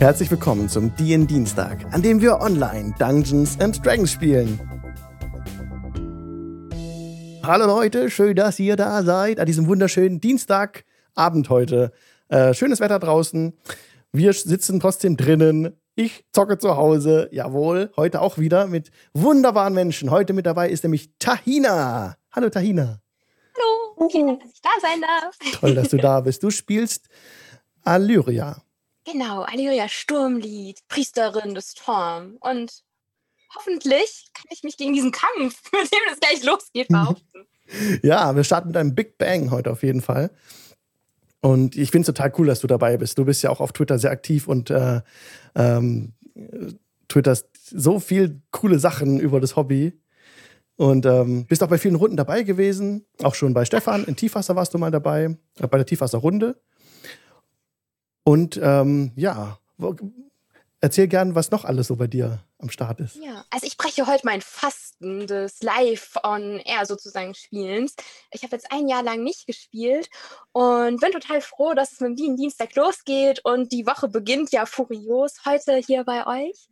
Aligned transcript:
Herzlich 0.00 0.30
willkommen 0.30 0.70
zum 0.70 0.96
DN 0.96 1.26
Dienstag, 1.26 1.84
an 1.92 2.00
dem 2.00 2.22
wir 2.22 2.40
online 2.40 2.94
Dungeons 2.98 3.60
and 3.60 3.84
Dragons 3.84 4.10
spielen. 4.10 4.58
Hallo 7.42 7.66
Leute, 7.66 8.08
schön, 8.08 8.34
dass 8.34 8.58
ihr 8.58 8.76
da 8.76 9.02
seid 9.02 9.38
an 9.38 9.44
diesem 9.44 9.66
wunderschönen 9.66 10.18
Dienstagabend 10.18 11.50
heute. 11.50 11.92
Äh, 12.28 12.54
schönes 12.54 12.80
Wetter 12.80 12.98
draußen. 12.98 13.52
Wir 14.10 14.32
sitzen 14.32 14.80
trotzdem 14.80 15.18
drinnen. 15.18 15.78
Ich 15.96 16.24
zocke 16.32 16.56
zu 16.56 16.78
Hause. 16.78 17.28
Jawohl, 17.30 17.92
heute 17.98 18.22
auch 18.22 18.38
wieder 18.38 18.68
mit 18.68 18.90
wunderbaren 19.12 19.74
Menschen. 19.74 20.10
Heute 20.10 20.32
mit 20.32 20.46
dabei 20.46 20.70
ist 20.70 20.82
nämlich 20.82 21.10
Tahina. 21.18 22.16
Hallo 22.32 22.48
Tahina. 22.48 23.02
Hallo, 23.54 24.08
vielen 24.08 24.28
Dank, 24.28 24.40
dass 24.40 24.50
ich 24.50 24.62
da 24.62 24.70
sein 24.80 25.02
darf. 25.02 25.60
Toll, 25.60 25.74
dass 25.74 25.90
du 25.90 25.98
da 25.98 26.22
bist. 26.22 26.42
Du 26.42 26.48
spielst 26.48 27.10
Allyria. 27.84 28.62
Genau, 29.04 29.42
Allyria 29.42 29.88
Sturmlied, 29.88 30.80
Priesterin 30.88 31.54
des 31.54 31.72
Storm. 31.72 32.36
Und 32.40 32.82
hoffentlich 33.54 34.30
kann 34.34 34.46
ich 34.50 34.62
mich 34.62 34.76
gegen 34.76 34.92
diesen 34.92 35.12
Kampf, 35.12 35.60
mit 35.72 35.92
dem 35.92 36.12
es 36.12 36.20
gleich 36.20 36.44
losgeht, 36.44 36.88
behaupten. 36.88 37.46
Ja, 38.02 38.34
wir 38.34 38.42
starten 38.42 38.66
mit 38.66 38.76
einem 38.76 38.96
Big 38.96 39.16
Bang 39.16 39.52
heute 39.52 39.70
auf 39.70 39.84
jeden 39.84 40.00
Fall. 40.00 40.32
Und 41.40 41.76
ich 41.76 41.92
finde 41.92 42.00
es 42.00 42.06
total 42.14 42.32
cool, 42.36 42.48
dass 42.48 42.58
du 42.58 42.66
dabei 42.66 42.96
bist. 42.96 43.16
Du 43.16 43.24
bist 43.24 43.44
ja 43.44 43.50
auch 43.50 43.60
auf 43.60 43.70
Twitter 43.70 43.96
sehr 43.96 44.10
aktiv 44.10 44.48
und 44.48 44.70
äh, 44.70 45.02
ähm, 45.54 46.14
twitterst 47.08 47.48
so 47.70 48.00
viel 48.00 48.42
coole 48.50 48.80
Sachen 48.80 49.20
über 49.20 49.40
das 49.40 49.54
Hobby. 49.54 50.00
Und 50.76 51.06
ähm, 51.06 51.46
bist 51.46 51.62
auch 51.62 51.68
bei 51.68 51.78
vielen 51.78 51.94
Runden 51.94 52.16
dabei 52.16 52.42
gewesen. 52.42 53.04
Auch 53.22 53.34
schon 53.34 53.54
bei 53.54 53.64
Stefan 53.64 54.04
in 54.04 54.16
Tiefwasser 54.16 54.56
warst 54.56 54.72
du 54.74 54.78
mal 54.78 54.90
dabei, 54.90 55.36
äh, 55.58 55.66
bei 55.66 55.76
der 55.76 55.86
Tiefwasserrunde. 55.86 56.60
Und 58.30 58.60
ähm, 58.62 59.10
ja, 59.16 59.58
erzähl 60.80 61.08
gern, 61.08 61.34
was 61.34 61.50
noch 61.50 61.64
alles 61.64 61.88
so 61.88 61.96
bei 61.96 62.06
dir 62.06 62.44
am 62.60 62.70
Start 62.70 63.00
ist. 63.00 63.16
Ja, 63.16 63.44
also 63.50 63.66
ich 63.66 63.76
breche 63.76 64.06
heute 64.06 64.24
mein 64.24 64.40
Fasten 64.40 65.26
des 65.26 65.60
Live-on-Air 65.64 66.86
sozusagen 66.86 67.34
Spielens. 67.34 67.96
Ich 68.30 68.44
habe 68.44 68.54
jetzt 68.54 68.70
ein 68.70 68.86
Jahr 68.86 69.02
lang 69.02 69.24
nicht 69.24 69.48
gespielt 69.48 70.08
und 70.52 71.00
bin 71.00 71.10
total 71.10 71.40
froh, 71.40 71.74
dass 71.74 71.90
es 71.90 71.98
mit 71.98 72.20
dem 72.20 72.36
Dienstag 72.36 72.76
losgeht 72.76 73.40
und 73.44 73.72
die 73.72 73.84
Woche 73.84 74.06
beginnt 74.06 74.52
ja 74.52 74.64
furios 74.64 75.44
heute 75.44 75.78
hier 75.84 76.04
bei 76.04 76.24
euch. 76.24 76.68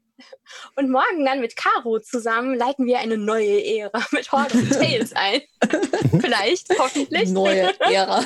Und 0.77 0.91
morgen 0.91 1.25
dann 1.25 1.41
mit 1.41 1.57
Caro 1.57 1.99
zusammen 1.99 2.55
leiten 2.55 2.87
wir 2.87 3.01
eine 3.01 3.19
neue 3.19 3.65
Ära 3.65 4.07
mit 4.13 4.31
Horde 4.31 4.69
Tales 4.71 5.13
ein. 5.13 5.41
Vielleicht, 6.21 6.69
hoffentlich. 6.79 7.31
Neue 7.31 7.75
Ära. 7.81 8.23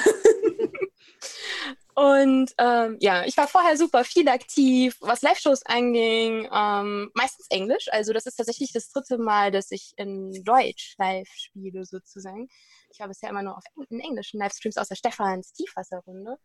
Und 1.95 2.55
ähm, 2.57 2.97
ja, 3.01 3.25
ich 3.25 3.37
war 3.37 3.47
vorher 3.47 3.77
super 3.77 4.05
viel 4.05 4.27
aktiv, 4.29 4.97
was 5.01 5.21
Live-Shows 5.21 5.67
anging, 5.67 6.49
ähm, 6.51 7.11
meistens 7.15 7.47
Englisch. 7.51 7.89
Also 7.91 8.15
das 8.15 8.25
ist 8.25 8.37
tatsächlich 8.37 8.73
das 8.73 8.91
dritte 8.91 9.19
Mal, 9.19 9.51
dass 9.51 9.71
ich 9.71 9.93
in 9.97 10.43
Deutsch 10.43 10.95
live 10.99 11.29
spiele 11.35 11.85
sozusagen. 11.85 12.49
Ich 12.91 13.01
war 13.01 13.09
bisher 13.09 13.29
immer 13.29 13.43
nur 13.43 13.59
auf 13.59 13.65
in 13.91 14.01
englischen 14.01 14.41
Livestreams 14.41 14.79
aus 14.79 14.89
der 14.89 14.97
Stefans 14.97 15.53
Tiefwasserrunde. 15.53 16.39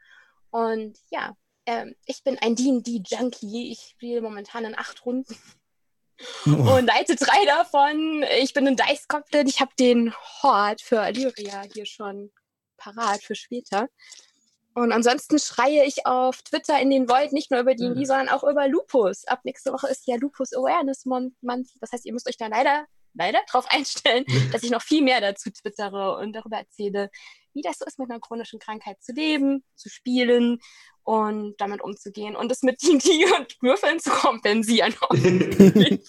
Und 0.50 0.98
ja, 1.12 1.34
ähm, 1.66 1.96
ich 2.06 2.24
bin 2.24 2.38
ein 2.40 2.56
D&D-Junkie. 2.56 3.72
Ich 3.72 3.92
spiele 3.92 4.22
momentan 4.22 4.66
in 4.66 4.78
acht 4.78 5.06
Runden 5.06 5.38
oh. 6.46 6.76
und 6.76 6.88
leite 6.88 7.16
drei 7.16 7.46
davon. 7.46 8.26
Ich 8.42 8.54
bin 8.54 8.68
ein 8.68 8.76
Dice-Goblin. 8.76 9.48
Ich 9.48 9.62
habe 9.62 9.72
den 9.80 10.14
Horde 10.42 10.84
für 10.84 11.08
Illyria 11.08 11.64
hier 11.74 11.86
schon 11.86 12.32
parat 12.78 13.24
für 13.24 13.36
später. 13.36 13.88
Und 14.78 14.92
ansonsten 14.92 15.40
schreie 15.40 15.86
ich 15.86 16.06
auf 16.06 16.44
Twitter 16.44 16.80
in 16.80 16.92
den 16.92 17.10
Void 17.10 17.34
nicht 17.34 17.50
nur 17.50 17.62
über 17.62 17.74
die, 17.74 17.90
mhm. 17.90 18.06
sondern 18.06 18.30
auch 18.30 18.44
über 18.44 18.68
Lupus. 18.68 19.26
Ab 19.26 19.40
nächste 19.44 19.74
Woche 19.74 19.88
ist 19.88 20.06
ja 20.06 20.18
Lupus 20.18 20.54
Awareness 20.54 21.04
Month. 21.06 21.34
Das 21.82 21.92
heißt, 21.94 22.06
ihr 22.06 22.14
müsst 22.14 22.30
euch 22.30 22.38
da 22.38 22.46
leider, 22.46 22.86
leider 23.16 23.40
drauf 23.50 23.66
einstellen, 23.72 24.24
dass 24.52 24.62
ich 24.62 24.70
noch 24.70 24.84
viel 24.84 25.02
mehr 25.02 25.20
dazu 25.20 25.50
twittere 25.50 26.18
und 26.18 26.34
darüber 26.34 26.58
erzähle, 26.58 27.10
wie 27.56 27.64
das 27.64 27.80
so 27.80 27.86
ist, 27.86 27.98
mit 27.98 28.12
einer 28.12 28.20
chronischen 28.20 28.60
Krankheit 28.60 29.02
zu 29.02 29.14
leben, 29.14 29.64
zu 29.74 29.90
spielen 29.90 30.60
und 31.02 31.56
damit 31.58 31.82
umzugehen 31.82 32.36
und 32.36 32.52
es 32.52 32.62
mit 32.62 32.80
D&D 32.84 33.26
und 33.36 33.58
Würfeln 33.60 34.00
zu 34.00 34.12
kompensieren. 34.12 34.94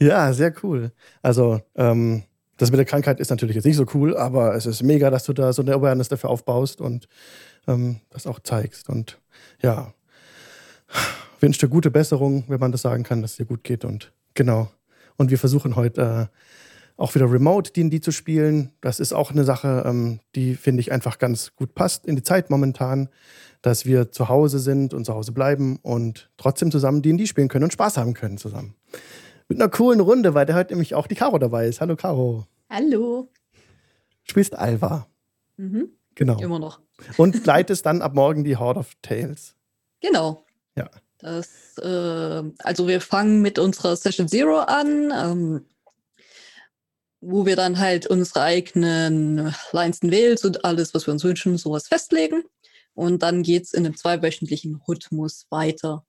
ja, 0.00 0.32
sehr 0.32 0.52
cool. 0.64 0.90
Also, 1.22 1.60
ähm, 1.76 2.24
das 2.62 2.70
mit 2.70 2.78
der 2.78 2.84
Krankheit 2.84 3.18
ist 3.18 3.30
natürlich 3.30 3.56
jetzt 3.56 3.64
nicht 3.64 3.76
so 3.76 3.86
cool, 3.92 4.16
aber 4.16 4.54
es 4.54 4.66
ist 4.66 4.84
mega, 4.84 5.10
dass 5.10 5.24
du 5.24 5.32
da 5.32 5.52
so 5.52 5.62
eine 5.62 5.74
Awareness 5.74 6.08
dafür 6.08 6.30
aufbaust 6.30 6.80
und 6.80 7.08
ähm, 7.66 7.96
das 8.10 8.28
auch 8.28 8.38
zeigst. 8.38 8.88
Und 8.88 9.18
ja, 9.60 9.92
wünsche 11.40 11.58
dir 11.58 11.68
gute 11.68 11.90
Besserung, 11.90 12.44
wenn 12.46 12.60
man 12.60 12.70
das 12.70 12.82
sagen 12.82 13.02
kann, 13.02 13.20
dass 13.20 13.32
es 13.32 13.36
dir 13.38 13.46
gut 13.46 13.64
geht. 13.64 13.84
Und 13.84 14.12
genau. 14.34 14.70
Und 15.16 15.32
wir 15.32 15.38
versuchen 15.38 15.74
heute 15.74 16.30
äh, 16.30 16.36
auch 16.96 17.16
wieder 17.16 17.28
Remote 17.32 17.72
D&D 17.72 18.00
zu 18.00 18.12
spielen. 18.12 18.70
Das 18.80 19.00
ist 19.00 19.12
auch 19.12 19.32
eine 19.32 19.42
Sache, 19.42 19.82
ähm, 19.84 20.20
die 20.36 20.54
finde 20.54 20.82
ich 20.82 20.92
einfach 20.92 21.18
ganz 21.18 21.56
gut 21.56 21.74
passt 21.74 22.06
in 22.06 22.14
die 22.14 22.22
Zeit 22.22 22.48
momentan, 22.48 23.08
dass 23.62 23.86
wir 23.86 24.12
zu 24.12 24.28
Hause 24.28 24.60
sind 24.60 24.94
und 24.94 25.04
zu 25.04 25.14
Hause 25.14 25.32
bleiben 25.32 25.80
und 25.82 26.30
trotzdem 26.36 26.70
zusammen 26.70 27.02
D&D 27.02 27.26
spielen 27.26 27.48
können 27.48 27.64
und 27.64 27.72
Spaß 27.72 27.96
haben 27.96 28.14
können 28.14 28.38
zusammen. 28.38 28.76
Mit 29.48 29.60
einer 29.60 29.68
coolen 29.68 29.98
Runde, 29.98 30.34
weil 30.34 30.46
da 30.46 30.54
heute 30.54 30.74
nämlich 30.74 30.94
auch 30.94 31.08
die 31.08 31.16
Caro 31.16 31.38
dabei 31.38 31.66
ist. 31.66 31.80
Hallo 31.80 31.96
Caro. 31.96 32.46
Hallo. 32.72 33.30
Spielst 34.22 34.54
Alva. 34.54 35.06
Mhm. 35.58 35.90
Genau. 36.14 36.40
Immer 36.40 36.58
noch. 36.58 36.80
Und 37.18 37.44
leitest 37.44 37.84
dann 37.84 38.00
ab 38.00 38.14
morgen 38.14 38.44
die 38.44 38.56
Horde 38.56 38.80
of 38.80 38.94
Tales. 39.02 39.56
Genau. 40.00 40.46
Ja. 40.74 40.88
Das, 41.18 41.76
äh, 41.76 42.42
also 42.60 42.88
wir 42.88 43.02
fangen 43.02 43.42
mit 43.42 43.58
unserer 43.58 43.94
Session 43.94 44.26
Zero 44.26 44.60
an, 44.60 45.12
ähm, 45.14 45.66
wo 47.20 47.44
wir 47.44 47.56
dann 47.56 47.78
halt 47.78 48.06
unsere 48.06 48.40
eigenen 48.40 49.54
Lines 49.72 50.00
and 50.00 50.10
Wales 50.10 50.42
und 50.46 50.64
alles, 50.64 50.94
was 50.94 51.06
wir 51.06 51.12
uns 51.12 51.24
wünschen, 51.24 51.58
sowas 51.58 51.88
festlegen. 51.88 52.42
Und 52.94 53.22
dann 53.22 53.42
geht 53.42 53.64
es 53.64 53.74
in 53.74 53.84
einem 53.84 53.98
zweiwöchentlichen 53.98 54.76
Rhythmus 54.88 55.46
weiter. 55.50 56.06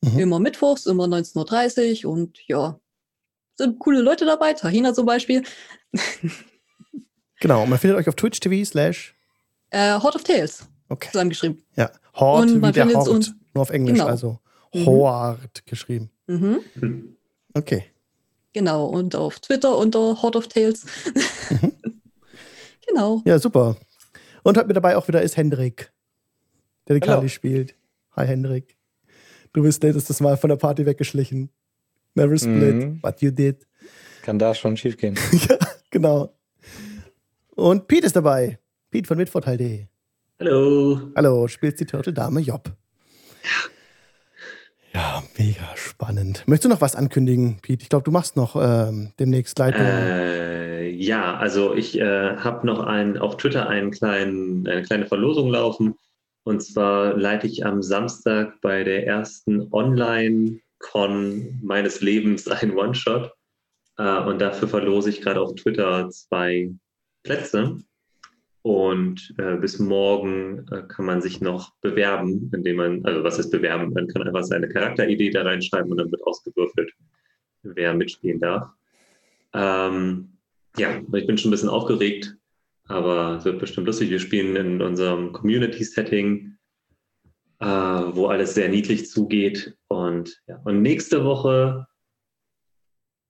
Mhm. 0.00 0.18
Immer 0.18 0.40
mittwochs, 0.40 0.86
immer 0.86 1.04
19.30 1.04 2.06
Uhr 2.06 2.12
und 2.12 2.38
ja, 2.46 2.80
sind 3.56 3.78
coole 3.78 4.00
Leute 4.00 4.24
dabei, 4.24 4.52
Tahina 4.52 4.94
zum 4.94 5.06
Beispiel. 5.06 5.42
genau, 7.40 7.62
und 7.62 7.70
man 7.70 7.78
findet 7.78 7.98
euch 7.98 8.08
auf 8.08 8.14
Twitch 8.14 8.40
TV 8.40 8.64
slash 8.64 9.14
äh, 9.70 9.98
Horde 9.98 10.16
of 10.16 10.24
Tales. 10.24 10.66
Okay. 10.88 11.08
Zusammengeschrieben. 11.10 11.62
Ja, 11.76 11.90
Horde 12.14 12.62
wie 12.62 12.72
der 12.72 12.88
Horde, 12.92 13.10
uns, 13.10 13.34
nur 13.54 13.62
auf 13.62 13.70
Englisch, 13.70 13.98
genau. 13.98 14.06
also 14.06 14.38
mhm. 14.72 14.86
Horde 14.86 15.40
geschrieben. 15.64 16.10
Mhm. 16.26 17.16
Okay. 17.54 17.84
Genau, 18.52 18.86
und 18.86 19.14
auf 19.14 19.40
Twitter 19.40 19.76
unter 19.76 20.22
Horde 20.22 20.38
of 20.38 20.48
Tales. 20.48 20.86
Mhm. 21.50 21.72
genau. 22.86 23.22
Ja, 23.24 23.38
super. 23.38 23.76
Und 24.42 24.56
heute 24.56 24.68
mit 24.68 24.76
dabei 24.76 24.96
auch 24.96 25.08
wieder 25.08 25.22
ist 25.22 25.36
Hendrik, 25.36 25.92
der 26.86 26.94
die 26.94 27.00
Kali 27.00 27.28
spielt. 27.28 27.74
Hi 28.14 28.26
Hendrik. 28.26 28.76
Du 29.52 29.62
bist 29.62 29.82
letztes 29.82 30.20
Mal 30.20 30.36
von 30.36 30.48
der 30.48 30.56
Party 30.56 30.86
weggeschlichen. 30.86 31.50
Never 32.16 32.38
split, 32.38 32.74
mhm. 32.74 33.00
but 33.02 33.20
you 33.20 33.30
did. 33.30 33.66
Kann 34.22 34.38
da 34.38 34.54
schon 34.54 34.76
schief 34.76 34.96
gehen. 34.96 35.16
ja, 35.48 35.58
genau. 35.90 36.34
Und 37.54 37.86
Pete 37.88 38.06
ist 38.06 38.16
dabei. 38.16 38.58
Pete 38.90 39.06
von 39.06 39.18
Mitvorteil.de. 39.18 39.84
Hallo. 40.40 41.12
Hallo, 41.14 41.46
spielst 41.46 41.78
die 41.78 41.84
Turtle 41.84 42.14
Dame 42.14 42.40
Job. 42.40 42.72
Ja, 44.94 45.22
mega 45.36 45.76
spannend. 45.76 46.42
Möchtest 46.46 46.64
du 46.64 46.68
noch 46.70 46.80
was 46.80 46.96
ankündigen, 46.96 47.58
Pete? 47.60 47.82
Ich 47.82 47.90
glaube, 47.90 48.04
du 48.04 48.10
machst 48.10 48.34
noch 48.34 48.56
ähm, 48.56 49.12
demnächst 49.18 49.58
Leitung. 49.58 49.84
Äh, 49.84 50.88
ja, 50.88 51.36
also 51.36 51.74
ich 51.74 52.00
äh, 52.00 52.36
habe 52.36 52.66
noch 52.66 52.80
ein, 52.80 53.18
auf 53.18 53.36
Twitter 53.36 53.68
einen 53.68 53.90
kleinen, 53.90 54.66
eine 54.66 54.82
kleine 54.84 55.04
Verlosung 55.04 55.50
laufen. 55.50 55.96
Und 56.44 56.62
zwar 56.62 57.14
leite 57.14 57.46
ich 57.46 57.66
am 57.66 57.82
Samstag 57.82 58.58
bei 58.62 58.84
der 58.84 59.06
ersten 59.06 59.68
Online-Con 60.94 61.60
meines 61.62 62.00
Lebens 62.00 62.48
ein 62.48 62.76
One-Shot. 62.76 63.32
Äh, 63.98 64.20
und 64.20 64.40
dafür 64.40 64.68
verlose 64.68 65.10
ich 65.10 65.20
gerade 65.20 65.40
auf 65.40 65.54
Twitter 65.54 66.08
zwei 66.10 66.70
Plätze. 67.22 67.78
Und 68.62 69.32
äh, 69.38 69.56
bis 69.56 69.78
morgen 69.78 70.66
äh, 70.72 70.82
kann 70.88 71.04
man 71.04 71.22
sich 71.22 71.40
noch 71.40 71.72
bewerben, 71.82 72.50
indem 72.52 72.76
man, 72.76 73.04
also 73.04 73.22
was 73.22 73.38
ist 73.38 73.50
bewerben? 73.50 73.92
Man 73.92 74.08
kann 74.08 74.26
einfach 74.26 74.42
seine 74.42 74.68
Charakteridee 74.68 75.30
da 75.30 75.42
reinschreiben 75.42 75.90
und 75.90 75.98
dann 75.98 76.10
wird 76.10 76.26
ausgewürfelt, 76.26 76.92
wer 77.62 77.94
mitspielen 77.94 78.40
darf. 78.40 78.68
Ähm, 79.54 80.32
ja, 80.76 81.00
ich 81.12 81.26
bin 81.26 81.38
schon 81.38 81.50
ein 81.50 81.52
bisschen 81.52 81.68
aufgeregt, 81.68 82.36
aber 82.88 83.36
es 83.38 83.44
wird 83.44 83.60
bestimmt 83.60 83.86
lustig. 83.86 84.10
Wir 84.10 84.18
spielen 84.18 84.56
in 84.56 84.82
unserem 84.82 85.32
Community-Setting, 85.32 86.56
äh, 87.60 87.66
wo 87.66 88.26
alles 88.26 88.54
sehr 88.54 88.68
niedlich 88.68 89.08
zugeht. 89.08 89.76
Und, 90.16 90.40
ja. 90.46 90.60
und 90.64 90.82
nächste 90.82 91.24
Woche 91.24 91.86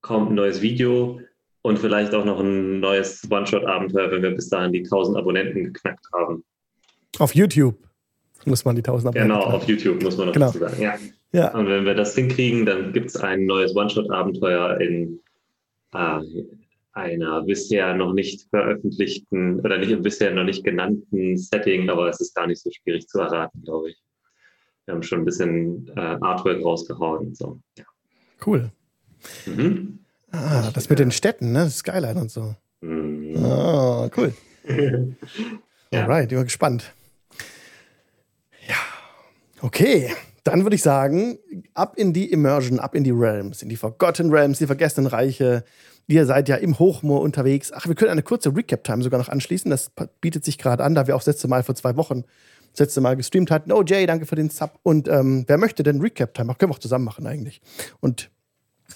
kommt 0.02 0.30
ein 0.30 0.34
neues 0.36 0.62
Video 0.62 1.20
und 1.62 1.78
vielleicht 1.78 2.14
auch 2.14 2.24
noch 2.24 2.38
ein 2.38 2.78
neues 2.78 3.26
One-Shot-Abenteuer, 3.28 4.10
wenn 4.12 4.22
wir 4.22 4.30
bis 4.30 4.48
dahin 4.48 4.72
die 4.72 4.84
1000 4.84 5.18
Abonnenten 5.18 5.64
geknackt 5.64 6.06
haben. 6.14 6.44
Auf 7.18 7.34
YouTube 7.34 7.76
muss 8.44 8.64
man 8.64 8.76
die 8.76 8.82
1000 8.82 9.08
Abonnenten 9.08 9.34
Genau, 9.34 9.44
auf 9.50 9.66
YouTube 9.66 10.00
muss 10.02 10.16
man 10.16 10.26
noch 10.26 10.34
genau. 10.34 10.46
dazu 10.46 10.58
sagen, 10.58 10.80
ja. 10.80 10.94
Ja. 11.32 11.52
Und 11.54 11.66
wenn 11.66 11.84
wir 11.84 11.94
das 11.94 12.14
hinkriegen, 12.14 12.64
dann 12.64 12.92
gibt 12.92 13.08
es 13.08 13.16
ein 13.16 13.46
neues 13.46 13.74
One-Shot-Abenteuer 13.74 14.80
in 14.80 15.20
äh, 15.92 16.20
einer 16.92 17.42
bisher 17.42 17.94
noch 17.94 18.12
nicht 18.12 18.48
veröffentlichten 18.48 19.58
oder 19.60 19.76
nicht 19.78 20.00
bisher 20.02 20.32
noch 20.32 20.44
nicht 20.44 20.62
genannten 20.62 21.36
Setting, 21.36 21.90
aber 21.90 22.08
es 22.08 22.20
ist 22.20 22.34
gar 22.34 22.46
nicht 22.46 22.62
so 22.62 22.70
schwierig 22.70 23.08
zu 23.08 23.18
erraten, 23.18 23.60
glaube 23.64 23.90
ich. 23.90 24.05
Wir 24.86 24.94
haben 24.94 25.02
schon 25.02 25.20
ein 25.20 25.24
bisschen 25.24 25.90
äh, 25.96 26.16
Artwork 26.20 26.64
rausgehauen 26.64 27.26
und 27.26 27.36
so. 27.36 27.58
Ja. 27.76 27.84
Cool. 28.44 28.70
Mhm. 29.44 29.98
Ah, 30.30 30.70
das 30.72 30.88
mit 30.88 31.00
den 31.00 31.10
Städten, 31.10 31.50
ne? 31.52 31.64
Das 31.64 31.78
Skyline 31.78 32.20
und 32.20 32.30
so. 32.30 32.54
Mhm. 32.80 33.34
Oh, 33.44 34.08
cool. 34.16 34.32
ja. 35.92 36.02
Alright, 36.02 36.30
ich 36.30 36.38
bin 36.38 36.44
gespannt. 36.44 36.92
Ja. 38.68 38.76
Okay. 39.60 40.12
Dann 40.44 40.62
würde 40.62 40.76
ich 40.76 40.82
sagen, 40.82 41.38
ab 41.74 41.94
in 41.96 42.12
die 42.12 42.30
Immersion, 42.30 42.78
ab 42.78 42.94
in 42.94 43.02
die 43.02 43.10
Realms, 43.10 43.62
in 43.62 43.68
die 43.68 43.74
Forgotten 43.74 44.30
Realms, 44.30 44.58
die 44.58 44.66
vergessenen 44.66 45.08
Reiche. 45.08 45.64
Ihr 46.06 46.24
seid 46.24 46.48
ja 46.48 46.54
im 46.54 46.78
Hochmoor 46.78 47.20
unterwegs. 47.20 47.72
Ach, 47.74 47.88
wir 47.88 47.96
können 47.96 48.12
eine 48.12 48.22
kurze 48.22 48.54
Recap-Time 48.54 49.02
sogar 49.02 49.18
noch 49.18 49.28
anschließen. 49.28 49.68
Das 49.68 49.90
bietet 50.20 50.44
sich 50.44 50.58
gerade 50.58 50.84
an, 50.84 50.94
da 50.94 51.08
wir 51.08 51.16
auch 51.16 51.20
das 51.20 51.26
letzte 51.26 51.48
Mal 51.48 51.64
vor 51.64 51.74
zwei 51.74 51.96
Wochen 51.96 52.22
das 52.76 52.88
letzte 52.88 53.00
Mal 53.00 53.16
gestreamt 53.16 53.50
hatten. 53.50 53.72
Oh, 53.72 53.82
Jay, 53.82 54.04
danke 54.04 54.26
für 54.26 54.34
den 54.34 54.50
Sub. 54.50 54.78
Und 54.82 55.08
ähm, 55.08 55.44
wer 55.46 55.56
möchte 55.56 55.82
denn 55.82 56.00
Recap-Time? 56.00 56.54
Können 56.54 56.70
wir 56.70 56.74
auch 56.74 56.78
zusammen 56.78 57.06
machen 57.06 57.26
eigentlich. 57.26 57.62
Und 58.00 58.30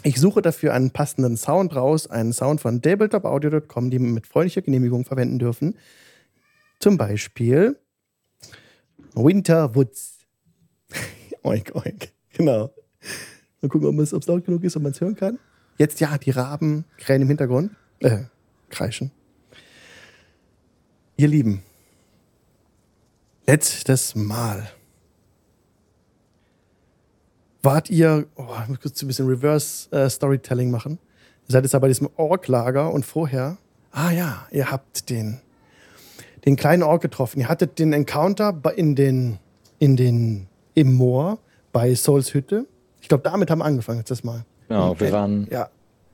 ich 0.02 0.20
suche 0.20 0.42
dafür 0.42 0.74
einen 0.74 0.90
passenden 0.90 1.38
Sound 1.38 1.74
raus, 1.74 2.06
einen 2.06 2.34
Sound 2.34 2.60
von 2.60 2.82
tabletopaudio.com, 2.82 3.90
die 3.90 3.98
wir 3.98 4.06
mit 4.06 4.26
freundlicher 4.26 4.60
Genehmigung 4.60 5.04
verwenden 5.06 5.38
dürfen. 5.38 5.76
Zum 6.78 6.98
Beispiel 6.98 7.78
Winter 9.14 9.74
Woods. 9.74 10.18
oink, 11.42 11.74
oink. 11.74 12.12
Genau. 12.34 12.70
Mal 13.62 13.68
gucken, 13.68 13.88
ob 13.88 13.98
es 13.98 14.26
laut 14.26 14.44
genug 14.44 14.62
ist, 14.62 14.76
ob 14.76 14.82
man 14.82 14.92
es 14.92 15.00
hören 15.00 15.16
kann. 15.16 15.38
Jetzt 15.78 16.00
ja, 16.00 16.18
die 16.18 16.30
Raben 16.30 16.84
krähen 16.98 17.22
im 17.22 17.28
Hintergrund. 17.28 17.72
Äh, 18.00 18.24
kreischen. 18.68 19.10
Ihr 21.16 21.28
Lieben, 21.28 21.62
letztes 23.50 24.14
Mal 24.14 24.70
wart 27.62 27.90
ihr, 27.90 28.26
oh, 28.36 28.44
ich 28.62 28.68
muss 28.68 28.80
kurz 28.80 29.02
ein 29.02 29.08
bisschen 29.08 29.26
Reverse 29.26 29.90
äh, 29.90 30.08
Storytelling 30.08 30.70
machen. 30.70 31.00
Ihr 31.48 31.52
seid 31.54 31.64
jetzt 31.64 31.74
aber 31.74 31.82
bei 31.82 31.88
diesem 31.88 32.08
Ork-Lager 32.14 32.92
und 32.92 33.04
vorher, 33.04 33.58
ah 33.90 34.12
ja, 34.12 34.46
ihr 34.52 34.70
habt 34.70 35.10
den, 35.10 35.40
den 36.44 36.54
kleinen 36.54 36.84
Ork 36.84 37.02
getroffen. 37.02 37.40
Ihr 37.40 37.48
hattet 37.48 37.80
den 37.80 37.92
Encounter 37.92 38.54
in 38.76 38.94
den, 38.94 39.40
in 39.80 39.96
den, 39.96 40.46
im 40.74 40.94
Moor 40.94 41.38
bei 41.72 41.92
Souls 41.96 42.32
Hütte. 42.32 42.66
Ich 43.00 43.08
glaube, 43.08 43.24
damit 43.24 43.50
haben 43.50 43.58
wir 43.58 43.64
angefangen 43.64 43.98
letztes 43.98 44.22
Mal. 44.22 44.44
Genau, 44.68 45.00
wir 45.00 45.10
waren 45.10 45.48
ja. 45.50 45.68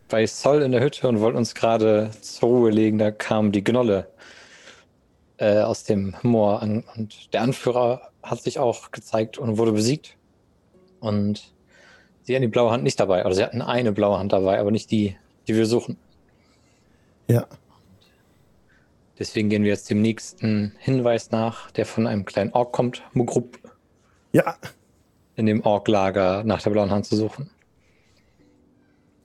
bei 0.08 0.26
Sol 0.26 0.62
in 0.62 0.72
der 0.72 0.82
Hütte 0.82 1.06
und 1.06 1.20
wollten 1.20 1.36
uns 1.36 1.54
gerade 1.54 2.12
zur 2.18 2.48
Ruhe 2.48 2.70
legen. 2.70 2.96
Da 2.96 3.10
kam 3.10 3.52
die 3.52 3.62
Gnolle 3.62 4.06
äh, 5.38 5.60
aus 5.60 5.84
dem 5.84 6.14
Moor 6.22 6.62
an 6.62 6.84
und 6.96 7.32
der 7.32 7.42
Anführer 7.42 8.10
hat 8.22 8.42
sich 8.42 8.58
auch 8.58 8.90
gezeigt 8.90 9.38
und 9.38 9.58
wurde 9.58 9.72
besiegt. 9.72 10.16
Und 11.00 11.54
sie 12.22 12.34
hatten 12.34 12.42
die 12.42 12.48
blaue 12.48 12.70
Hand 12.70 12.82
nicht 12.82 12.98
dabei. 12.98 13.24
Oder 13.24 13.34
sie 13.34 13.44
hatten 13.44 13.62
eine 13.62 13.92
blaue 13.92 14.18
Hand 14.18 14.32
dabei, 14.32 14.58
aber 14.58 14.70
nicht 14.70 14.90
die, 14.90 15.16
die 15.46 15.54
wir 15.54 15.66
suchen. 15.66 15.96
Ja. 17.28 17.46
Deswegen 19.18 19.48
gehen 19.48 19.62
wir 19.62 19.70
jetzt 19.70 19.88
dem 19.88 20.02
nächsten 20.02 20.74
Hinweis 20.78 21.30
nach, 21.30 21.70
der 21.70 21.86
von 21.86 22.06
einem 22.06 22.24
kleinen 22.24 22.52
Ork 22.52 22.72
kommt, 22.72 23.02
Mugrup. 23.12 23.58
Ja. 24.32 24.56
In 25.36 25.46
dem 25.46 25.64
Ork-Lager 25.64 26.44
nach 26.44 26.62
der 26.62 26.70
blauen 26.70 26.90
Hand 26.90 27.06
zu 27.06 27.16
suchen. 27.16 27.50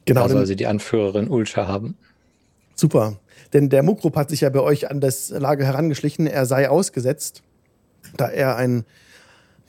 Genau. 0.05 0.23
Da 0.23 0.29
soll 0.29 0.45
sie 0.45 0.55
die 0.55 0.67
Anführerin 0.67 1.29
Ulscha 1.29 1.67
haben. 1.67 1.97
Super. 2.75 3.19
Denn 3.53 3.69
der 3.69 3.83
Mugrup 3.83 4.15
hat 4.15 4.29
sich 4.29 4.41
ja 4.41 4.49
bei 4.49 4.61
euch 4.61 4.89
an 4.89 4.99
das 4.99 5.29
Lager 5.29 5.65
herangeschlichen. 5.65 6.27
Er 6.27 6.45
sei 6.45 6.69
ausgesetzt, 6.69 7.43
da 8.17 8.27
er 8.27 8.55
ein 8.55 8.85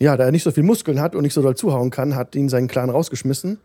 ja, 0.03 0.17
da 0.17 0.25
er 0.25 0.33
nicht 0.33 0.43
so 0.43 0.51
viel 0.51 0.65
Muskeln 0.65 1.01
hat 1.01 1.15
und 1.15 1.23
nicht 1.23 1.33
so 1.33 1.43
doll 1.43 1.55
zuhauen 1.55 1.91
kann, 1.91 2.17
hat 2.17 2.35
ihn 2.35 2.49
seinen 2.49 2.67
Clan 2.67 2.91
rausgeschmissen. 2.91 3.59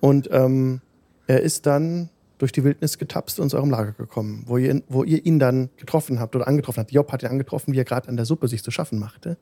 Und 0.00 0.28
ähm, 0.30 0.82
er 1.26 1.40
ist 1.40 1.64
dann 1.64 2.10
durch 2.36 2.52
die 2.52 2.62
Wildnis 2.62 2.98
getapst 2.98 3.40
und 3.40 3.48
zu 3.48 3.56
eurem 3.56 3.70
Lager 3.70 3.92
gekommen, 3.92 4.44
wo 4.46 4.58
ihr, 4.58 4.82
wo 4.88 5.02
ihr 5.02 5.24
ihn 5.24 5.38
dann 5.38 5.70
getroffen 5.78 6.20
habt 6.20 6.36
oder 6.36 6.46
angetroffen 6.46 6.80
habt. 6.80 6.92
Job 6.92 7.10
hat 7.10 7.22
ihn 7.22 7.30
angetroffen, 7.30 7.72
wie 7.72 7.78
er 7.78 7.84
gerade 7.84 8.08
an 8.08 8.16
der 8.16 8.26
Suppe 8.26 8.48
sich 8.48 8.62
zu 8.62 8.70
schaffen 8.70 8.98
machte. 8.98 9.38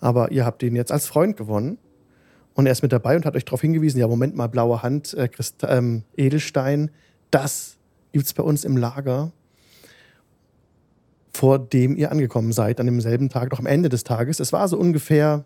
Aber 0.00 0.32
ihr 0.32 0.44
habt 0.44 0.62
ihn 0.62 0.74
jetzt 0.74 0.90
als 0.90 1.06
Freund 1.06 1.36
gewonnen. 1.36 1.78
Und 2.54 2.66
er 2.66 2.72
ist 2.72 2.82
mit 2.82 2.92
dabei 2.92 3.14
und 3.14 3.24
hat 3.24 3.36
euch 3.36 3.44
darauf 3.44 3.60
hingewiesen, 3.60 4.00
ja, 4.00 4.08
Moment 4.08 4.34
mal, 4.34 4.48
blaue 4.48 4.82
Hand, 4.82 5.14
äh, 5.14 5.28
Christ 5.28 5.64
ähm, 5.68 6.02
Edelstein, 6.16 6.90
das 7.30 7.77
gibt 8.12 8.26
es 8.26 8.32
bei 8.32 8.42
uns 8.42 8.64
im 8.64 8.76
Lager, 8.76 9.32
vor 11.32 11.58
dem 11.58 11.96
ihr 11.96 12.10
angekommen 12.10 12.52
seid, 12.52 12.80
an 12.80 12.86
demselben 12.86 13.28
Tag, 13.28 13.50
noch 13.52 13.60
am 13.60 13.66
Ende 13.66 13.88
des 13.88 14.04
Tages. 14.04 14.40
Es 14.40 14.52
war 14.52 14.66
so 14.68 14.76
ungefähr 14.76 15.44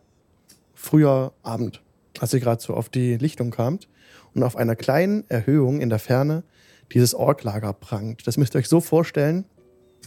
früher 0.74 1.32
Abend, 1.42 1.82
als 2.18 2.32
ihr 2.32 2.40
gerade 2.40 2.62
so 2.62 2.74
auf 2.74 2.88
die 2.88 3.16
Lichtung 3.16 3.50
kamt 3.50 3.88
und 4.34 4.42
auf 4.42 4.56
einer 4.56 4.76
kleinen 4.76 5.28
Erhöhung 5.28 5.80
in 5.80 5.90
der 5.90 5.98
Ferne 5.98 6.44
dieses 6.92 7.14
Orklager 7.14 7.72
prangt. 7.72 8.26
Das 8.26 8.36
müsst 8.36 8.54
ihr 8.54 8.58
euch 8.58 8.68
so 8.68 8.80
vorstellen, 8.80 9.44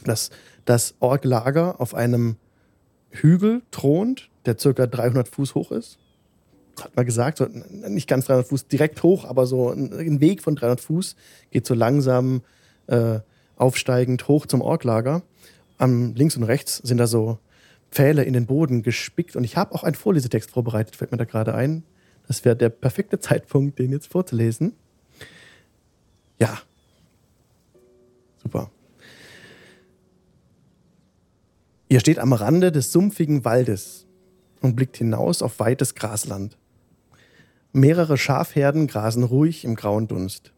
dass 0.04 0.32
das 0.66 0.96
Orklager 1.00 1.80
auf 1.80 1.94
einem 1.94 2.38
Hügel 3.10 3.62
thront, 3.72 4.30
der 4.46 4.58
circa 4.60 4.88
300 4.88 5.28
Fuß 5.28 5.56
hoch 5.56 5.72
ist. 5.72 6.00
Hat 6.82 6.96
man 6.96 7.06
gesagt, 7.06 7.38
so, 7.38 7.46
nicht 7.46 8.08
ganz 8.08 8.26
300 8.26 8.48
Fuß 8.48 8.68
direkt 8.68 9.02
hoch, 9.04 9.26
aber 9.26 9.48
so 9.48 9.70
ein 9.70 10.20
Weg 10.20 10.42
von 10.42 10.56
300 10.56 10.82
Fuß 10.82 11.16
geht 11.52 11.66
so 11.66 11.74
langsam 11.74 12.42
äh, 12.88 13.20
aufsteigend 13.56 14.28
hoch 14.28 14.46
zum 14.46 14.62
Orklager. 14.62 15.22
Am 15.78 16.14
links 16.16 16.36
und 16.38 16.44
rechts 16.44 16.78
sind 16.78 16.98
da 16.98 17.08
so 17.08 17.40
Pfähle 17.92 18.24
in 18.24 18.34
den 18.34 18.46
Boden 18.46 18.84
gespickt. 18.84 19.36
Und 19.36 19.44
ich 19.44 19.58
habe 19.58 19.74
auch 19.74 19.84
einen 19.84 19.96
Vorlesetext 19.96 20.52
vorbereitet, 20.52 20.96
fällt 20.96 21.12
mir 21.12 21.18
da 21.18 21.26
gerade 21.26 21.56
ein. 21.56 21.84
Das 22.28 22.44
wäre 22.44 22.56
der 22.56 22.70
perfekte 22.70 23.20
Zeitpunkt, 23.20 23.80
den 23.80 23.92
jetzt 23.92 24.12
vorzulesen. 24.12 24.74
Ja. 26.40 26.60
Super. 28.42 28.70
Ihr 31.88 32.00
steht 32.00 32.20
am 32.20 32.34
Rande 32.34 32.72
des 32.72 32.92
sumpfigen 32.92 33.46
Waldes 33.46 34.06
und 34.62 34.76
blickt 34.76 34.98
hinaus 34.98 35.42
auf 35.42 35.60
weites 35.60 35.96
Grasland. 35.96 36.58
Mehrere 37.78 38.18
Schafherden 38.18 38.88
grasen 38.88 39.26
ruhig 39.26 39.66
im 39.66 39.76
grauen 39.76 40.08
Dunst. 40.08 40.54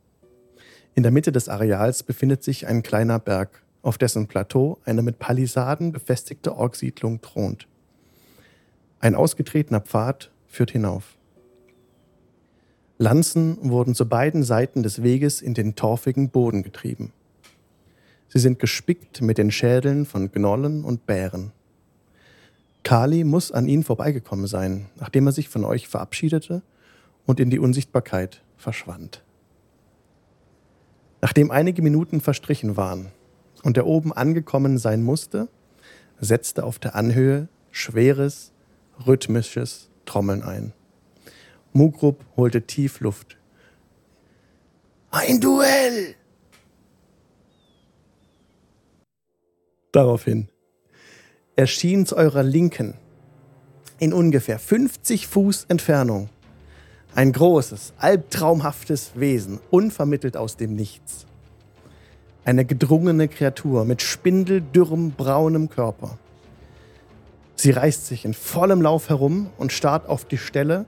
In 0.93 1.01
der 1.01 1.11
Mitte 1.11 1.31
des 1.31 1.49
Areals 1.49 2.03
befindet 2.03 2.43
sich 2.43 2.67
ein 2.67 2.83
kleiner 2.83 3.17
Berg 3.17 3.63
auf 3.81 3.97
dessen 3.97 4.27
Plateau 4.27 4.77
eine 4.85 5.01
mit 5.01 5.17
Palisaden 5.17 5.91
befestigte 5.91 6.55
Orksiedlung 6.55 7.19
thront. 7.21 7.67
Ein 8.99 9.15
ausgetretener 9.15 9.79
Pfad 9.79 10.29
führt 10.45 10.69
hinauf. 10.69 11.17
Lanzen 12.99 13.57
wurden 13.67 13.95
zu 13.95 14.07
beiden 14.07 14.43
Seiten 14.43 14.83
des 14.83 15.01
Weges 15.01 15.41
in 15.41 15.55
den 15.55 15.73
torfigen 15.73 16.29
Boden 16.29 16.61
getrieben. 16.61 17.13
Sie 18.27 18.37
sind 18.37 18.59
gespickt 18.59 19.23
mit 19.23 19.39
den 19.39 19.49
Schädeln 19.49 20.05
von 20.05 20.31
Gnollen 20.31 20.83
und 20.83 21.07
Bären. 21.07 21.51
Kali 22.83 23.23
muss 23.23 23.51
an 23.51 23.67
ihnen 23.67 23.83
vorbeigekommen 23.83 24.45
sein, 24.45 24.85
nachdem 24.97 25.25
er 25.25 25.31
sich 25.31 25.49
von 25.49 25.65
euch 25.65 25.87
verabschiedete 25.87 26.61
und 27.27 27.39
in 27.39 27.51
die 27.51 27.59
Unsichtbarkeit 27.59 28.41
verschwand. 28.55 29.23
Nachdem 31.21 31.51
einige 31.51 31.83
Minuten 31.83 32.21
verstrichen 32.21 32.75
waren, 32.77 33.11
und 33.63 33.75
der 33.75 33.85
oben 33.85 34.13
angekommen 34.13 34.77
sein 34.77 35.03
musste, 35.03 35.49
setzte 36.19 36.63
auf 36.63 36.79
der 36.79 36.95
Anhöhe 36.95 37.49
schweres, 37.71 38.53
rhythmisches 39.05 39.89
Trommeln 40.05 40.41
ein. 40.41 40.73
Mugrup 41.73 42.23
holte 42.37 42.61
tief 42.61 43.01
Luft. 43.01 43.37
Ein 45.11 45.41
Duell! 45.41 46.15
Daraufhin 49.91 50.49
erschien 51.55 52.05
zu 52.05 52.15
eurer 52.15 52.43
Linken, 52.43 52.93
in 53.99 54.13
ungefähr 54.13 54.59
50 54.59 55.27
Fuß 55.27 55.65
Entfernung, 55.69 56.29
ein 57.17 57.31
großes, 57.31 57.93
albtraumhaftes 57.97 59.13
Wesen, 59.15 59.59
unvermittelt 59.71 60.37
aus 60.37 60.55
dem 60.55 60.75
Nichts. 60.75 61.25
Eine 62.45 62.63
gedrungene 62.63 63.27
Kreatur 63.27 63.85
mit 63.85 64.03
spindeldürrem 64.03 65.13
braunem 65.13 65.67
Körper. 65.67 66.19
Sie 67.55 67.71
reißt 67.71 68.05
sich 68.05 68.23
in 68.23 68.35
vollem 68.35 68.83
Lauf 68.83 69.09
herum 69.09 69.49
und 69.57 69.71
starrt 69.71 70.07
auf 70.07 70.25
die 70.25 70.37
Stelle, 70.37 70.85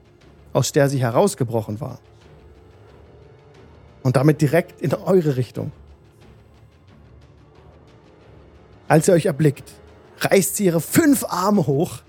aus 0.53 0.71
der 0.71 0.88
sie 0.88 1.00
herausgebrochen 1.00 1.81
war. 1.81 1.98
Und 4.03 4.15
damit 4.15 4.39
direkt 4.39 4.81
in 4.81 4.93
eure 4.93 5.36
Richtung. 5.36 5.71
Als 8.88 9.07
ihr 9.07 9.15
euch 9.15 9.25
erblickt, 9.25 9.71
reißt 10.19 10.57
sie 10.57 10.65
ihre 10.65 10.79
fünf 10.79 11.25
Arme 11.27 11.65
hoch, 11.65 12.03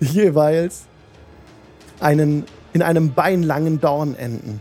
jeweils 0.00 0.86
einen 2.00 2.46
in 2.72 2.82
einem 2.82 3.12
beinlangen 3.12 3.80
Dorn 3.80 4.14
enden. 4.14 4.60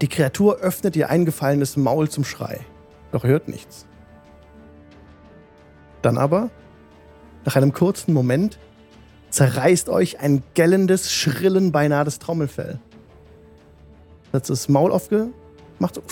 Die 0.00 0.08
Kreatur 0.08 0.58
öffnet 0.58 0.96
ihr 0.96 1.08
eingefallenes 1.08 1.76
Maul 1.76 2.08
zum 2.08 2.24
Schrei, 2.24 2.60
doch 3.12 3.24
hört 3.24 3.48
nichts. 3.48 3.86
Dann 6.02 6.18
aber, 6.18 6.50
nach 7.44 7.56
einem 7.56 7.72
kurzen 7.72 8.12
Moment, 8.12 8.58
zerreißt 9.30 9.88
euch 9.88 10.20
ein 10.20 10.42
gellendes 10.54 11.12
Schrillen 11.12 11.72
beinahe 11.72 12.04
das 12.04 12.18
Trommelfell. 12.18 12.78
Hat 14.32 14.48
das 14.48 14.68
Maul 14.68 14.92
aufgemacht, 14.92 15.94
so, 15.94 16.02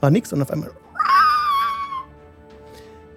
war 0.00 0.10
nix 0.10 0.32
und 0.32 0.42
auf 0.42 0.50
einmal. 0.50 0.70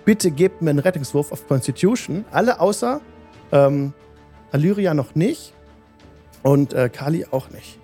Bitte 0.04 0.32
gebt 0.32 0.62
mir 0.62 0.72
einen 0.72 0.80
Rettungswurf 0.80 1.32
auf 1.32 1.48
Constitution. 1.48 2.26
Alle 2.32 2.60
außer 2.60 3.02
ähm, 3.52 3.94
Allyria 4.52 4.94
noch 4.94 5.16
nicht 5.16 5.54
und 6.44 6.74
äh, 6.74 6.90
Kali 6.90 7.26
auch 7.32 7.50
nicht. 7.50 7.78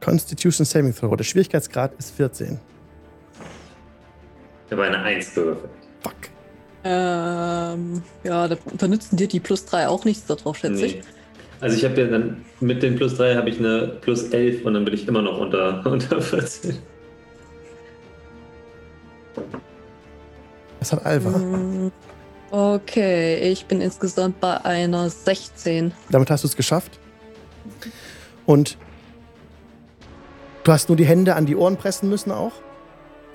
Constitution 0.00 0.64
Saving 0.64 0.94
Throw. 0.94 1.16
Der 1.16 1.24
Schwierigkeitsgrad 1.24 1.92
ist 1.98 2.14
14. 2.16 2.60
Ich 4.66 4.72
habe 4.72 4.84
eine 4.84 4.98
1 4.98 5.34
gewürfelt. 5.34 5.70
Fuck. 6.00 6.14
Ähm, 6.84 8.02
ja, 8.22 8.46
da, 8.46 8.56
da 8.78 8.88
nützen 8.88 9.16
dir 9.16 9.26
die 9.26 9.40
plus 9.40 9.64
3 9.64 9.88
auch 9.88 10.04
nichts 10.04 10.26
darauf, 10.26 10.56
schätze 10.56 10.74
nee. 10.74 10.86
ich. 10.86 11.02
Also 11.60 11.76
ich 11.76 11.84
habe 11.84 12.00
ja 12.00 12.06
dann 12.06 12.44
mit 12.60 12.82
den 12.82 12.96
plus 12.96 13.16
3 13.16 13.34
habe 13.36 13.48
ich 13.48 13.58
eine 13.58 13.98
plus 14.00 14.24
11 14.24 14.64
und 14.64 14.74
dann 14.74 14.84
bin 14.84 14.94
ich 14.94 15.08
immer 15.08 15.22
noch 15.22 15.38
unter, 15.38 15.84
unter 15.90 16.20
14. 16.20 16.78
Was 20.78 20.92
hat 20.92 21.04
Alva? 21.04 21.30
Mm, 21.38 21.92
okay, 22.56 23.36
ich 23.50 23.66
bin 23.66 23.82
insgesamt 23.82 24.40
bei 24.40 24.64
einer 24.64 25.10
16. 25.10 25.92
Damit 26.08 26.30
hast 26.30 26.42
du 26.42 26.48
es 26.48 26.56
geschafft. 26.56 26.98
Und 28.46 28.78
du 30.64 30.72
hast 30.72 30.88
nur 30.88 30.96
die 30.96 31.04
Hände 31.04 31.36
an 31.36 31.44
die 31.44 31.54
Ohren 31.54 31.76
pressen 31.76 32.08
müssen 32.08 32.32
auch. 32.32 32.52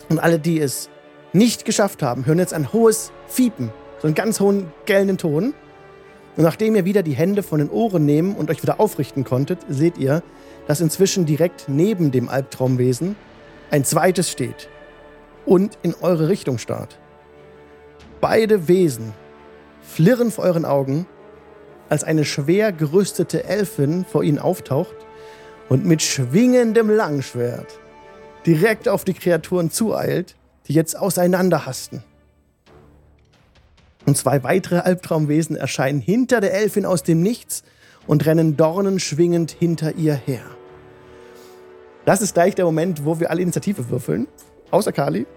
Und 0.09 0.19
alle, 0.19 0.39
die 0.39 0.59
es 0.59 0.89
nicht 1.33 1.65
geschafft 1.65 2.01
haben, 2.01 2.25
hören 2.25 2.39
jetzt 2.39 2.53
ein 2.53 2.73
hohes 2.73 3.11
Fiepen, 3.27 3.71
so 3.99 4.07
einen 4.07 4.15
ganz 4.15 4.39
hohen 4.39 4.71
gellenden 4.85 5.19
Ton. 5.19 5.53
Und 6.35 6.43
nachdem 6.43 6.75
ihr 6.75 6.85
wieder 6.85 7.03
die 7.03 7.13
Hände 7.13 7.43
von 7.43 7.59
den 7.59 7.69
Ohren 7.69 8.05
nehmen 8.05 8.35
und 8.35 8.49
euch 8.49 8.63
wieder 8.63 8.79
aufrichten 8.79 9.23
konntet, 9.23 9.59
seht 9.69 9.99
ihr, 9.99 10.23
dass 10.67 10.81
inzwischen 10.81 11.25
direkt 11.27 11.65
neben 11.67 12.11
dem 12.11 12.27
Albtraumwesen 12.27 13.15
ein 13.69 13.85
zweites 13.85 14.31
steht 14.31 14.67
und 15.45 15.77
in 15.83 15.93
eure 16.01 16.27
Richtung 16.27 16.57
starrt. 16.57 16.97
Beide 18.21 18.67
Wesen 18.67 19.13
flirren 19.81 20.31
vor 20.31 20.43
euren 20.43 20.63
Augen, 20.63 21.07
als 21.89 22.03
eine 22.03 22.23
schwer 22.23 22.71
gerüstete 22.71 23.43
Elfin 23.43 24.05
vor 24.05 24.23
ihnen 24.23 24.39
auftaucht 24.39 24.95
und 25.67 25.85
mit 25.85 26.01
schwingendem 26.01 26.89
Langschwert 26.89 27.79
direkt 28.45 28.87
auf 28.87 29.03
die 29.03 29.13
Kreaturen 29.13 29.71
zueilt, 29.71 30.35
die 30.67 30.73
jetzt 30.73 30.97
auseinanderhasten. 30.97 32.03
Und 34.05 34.17
zwei 34.17 34.43
weitere 34.43 34.77
Albtraumwesen 34.79 35.55
erscheinen 35.55 35.99
hinter 35.99 36.41
der 36.41 36.53
Elfin 36.53 36.85
aus 36.85 37.03
dem 37.03 37.21
Nichts 37.21 37.63
und 38.07 38.25
rennen 38.25 38.55
dornenschwingend 38.55 39.51
hinter 39.51 39.95
ihr 39.95 40.15
her. 40.15 40.43
Das 42.05 42.21
ist 42.21 42.33
gleich 42.33 42.55
der 42.55 42.65
Moment, 42.65 43.05
wo 43.05 43.19
wir 43.19 43.29
alle 43.29 43.41
Initiative 43.41 43.89
würfeln. 43.89 44.27
Außer 44.71 44.91
Kali. 44.91 45.27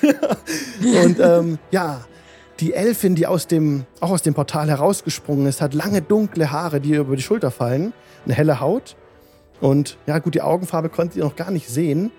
und 1.02 1.18
ähm, 1.18 1.58
ja, 1.70 2.04
die 2.62 2.74
Elfin, 2.74 3.16
die 3.16 3.26
aus 3.26 3.48
dem, 3.48 3.86
auch 3.98 4.10
aus 4.10 4.22
dem 4.22 4.34
Portal 4.34 4.68
herausgesprungen 4.68 5.46
ist, 5.46 5.60
hat 5.60 5.74
lange 5.74 6.00
dunkle 6.00 6.52
Haare, 6.52 6.80
die 6.80 6.90
ihr 6.90 7.00
über 7.00 7.16
die 7.16 7.22
Schulter 7.22 7.50
fallen, 7.50 7.92
eine 8.24 8.34
helle 8.34 8.60
Haut. 8.60 8.94
Und 9.60 9.98
ja, 10.06 10.20
gut, 10.20 10.36
die 10.36 10.42
Augenfarbe 10.42 10.88
konntet 10.88 11.16
ihr 11.16 11.24
noch 11.24 11.34
gar 11.34 11.50
nicht 11.50 11.68
sehen. 11.68 12.12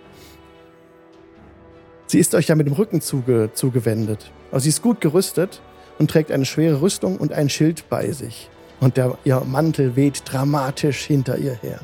Sie 2.07 2.19
ist 2.19 2.35
euch 2.35 2.49
ja 2.49 2.55
mit 2.55 2.67
dem 2.67 2.73
Rücken 2.73 2.99
zuge 2.99 3.51
zugewendet. 3.53 4.31
Also 4.51 4.63
sie 4.63 4.69
ist 4.69 4.81
gut 4.81 4.99
gerüstet 4.99 5.61
und 5.97 6.11
trägt 6.11 6.29
eine 6.29 6.43
schwere 6.43 6.81
Rüstung 6.81 7.15
und 7.15 7.31
ein 7.31 7.47
Schild 7.47 7.87
bei 7.89 8.11
sich. 8.11 8.49
Und 8.81 8.97
der, 8.97 9.17
ihr 9.23 9.39
Mantel 9.45 9.95
weht 9.95 10.23
dramatisch 10.25 11.05
hinter 11.05 11.37
ihr 11.37 11.53
her. 11.53 11.79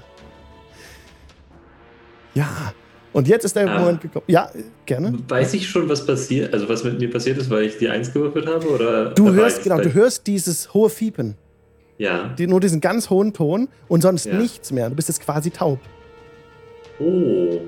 Ja, 2.34 2.74
und 3.12 3.28
jetzt 3.28 3.44
ist 3.44 3.56
der 3.56 3.70
ah. 3.70 3.80
Moment 3.80 4.02
gekommen. 4.02 4.26
Ja, 4.28 4.52
gerne. 4.86 5.18
Weiß 5.28 5.54
ich 5.54 5.68
schon, 5.68 5.90
was 5.90 6.06
passiert, 6.06 6.54
also 6.54 6.70
was 6.70 6.84
mit 6.84 7.00
mir 7.00 7.10
passiert 7.10 7.38
ist, 7.38 7.50
weil 7.50 7.64
ich 7.64 7.78
die 7.78 7.90
Eins 7.90 8.14
gewürfelt 8.14 8.48
habe? 8.48 8.68
Oder 8.70 9.12
du 9.12 9.32
hörst, 9.34 9.64
genau, 9.64 9.80
du 9.80 9.94
hörst 9.94 10.28
dieses 10.28 10.74
hohe 10.74 10.90
Fiepen. 10.90 11.36
Ja. 11.98 12.34
Die, 12.38 12.48
nur 12.48 12.60
diesen 12.60 12.80
ganz 12.80 13.10
hohen 13.10 13.34
Ton 13.34 13.68
und 13.88 14.02
sonst 14.02 14.26
ja. 14.26 14.36
nichts 14.36 14.72
mehr. 14.72 14.90
Du 14.90 14.96
bist 14.96 15.10
jetzt 15.10 15.22
quasi 15.22 15.52
taub. 15.52 15.80
Oh. 17.00 17.60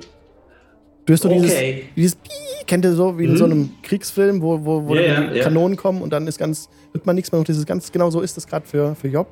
Du 1.06 1.12
hörst 1.12 1.24
so 1.24 1.30
okay. 1.30 1.42
dieses, 1.42 1.96
dieses 1.96 2.16
Pii, 2.16 2.66
kennt 2.68 2.86
ihr 2.86 2.94
so 2.94 3.18
wie 3.18 3.26
in 3.26 3.32
mhm. 3.32 3.38
so 3.38 3.46
einem 3.46 3.70
Kriegsfilm, 3.82 4.42
wo, 4.42 4.64
wo, 4.64 4.86
wo 4.88 4.96
ja, 4.96 5.34
ja, 5.34 5.44
Kanonen 5.44 5.76
kommen 5.76 6.02
und 6.02 6.14
dann 6.14 6.28
ist 6.28 6.38
ganz, 6.38 6.70
hört 6.94 7.06
man 7.06 7.16
nichts 7.16 7.32
mehr. 7.32 7.40
Und 7.40 7.48
dieses 7.48 7.66
ganz, 7.66 7.92
genau 7.92 8.10
so 8.10 8.22
ist 8.22 8.38
das 8.38 8.48
gerade 8.48 8.66
für, 8.66 8.96
für 8.96 9.08
Job. 9.08 9.28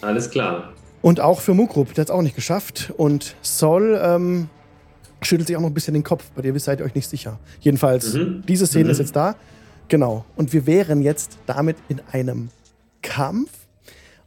Alles 0.00 0.30
klar. 0.30 0.72
Und 1.02 1.20
auch 1.20 1.40
für 1.40 1.52
Mukrup, 1.52 1.92
der 1.92 2.02
hat 2.02 2.08
es 2.08 2.14
auch 2.14 2.22
nicht 2.22 2.36
geschafft. 2.36 2.92
Und 2.96 3.34
Sol 3.42 4.00
ähm, 4.02 4.48
schüttelt 5.26 5.46
sich 5.46 5.56
auch 5.56 5.60
noch 5.60 5.68
ein 5.68 5.74
bisschen 5.74 5.94
den 5.94 6.04
Kopf. 6.04 6.30
Bei 6.34 6.42
dir 6.42 6.58
seid 6.58 6.80
ihr 6.80 6.86
euch 6.86 6.94
nicht 6.94 7.08
sicher. 7.08 7.38
Jedenfalls, 7.60 8.14
mhm. 8.14 8.42
diese 8.46 8.66
Szene 8.66 8.84
mhm. 8.84 8.90
ist 8.90 8.98
jetzt 8.98 9.16
da. 9.16 9.36
Genau. 9.88 10.24
Und 10.36 10.52
wir 10.52 10.66
wären 10.66 11.02
jetzt 11.02 11.38
damit 11.46 11.76
in 11.88 12.00
einem 12.12 12.50
Kampf. 13.02 13.50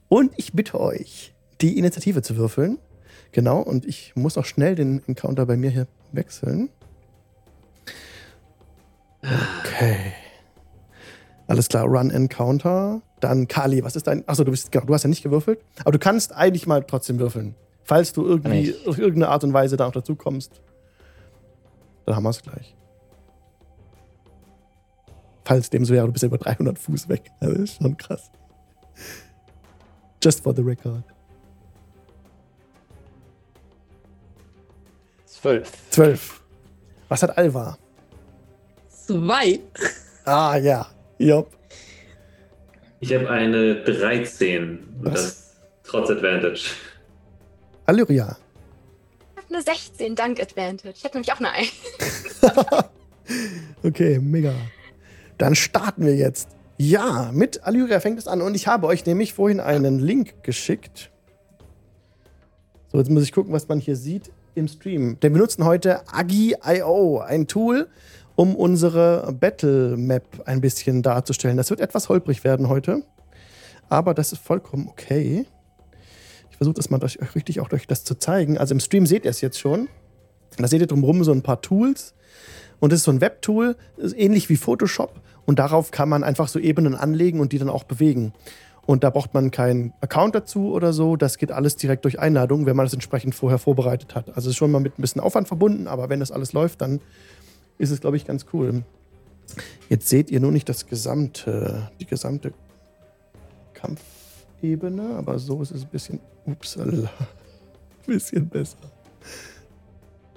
Und 0.10 0.32
ich 0.38 0.54
bitte 0.54 0.80
euch, 0.80 1.34
die 1.62 1.78
Initiative 1.78 2.22
zu 2.22 2.38
würfeln. 2.38 2.78
Genau. 3.32 3.60
Und 3.60 3.86
ich 3.86 4.14
muss 4.16 4.38
auch 4.38 4.46
schnell 4.46 4.76
den 4.76 5.02
Encounter 5.08 5.46
bei 5.46 5.58
mir 5.58 5.70
hier 5.70 5.88
wechseln. 6.12 6.70
Okay. 9.22 10.14
Alles 11.48 11.70
klar, 11.70 11.86
Run 11.86 12.12
Encounter. 12.12 13.02
Dann 13.20 13.48
Kali, 13.48 13.84
was 13.84 13.96
ist 13.96 14.08
dein. 14.08 14.28
Achso, 14.28 14.44
du 14.44 14.52
bist 14.52 14.72
genau, 14.72 14.86
du 14.86 14.94
hast 14.94 15.04
ja 15.04 15.10
nicht 15.10 15.24
gewürfelt. 15.24 15.60
Aber 15.82 15.92
du 15.92 16.00
kannst 16.00 16.34
eigentlich 16.34 16.68
mal 16.68 16.84
trotzdem 16.84 17.20
würfeln. 17.20 17.56
Falls 17.84 18.14
du 18.14 18.26
irgendwie 18.26 18.76
auf 18.86 19.00
irgendeine 19.00 19.30
Art 19.30 19.44
und 19.44 19.54
Weise 19.54 19.78
da 19.78 19.88
auch 19.88 19.94
dazu 19.94 20.16
kommst. 20.16 20.62
Dann 22.08 22.16
haben 22.16 22.24
wir 22.24 22.30
es 22.30 22.42
gleich. 22.42 22.74
Falls 25.44 25.70
dem 25.70 25.84
so 25.84 25.94
wäre, 25.94 26.06
du 26.06 26.14
bist 26.14 26.24
ja 26.24 26.28
über 26.28 26.38
300 26.38 26.80
Fuß 26.80 27.10
weg. 27.10 27.30
Das 27.42 27.52
ist 27.52 27.76
schon 27.76 27.98
krass. 27.98 28.32
Just 30.24 30.42
for 30.42 30.56
the 30.56 30.62
record. 30.62 31.04
Zwölf. 35.26 35.72
Zwölf. 35.90 36.42
Was 37.10 37.24
hat 37.24 37.38
Alva? 37.38 37.78
Zwei. 38.88 39.60
Ah, 40.24 40.58
ja. 40.58 40.88
Jopp. 41.20 41.56
Ich 43.02 43.14
habe 43.14 43.30
eine 43.30 43.84
13. 43.84 44.80
Was? 45.02 45.14
Das 45.14 45.58
trotz 45.84 46.10
Advantage. 46.10 46.72
Allyria 47.86 48.38
eine 49.50 49.62
16 49.62 50.16
dank 50.16 50.40
Advantage. 50.42 50.94
Ich 50.98 51.04
habe 51.04 51.16
nämlich 51.16 51.32
auch 51.34 51.40
eine 51.40 51.52
1. 51.52 51.72
okay, 53.84 54.20
mega. 54.20 54.54
Dann 55.38 55.56
starten 55.56 56.06
wir 56.06 56.16
jetzt. 56.16 56.50
Ja, 56.78 57.32
mit 57.34 57.64
Allyria 57.64 58.00
fängt 58.00 58.20
es 58.20 58.28
an. 58.28 58.42
Und 58.42 58.56
ich 58.56 58.68
habe 58.68 58.88
euch 58.88 59.06
nämlich 59.06 59.34
vorhin 59.34 59.60
einen 59.60 60.00
Link 60.00 60.44
geschickt. 60.44 61.12
So, 62.92 63.00
jetzt 63.00 63.10
muss 63.10 63.24
ich 63.24 63.32
gucken, 63.32 63.54
was 63.54 63.68
man 63.68 63.80
hier 63.80 63.96
sieht 63.96 64.32
im 64.56 64.68
Stream. 64.68 65.20
Denn 65.20 65.34
wir 65.34 65.42
nutzen 65.42 65.66
heute 65.66 66.02
Agi.io, 66.12 67.20
ein 67.20 67.48
Tool, 67.48 67.88
um 68.36 68.56
unsere 68.56 69.34
Battle 69.34 69.98
Map 69.98 70.44
ein 70.46 70.62
bisschen 70.62 71.02
darzustellen. 71.02 71.58
Das 71.58 71.70
wird 71.70 71.82
etwas 71.82 72.10
holprig 72.10 72.44
werden 72.44 72.70
heute. 72.70 73.04
Aber 73.90 74.14
das 74.14 74.32
ist 74.32 74.42
vollkommen 74.42 74.88
okay. 74.88 75.46
Versuche 76.58 76.76
das 76.76 76.90
mal 76.90 77.04
euch 77.04 77.20
richtig 77.36 77.60
auch 77.60 77.72
euch 77.72 77.88
das 77.88 78.04
zu 78.04 78.16
zeigen. 78.16 78.58
Also 78.58 78.74
im 78.74 78.80
Stream 78.80 79.06
seht 79.06 79.26
ihr 79.26 79.32
es 79.32 79.42
jetzt 79.42 79.60
schon. 79.60 79.88
Da 80.58 80.68
seht 80.68 80.82
ihr 80.82 80.88
drumherum 80.88 81.24
so 81.24 81.32
ein 81.32 81.44
paar 81.44 81.62
Tools. 81.62 82.14
Und 82.80 82.92
das 82.92 83.00
ist 83.00 83.06
so 83.06 83.12
ein 83.12 83.22
Webtool, 83.22 83.76
ähnlich 84.16 84.50
wie 84.50 84.56
Photoshop. 84.56 85.22
Und 85.46 85.60
darauf 85.60 85.92
kann 85.92 86.10
man 86.10 86.24
einfach 86.24 86.48
so 86.48 86.60
Ebenen 86.60 86.96
anlegen 86.96 87.40
und 87.40 87.54
die 87.54 87.60
dann 87.60 87.70
auch 87.70 87.84
bewegen. 87.84 88.34
Und 88.86 89.04
da 89.04 89.10
braucht 89.10 89.34
man 89.34 89.52
keinen 89.52 89.94
Account 90.02 90.34
dazu 90.34 90.72
oder 90.74 90.94
so. 90.94 91.16
Das 91.16 91.38
geht 91.38 91.52
alles 91.52 91.76
direkt 91.76 92.06
durch 92.06 92.20
Einladung, 92.20 92.66
wenn 92.66 92.76
man 92.76 92.86
das 92.86 92.94
entsprechend 92.94 93.36
vorher 93.36 93.60
vorbereitet 93.60 94.16
hat. 94.16 94.36
Also 94.36 94.50
ist 94.50 94.56
schon 94.56 94.72
mal 94.72 94.80
mit 94.80 94.98
ein 94.98 95.02
bisschen 95.02 95.22
Aufwand 95.22 95.48
verbunden, 95.48 95.88
aber 95.88 96.10
wenn 96.10 96.20
das 96.20 96.32
alles 96.32 96.54
läuft, 96.54 96.82
dann 96.82 97.02
ist 97.78 97.92
es, 97.92 98.02
glaube 98.02 98.18
ich, 98.18 98.26
ganz 98.26 98.46
cool. 98.54 98.84
Jetzt 99.90 100.10
seht 100.10 100.32
ihr 100.32 100.40
nur 100.40 100.52
nicht 100.52 100.70
das 100.70 100.88
gesamte, 100.88 101.90
die 102.00 102.06
gesamte 102.06 102.54
Kampf. 103.74 104.02
Ebene, 104.62 105.16
aber 105.18 105.38
so 105.38 105.62
ist 105.62 105.72
es 105.72 105.84
ein 105.84 105.90
bisschen, 105.90 106.20
upsala, 106.48 107.10
bisschen 108.06 108.50
besser. 108.50 108.78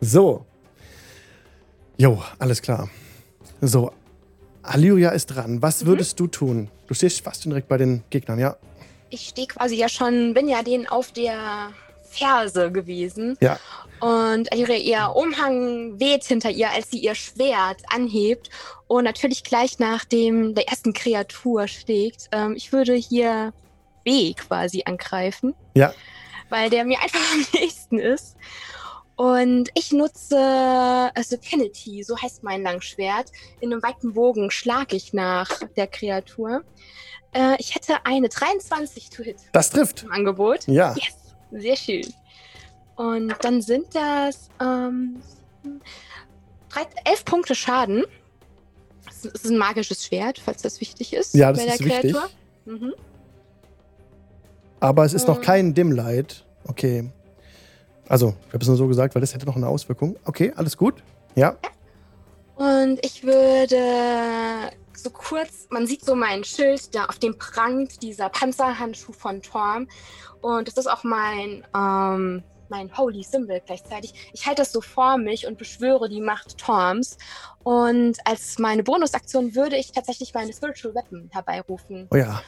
So. 0.01 0.45
Jo, 1.97 2.23
alles 2.39 2.61
klar. 2.61 2.89
So, 3.61 3.93
Alyria 4.63 5.11
ist 5.11 5.27
dran. 5.27 5.63
Was 5.63 5.83
mhm. 5.83 5.89
würdest 5.89 6.19
du 6.21 6.27
tun? 6.27 6.69
Du 6.87 6.95
stehst 6.95 7.21
fast 7.21 7.45
direkt 7.45 7.69
bei 7.69 7.77
den 7.77 8.03
Gegnern, 8.11 8.39
ja? 8.39 8.57
ich 9.11 9.29
stehe 9.29 9.49
quasi 9.49 9.77
ja 9.77 9.89
schon, 9.89 10.35
bin 10.35 10.49
ja 10.49 10.63
denen 10.63 10.87
auf 10.87 11.13
der 11.13 11.73
Ferse 12.09 12.73
gewesen. 12.73 13.37
Ja. 13.41 13.59
Und 14.01 14.49
ihre, 14.55 14.77
ihr 14.77 15.13
Umhang 15.15 16.01
weht 16.01 16.25
hinter 16.25 16.51
ihr, 16.51 16.71
als 16.71 16.91
sie 16.91 16.99
ihr 16.99 17.15
Schwert 17.15 17.83
anhebt 17.93 18.49
und 18.87 19.05
natürlich 19.05 19.45
gleich 19.45 19.79
nach 19.79 20.05
dem 20.05 20.55
der 20.55 20.69
ersten 20.69 20.93
Kreatur 20.95 21.69
schlägt. 21.69 22.29
Ähm, 22.33 22.55
ich 22.57 22.73
würde 22.73 22.95
hier 22.95 23.53
B 24.05 24.35
quasi 24.35 24.83
angreifen. 24.85 25.55
Ja. 25.75 25.93
Weil 26.49 26.71
der 26.71 26.85
mir 26.85 27.01
einfach 27.01 27.21
am 27.33 27.47
nächsten 27.61 27.99
ist. 27.99 28.37
Und 29.17 29.69
ich 29.75 29.93
nutze 29.93 30.39
also 31.15 31.37
Penalty, 31.37 32.03
so 32.03 32.17
heißt 32.17 32.43
mein 32.43 32.63
Langschwert. 32.63 33.31
In 33.61 33.71
einem 33.71 33.83
weiten 33.83 34.15
Bogen 34.15 34.51
schlage 34.51 34.97
ich 34.97 35.13
nach 35.13 35.61
der 35.77 35.87
Kreatur. 35.87 36.65
Äh, 37.33 37.57
ich 37.59 37.75
hätte 37.75 38.07
eine 38.07 38.31
23 38.31 39.11
to 39.11 39.23
hit. 39.23 39.37
Das 39.53 39.69
trifft. 39.69 40.05
Im 40.05 40.13
Angebot. 40.13 40.67
Ja. 40.67 40.95
Yes, 40.95 41.15
sehr 41.51 41.77
schön. 41.77 42.15
Und 42.97 43.35
dann 43.43 43.61
sind 43.63 43.95
das 43.95 44.49
ähm, 44.61 45.21
drei, 46.71 46.87
elf 47.05 47.25
Punkte 47.25 47.55
Schaden. 47.55 48.05
Das 49.05 49.25
ist 49.25 49.47
ein 49.47 49.59
magisches 49.59 50.05
Schwert, 50.05 50.39
falls 50.39 50.63
das 50.63 50.81
wichtig 50.81 51.13
ist. 51.13 51.35
Ja, 51.35 51.53
das 51.53 51.65
ist 51.65 51.85
wichtig. 51.85 52.17
Mhm. 52.65 52.95
Aber 54.81 55.05
es 55.05 55.13
ist 55.13 55.29
noch 55.29 55.41
kein 55.41 55.75
Dimlight. 55.75 56.45
Okay. 56.67 57.11
Also, 58.09 58.35
ich 58.49 58.55
habe 58.55 58.63
es 58.63 58.69
nur 58.69 58.77
so 58.77 58.89
gesagt, 58.89 59.15
weil 59.15 59.21
das 59.21 59.35
hätte 59.35 59.47
noch 59.47 59.57
eine 59.57 59.69
Auswirkung. 59.69 60.17
Okay, 60.25 60.53
alles 60.57 60.77
gut. 60.77 61.03
Ja. 61.37 61.57
Und 62.57 62.99
ich 63.05 63.23
würde 63.23 64.71
so 64.95 65.11
kurz, 65.11 65.67
man 65.71 65.87
sieht 65.87 66.05
so 66.05 66.15
mein 66.15 66.45
Schild, 66.45 66.95
da 66.95 67.07
auf 67.07 67.19
dem 67.19 67.39
prangt 67.39 68.03
dieser 68.03 68.29
Panzerhandschuh 68.29 69.13
von 69.13 69.43
Torm. 69.43 69.87
Und 70.41 70.69
das 70.69 70.77
ist 70.77 70.87
auch 70.87 71.05
mein, 71.05 71.65
ähm, 71.75 72.43
mein 72.69 72.97
Holy 72.97 73.23
Symbol 73.23 73.63
gleichzeitig. 73.65 74.31
Ich 74.33 74.47
halte 74.47 74.63
das 74.63 74.73
so 74.73 74.81
vor 74.81 75.17
mich 75.19 75.47
und 75.47 75.59
beschwöre 75.59 76.09
die 76.09 76.21
Macht 76.21 76.59
Torms. 76.59 77.17
Und 77.63 78.17
als 78.25 78.59
meine 78.59 78.83
Bonusaktion 78.83 79.55
würde 79.55 79.77
ich 79.77 79.93
tatsächlich 79.93 80.35
meine 80.35 80.53
Spiritual 80.53 80.95
Weapon 80.95 81.29
herbeirufen. 81.33 82.09
Oh 82.11 82.17
ja. 82.17 82.43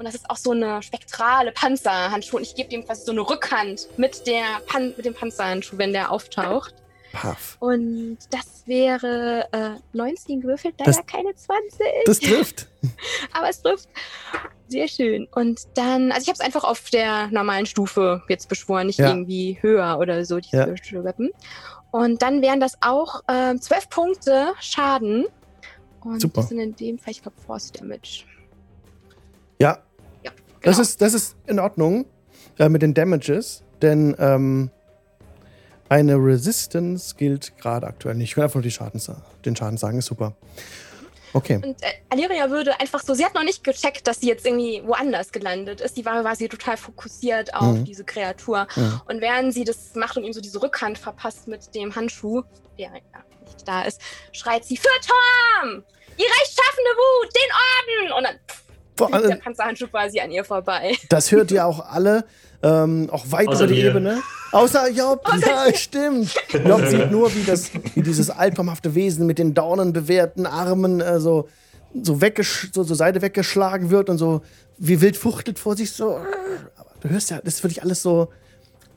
Und 0.00 0.06
das 0.06 0.14
ist 0.14 0.30
auch 0.30 0.38
so 0.38 0.52
eine 0.52 0.82
spektrale 0.82 1.52
Panzerhandschuh. 1.52 2.38
Und 2.38 2.42
ich 2.44 2.54
gebe 2.54 2.70
ihm 2.72 2.86
quasi 2.86 3.04
so 3.04 3.12
eine 3.12 3.20
Rückhand 3.20 3.86
mit, 3.98 4.26
der 4.26 4.44
Pan 4.66 4.94
mit 4.96 5.04
dem 5.04 5.12
Panzerhandschuh, 5.12 5.76
wenn 5.76 5.92
der 5.92 6.10
auftaucht. 6.10 6.74
Paff. 7.12 7.58
Und 7.60 8.16
das 8.30 8.62
wäre 8.64 9.46
äh, 9.52 9.72
19 9.92 10.40
gewürfelt, 10.40 10.76
leider 10.78 10.92
Das- 10.92 11.04
keine 11.06 11.34
20. 11.34 11.86
Das 12.06 12.18
trifft. 12.18 12.66
Aber 13.34 13.50
es 13.50 13.60
trifft. 13.60 13.90
Sehr 14.68 14.88
schön. 14.88 15.28
Und 15.34 15.60
dann, 15.74 16.12
also 16.12 16.22
ich 16.22 16.28
habe 16.28 16.36
es 16.38 16.40
einfach 16.40 16.64
auf 16.64 16.88
der 16.88 17.26
normalen 17.26 17.66
Stufe 17.66 18.22
jetzt 18.30 18.48
beschworen, 18.48 18.86
nicht 18.86 19.00
Ja. 19.00 19.08
irgendwie 19.10 19.58
höher 19.60 19.98
oder 19.98 20.24
so, 20.24 20.38
die 20.40 20.56
Ja. 20.56 20.66
Weapon. 20.66 21.30
Und 21.90 22.22
dann 22.22 22.40
wären 22.40 22.60
das 22.60 22.78
auch 22.80 23.20
ähm, 23.28 23.60
12 23.60 23.90
Punkte 23.90 24.54
Schaden. 24.60 25.26
Und 26.02 26.22
Super. 26.22 26.40
das 26.40 26.48
sind 26.48 26.58
in 26.60 26.74
dem 26.74 26.98
Fall, 26.98 27.10
ich 27.10 27.20
glaube, 27.20 27.36
Force 27.44 27.70
Damage. 27.70 28.24
Ja, 29.60 29.76
Ja, 30.62 30.70
das, 30.70 30.76
genau. 30.76 30.82
ist, 30.82 31.00
das 31.02 31.14
ist 31.14 31.36
in 31.46 31.58
Ordnung 31.58 32.06
äh, 32.58 32.68
mit 32.68 32.82
den 32.82 32.94
Damages, 32.94 33.62
denn 33.82 34.14
ähm, 34.18 34.70
eine 35.88 36.16
Resistance 36.16 37.14
gilt 37.16 37.56
gerade 37.58 37.86
aktuell 37.86 38.14
nicht. 38.14 38.30
Ich 38.30 38.36
will 38.36 38.44
einfach 38.44 38.56
nur 38.56 38.62
die 38.62 38.70
Schaden, 38.70 39.00
den 39.44 39.56
Schaden 39.56 39.76
sagen, 39.78 39.98
ist 39.98 40.06
super. 40.06 40.34
Okay. 41.32 41.56
Und 41.56 41.80
äh, 41.82 41.86
Aliria 42.08 42.50
würde 42.50 42.78
einfach 42.80 43.02
so, 43.02 43.14
sie 43.14 43.24
hat 43.24 43.34
noch 43.34 43.44
nicht 43.44 43.62
gecheckt, 43.62 44.06
dass 44.06 44.20
sie 44.20 44.26
jetzt 44.28 44.44
irgendwie 44.44 44.82
woanders 44.84 45.30
gelandet 45.30 45.80
ist. 45.80 45.96
Die 45.96 46.04
war 46.04 46.20
quasi 46.22 46.48
total 46.48 46.76
fokussiert 46.76 47.54
auf 47.54 47.76
Mhm. 47.76 47.84
diese 47.84 48.04
Kreatur. 48.04 48.66
Ja. 48.74 49.02
Und 49.08 49.20
während 49.20 49.54
sie 49.54 49.62
das 49.64 49.94
macht 49.94 50.16
und 50.16 50.24
ihm 50.24 50.32
so 50.32 50.40
diese 50.40 50.60
Rückhand 50.60 50.98
verpasst 50.98 51.46
mit 51.46 51.72
dem 51.74 51.94
Handschuh, 51.94 52.42
der 52.78 52.86
ja 52.88 52.92
nicht 53.44 53.66
da 53.66 53.82
ist, 53.82 54.00
schreit 54.32 54.64
sie, 54.64 54.76
für 54.76 54.88
Tom! 55.06 55.84
Die 56.18 56.24
rechtschaffende 56.24 56.90
Wut, 56.96 57.28
den 57.34 58.08
Orden! 58.10 58.18
Und 58.18 58.24
dann 58.24 58.36
pff, 58.48 58.59
der 59.08 59.14
allem, 59.14 59.40
Panzerhandschuh 59.40 59.88
quasi 59.88 60.20
an 60.20 60.30
ihr 60.30 60.44
vorbei. 60.44 60.96
das 61.08 61.30
hört 61.32 61.50
ihr 61.50 61.66
auch 61.66 61.86
alle, 61.88 62.24
ähm, 62.62 63.08
auch 63.10 63.24
weit 63.30 63.48
Außer 63.48 63.64
über 63.64 63.74
die 63.74 63.82
mir. 63.82 63.90
Ebene. 63.90 64.22
Außer 64.52 64.90
Job, 64.90 65.24
ja, 65.40 65.74
stimmt. 65.74 66.34
Job 66.64 66.82
sieht 66.86 67.10
nur, 67.10 67.34
wie, 67.34 67.44
das, 67.44 67.70
wie 67.94 68.02
dieses 68.02 68.30
albtraumhafte 68.30 68.94
Wesen 68.94 69.26
mit 69.26 69.38
den 69.38 69.54
dornenbewehrten 69.54 70.46
Armen 70.46 71.00
äh, 71.00 71.20
so, 71.20 71.48
so, 72.02 72.20
weggesch 72.20 72.70
so 72.72 72.84
zur 72.84 72.96
Seite 72.96 73.22
weggeschlagen 73.22 73.90
wird 73.90 74.10
und 74.10 74.18
so 74.18 74.42
wie 74.80 75.00
wild 75.00 75.16
fuchtelt 75.16 75.58
vor 75.58 75.76
sich 75.76 75.92
so. 75.92 76.16
Aber 76.76 76.90
du 77.00 77.08
hörst 77.10 77.30
ja, 77.30 77.38
das 77.38 77.54
ist 77.54 77.60
für 77.60 77.68
dich 77.68 77.82
alles 77.82 78.02
so, 78.02 78.28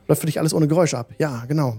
läuft 0.08 0.22
für 0.22 0.28
dich 0.28 0.39
alles 0.39 0.54
ohne 0.54 0.68
Geräusch 0.68 0.94
ab. 0.94 1.12
Ja, 1.20 1.44
genau. 1.48 1.78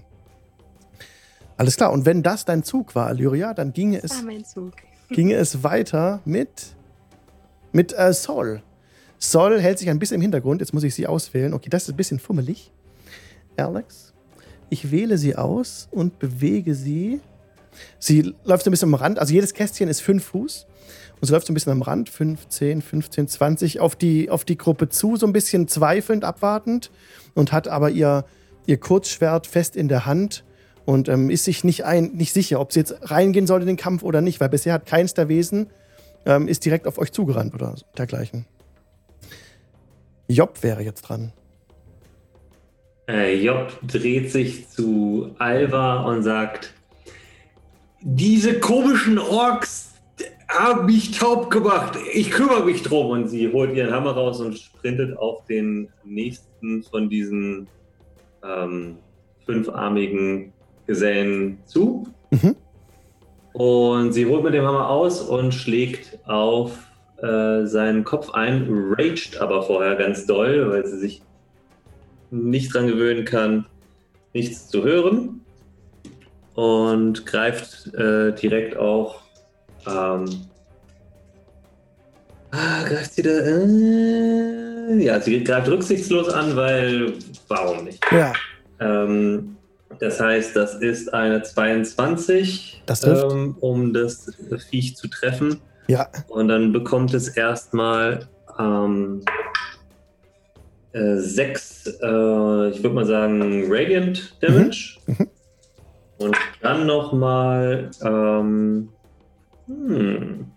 Alles 1.57 1.77
klar. 1.77 1.93
Und 1.93 2.05
wenn 2.05 2.23
das 2.23 2.45
dein 2.45 2.63
Zug 2.63 2.95
war, 2.95 3.13
Lyria, 3.15 3.55
dann 3.55 3.73
ginge 3.73 4.03
es, 4.03 4.11
war 4.17 4.23
mein 4.23 4.45
Zug. 4.45 4.75
ginge 5.09 5.35
es 5.35 5.63
weiter 5.63 6.21
mit, 6.25 6.75
mit 7.75 7.93
äh, 7.99 8.13
Sol. 8.13 8.63
Sol 9.19 9.61
hält 9.61 9.79
sich 9.79 9.91
ein 9.91 9.99
bisschen 9.99 10.17
im 10.17 10.23
Hintergrund. 10.23 10.61
Jetzt 10.61 10.73
muss 10.73 10.85
ich 10.85 10.95
sie 10.95 11.07
auswählen. 11.07 11.53
Okay, 11.53 11.69
das 11.69 11.85
ist 11.85 11.91
ein 11.91 11.97
bisschen 11.97 12.19
fummelig. 12.19 12.71
Alex, 13.57 14.13
ich 14.71 14.91
wähle 14.91 15.19
sie 15.19 15.37
aus 15.37 15.89
und 15.91 16.19
bewege 16.19 16.75
sie. 16.75 17.21
Sie 17.99 18.35
läuft 18.45 18.65
so 18.65 18.71
ein 18.71 18.73
bisschen 18.73 18.91
am 18.91 18.95
Rand. 18.95 19.19
Also 19.19 19.35
jedes 19.35 19.55
Kästchen 19.55 19.89
ist 19.89 20.01
fünf 20.01 20.25
Fuß. 20.25 20.67
Und 21.21 21.27
sie 21.27 21.33
läuft 21.33 21.47
so 21.47 21.53
ein 21.53 21.55
bisschen 21.55 21.73
am 21.73 21.83
Rand, 21.83 22.09
15, 22.09 22.81
15, 22.81 23.29
20, 23.29 23.81
auf 23.81 23.97
die, 23.97 24.31
auf 24.31 24.45
die 24.45 24.59
Gruppe 24.59 24.89
zu, 24.89 25.17
so 25.17 25.27
ein 25.27 25.33
bisschen 25.33 25.67
zweifelnd, 25.67 26.25
abwartend. 26.25 26.93
Und 27.35 27.53
hat 27.53 27.67
aber 27.67 27.91
ihr, 27.91 28.25
ihr 28.67 28.79
Kurzschwert 28.79 29.49
fest 29.49 29.75
in 29.75 29.89
der 29.89 30.07
Hand 30.07 30.45
und 30.85 31.09
ähm, 31.09 31.29
ist 31.29 31.45
sich 31.45 31.65
nicht, 31.65 31.85
ein, 31.85 32.13
nicht 32.15 32.33
sicher, 32.33 32.61
ob 32.61 32.73
sie 32.73 32.81
jetzt 32.81 33.11
reingehen 33.11 33.47
soll 33.49 33.63
in 33.63 33.67
den 33.67 33.77
Kampf 33.77 34.03
oder 34.05 34.21
nicht, 34.21 34.39
weil 34.39 34.51
bisher 34.51 34.75
hat 34.75 34.87
keins 34.87 35.15
der 35.15 35.29
Wesen 35.29 35.69
ähm, 36.27 36.49
ist 36.49 36.65
direkt 36.65 36.87
auf 36.87 36.99
euch 36.99 37.13
zugerannt 37.13 37.55
oder 37.55 37.75
dergleichen. 37.97 38.47
Job 40.29 40.63
wäre 40.63 40.83
jetzt 40.83 41.03
dran. 41.03 41.33
Äh, 43.09 43.35
Job 43.37 43.79
dreht 43.87 44.31
sich 44.31 44.69
zu 44.69 45.35
Alva 45.39 46.05
und 46.05 46.23
sagt: 46.23 46.73
Diese 48.01 48.59
komischen 48.61 49.19
Orks 49.19 49.95
haben 50.49 50.87
mich 50.87 51.19
taub 51.19 51.51
gemacht. 51.51 51.99
Ich 52.13 52.31
kümmere 52.31 52.65
mich 52.65 52.83
drum. 52.83 53.11
Und 53.11 53.29
sie 53.29 53.53
holt 53.53 53.75
ihren 53.75 53.93
Hammer 53.93 54.13
raus 54.13 54.41
und 54.41 54.59
sprintet 54.59 55.17
auf 55.19 55.45
den 55.47 55.89
nächsten 56.05 56.83
von 56.85 57.09
diesen 57.09 57.67
ähm, 58.43 58.99
fünfarmigen 59.45 60.53
Gesellen 60.87 61.59
zu. 61.67 62.07
Mhm. 62.31 62.57
Und 63.55 64.13
sie 64.13 64.27
holt 64.27 64.43
mit 64.43 64.53
dem 64.53 64.67
Hammer 64.67 64.89
aus 64.89 65.21
und 65.23 65.55
schlägt 65.55 66.19
auf 66.29 66.73
äh, 67.23 67.65
seinen 67.67 68.03
Kopf 68.03 68.31
ein, 68.31 68.67
raged 68.69 69.41
aber 69.41 69.63
vorher 69.63 69.95
ganz 69.95 70.27
doll, 70.27 70.71
weil 70.71 70.85
sie 70.85 70.99
sich 70.99 71.23
nicht 72.33 72.75
dran 72.75 72.89
gewöhnen 72.89 73.25
kann, 73.25 73.67
nichts 74.33 74.69
zu 74.69 74.83
hören. 74.83 75.41
Und 76.55 77.27
greift 77.27 77.95
äh, 77.95 78.33
direkt 78.33 78.77
auch. 78.77 79.21
Ähm, 79.87 80.25
ah, 82.51 82.83
greift 82.89 83.15
sie 83.15 83.23
da. 83.23 83.31
Äh, 83.31 85.05
ja, 85.05 85.21
sie 85.21 85.45
greift 85.45 85.69
rücksichtslos 85.69 86.29
an, 86.29 86.57
weil. 86.57 87.13
Warum 87.49 87.85
nicht? 87.85 88.05
Ja, 88.11 88.33
Ähm, 88.81 89.54
das 90.01 90.21
heißt, 90.21 90.55
das 90.57 90.75
ist 90.77 91.13
eine 91.13 91.43
22, 91.43 92.83
Das 92.87 93.05
ähm, 93.05 93.57
um 93.61 93.93
das 93.93 94.33
Viech 94.69 94.97
zu 94.97 95.09
treffen. 95.09 95.61
ja, 95.89 96.09
Und 96.29 96.49
dann 96.49 96.73
bekommt 96.73 97.15
es 97.15 97.29
erstmal 97.29 98.29
ähm, 98.59 99.23
äh, 100.93 101.17
sechs, 101.17 101.87
äh, 101.87 102.69
ich 102.69 102.83
würde 102.83 102.91
mal 102.91 103.07
sagen, 103.07 103.65
Radiant 103.69 104.37
Damage. 104.41 104.99
Mhm. 105.07 105.29
Und 106.19 106.37
dann 106.63 106.87
nochmal 106.87 107.91
ähm, 108.03 108.89
hm. 109.67 110.53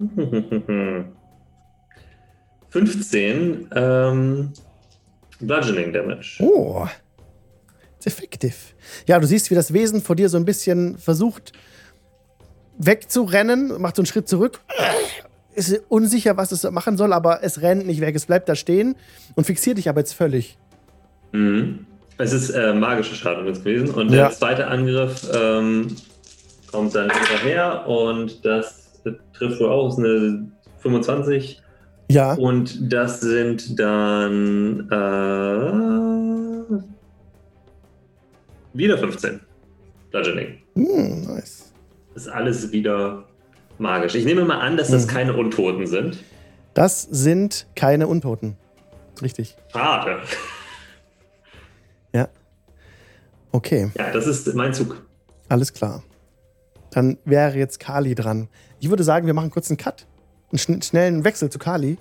15 2.70 3.68
ähm, 3.74 4.52
Bludgeoning 5.40 5.92
Damage. 5.92 6.38
Oh. 6.40 6.86
Effektiv. 8.06 8.74
Ja, 9.06 9.18
du 9.18 9.26
siehst, 9.26 9.50
wie 9.50 9.54
das 9.54 9.72
Wesen 9.72 10.00
vor 10.02 10.16
dir 10.16 10.28
so 10.28 10.36
ein 10.36 10.44
bisschen 10.44 10.98
versucht 10.98 11.52
wegzurennen, 12.78 13.80
macht 13.80 13.96
so 13.96 14.02
einen 14.02 14.06
Schritt 14.06 14.28
zurück. 14.28 14.60
Ist 15.54 15.82
unsicher, 15.88 16.36
was 16.36 16.52
es 16.52 16.62
machen 16.70 16.96
soll, 16.96 17.12
aber 17.12 17.42
es 17.42 17.60
rennt 17.60 17.86
nicht 17.86 18.00
weg. 18.00 18.14
Es 18.14 18.26
bleibt 18.26 18.48
da 18.48 18.54
stehen 18.54 18.96
und 19.34 19.44
fixiert 19.44 19.78
dich 19.78 19.88
aber 19.88 20.00
jetzt 20.00 20.12
völlig. 20.14 20.56
Mhm. 21.32 21.86
Es 22.18 22.32
ist 22.32 22.50
äh, 22.50 22.72
magische 22.74 23.14
Schaden 23.14 23.44
gewesen. 23.52 23.90
Und 23.90 24.10
Ja. 24.10 24.28
der 24.28 24.30
zweite 24.30 24.66
Angriff 24.66 25.28
ähm, 25.34 25.96
kommt 26.70 26.94
dann 26.94 27.10
hinterher 27.10 27.86
und 27.86 28.44
das 28.44 28.90
trifft 29.32 29.60
wohl 29.60 29.68
auch 29.70 29.88
ist 29.90 29.98
eine 29.98 30.50
25 30.78 31.60
Ja. 32.10 32.34
Und 32.34 32.92
das 32.92 33.20
sind 33.20 33.78
dann 33.78 34.88
äh, 34.90 36.49
wieder 38.72 38.98
15. 38.98 39.40
Bludgeoning. 40.10 40.58
Hm, 40.74 41.22
nice. 41.22 41.72
Das 42.14 42.26
ist 42.26 42.28
alles 42.28 42.72
wieder 42.72 43.24
magisch. 43.78 44.14
Ich 44.14 44.24
nehme 44.24 44.44
mal 44.44 44.60
an, 44.60 44.76
dass 44.76 44.90
das 44.90 45.06
mhm. 45.06 45.10
keine 45.10 45.36
Untoten 45.36 45.86
sind. 45.86 46.18
Das 46.74 47.02
sind 47.02 47.66
keine 47.74 48.06
Untoten. 48.06 48.56
Richtig. 49.22 49.56
Schade. 49.72 50.22
Ja. 52.12 52.28
Okay. 53.52 53.90
Ja, 53.96 54.10
das 54.12 54.26
ist 54.26 54.52
mein 54.54 54.74
Zug. 54.74 55.06
Alles 55.48 55.72
klar. 55.72 56.02
Dann 56.90 57.18
wäre 57.24 57.56
jetzt 57.56 57.78
Kali 57.80 58.14
dran. 58.14 58.48
Ich 58.80 58.90
würde 58.90 59.04
sagen, 59.04 59.26
wir 59.26 59.34
machen 59.34 59.50
kurz 59.50 59.70
einen 59.70 59.76
Cut. 59.76 60.06
Einen 60.52 60.82
schnellen 60.82 61.24
Wechsel 61.24 61.50
zu 61.50 61.58
Kali, 61.60 61.98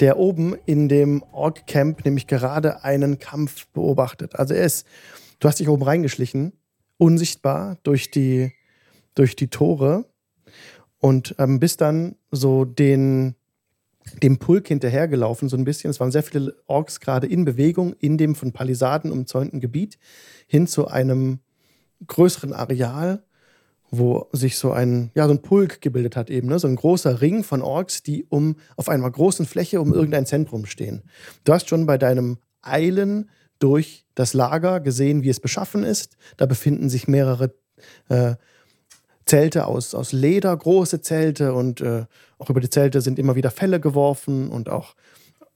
der 0.00 0.18
oben 0.18 0.56
in 0.66 0.88
dem 0.88 1.22
Ork-Camp 1.32 2.04
nämlich 2.04 2.26
gerade 2.26 2.82
einen 2.82 3.18
Kampf 3.18 3.68
beobachtet. 3.68 4.34
Also 4.34 4.54
er 4.54 4.64
ist, 4.64 4.86
du 5.38 5.48
hast 5.48 5.60
dich 5.60 5.68
oben 5.68 5.82
reingeschlichen, 5.82 6.52
unsichtbar 6.98 7.78
durch 7.82 8.10
die, 8.10 8.52
durch 9.14 9.36
die 9.36 9.48
Tore 9.48 10.06
und 10.98 11.34
ähm, 11.38 11.60
bist 11.60 11.80
dann 11.80 12.16
so 12.30 12.64
den, 12.64 13.34
dem 14.22 14.38
Pulk 14.38 14.68
hinterhergelaufen, 14.68 15.48
so 15.48 15.56
ein 15.56 15.64
bisschen. 15.64 15.90
Es 15.90 16.00
waren 16.00 16.12
sehr 16.12 16.22
viele 16.22 16.56
Orks 16.66 17.00
gerade 17.00 17.26
in 17.26 17.44
Bewegung 17.44 17.94
in 17.94 18.18
dem 18.18 18.34
von 18.34 18.52
Palisaden 18.52 19.10
umzäunten 19.10 19.60
Gebiet 19.60 19.98
hin 20.46 20.66
zu 20.66 20.88
einem 20.88 21.40
größeren 22.06 22.52
Areal, 22.52 23.22
wo 23.90 24.28
sich 24.32 24.58
so 24.58 24.72
ein, 24.72 25.10
ja, 25.14 25.26
so 25.26 25.32
ein 25.32 25.42
Pulk 25.42 25.80
gebildet 25.80 26.16
hat 26.16 26.30
eben, 26.30 26.48
ne? 26.48 26.58
so 26.58 26.68
ein 26.68 26.76
großer 26.76 27.20
Ring 27.20 27.44
von 27.44 27.62
Orks, 27.62 28.02
die 28.02 28.24
um 28.28 28.56
auf 28.76 28.88
einer 28.88 29.10
großen 29.10 29.46
Fläche 29.46 29.80
um 29.80 29.92
irgendein 29.92 30.26
Zentrum 30.26 30.66
stehen. 30.66 31.02
Du 31.44 31.52
hast 31.52 31.68
schon 31.68 31.86
bei 31.86 31.98
deinem 31.98 32.38
Eilen 32.62 33.30
durch 33.58 34.04
das 34.14 34.34
Lager 34.34 34.80
gesehen, 34.80 35.22
wie 35.22 35.28
es 35.28 35.40
beschaffen 35.40 35.84
ist. 35.84 36.16
Da 36.36 36.46
befinden 36.46 36.88
sich 36.88 37.08
mehrere 37.08 37.54
äh, 38.08 38.34
Zelte 39.24 39.66
aus, 39.66 39.94
aus 39.94 40.12
Leder, 40.12 40.56
große 40.56 41.00
Zelte 41.00 41.52
und 41.52 41.80
äh, 41.80 42.06
auch 42.38 42.48
über 42.48 42.60
die 42.60 42.70
Zelte 42.70 43.00
sind 43.00 43.18
immer 43.18 43.34
wieder 43.34 43.50
Fälle 43.50 43.80
geworfen 43.80 44.48
und 44.48 44.68
auch 44.68 44.94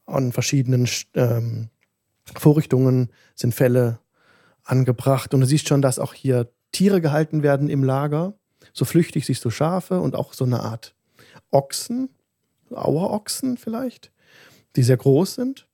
an 0.07 0.33
verschiedenen 0.33 0.89
ähm, 1.15 1.69
Vorrichtungen 2.37 3.11
sind 3.35 3.55
Fälle 3.55 4.01
angebracht. 4.65 5.35
Und 5.35 5.41
du 5.41 5.47
siehst 5.47 5.69
schon, 5.69 5.83
dass 5.83 5.99
auch 5.99 6.15
hier 6.15 6.51
Tiere 6.73 7.01
gehalten 7.01 7.43
werden 7.43 7.69
im 7.69 7.85
Lager. 7.85 8.35
So 8.73 8.85
flüchtig 8.85 9.27
siehst 9.27 9.45
du 9.45 9.51
Schafe 9.51 10.01
und 10.01 10.17
auch 10.17 10.33
so 10.33 10.45
eine 10.45 10.61
Art 10.61 10.95
Ochsen, 11.51 12.11
Auerochsen 12.71 13.57
vielleicht, 13.57 14.13
die 14.77 14.83
sehr 14.83 14.97
groß 14.97 15.35
sind, 15.35 15.67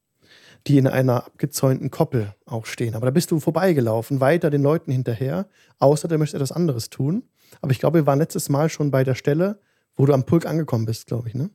die 0.67 0.79
in 0.79 0.87
einer 0.87 1.27
abgezäunten 1.27 1.91
Koppel 1.91 2.35
auch 2.45 2.67
stehen. 2.67 2.95
Aber 2.95 3.07
da 3.07 3.13
bist 3.13 3.31
du 3.31 3.41
vorbeigelaufen, 3.41 4.21
weiter 4.21 4.51
den 4.51 4.63
Leuten 4.63 4.91
hinterher, 4.91 5.47
außer 5.79 6.09
du 6.09 6.19
möchtest 6.19 6.35
etwas 6.35 6.53
anderes 6.53 6.91
tun. 6.91 7.23
Aber 7.61 7.71
ich 7.71 7.79
glaube, 7.79 8.01
wir 8.01 8.07
waren 8.07 8.19
letztes 8.19 8.49
Mal 8.49 8.69
schon 8.69 8.91
bei 8.91 9.05
der 9.05 9.15
Stelle, 9.15 9.61
wo 9.95 10.07
du 10.07 10.13
am 10.13 10.25
Pulk 10.25 10.47
angekommen 10.47 10.85
bist, 10.85 11.07
glaube 11.07 11.29
ich, 11.29 11.35
ne? 11.35 11.51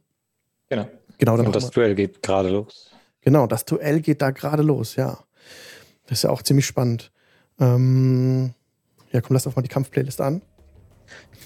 Genau. 0.70 0.88
Genau. 1.18 1.36
Und 1.36 1.56
das 1.56 1.70
Duell 1.70 1.94
geht 1.94 2.24
gerade 2.24 2.50
los. 2.50 2.92
Genau, 3.22 3.46
das 3.46 3.66
Duell 3.66 4.00
geht 4.00 4.22
da 4.22 4.32
gerade 4.32 4.64
los, 4.64 4.96
ja. 4.96 5.20
Das 6.08 6.20
ist 6.20 6.24
ja 6.24 6.30
auch 6.32 6.42
ziemlich 6.42 6.66
spannend. 6.66 7.12
Ähm, 7.60 8.54
ja, 9.12 9.22
komm, 9.22 9.36
lass 9.36 9.44
doch 9.44 9.56
mal 9.56 9.62
die 9.62 9.68
Kampfplaylist 9.68 10.22
an. 10.22 10.42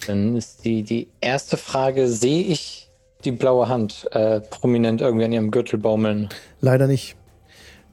Dann 0.08 0.38
ist 0.38 0.63
die, 0.63 0.84
die 0.84 1.10
erste 1.19 1.58
Frage: 1.58 2.08
Sehe 2.08 2.43
ich 2.43 2.89
die 3.25 3.32
blaue 3.32 3.67
Hand 3.67 4.08
äh, 4.12 4.39
prominent 4.39 5.01
irgendwie 5.01 5.25
an 5.25 5.32
ihrem 5.34 5.51
Gürtel 5.51 5.80
baumeln? 5.80 6.30
Leider 6.62 6.88
nicht. 6.88 7.17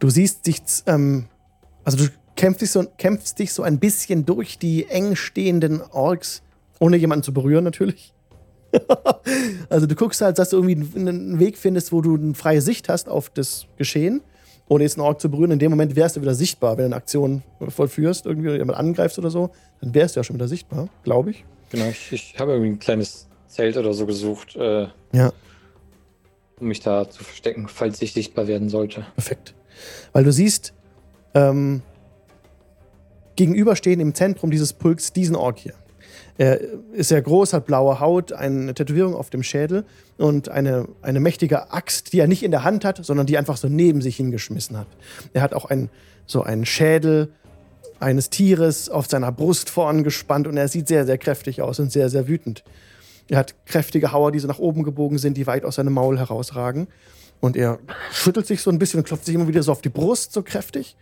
Du 0.02 0.10
siehst 0.10 0.48
dich, 0.48 0.60
ähm, 0.86 1.26
also 1.84 1.96
du 1.96 2.10
kämpfst 2.34 2.62
dich, 2.62 2.72
so, 2.72 2.84
kämpfst 2.98 3.38
dich 3.38 3.52
so 3.52 3.62
ein 3.62 3.78
bisschen 3.78 4.26
durch 4.26 4.58
die 4.58 4.88
eng 4.88 5.14
stehenden 5.14 5.80
Orks, 5.80 6.42
ohne 6.80 6.96
jemanden 6.96 7.22
zu 7.22 7.32
berühren 7.32 7.62
natürlich. 7.62 8.12
also 9.68 9.86
du 9.86 9.94
guckst 9.94 10.20
halt, 10.20 10.40
dass 10.40 10.50
du 10.50 10.56
irgendwie 10.56 10.98
einen 10.98 11.38
Weg 11.38 11.56
findest, 11.56 11.92
wo 11.92 12.00
du 12.00 12.16
eine 12.16 12.34
freie 12.34 12.60
Sicht 12.60 12.88
hast 12.88 13.08
auf 13.08 13.30
das 13.30 13.66
Geschehen 13.76 14.22
ohne 14.68 14.82
jetzt 14.82 14.96
einen 14.96 15.06
Ork 15.06 15.20
zu 15.20 15.30
berühren. 15.30 15.52
In 15.52 15.60
dem 15.60 15.70
Moment 15.70 15.94
wärst 15.94 16.16
du 16.16 16.20
wieder 16.20 16.34
sichtbar, 16.34 16.78
wenn 16.78 16.84
du 16.84 16.86
eine 16.86 16.96
Aktion 16.96 17.42
vollführst, 17.68 18.26
irgendwie 18.26 18.50
jemand 18.50 18.78
angreifst 18.78 19.18
oder 19.20 19.30
so, 19.30 19.50
dann 19.80 19.94
wärst 19.94 20.16
du 20.16 20.20
ja 20.20 20.24
schon 20.24 20.34
wieder 20.34 20.48
sichtbar, 20.48 20.88
glaube 21.04 21.30
ich. 21.30 21.44
Genau, 21.70 21.86
ich, 21.86 22.10
ich 22.10 22.34
habe 22.40 22.52
irgendwie 22.52 22.70
ein 22.70 22.78
kleines 22.80 23.28
Zelt 23.46 23.76
oder 23.76 23.92
so 23.92 24.06
gesucht, 24.06 24.56
äh, 24.56 24.88
ja. 25.12 25.32
um 26.58 26.66
mich 26.66 26.80
da 26.80 27.08
zu 27.08 27.22
verstecken, 27.22 27.68
falls 27.68 28.00
ich 28.02 28.14
sichtbar 28.14 28.48
werden 28.48 28.68
sollte. 28.68 29.06
Perfekt. 29.14 29.54
Weil 30.12 30.24
du 30.24 30.32
siehst, 30.32 30.72
ähm, 31.34 31.82
gegenüberstehen 33.36 34.00
im 34.00 34.14
Zentrum 34.14 34.50
dieses 34.50 34.72
Pulks 34.72 35.12
diesen 35.12 35.36
Ork 35.36 35.58
hier. 35.58 35.74
Er 36.38 36.60
ist 36.92 37.08
sehr 37.08 37.22
groß, 37.22 37.52
hat 37.52 37.66
blaue 37.66 38.00
Haut, 38.00 38.32
eine 38.32 38.74
Tätowierung 38.74 39.14
auf 39.14 39.30
dem 39.30 39.42
Schädel 39.42 39.84
und 40.16 40.48
eine, 40.48 40.88
eine 41.02 41.20
mächtige 41.20 41.72
Axt, 41.72 42.12
die 42.12 42.20
er 42.20 42.26
nicht 42.26 42.42
in 42.42 42.50
der 42.50 42.64
Hand 42.64 42.84
hat, 42.84 43.04
sondern 43.04 43.26
die 43.26 43.36
einfach 43.36 43.56
so 43.56 43.68
neben 43.68 44.00
sich 44.00 44.16
hingeschmissen 44.16 44.78
hat. 44.78 44.86
Er 45.34 45.42
hat 45.42 45.54
auch 45.54 45.66
ein, 45.66 45.90
so 46.26 46.42
einen 46.42 46.64
Schädel 46.64 47.32
eines 48.00 48.30
Tieres 48.30 48.88
auf 48.88 49.08
seiner 49.08 49.30
Brust 49.30 49.70
vorn 49.70 50.04
gespannt 50.04 50.46
und 50.46 50.56
er 50.56 50.68
sieht 50.68 50.88
sehr, 50.88 51.06
sehr 51.06 51.18
kräftig 51.18 51.62
aus 51.62 51.78
und 51.78 51.92
sehr, 51.92 52.08
sehr 52.08 52.28
wütend. 52.28 52.64
Er 53.28 53.38
hat 53.38 53.54
kräftige 53.66 54.12
Hauer, 54.12 54.32
die 54.32 54.38
so 54.38 54.48
nach 54.48 54.58
oben 54.58 54.82
gebogen 54.82 55.18
sind, 55.18 55.36
die 55.36 55.46
weit 55.46 55.64
aus 55.64 55.76
seinem 55.76 55.92
Maul 55.92 56.18
herausragen. 56.18 56.88
Und 57.42 57.56
er 57.56 57.80
schüttelt 58.12 58.46
sich 58.46 58.62
so 58.62 58.70
ein 58.70 58.78
bisschen 58.78 59.00
und 59.00 59.04
klopft 59.04 59.24
sich 59.26 59.34
immer 59.34 59.48
wieder 59.48 59.64
so 59.64 59.72
auf 59.72 59.82
die 59.82 59.88
Brust, 59.88 60.32
so 60.32 60.44
kräftig. 60.44 60.96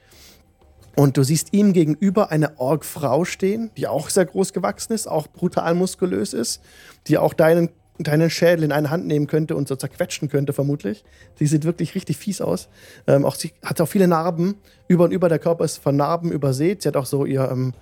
Und 0.96 1.18
du 1.18 1.22
siehst 1.22 1.52
ihm 1.52 1.74
gegenüber 1.74 2.30
eine 2.30 2.58
Org-Frau 2.58 3.26
stehen, 3.26 3.70
die 3.76 3.86
auch 3.86 4.08
sehr 4.08 4.24
groß 4.24 4.54
gewachsen 4.54 4.94
ist, 4.94 5.06
auch 5.06 5.28
brutal 5.28 5.74
muskulös 5.74 6.32
ist, 6.32 6.62
die 7.08 7.18
auch 7.18 7.34
deinen, 7.34 7.68
deinen 7.98 8.30
Schädel 8.30 8.64
in 8.64 8.72
eine 8.72 8.88
Hand 8.88 9.06
nehmen 9.06 9.26
könnte 9.26 9.54
und 9.54 9.68
so 9.68 9.76
zerquetschen 9.76 10.30
könnte, 10.30 10.54
vermutlich. 10.54 11.04
Sie 11.38 11.46
sieht 11.46 11.64
wirklich 11.64 11.94
richtig 11.94 12.16
fies 12.16 12.40
aus. 12.40 12.70
Ähm, 13.06 13.26
auch 13.26 13.34
sie 13.34 13.52
hat 13.62 13.78
auch 13.82 13.86
viele 13.86 14.08
Narben. 14.08 14.54
Über 14.88 15.04
und 15.04 15.10
über 15.10 15.28
der 15.28 15.40
Körper 15.40 15.66
ist 15.66 15.76
von 15.76 15.94
Narben 15.94 16.32
übersät. 16.32 16.80
Sie 16.80 16.88
hat 16.88 16.96
auch 16.96 17.06
so 17.06 17.26
ihr, 17.26 17.50
ähm, 17.52 17.74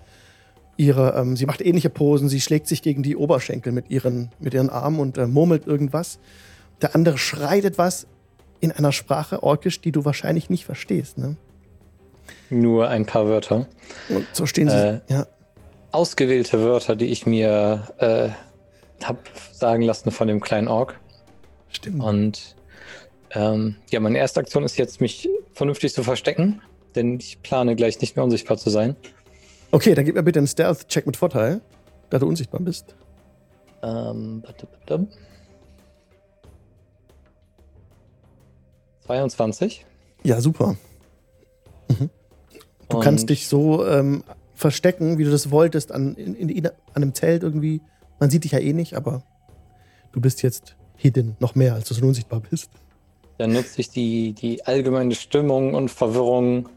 ihre, 0.77 1.15
ähm, 1.15 1.37
sie 1.37 1.47
macht 1.47 1.61
ähnliche 1.61 1.91
Posen. 1.91 2.29
Sie 2.29 2.41
schlägt 2.41 2.67
sich 2.67 2.83
gegen 2.83 3.05
die 3.05 3.15
Oberschenkel 3.15 3.71
mit 3.71 3.89
ihren, 3.89 4.33
mit 4.41 4.53
ihren 4.53 4.69
Armen 4.69 4.99
und 4.99 5.17
äh, 5.17 5.29
murmelt 5.29 5.69
irgendwas. 5.69 6.19
Der 6.83 6.97
andere 6.97 7.19
schreit 7.19 7.65
etwas 7.65 8.09
in 8.61 8.73
einer 8.73 8.93
Sprache 8.93 9.43
orkisch, 9.43 9.81
die 9.81 9.93
du 9.93 10.05
wahrscheinlich 10.05 10.51
nicht 10.51 10.65
verstehst. 10.65 11.19
Ne? 11.19 11.37
Nur 12.51 12.89
ein 12.89 13.07
paar 13.07 13.27
Wörter. 13.27 13.67
Und 14.09 14.27
so 14.33 14.47
stehen 14.47 14.69
sie. 14.69 14.77
Äh, 14.77 15.01
ja. 15.09 15.27
Ausgewählte 15.93 16.61
Wörter, 16.61 16.97
die 16.97 17.07
ich 17.07 17.27
mir 17.27 17.89
äh, 17.99 18.29
habe 19.05 19.19
sagen 19.53 19.83
lassen 19.83 20.11
von 20.11 20.29
dem 20.29 20.41
kleinen 20.41 20.69
Ork. 20.69 20.99
Stimmt. 21.71 22.03
Und 22.03 22.57
ähm, 23.31 23.77
ja, 23.91 24.01
meine 24.01 24.19
erste 24.19 24.41
Aktion 24.41 24.65
ist 24.65 24.77
jetzt, 24.79 25.01
mich 25.01 25.29
vernünftig 25.53 25.93
zu 25.93 26.03
verstecken, 26.03 26.63
denn 26.95 27.19
ich 27.19 27.43
plane 27.43 27.77
gleich 27.77 28.01
nicht 28.01 28.17
mehr 28.17 28.25
unsichtbar 28.25 28.57
zu 28.57 28.71
sein. 28.71 28.97
Okay, 29.71 29.95
dann 29.95 30.05
gib 30.05 30.15
mir 30.15 30.23
bitte 30.23 30.39
einen 30.39 30.47
Stealth-Check 30.47 31.07
mit 31.07 31.17
Vorteil, 31.17 31.61
da 32.11 32.19
du 32.19 32.27
unsichtbar 32.27 32.61
bist. 32.61 32.95
Ähm, 33.83 34.43
22. 39.09 39.87
Ja, 40.23 40.41
super. 40.41 40.77
Mhm. 41.89 42.11
Du 42.91 42.97
und 42.99 43.03
kannst 43.03 43.31
dich 43.31 43.49
so 43.49 43.87
ähm, 43.87 44.23
verstecken, 44.55 45.17
wie 45.17 45.25
du 45.25 45.31
das 45.31 45.51
wolltest, 45.51 45.93
an, 45.93 46.15
in, 46.15 46.35
in, 46.35 46.67
an 46.67 46.73
einem 46.95 47.15
Zelt 47.15 47.43
irgendwie. 47.43 47.81
Man 48.21 48.29
sieht 48.29 48.45
dich 48.45 48.53
ja 48.53 48.59
eh 48.59 48.75
nicht, 48.75 48.95
aber 48.95 49.23
du 50.13 50.21
bist 50.21 50.43
jetzt 50.43 50.77
hidden, 50.97 51.37
noch 51.41 51.55
mehr, 51.55 51.75
als 51.75 51.89
du 51.89 51.95
so 51.95 52.05
unsichtbar 52.05 52.41
bist. 52.41 52.71
Dann 53.39 53.53
nutze 53.53 53.81
ich 53.81 53.89
die, 53.89 54.35
die 54.35 54.67
allgemeine 54.67 55.15
Stimmung 55.15 55.75
und 55.75 55.91
Verwirrung 55.91 56.69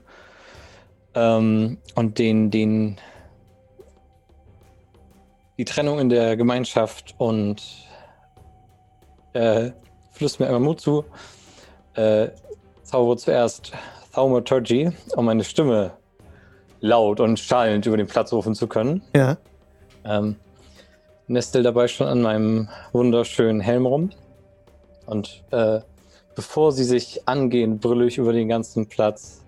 ähm, 1.14 1.80
und 1.96 2.18
den, 2.18 2.50
den, 2.50 2.98
die 5.58 5.66
Trennung 5.66 6.00
in 6.00 6.08
der 6.08 6.38
Gemeinschaft 6.38 7.16
und 7.18 7.62
äh, 9.34 9.72
flüss 10.12 10.40
mir 10.40 10.48
immer 10.48 10.60
Mut 10.60 10.80
zu. 10.80 11.04
Äh, 11.96 12.30
zaubere 12.84 13.18
zuerst 13.18 13.74
Thaumaturgy, 14.14 14.92
um 15.16 15.26
meine 15.26 15.44
Stimme 15.44 15.92
laut 16.80 17.20
und 17.20 17.40
schallend 17.40 17.86
über 17.86 17.98
den 17.98 18.08
Platz 18.08 18.34
rufen 18.34 18.56
zu 18.56 18.68
können. 18.68 19.02
Ja. 19.16 19.38
Ähm, 20.04 20.36
nestel 21.28 21.64
dabei 21.64 21.88
schon 21.88 22.08
an 22.08 22.22
meinem 22.22 22.70
wunderschönen 22.92 23.62
Helm 23.62 23.86
rum. 23.86 24.10
Und 25.06 25.44
äh, 25.52 25.80
bevor 26.36 26.72
sie 26.72 26.84
sich 26.84 27.28
angehen, 27.28 27.80
brülle 27.80 28.06
ich 28.06 28.18
über 28.18 28.34
den 28.34 28.48
ganzen 28.48 28.88
Platz 28.88 29.44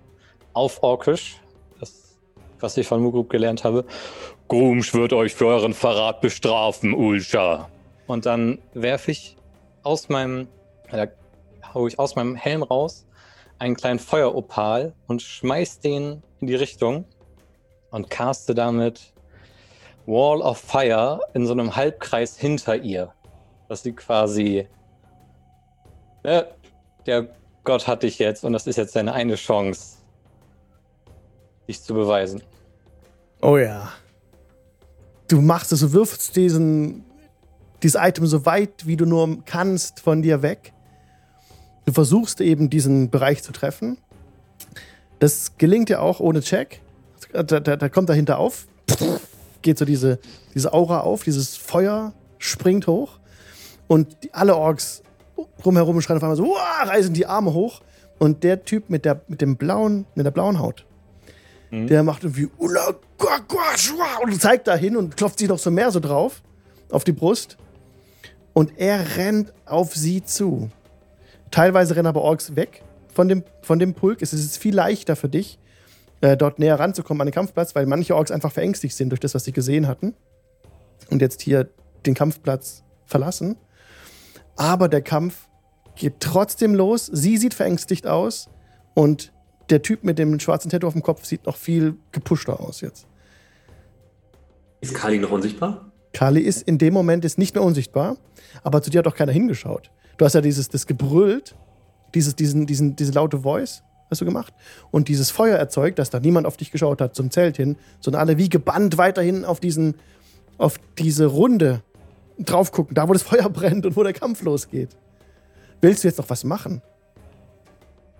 auf 0.53 0.83
Orkisch, 0.83 1.41
das, 1.79 2.17
was 2.59 2.77
ich 2.77 2.87
von 2.87 3.01
Mugrub 3.01 3.29
gelernt 3.29 3.63
habe. 3.63 3.85
Grumsch 4.47 4.93
wird 4.93 5.13
euch 5.13 5.33
für 5.33 5.47
euren 5.47 5.73
Verrat 5.73 6.21
bestrafen, 6.21 6.93
Ulscha. 6.93 7.69
Und 8.07 8.25
dann 8.25 8.59
werfe 8.73 9.11
ich 9.11 9.37
aus 9.81 10.09
meinem 10.09 10.47
hole 11.73 11.87
ich 11.87 11.99
aus 11.99 12.15
meinem 12.15 12.35
Helm 12.35 12.63
raus 12.63 13.05
einen 13.59 13.75
kleinen 13.75 13.99
Feueropal 13.99 14.93
und 15.07 15.21
schmeiß 15.21 15.79
den 15.79 16.21
in 16.39 16.47
die 16.47 16.55
Richtung 16.55 17.05
und 17.91 18.09
caste 18.09 18.53
damit 18.53 19.13
Wall 20.05 20.41
of 20.41 20.57
Fire 20.57 21.21
in 21.33 21.45
so 21.45 21.53
einem 21.53 21.75
Halbkreis 21.75 22.37
hinter 22.37 22.75
ihr. 22.75 23.13
Dass 23.69 23.83
sie 23.83 23.93
quasi. 23.93 24.67
Ne, 26.23 26.47
der 27.05 27.29
Gott 27.63 27.87
hat 27.87 28.03
dich 28.03 28.19
jetzt 28.19 28.43
und 28.43 28.53
das 28.53 28.67
ist 28.67 28.75
jetzt 28.75 28.95
deine 28.95 29.13
eine 29.13 29.35
Chance, 29.35 29.97
dich 31.67 31.81
zu 31.81 31.93
beweisen. 31.93 32.43
Oh 33.41 33.57
ja. 33.57 33.93
Du 35.29 35.41
machst 35.41 35.71
es, 35.71 35.79
du 35.79 35.93
wirfst 35.93 36.35
diesen, 36.35 37.05
dieses 37.81 37.99
Item 38.01 38.25
so 38.25 38.45
weit, 38.45 38.85
wie 38.85 38.97
du 38.97 39.05
nur 39.05 39.43
kannst, 39.45 40.01
von 40.01 40.21
dir 40.21 40.41
weg. 40.41 40.72
Du 41.85 41.91
versuchst 41.91 42.41
eben 42.41 42.69
diesen 42.69 43.09
Bereich 43.09 43.43
zu 43.43 43.51
treffen. 43.51 43.97
Das 45.19 45.57
gelingt 45.57 45.89
dir 45.89 46.01
auch 46.01 46.19
ohne 46.19 46.41
Check. 46.41 46.81
Da, 47.31 47.43
da, 47.43 47.59
da 47.59 47.89
kommt 47.89 48.09
dahinter 48.09 48.37
auf, 48.37 48.67
geht 49.61 49.77
so 49.77 49.85
diese, 49.85 50.19
diese 50.53 50.73
Aura 50.73 50.99
auf, 51.01 51.23
dieses 51.23 51.55
Feuer 51.55 52.13
springt 52.37 52.85
hoch 52.87 53.19
und 53.87 54.15
alle 54.31 54.55
Orks 54.55 55.01
drumherum 55.61 55.99
schreien 56.01 56.17
auf 56.17 56.23
einmal 56.23 56.37
so, 56.37 56.45
Uah! 56.45 56.83
reißen 56.83 57.13
die 57.13 57.25
Arme 57.25 57.53
hoch 57.53 57.81
und 58.19 58.43
der 58.43 58.65
Typ 58.65 58.89
mit 58.89 59.05
der, 59.05 59.21
mit 59.27 59.41
dem 59.41 59.57
blauen, 59.57 60.05
mit 60.13 60.25
der 60.25 60.31
blauen 60.31 60.59
Haut, 60.59 60.85
mhm. 61.71 61.87
der 61.87 62.03
macht 62.03 62.23
irgendwie 62.23 62.49
und 62.57 64.41
zeigt 64.41 64.67
da 64.67 64.75
hin 64.75 64.95
und 64.95 65.17
klopft 65.17 65.39
sich 65.39 65.47
noch 65.47 65.59
so 65.59 65.71
mehr 65.71 65.91
so 65.91 65.99
drauf 65.99 66.41
auf 66.91 67.03
die 67.03 67.13
Brust 67.13 67.57
und 68.53 68.77
er 68.77 69.17
rennt 69.17 69.53
auf 69.65 69.95
sie 69.95 70.23
zu. 70.23 70.69
Teilweise 71.53 71.95
rennen 71.95 72.07
aber 72.07 72.23
Orks 72.23 72.55
weg 72.55 72.81
von 73.13 73.27
dem, 73.27 73.43
von 73.61 73.77
dem 73.77 73.93
Pulk. 73.93 74.23
Es 74.23 74.33
ist 74.33 74.57
viel 74.57 74.73
leichter 74.73 75.15
für 75.15 75.29
dich, 75.29 75.59
äh, 76.21 76.35
dort 76.35 76.57
näher 76.57 76.79
ranzukommen 76.79 77.21
an 77.21 77.27
den 77.27 77.33
Kampfplatz, 77.33 77.75
weil 77.75 77.85
manche 77.85 78.15
Orks 78.15 78.31
einfach 78.31 78.51
verängstigt 78.51 78.95
sind 78.95 79.09
durch 79.09 79.19
das, 79.19 79.35
was 79.35 79.43
sie 79.43 79.51
gesehen 79.51 79.87
hatten. 79.87 80.15
Und 81.11 81.21
jetzt 81.21 81.43
hier 81.43 81.69
den 82.07 82.15
Kampfplatz 82.15 82.83
verlassen. 83.05 83.55
Aber 84.55 84.87
der 84.87 85.03
Kampf 85.03 85.47
geht 85.95 86.21
trotzdem 86.21 86.73
los. 86.73 87.05
Sie 87.05 87.37
sieht 87.37 87.53
verängstigt 87.53 88.07
aus. 88.07 88.49
Und 88.95 89.31
der 89.69 89.83
Typ 89.83 90.03
mit 90.03 90.17
dem 90.17 90.39
schwarzen 90.39 90.71
Tattoo 90.71 90.87
auf 90.87 90.93
dem 90.93 91.03
Kopf 91.03 91.23
sieht 91.23 91.45
noch 91.45 91.57
viel 91.57 91.97
gepushter 92.11 92.61
aus 92.61 92.81
jetzt. 92.81 93.05
Ist 94.81 94.95
Kali 94.95 95.19
noch 95.19 95.29
unsichtbar? 95.29 95.91
Kali 96.13 96.41
ist 96.41 96.63
in 96.63 96.79
dem 96.79 96.95
Moment 96.95 97.23
ist 97.25 97.37
nicht 97.37 97.53
mehr 97.53 97.63
unsichtbar, 97.63 98.17
aber 98.63 98.81
zu 98.81 98.89
dir 98.89 98.99
hat 98.99 99.07
auch 99.07 99.15
keiner 99.15 99.31
hingeschaut. 99.31 99.91
Du 100.17 100.25
hast 100.25 100.33
ja 100.33 100.41
dieses, 100.41 100.69
das 100.69 100.85
gebrüllt, 100.85 101.55
dieses, 102.13 102.35
diesen, 102.35 102.65
diesen, 102.65 102.95
diese 102.95 103.11
laute 103.11 103.39
Voice 103.39 103.83
hast 104.09 104.21
du 104.21 104.25
gemacht 104.25 104.53
und 104.91 105.07
dieses 105.07 105.31
Feuer 105.31 105.57
erzeugt, 105.57 105.97
dass 105.99 106.09
da 106.09 106.19
niemand 106.19 106.45
auf 106.45 106.57
dich 106.57 106.71
geschaut 106.71 107.01
hat 107.01 107.15
zum 107.15 107.31
Zelt 107.31 107.57
hin, 107.57 107.77
sondern 107.99 108.21
alle 108.21 108.37
wie 108.37 108.49
gebannt 108.49 108.97
weiterhin 108.97 109.45
auf 109.45 109.59
diesen, 109.59 109.95
auf 110.57 110.75
diese 110.99 111.25
Runde 111.25 111.81
drauf 112.37 112.71
gucken, 112.71 112.95
da 112.95 113.07
wo 113.07 113.13
das 113.13 113.23
Feuer 113.23 113.49
brennt 113.49 113.85
und 113.85 113.95
wo 113.95 114.03
der 114.03 114.13
Kampf 114.13 114.43
losgeht. 114.43 114.89
Willst 115.81 116.03
du 116.03 116.07
jetzt 116.07 116.17
noch 116.17 116.29
was 116.29 116.43
machen? 116.43 116.81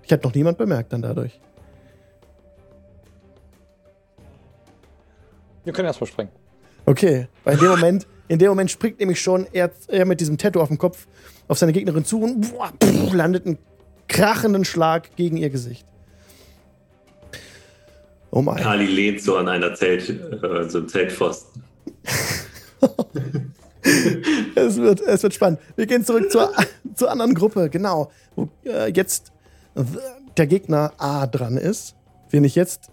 Ich 0.04 0.12
habe 0.12 0.24
noch 0.24 0.34
niemand 0.34 0.58
bemerkt 0.58 0.92
dann 0.92 1.02
dadurch. 1.02 1.40
Wir 5.64 5.72
können 5.72 5.88
erstmal 5.88 6.08
springen. 6.08 6.32
Okay, 6.86 7.28
weil 7.46 7.54
in 7.54 7.60
dem 7.62 7.70
Moment, 7.70 8.08
in 8.28 8.40
dem 8.40 8.50
Moment 8.50 8.72
springt 8.72 9.00
nämlich 9.00 9.22
schon 9.22 9.48
er, 9.52 9.72
er 9.88 10.06
mit 10.06 10.20
diesem 10.22 10.38
Tattoo 10.38 10.62
auf 10.62 10.70
dem 10.70 10.78
Kopf 10.78 11.08
auf 11.48 11.58
seine 11.58 11.74
Gegnerin 11.74 12.06
zu 12.06 12.22
und 12.22 12.52
boah, 12.52 12.72
pff, 12.82 13.14
landet 13.14 13.46
einen 13.46 13.58
krachenden 14.08 14.66
Schlag 14.66 15.16
gegen 15.16 15.38
ihr 15.38 15.50
Gesicht. 15.50 15.86
Oh 18.32 18.42
mein. 18.42 18.58
Kali 18.58 18.86
lehnt 18.86 19.22
so 19.22 19.38
an 19.38 19.48
einer 19.48 19.76
Zelt, 19.76 20.10
äh, 20.10 20.68
so 20.68 20.80
einem 20.80 20.88
Zeltpfosten. 20.88 21.64
es, 24.56 24.78
wird, 24.78 25.02
es 25.02 25.22
wird 25.22 25.34
spannend. 25.34 25.60
Wir 25.76 25.86
gehen 25.86 26.04
zurück 26.04 26.32
zur, 26.32 26.52
zur 26.96 27.12
anderen 27.12 27.36
Gruppe, 27.36 27.70
genau. 27.70 28.12
Wo 28.36 28.50
äh, 28.66 28.92
jetzt 28.92 29.32
der 30.38 30.48
Gegner 30.48 30.94
A 30.98 31.28
dran 31.28 31.58
ist, 31.58 31.96
den 32.32 32.44
ich 32.44 32.56
jetzt 32.56 32.90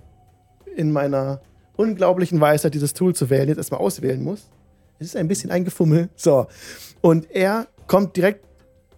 in 0.76 0.92
meiner 0.92 1.40
unglaublichen 1.76 2.40
Weisheit, 2.40 2.74
dieses 2.74 2.92
Tool 2.92 3.14
zu 3.14 3.30
wählen, 3.30 3.48
jetzt 3.48 3.58
erstmal 3.58 3.80
auswählen 3.80 4.22
muss. 4.22 4.50
Es 5.00 5.06
ist 5.06 5.16
ein 5.16 5.28
bisschen 5.28 5.50
ein 5.50 5.64
Gefummel. 5.64 6.10
So. 6.14 6.46
Und 7.00 7.30
er 7.30 7.68
kommt 7.86 8.16
direkt, 8.16 8.44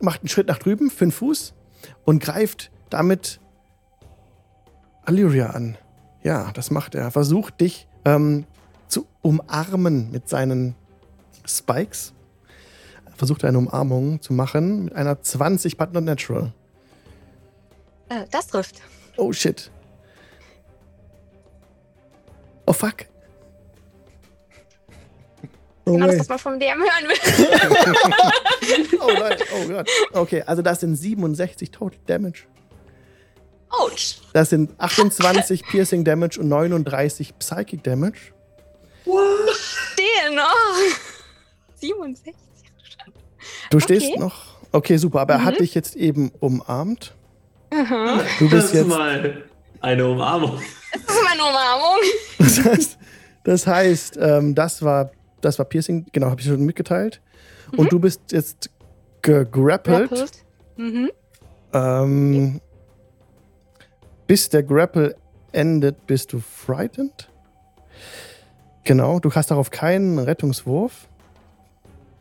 macht 0.01 0.21
einen 0.21 0.29
Schritt 0.29 0.49
nach 0.49 0.59
drüben, 0.59 0.91
fünf 0.91 1.15
Fuß, 1.15 1.55
und 2.05 2.21
greift 2.21 2.73
damit 2.91 3.41
Allyria 5.05 5.51
an. 5.51 5.79
Ja, 6.25 6.51
das 6.53 6.73
macht 6.73 6.97
er. 6.97 7.13
Versucht 7.13 7.61
dich 7.61 7.87
ähm, 8.05 8.47
zu 8.89 9.07
umarmen 9.23 10.11
mit 10.11 10.29
seinen 10.29 10.75
Spikes. 11.47 12.13
Versucht 13.17 13.45
eine 13.45 13.59
Umarmung 13.59 14.21
zu 14.21 14.33
machen 14.33 14.87
mit 14.87 14.97
einer 14.97 15.23
20 15.23 15.77
But 15.77 15.93
Not 15.93 16.05
Natural. 16.05 16.53
Äh, 18.09 18.25
das 18.33 18.49
trifft. 18.49 18.83
Oh 19.17 19.33
shit. 19.33 19.71
Oh 22.67 22.73
fuck. 22.73 23.12
Oh 25.85 25.93
genau, 25.93 26.07
das, 26.07 26.21
was 26.21 26.29
man 26.29 26.39
vom 26.39 26.61
DM 26.61 26.79
hören 26.79 27.09
will. 27.09 27.19
oh 29.01 29.11
nein, 29.19 29.37
oh 29.53 29.69
Gott. 29.69 29.91
Okay, 30.13 30.43
also 30.47 30.63
das 30.63 30.81
sind 30.81 30.95
67 30.95 31.71
Total 31.71 31.99
Damage. 32.07 32.45
Ouch. 33.71 34.17
Das 34.33 34.51
sind 34.51 34.79
28 34.79 35.65
Piercing 35.67 36.05
Damage 36.05 36.39
und 36.39 36.49
39 36.49 37.39
Psychic 37.39 37.83
Damage. 37.83 38.33
What? 39.05 39.25
Ich 39.51 39.57
stehe 39.93 40.37
noch. 40.37 40.55
67. 41.81 42.35
Du 43.71 43.79
okay. 43.79 43.85
stehst 43.85 44.19
noch. 44.19 44.53
Okay, 44.71 44.97
super. 44.99 45.21
Aber 45.21 45.35
mhm. 45.35 45.41
er 45.41 45.45
hat 45.47 45.55
mhm. 45.55 45.59
dich 45.59 45.75
jetzt 45.75 45.97
eben 45.97 46.31
umarmt. 46.39 47.15
Mhm. 47.73 48.21
Du 48.39 48.51
bist 48.51 48.69
das 48.69 48.73
jetzt 48.75 48.87
mal 48.87 49.43
eine 49.81 50.07
Umarmung. 50.07 50.61
Das 50.93 51.17
ist 51.17 51.25
meine 51.25 51.43
Umarmung. 51.43 51.99
Das 52.39 52.59
heißt, 52.65 52.99
das, 53.45 53.67
heißt, 53.67 54.19
ähm, 54.21 54.55
das 54.55 54.83
war 54.83 55.11
das 55.43 55.59
war 55.59 55.67
Piercing, 55.67 56.07
genau, 56.13 56.31
habe 56.31 56.41
ich 56.41 56.47
schon 56.47 56.65
mitgeteilt. 56.65 57.21
Mhm. 57.73 57.79
Und 57.79 57.93
du 57.93 57.99
bist 57.99 58.21
jetzt 58.33 58.71
gegrappelt. 59.21 60.45
Mhm. 60.77 61.11
Ähm, 61.73 62.61
bis 64.27 64.49
der 64.49 64.63
Grapple 64.63 65.17
endet, 65.53 66.07
bist 66.07 66.33
du 66.33 66.41
frightened. 66.41 67.29
Genau, 68.85 69.21
du 69.21 69.31
hast 69.33 69.51
darauf 69.51 69.71
keinen 69.71 70.19
Rettungswurf. 70.19 71.09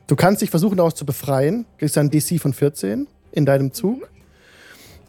Du 0.08 0.16
kannst 0.16 0.42
dich 0.42 0.50
versuchen, 0.50 0.78
daraus 0.78 0.96
zu 0.96 1.06
befreien. 1.06 1.64
Du 1.64 1.80
kriegst 1.80 1.98
einen 1.98 2.12
DC 2.12 2.40
von 2.40 2.54
14 2.54 3.08
in 3.32 3.46
deinem 3.46 3.72
Zug. 3.72 4.10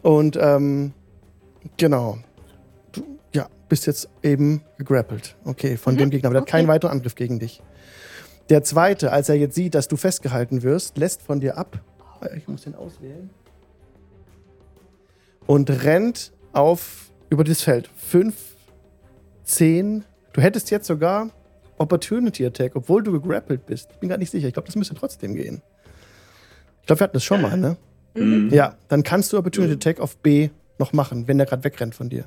Und 0.03 0.39
ähm, 0.41 0.93
genau. 1.77 2.19
Du 2.93 3.03
ja, 3.35 3.49
bist 3.69 3.87
jetzt 3.87 4.09
eben 4.23 4.63
gegrappelt. 4.79 5.37
Okay, 5.45 5.77
von 5.77 5.95
mhm. 5.95 5.99
dem 5.99 6.11
Gegner. 6.11 6.29
Aber 6.29 6.35
der 6.35 6.43
okay. 6.43 6.53
hat 6.53 6.59
keinen 6.59 6.69
weiteren 6.69 6.93
Angriff 6.93 7.15
gegen 7.15 7.39
dich. 7.39 7.61
Der 8.53 8.63
zweite, 8.63 9.13
als 9.13 9.31
er 9.31 9.37
jetzt 9.37 9.55
sieht, 9.55 9.75
dass 9.75 9.89
du 9.89 9.97
festgehalten 9.97 10.63
wirst, 10.63 10.99
lässt 10.99 11.23
von 11.23 11.41
dir 11.41 11.57
ab. 11.57 11.81
Ich 12.37 12.47
muss 12.49 12.65
den 12.65 12.75
auswählen. 12.75 13.31
Und 15.47 15.71
rennt 15.71 16.35
auf 16.53 17.11
über 17.31 17.45
das 17.45 17.63
Feld. 17.63 17.89
Fünf, 17.97 18.37
zehn. 19.43 20.05
Du 20.35 20.43
hättest 20.43 20.71
jetzt 20.71 20.87
sogar 20.87 21.31
Opportunity 21.79 22.45
Attack, 22.45 22.77
obwohl 22.77 23.03
du 23.03 23.13
gegrappelt 23.13 23.65
bist. 23.65 23.89
Ich 23.91 24.01
bin 24.01 24.11
gar 24.11 24.19
nicht 24.19 24.29
sicher. 24.29 24.49
Ich 24.49 24.53
glaube, 24.53 24.67
das 24.67 24.77
müsste 24.77 24.95
trotzdem 24.97 25.35
gehen. 25.35 25.63
Ich 26.83 26.87
glaube, 26.89 27.01
wir 27.01 27.05
hatten 27.05 27.15
das 27.15 27.25
schon 27.25 27.41
mal, 27.41 27.57
ne? 27.57 27.79
Mhm. 28.15 28.51
Ja, 28.53 28.77
dann 28.89 29.03
kannst 29.03 29.33
du 29.33 29.39
Opportunity 29.39 29.73
Attack 29.73 29.99
auf 29.99 30.19
B 30.19 30.51
noch 30.79 30.93
machen, 30.93 31.27
wenn 31.27 31.39
der 31.39 31.47
gerade 31.47 31.65
wegrennt 31.65 31.95
von 31.95 32.11
dir. 32.11 32.27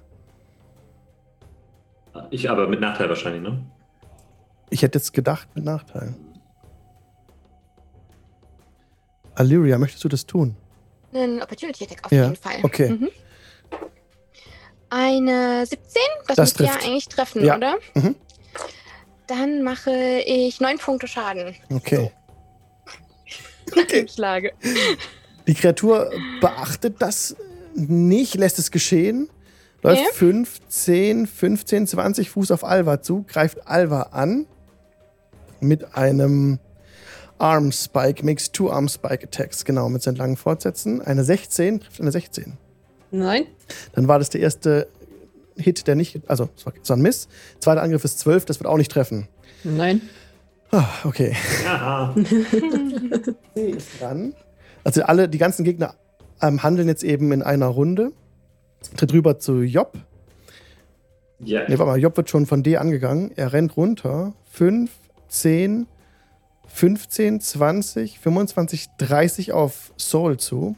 Ich 2.32 2.50
aber 2.50 2.68
mit 2.68 2.80
Nachteil 2.80 3.10
wahrscheinlich, 3.10 3.44
ne? 3.44 3.64
Ich 4.70 4.82
hätte 4.82 4.98
jetzt 5.00 5.14
gedacht 5.14 5.48
mit 5.56 5.64
Nachteil. 5.64 6.16
Allyria, 9.36 9.78
möchtest 9.78 10.04
du 10.04 10.10
das 10.10 10.26
tun? 10.26 10.56
Ein 11.14 11.42
Opportunity 11.42 11.84
Attack 11.84 12.06
auf 12.06 12.12
ja. 12.12 12.24
jeden 12.24 12.36
Fall. 12.36 12.58
Okay. 12.64 12.90
Mhm. 12.90 13.10
Eine 14.90 15.66
17, 15.66 15.80
das, 16.28 16.36
das 16.36 16.38
müsste 16.38 16.64
ja 16.64 16.74
eigentlich 16.74 17.08
treffen, 17.08 17.44
ja. 17.44 17.58
oder? 17.58 17.76
Mhm. 17.96 18.16
Dann 19.28 19.64
mache 19.64 19.92
ich 20.26 20.60
9 20.60 20.78
Punkte 20.78 21.08
Schaden. 21.08 21.56
Okay. 21.70 22.12
okay. 23.72 24.08
Schlage. 24.08 24.54
Die 25.48 25.54
Kreatur 25.54 26.12
beachtet 26.40 27.02
das 27.02 27.36
nicht, 27.74 28.36
lässt 28.36 28.60
es 28.60 28.72
geschehen 28.72 29.30
läuft 29.86 30.02
ja. 30.02 30.12
5, 30.14 30.62
15, 31.28 31.88
20 31.88 32.30
Fuß 32.32 32.52
auf 32.52 32.64
Alva 32.64 33.02
zu, 33.02 33.24
greift 33.28 33.68
Alva 33.68 34.02
an 34.12 34.48
mit 35.66 35.96
einem 35.96 36.60
Arm 37.38 37.72
Spike 37.72 38.26
makes 38.26 38.52
two 38.52 38.70
Arm 38.70 38.88
Spike 38.88 39.26
Attacks. 39.26 39.66
Genau, 39.66 39.90
mit 39.90 40.02
seinen 40.02 40.16
langen 40.16 40.38
Fortsätzen. 40.38 41.02
Eine 41.02 41.24
16 41.24 41.82
trifft 41.82 42.00
eine 42.02 42.12
16. 42.12 42.58
Nein. 43.12 43.46
Dann 43.94 44.08
war 44.08 44.20
das 44.20 44.30
der 44.30 44.42
erste 44.42 44.88
Hit, 45.58 45.88
der 45.88 45.96
nicht, 45.96 46.22
also 46.28 46.50
es 46.56 46.66
war, 46.66 46.74
es 46.82 46.90
war 46.90 46.98
ein 46.98 47.02
Miss. 47.02 47.28
Zweiter 47.60 47.82
Angriff 47.82 48.04
ist 48.04 48.20
12, 48.20 48.46
das 48.46 48.60
wird 48.60 48.68
auch 48.68 48.78
nicht 48.78 48.92
treffen. 48.92 49.28
Nein. 49.64 50.02
Ah, 50.72 50.88
okay. 51.04 51.36
Ja. 51.64 52.14
C 53.54 53.70
ist 53.72 54.02
dran. 54.02 54.34
Also 54.84 55.04
alle, 55.04 55.30
die 55.30 55.38
ganzen 55.38 55.64
Gegner 55.64 55.96
ähm, 56.42 56.62
handeln 56.64 56.88
jetzt 56.88 57.04
eben 57.04 57.32
in 57.32 57.42
einer 57.42 57.68
Runde. 57.68 58.12
Tritt 58.98 59.14
rüber 59.14 59.40
zu 59.40 59.62
Job. 59.62 59.98
ja. 61.40 61.62
Ne, 61.68 61.80
warte 61.80 61.92
mal, 61.92 62.00
Job 62.00 62.18
wird 62.18 62.30
schon 62.30 62.46
von 62.46 62.62
D 62.64 62.78
angegangen. 62.78 63.32
Er 63.36 63.54
rennt 63.54 63.78
runter. 63.78 64.34
5, 64.52 64.92
10, 65.28 65.88
15, 66.68 67.42
20, 67.42 68.20
25, 68.20 68.88
30 68.98 69.52
auf 69.54 69.94
Saul 69.98 70.38
zu 70.38 70.76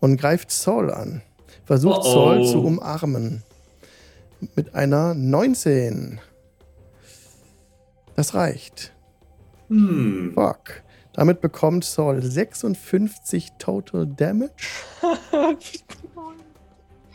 und 0.00 0.16
greift 0.16 0.50
Saul 0.50 0.90
an. 0.90 1.22
Versucht 1.64 2.02
Oh 2.04 2.08
oh. 2.08 2.12
Saul 2.12 2.46
zu 2.46 2.64
umarmen. 2.64 3.42
Mit 4.54 4.74
einer 4.74 5.14
19. 5.14 6.20
Das 8.16 8.34
reicht. 8.34 8.92
Hm. 9.68 10.32
Fuck. 10.34 10.82
Damit 11.14 11.40
bekommt 11.40 11.84
Saul 11.84 12.20
56 12.22 13.52
Total 13.58 14.06
Damage. 14.06 14.50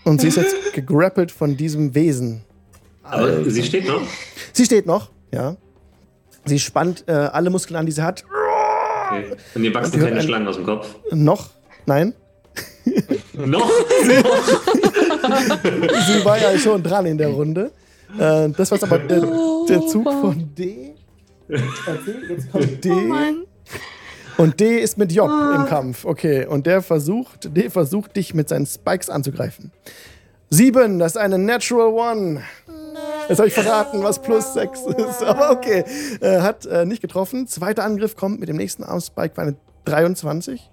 Und 0.05 0.21
sie 0.21 0.29
ist 0.29 0.37
jetzt 0.37 0.73
gegrappelt 0.73 1.31
von 1.31 1.57
diesem 1.57 1.93
Wesen. 1.93 2.43
Aber 3.03 3.49
sie 3.49 3.63
steht 3.63 3.85
noch. 3.85 4.01
Sie 4.53 4.65
steht 4.65 4.85
noch, 4.85 5.11
ja. 5.31 5.57
Sie 6.45 6.59
spannt 6.59 7.03
äh, 7.07 7.11
alle 7.11 7.49
Muskeln 7.49 7.75
an, 7.77 7.85
die 7.85 7.91
sie 7.91 8.01
hat. 8.03 8.23
Okay. 9.11 9.31
Und 9.55 9.63
ihr 9.63 9.73
wachsen 9.73 9.99
keine 9.99 10.19
ein- 10.19 10.21
Schlangen 10.25 10.47
aus 10.47 10.55
dem 10.55 10.65
Kopf. 10.65 10.95
Noch? 11.11 11.49
Nein? 11.85 12.13
Noch? 13.33 13.69
Sie 16.07 16.25
war 16.25 16.37
ja 16.39 16.57
schon 16.57 16.81
dran 16.83 17.05
in 17.05 17.17
der 17.17 17.29
Runde. 17.29 17.71
Äh, 18.17 18.49
das 18.49 18.71
war 18.71 18.81
aber 18.83 18.99
der, 18.99 19.21
der 19.67 19.81
Zug 19.87 20.03
von 20.05 20.53
D. 20.55 20.95
Okay, 21.49 21.61
jetzt 22.29 22.51
kommt 22.51 22.83
D. 22.83 22.91
Oh 22.91 22.95
Mann. 22.95 23.43
Und 24.37 24.59
D 24.59 24.79
ist 24.79 24.97
mit 24.97 25.11
Job 25.11 25.29
im 25.55 25.65
Kampf. 25.65 26.05
Okay, 26.05 26.45
und 26.45 26.65
der 26.65 26.81
versucht, 26.81 27.55
D 27.55 27.69
versucht 27.69 28.15
dich 28.15 28.33
mit 28.33 28.49
seinen 28.49 28.65
Spikes 28.65 29.09
anzugreifen. 29.09 29.71
Sieben, 30.49 30.97
das 30.99 31.13
ist 31.13 31.17
eine 31.17 31.37
Natural 31.37 31.87
One. 31.87 32.41
Jetzt 33.29 33.37
habe 33.37 33.47
ich 33.47 33.53
verraten, 33.53 34.03
was 34.03 34.21
plus 34.21 34.53
sechs 34.53 34.81
ist. 34.81 35.23
Aber 35.23 35.51
okay, 35.51 35.85
äh, 36.19 36.41
hat 36.41 36.65
äh, 36.65 36.85
nicht 36.85 37.01
getroffen. 37.01 37.47
Zweiter 37.47 37.83
Angriff 37.83 38.15
kommt 38.15 38.39
mit 38.39 38.49
dem 38.49 38.57
nächsten 38.57 38.83
Armspike 38.83 39.35
für 39.35 39.41
eine 39.41 39.55
23. 39.85 40.69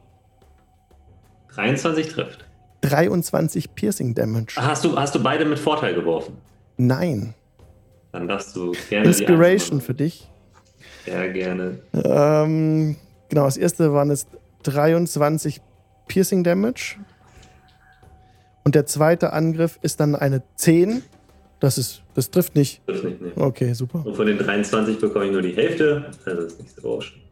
23 1.54 2.08
trifft. 2.08 2.46
23 2.80 3.74
Piercing 3.74 4.14
Damage. 4.14 4.54
Hast 4.56 4.84
du, 4.84 4.98
hast 4.98 5.14
du 5.14 5.22
beide 5.22 5.44
mit 5.44 5.58
Vorteil 5.58 5.94
geworfen? 5.94 6.38
Nein. 6.76 7.34
Dann 8.12 8.26
darfst 8.28 8.56
du 8.56 8.72
gerne 8.88 9.06
Inspiration 9.06 9.80
für 9.80 9.94
dich. 9.94 10.30
Sehr 11.04 11.28
gerne. 11.30 11.78
Ähm, 11.92 12.96
genau, 13.28 13.44
das 13.44 13.56
erste 13.56 13.92
waren 13.92 14.10
es 14.10 14.26
23 14.62 15.60
Piercing 16.08 16.42
Damage. 16.42 16.96
Und 18.64 18.74
der 18.74 18.86
zweite 18.86 19.32
Angriff 19.32 19.78
ist 19.82 20.00
dann 20.00 20.16
eine 20.16 20.42
10. 20.56 21.02
Das 21.60 21.78
ist, 21.78 22.02
das 22.14 22.30
trifft 22.30 22.54
nicht. 22.54 22.86
Trifft 22.86 23.04
nicht, 23.04 23.20
nee. 23.20 23.32
Okay, 23.34 23.72
super. 23.72 24.04
Und 24.04 24.14
von 24.14 24.26
den 24.26 24.38
23 24.38 24.98
bekomme 24.98 25.26
ich 25.26 25.32
nur 25.32 25.42
die 25.42 25.54
Hälfte. 25.54 26.10
Also 26.24 26.42
ist 26.42 26.60
nicht 26.60 26.74
so 26.80 27.00
schlimm. 27.00 27.22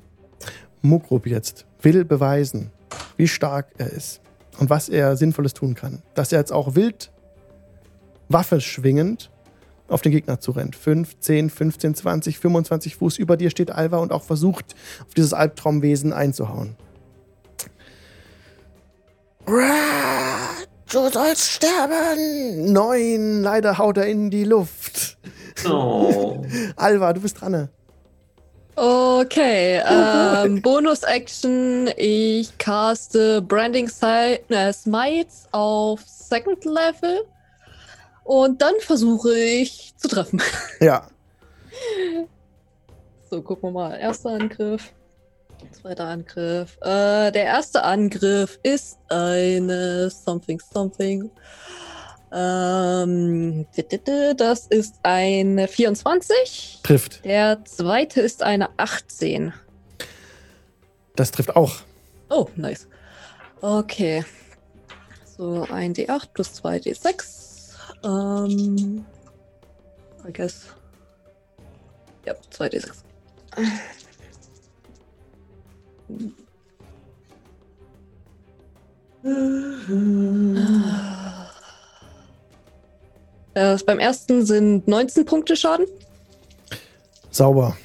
Mugrub 0.82 1.26
jetzt 1.26 1.66
will 1.80 2.04
beweisen, 2.04 2.70
wie 3.16 3.28
stark 3.28 3.68
er 3.78 3.90
ist 3.90 4.20
und 4.58 4.70
was 4.70 4.88
er 4.88 5.16
Sinnvolles 5.16 5.54
tun 5.54 5.74
kann. 5.74 6.02
Dass 6.14 6.32
er 6.32 6.38
jetzt 6.38 6.52
auch 6.52 6.74
wild 6.74 7.10
Waffe 8.28 8.60
schwingend 8.60 9.30
auf 9.88 10.02
den 10.02 10.12
Gegner 10.12 10.40
zurennt. 10.40 10.76
5, 10.76 11.18
10, 11.20 11.50
15, 11.50 11.94
20, 11.94 12.38
25 12.38 12.96
Fuß 12.96 13.18
über 13.18 13.36
dir 13.36 13.50
steht 13.50 13.70
Alva 13.70 13.98
und 13.98 14.12
auch 14.12 14.22
versucht, 14.22 14.74
auf 15.06 15.14
dieses 15.14 15.34
Albtraumwesen 15.34 16.12
einzuhauen. 16.12 16.76
Ra, 19.46 20.53
Du 20.94 21.10
sollst 21.10 21.50
sterben! 21.50 22.72
Neun, 22.72 23.42
leider 23.42 23.78
haut 23.78 23.96
er 23.96 24.06
in 24.06 24.30
die 24.30 24.44
Luft. 24.44 25.18
Oh. 25.68 26.40
Alva, 26.76 27.12
du 27.12 27.20
bist 27.20 27.40
dran. 27.40 27.68
Okay, 28.76 29.82
ähm, 29.84 30.62
Bonus-Action. 30.62 31.90
Ich 31.96 32.56
caste 32.58 33.42
Branding 33.42 33.90
äh, 34.02 34.72
Smites 34.72 35.48
auf 35.50 36.00
Second 36.06 36.64
Level. 36.64 37.24
Und 38.22 38.62
dann 38.62 38.74
versuche 38.78 39.36
ich 39.36 39.94
zu 39.96 40.06
treffen. 40.06 40.40
Ja, 40.78 41.08
So, 43.30 43.42
gucken 43.42 43.70
wir 43.70 43.72
mal. 43.72 43.96
Erster 43.98 44.30
Angriff. 44.30 44.92
Zweiter 45.72 46.06
Angriff. 46.06 46.76
Äh, 46.80 47.32
der 47.32 47.44
erste 47.44 47.82
Angriff 47.82 48.58
ist 48.62 48.98
eine 49.08 50.10
Something 50.10 50.60
Something. 50.72 51.30
Ähm, 52.32 53.66
das 54.36 54.66
ist 54.66 54.96
eine 55.04 55.68
24. 55.68 56.80
trifft. 56.82 57.24
Der 57.24 57.64
zweite 57.64 58.20
ist 58.20 58.42
eine 58.42 58.68
18. 58.76 59.52
Das 61.14 61.30
trifft 61.30 61.54
auch. 61.54 61.76
Oh, 62.28 62.48
nice. 62.56 62.88
Okay. 63.60 64.24
So, 65.36 65.66
ein 65.70 65.94
D8 65.94 66.28
plus 66.32 66.54
2 66.54 66.78
D6. 66.78 67.74
Ähm. 68.04 69.04
I 70.26 70.32
guess. 70.32 70.66
Ja, 72.26 72.34
2 72.50 72.66
D6. 72.66 72.92
Äh, 83.54 83.76
beim 83.86 83.98
ersten 83.98 84.44
sind 84.44 84.88
19 84.88 85.24
Punkte 85.24 85.56
Schaden. 85.56 85.86
Sauber. 87.30 87.76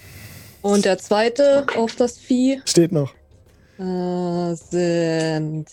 Und 0.62 0.86
der 0.86 0.98
zweite 0.98 1.66
auf 1.78 1.96
das 1.96 2.18
Vieh 2.18 2.62
Steht 2.66 2.92
noch. 2.92 3.14
äh, 3.78 4.56
sind 4.56 5.68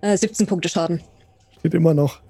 äh, 0.00 0.16
17 0.16 0.46
Punkte 0.46 0.68
Schaden. 0.68 1.02
Steht 1.58 1.74
immer 1.74 1.92
noch. 1.94 2.20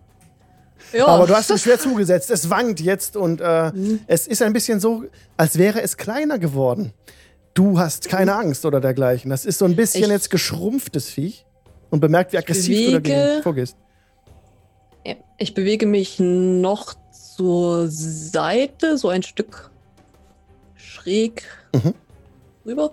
Ja, 0.92 1.07
Aber 1.07 1.27
du 1.27 1.35
hast 1.35 1.51
es 1.51 1.62
schwer 1.62 1.79
zugesetzt. 1.79 2.31
Es 2.31 2.48
wankt 2.51 2.81
jetzt 2.81 3.16
und 3.16 3.40
äh, 3.40 3.70
Mhm. 3.72 4.01
es 4.07 4.27
ist 4.27 4.42
ein 4.42 4.53
bisschen 4.53 4.81
so, 4.81 5.05
als 5.37 5.59
wäre 5.59 5.83
es 5.83 5.96
kleiner 5.96 6.38
geworden. 6.38 6.92
Du 7.55 7.79
hast 7.79 8.09
keine 8.09 8.35
Angst 8.37 8.64
oder 8.64 8.81
dergleichen. 8.81 9.31
Das 9.31 9.44
ist 9.44 9.59
so 9.59 9.64
ein 9.64 9.77
bisschen 9.77 10.05
Ich- 10.05 10.09
jetzt 10.11 10.31
geschrumpftes 10.31 11.09
Viech 11.11 11.44
und 11.90 12.01
bemerkt, 12.01 12.33
wie 12.33 12.38
aggressiv 12.38 12.87
du 12.87 12.92
dagegen 12.92 13.42
vorgehst. 13.42 13.77
Ich 15.38 15.55
bewege 15.55 15.87
mich 15.87 16.18
noch 16.18 16.94
zur 17.37 17.87
Seite, 17.88 18.98
so 18.98 19.09
ein 19.09 19.22
Stück 19.22 19.70
schräg 20.74 21.42
Mhm. 21.74 21.94
rüber. 22.66 22.90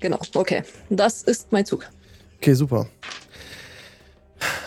Genau, 0.00 0.18
okay. 0.34 0.62
Das 0.90 1.22
ist 1.22 1.50
mein 1.52 1.64
Zug. 1.66 1.88
Okay, 2.38 2.54
super. 2.54 2.86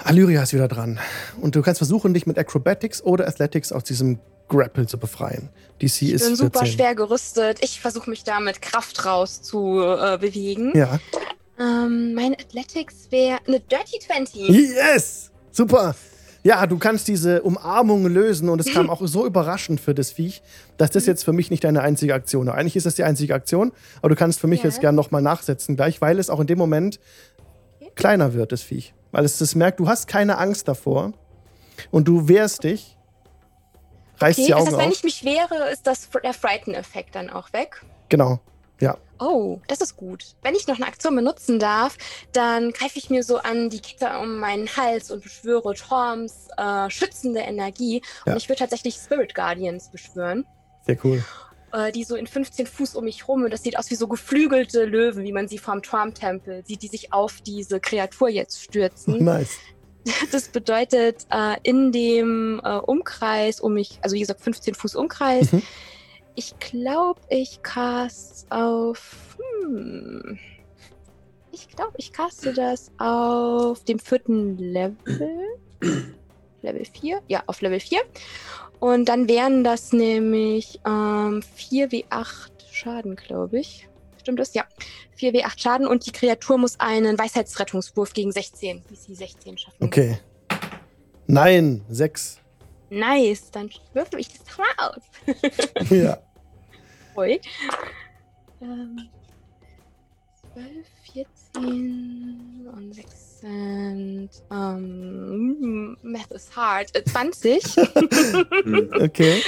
Alyria 0.04 0.44
ist 0.44 0.54
wieder 0.54 0.68
dran. 0.68 1.00
Und 1.42 1.56
du 1.56 1.62
kannst 1.62 1.80
versuchen, 1.80 2.14
dich 2.14 2.26
mit 2.26 2.38
Acrobatics 2.38 3.02
oder 3.04 3.28
Athletics 3.28 3.72
aus 3.72 3.84
diesem 3.84 4.20
Grapple 4.48 4.86
zu 4.86 4.98
befreien. 4.98 5.50
DC 5.82 6.04
Ich 6.04 6.12
ist 6.14 6.26
bin 6.28 6.36
super 6.36 6.60
14. 6.60 6.76
schwer 6.76 6.96
gerüstet. 6.96 7.60
Ich 7.62 7.82
versuche 7.82 8.10
mich 8.10 8.24
da 8.24 8.40
mit 8.40 8.62
Kraft 8.62 9.06
raus 9.06 9.42
zu 9.42 9.82
äh, 9.82 10.18
bewegen. 10.20 10.72
Ja. 10.76 11.00
Ähm, 11.60 12.14
mein 12.14 12.34
Athletics 12.34 13.08
wäre 13.10 13.40
eine 13.48 13.60
Dirty 13.60 14.00
20. 14.06 14.50
Yes! 14.50 15.32
Super! 15.52 15.96
Ja, 16.44 16.68
du 16.68 16.78
kannst 16.78 17.08
diese 17.08 17.42
Umarmung 17.42 18.06
lösen 18.06 18.50
und 18.50 18.60
es 18.60 18.72
kam 18.72 18.90
auch 18.92 19.02
so 19.08 19.26
überraschend 19.26 19.82
für 19.82 19.96
das 19.96 20.12
Viech, 20.12 20.44
dass 20.78 20.92
das 20.92 21.08
jetzt 21.08 21.24
für 21.26 21.34
mich 21.34 21.50
nicht 21.50 21.64
deine 21.64 21.82
einzige 21.82 22.14
Aktion 22.14 22.48
ist. 22.48 22.54
Eigentlich 22.54 22.76
ist 22.76 22.86
das 22.86 22.94
die 22.94 23.04
einzige 23.04 23.34
Aktion, 23.34 23.72
aber 24.00 24.10
du 24.10 24.16
kannst 24.16 24.40
für 24.40 24.46
mich 24.48 24.60
Ja. 24.60 24.66
jetzt 24.66 24.80
gerne 24.80 24.96
nochmal 24.96 25.24
nachsetzen 25.24 25.76
gleich, 25.76 26.02
weil 26.02 26.20
es 26.20 26.30
auch 26.30 26.40
in 26.40 26.46
dem 26.46 26.60
Moment 26.60 27.00
kleiner 27.96 28.34
wird, 28.34 28.52
das 28.52 28.62
Viech. 28.62 28.94
Weil 29.16 29.24
es 29.24 29.38
das 29.38 29.56
merkt, 29.56 29.80
du 29.80 29.88
hast 29.88 30.10
keine 30.10 30.38
Angst 30.40 30.68
davor 30.68 31.14
und 31.90 32.06
du 32.06 32.28
wehrst 32.28 32.66
dich, 32.66 32.98
reißt 34.18 34.38
Okay, 34.38 34.48
die 34.48 34.52
das 34.52 34.60
Augen 34.60 34.68
heißt, 34.72 34.78
wenn 34.78 34.92
ich 34.92 35.04
mich 35.06 35.24
wehre, 35.24 35.70
ist 35.72 35.88
das 35.88 36.10
der 36.22 36.34
Frighten-Effekt 36.34 37.16
dann 37.16 37.30
auch 37.30 37.54
weg. 37.54 37.82
Genau, 38.10 38.42
ja. 38.82 38.98
Oh, 39.18 39.62
das 39.70 39.80
ist 39.80 39.96
gut. 39.96 40.36
Wenn 40.42 40.54
ich 40.54 40.68
noch 40.68 40.76
eine 40.76 40.88
Aktion 40.88 41.16
benutzen 41.16 41.60
darf, 41.60 41.98
dann 42.34 42.74
greife 42.74 43.00
ich 43.00 43.10
mir 43.10 43.24
so 43.24 43.38
an 43.38 43.70
die 43.70 43.80
Kette 43.80 44.20
um 44.20 44.38
meinen 44.38 44.68
Hals 44.76 45.10
und 45.12 45.24
beschwöre 45.24 45.76
Torms 45.76 46.50
äh, 46.58 46.90
schützende 46.90 47.40
Energie. 47.40 48.02
Ja. 48.26 48.34
Und 48.34 48.38
ich 48.40 48.50
würde 48.50 48.60
tatsächlich 48.60 48.96
Spirit 48.96 49.34
Guardians 49.34 49.92
beschwören. 49.92 50.46
Sehr 50.86 50.98
cool. 51.06 51.24
Äh, 51.76 51.92
die 51.92 52.04
so 52.04 52.16
in 52.16 52.28
15 52.28 52.66
Fuß 52.66 52.96
um 52.96 53.04
mich 53.04 53.28
rum 53.28 53.44
und 53.44 53.52
das 53.52 53.64
sieht 53.64 53.78
aus 53.78 53.92
wie 53.92 53.96
so 53.96 54.08
geflügelte 54.08 54.86
Löwen, 54.86 55.24
wie 55.24 55.32
man 55.32 55.48
sie 55.48 55.58
vom 55.58 55.82
Trump-Tempel 55.82 56.64
sieht, 56.66 56.82
die 56.82 56.88
sich 56.88 57.12
auf 57.12 57.42
diese 57.42 57.80
Kreatur 57.80 58.30
jetzt 58.30 58.62
stürzen. 58.64 59.24
Nice. 59.24 59.58
Das 60.32 60.50
bedeutet, 60.50 61.26
äh, 61.32 61.56
in 61.64 61.92
dem 61.92 62.62
äh, 62.64 62.78
Umkreis 62.78 63.60
um 63.60 63.74
mich, 63.74 63.98
also 64.04 64.16
wie 64.16 64.20
gesagt 64.20 64.40
15 64.40 64.76
Fuß 64.76 64.96
Umkreis, 64.96 65.52
Mhm. 65.52 65.64
ich 66.36 66.60
glaube, 66.60 67.20
ich 67.30 67.64
cast 67.64 68.46
auf. 68.52 69.36
Hm, 69.64 70.38
ich 71.52 71.70
glaube, 71.70 71.94
ich 71.98 72.14
caste 72.14 72.54
das 72.54 72.92
auf 73.00 73.84
dem 73.86 73.98
vierten 73.98 74.58
Level. 74.60 75.40
Level 76.62 76.86
4? 76.86 77.22
Ja, 77.28 77.44
auf 77.48 77.62
Level 77.62 77.80
4. 77.80 78.00
Und 78.80 79.06
dann 79.06 79.28
wären 79.28 79.64
das 79.64 79.94
nämlich 79.94 80.80
ähm, 80.86 81.42
4w8 81.58 82.52
Schaden, 82.72 83.16
glaube 83.16 83.60
ich. 83.60 83.88
Stimmt 84.20 84.40
das? 84.40 84.54
Ja. 84.54 84.66
4w8 85.20 85.60
Schaden 85.60 85.88
und 85.88 86.06
die 86.06 86.12
Kreatur 86.12 86.58
muss 86.58 86.80
einen 86.80 87.18
Weisheitsrettungswurf 87.18 88.14
gegen 88.14 88.32
16, 88.32 88.84
DC 88.90 89.16
16 89.16 89.58
schaffen. 89.58 89.84
Okay. 89.84 90.20
Nein, 91.28 91.84
sechs. 91.90 92.40
Nice, 92.90 93.50
dann 93.52 93.70
würfel 93.94 94.20
ich 94.20 94.30
das 94.30 94.44
doch 94.44 94.58
mal 94.60 94.90
aus. 94.90 95.90
Ja. 95.90 96.18
Ui. 97.16 97.40
Ähm, 98.62 99.10
12, 100.54 100.88
14 101.14 102.70
und 102.74 102.94
6 102.94 103.25
sind. 103.46 104.30
Ähm, 104.52 105.98
Math 106.02 106.32
is 106.32 106.50
hard. 106.56 106.96
Äh, 106.96 107.04
20. 107.04 107.64
Hm. 107.64 108.90
Okay. 109.06 109.42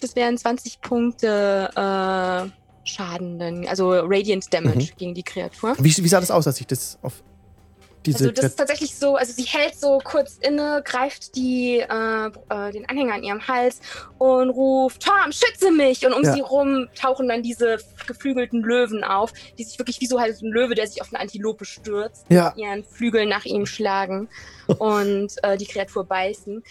das 0.00 0.14
wären 0.16 0.36
20 0.36 0.80
Punkte 0.80 1.70
äh, 1.74 2.50
Schaden, 2.88 3.66
also 3.68 3.90
Radiant 3.90 4.52
Damage 4.52 4.92
gegen 4.96 5.14
die 5.14 5.22
Kreatur. 5.22 5.76
Wie, 5.78 5.94
wie 5.96 6.08
sah 6.08 6.20
das 6.20 6.30
aus, 6.30 6.46
als 6.46 6.60
ich 6.60 6.66
das 6.66 6.98
auf 7.02 7.22
diese. 8.06 8.18
Also 8.18 8.30
das 8.32 8.44
ist 8.46 8.56
tatsächlich 8.56 8.96
so, 8.96 9.16
also 9.16 9.32
sie 9.32 9.44
hält 9.44 9.74
so 9.78 9.98
kurz 10.02 10.38
inne, 10.40 10.82
greift 10.84 11.34
die, 11.34 11.78
äh, 11.78 12.26
äh, 12.48 12.72
den 12.72 12.88
Anhänger 12.88 13.14
an 13.14 13.22
ihrem 13.22 13.46
Hals 13.48 13.80
und 14.18 14.50
ruft, 14.50 15.02
Tom, 15.02 15.32
schütze 15.32 15.70
mich! 15.70 16.06
Und 16.06 16.12
um 16.12 16.22
Ja. 16.22 16.32
sie 16.32 16.40
rum 16.40 16.88
tauchen 16.94 17.28
dann 17.28 17.42
diese 17.42 17.78
geflügelten 18.06 18.62
Löwen 18.62 19.04
auf, 19.04 19.32
die 19.58 19.64
sich 19.64 19.78
wirklich 19.78 20.00
wie 20.00 20.06
so 20.06 20.20
halt 20.20 20.40
ein 20.40 20.50
Löwe, 20.50 20.74
der 20.74 20.86
sich 20.86 21.00
auf 21.02 21.08
eine 21.12 21.20
Antilope 21.20 21.64
stürzt, 21.64 22.26
ja, 22.30 22.52
ihren 22.56 22.84
Flügeln 22.84 23.28
nach 23.28 23.44
ihm 23.44 23.66
schlagen 23.66 24.28
und 24.78 25.32
äh, 25.42 25.56
die 25.56 25.66
Kreatur 25.66 26.04
beißen. 26.04 26.62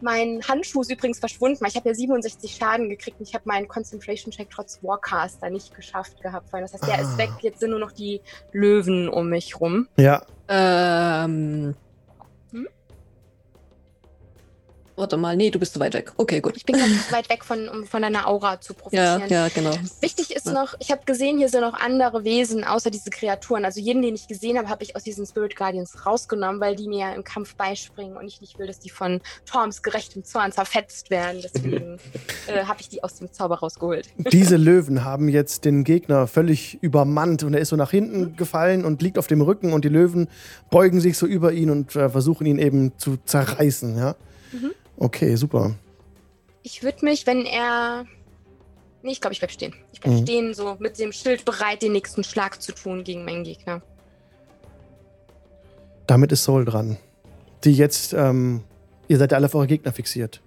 Mein 0.00 0.40
Handschuh 0.46 0.82
ist 0.82 0.90
übrigens 0.90 1.18
verschwunden, 1.18 1.58
weil 1.60 1.68
ich 1.70 1.76
habe 1.76 1.88
ja 1.88 1.94
67 1.94 2.52
Schaden 2.54 2.88
gekriegt 2.88 3.18
und 3.20 3.28
ich 3.28 3.34
habe 3.34 3.44
meinen 3.46 3.68
Concentration-Check 3.68 4.50
trotz 4.50 4.78
Warcaster 4.82 5.50
nicht 5.50 5.74
geschafft 5.74 6.20
gehabt. 6.20 6.52
Weil 6.52 6.62
das 6.62 6.72
heißt, 6.74 6.86
der 6.86 6.98
Ah. 6.98 7.00
ist 7.00 7.18
weg, 7.18 7.30
jetzt 7.40 7.60
sind 7.60 7.70
nur 7.70 7.78
noch 7.78 7.92
die 7.92 8.20
Löwen 8.52 9.08
um 9.08 9.28
mich 9.28 9.60
rum. 9.60 9.88
ja. 9.96 10.22
Ähm. 10.48 11.74
Warte 14.96 15.16
mal, 15.16 15.36
nee, 15.36 15.50
du 15.50 15.58
bist 15.58 15.74
zu 15.74 15.80
weit 15.80 15.94
weg. 15.94 16.12
Okay, 16.16 16.40
gut. 16.40 16.56
Ich 16.56 16.64
bin 16.64 16.76
ganz 16.78 17.10
weit 17.10 17.28
weg 17.28 17.44
von, 17.44 17.68
um 17.68 17.84
von 17.84 18.00
deiner 18.02 18.28
Aura 18.28 18.60
zu 18.60 18.74
Ja, 18.92 19.18
profitieren. 19.18 19.28
ja, 19.28 19.48
genau. 19.48 19.72
Wichtig 20.00 20.34
ist 20.36 20.46
noch, 20.46 20.74
ich 20.78 20.92
habe 20.92 21.02
gesehen, 21.04 21.38
hier 21.38 21.48
sind 21.48 21.62
noch 21.62 21.74
andere 21.74 22.22
Wesen 22.22 22.62
außer 22.62 22.90
diese 22.90 23.10
Kreaturen. 23.10 23.64
Also 23.64 23.80
jeden, 23.80 24.02
den 24.02 24.14
ich 24.14 24.28
gesehen 24.28 24.56
habe, 24.56 24.68
habe 24.68 24.84
ich 24.84 24.94
aus 24.94 25.02
diesen 25.02 25.26
Spirit 25.26 25.56
Guardians 25.56 26.06
rausgenommen, 26.06 26.60
weil 26.60 26.76
die 26.76 26.86
mir 26.86 26.98
ja 27.00 27.12
im 27.12 27.24
Kampf 27.24 27.56
beispringen 27.56 28.16
und 28.16 28.26
ich 28.26 28.40
nicht 28.40 28.58
will, 28.58 28.68
dass 28.68 28.78
die 28.78 28.90
von 28.90 29.20
Torms 29.46 29.82
gerechtem 29.82 30.24
Zorn 30.24 30.52
zerfetzt 30.52 31.10
werden. 31.10 31.40
Deswegen 31.42 31.98
äh, 32.46 32.64
habe 32.64 32.80
ich 32.80 32.88
die 32.88 33.02
aus 33.02 33.16
dem 33.16 33.32
Zauber 33.32 33.58
rausgeholt. 33.58 34.08
Diese 34.16 34.56
Löwen 34.64 35.04
haben 35.04 35.28
jetzt 35.28 35.64
den 35.64 35.82
Gegner 35.82 36.28
völlig 36.28 36.78
übermannt 36.82 37.42
und 37.42 37.54
er 37.54 37.60
ist 37.60 37.70
so 37.70 37.76
nach 37.76 37.90
hinten 37.90 38.36
gefallen 38.36 38.84
und 38.84 39.02
liegt 39.02 39.18
auf 39.18 39.26
dem 39.26 39.40
Rücken 39.40 39.72
und 39.72 39.84
die 39.84 39.88
Löwen 39.88 40.28
beugen 40.70 41.00
sich 41.00 41.18
so 41.18 41.26
über 41.26 41.52
ihn 41.52 41.70
und 41.70 41.96
äh, 41.96 42.08
versuchen 42.08 42.46
ihn 42.46 42.58
eben 42.58 42.92
zu 42.96 43.16
zerreißen, 43.24 43.96
ja? 43.96 44.14
Mhm. 44.52 44.70
Okay, 44.96 45.34
super. 45.36 45.74
Ich 46.62 46.82
würde 46.82 47.04
mich, 47.04 47.26
wenn 47.26 47.44
er. 47.44 48.06
Nee, 49.02 49.12
ich 49.12 49.20
glaube, 49.20 49.32
ich 49.34 49.40
bleib 49.40 49.50
stehen. 49.50 49.74
Ich 49.92 50.00
bleib 50.00 50.14
Mhm. 50.14 50.22
stehen, 50.22 50.54
so 50.54 50.76
mit 50.78 50.98
dem 50.98 51.12
Schild 51.12 51.44
bereit, 51.44 51.82
den 51.82 51.92
nächsten 51.92 52.24
Schlag 52.24 52.62
zu 52.62 52.72
tun 52.72 53.04
gegen 53.04 53.24
meinen 53.24 53.44
Gegner. 53.44 53.82
Damit 56.06 56.32
ist 56.32 56.44
Soul 56.44 56.64
dran. 56.64 56.96
Die 57.64 57.72
jetzt, 57.72 58.12
ähm, 58.14 58.62
ihr 59.08 59.18
seid 59.18 59.32
ja 59.32 59.36
alle 59.36 59.46
auf 59.46 59.54
eure 59.54 59.66
Gegner 59.66 59.92
fixiert. 59.92 60.40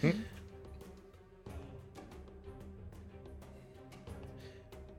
Hm. 0.00 0.14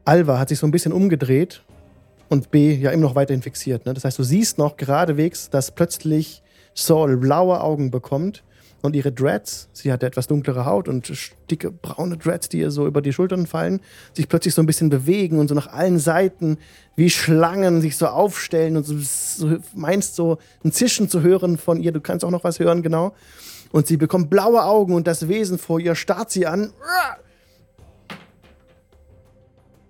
Alva 0.05 0.37
hat 0.39 0.49
sich 0.49 0.59
so 0.59 0.67
ein 0.67 0.71
bisschen 0.71 0.93
umgedreht 0.93 1.63
und 2.29 2.51
B 2.51 2.73
ja 2.75 2.91
immer 2.91 3.03
noch 3.03 3.15
weiterhin 3.15 3.41
fixiert. 3.41 3.85
Ne? 3.85 3.93
Das 3.93 4.05
heißt, 4.05 4.19
du 4.19 4.23
siehst 4.23 4.57
noch 4.57 4.77
geradewegs, 4.77 5.49
dass 5.49 5.71
plötzlich 5.71 6.43
Saul 6.75 7.17
blaue 7.17 7.61
Augen 7.61 7.89
bekommt 7.91 8.43
und 8.85 8.95
ihre 8.95 9.11
Dreads, 9.11 9.69
sie 9.73 9.91
hat 9.91 10.03
etwas 10.03 10.27
dunklere 10.27 10.65
Haut 10.65 10.87
und 10.87 11.11
dicke 11.49 11.71
braune 11.71 12.17
Dreads, 12.17 12.49
die 12.49 12.59
ihr 12.59 12.71
so 12.71 12.87
über 12.87 13.01
die 13.01 13.13
Schultern 13.13 13.47
fallen, 13.47 13.81
sich 14.13 14.29
plötzlich 14.29 14.53
so 14.53 14.61
ein 14.61 14.65
bisschen 14.65 14.89
bewegen 14.89 15.39
und 15.39 15.47
so 15.47 15.55
nach 15.55 15.67
allen 15.67 15.99
Seiten 15.99 16.57
wie 16.95 17.09
Schlangen 17.09 17.81
sich 17.81 17.97
so 17.97 18.07
aufstellen 18.07 18.77
und 18.77 18.83
so, 18.83 18.95
so 18.97 19.57
meinst 19.73 20.15
so 20.15 20.37
ein 20.63 20.71
Zischen 20.71 21.09
zu 21.09 21.21
hören 21.21 21.57
von 21.57 21.81
ihr. 21.81 21.91
Du 21.91 22.01
kannst 22.01 22.23
auch 22.23 22.31
noch 22.31 22.43
was 22.43 22.59
hören, 22.59 22.83
genau. 22.83 23.13
Und 23.71 23.87
sie 23.87 23.97
bekommt 23.97 24.29
blaue 24.29 24.63
Augen 24.63 24.93
und 24.93 25.07
das 25.07 25.27
Wesen 25.27 25.57
vor 25.57 25.79
ihr 25.79 25.95
starrt 25.95 26.31
sie 26.31 26.45
an 26.45 26.71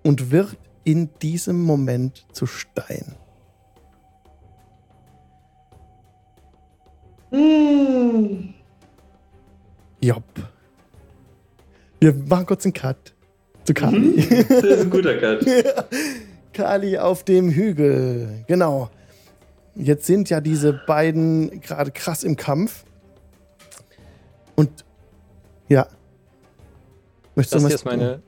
und 0.02 0.30
wird 0.30 0.56
in 0.84 1.10
diesem 1.20 1.62
Moment 1.62 2.26
zu 2.32 2.46
Stein. 2.46 3.16
Jopp. 10.06 10.22
Wir 11.98 12.14
machen 12.14 12.46
kurz 12.46 12.64
einen 12.64 12.74
Cut. 12.74 13.14
Zu 13.64 13.74
Kali. 13.74 14.16
Das 14.48 14.62
ist 14.62 14.80
ein 14.82 14.90
guter 14.90 15.16
Cut. 15.16 15.44
Kali 16.52 16.98
auf 16.98 17.24
dem 17.24 17.50
Hügel. 17.50 18.44
Genau. 18.46 18.88
Jetzt 19.74 20.06
sind 20.06 20.30
ja 20.30 20.40
diese 20.40 20.72
beiden 20.86 21.60
gerade 21.60 21.90
krass 21.90 22.22
im 22.22 22.36
Kampf. 22.36 22.84
Und 24.54 24.70
ja. 25.68 25.88
Möchtest 27.34 27.54
Das 27.56 27.62
du 27.62 27.68
hier 27.68 27.74
ist 27.74 27.84
meine 27.84 28.22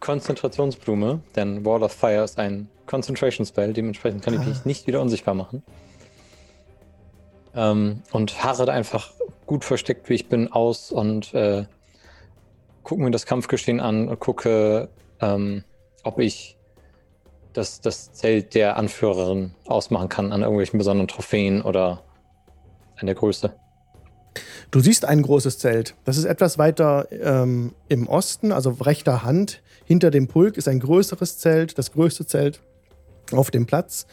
Konzentrationsblume, 0.00 1.20
denn 1.34 1.64
Wall 1.64 1.82
of 1.82 1.92
Fire 1.92 2.22
ist 2.22 2.38
ein 2.38 2.68
Concentration 2.86 3.46
Spell, 3.46 3.72
dementsprechend 3.72 4.22
kann 4.22 4.34
ich 4.34 4.40
Ah. 4.40 4.44
mich 4.44 4.64
nicht 4.64 4.86
wieder 4.86 5.00
unsichtbar 5.00 5.34
machen. 5.34 5.62
Ähm, 7.54 8.02
und 8.12 8.42
harre 8.42 8.66
da 8.66 8.72
einfach 8.72 9.12
gut 9.46 9.64
versteckt, 9.64 10.08
wie 10.08 10.14
ich 10.14 10.28
bin, 10.28 10.50
aus 10.50 10.90
und 10.90 11.34
äh, 11.34 11.66
gucke 12.82 13.02
mir 13.02 13.10
das 13.10 13.26
Kampfgeschehen 13.26 13.80
an 13.80 14.08
und 14.08 14.18
gucke, 14.18 14.88
ähm, 15.20 15.64
ob 16.04 16.18
ich 16.18 16.56
das, 17.52 17.80
das 17.80 18.12
Zelt 18.12 18.54
der 18.54 18.76
Anführerin 18.76 19.54
ausmachen 19.66 20.08
kann 20.08 20.32
an 20.32 20.40
irgendwelchen 20.40 20.78
besonderen 20.78 21.08
Trophäen 21.08 21.62
oder 21.62 22.02
an 22.96 23.06
der 23.06 23.14
Größe. 23.14 23.54
Du 24.70 24.80
siehst 24.80 25.04
ein 25.04 25.20
großes 25.20 25.58
Zelt. 25.58 25.94
Das 26.04 26.16
ist 26.16 26.24
etwas 26.24 26.56
weiter 26.56 27.06
ähm, 27.10 27.74
im 27.88 28.08
Osten, 28.08 28.52
also 28.52 28.70
rechter 28.70 29.22
Hand. 29.22 29.62
Hinter 29.84 30.10
dem 30.10 30.28
Pulk 30.28 30.56
ist 30.56 30.68
ein 30.68 30.80
größeres 30.80 31.38
Zelt, 31.38 31.76
das 31.76 31.92
größte 31.92 32.24
Zelt 32.24 32.60
auf 33.32 33.50
dem 33.50 33.66
Platz, 33.66 34.06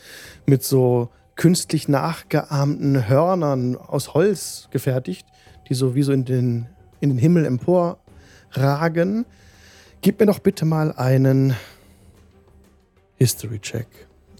mit 0.45 0.63
so 0.63 1.09
künstlich 1.39 1.87
nachgeahmten 1.87 3.07
Hörnern 3.07 3.77
aus 3.77 4.13
Holz 4.13 4.67
gefertigt, 4.71 5.25
die 5.69 5.73
so 5.73 5.95
wie 5.95 6.03
so 6.03 6.11
in 6.11 6.25
den, 6.25 6.67
in 6.99 7.07
den 7.07 7.17
Himmel 7.17 7.45
emporragen. 7.45 9.25
Gib 10.01 10.19
mir 10.19 10.25
doch 10.25 10.39
bitte 10.39 10.65
mal 10.65 10.91
einen 10.91 11.55
History-Check. 13.15 13.87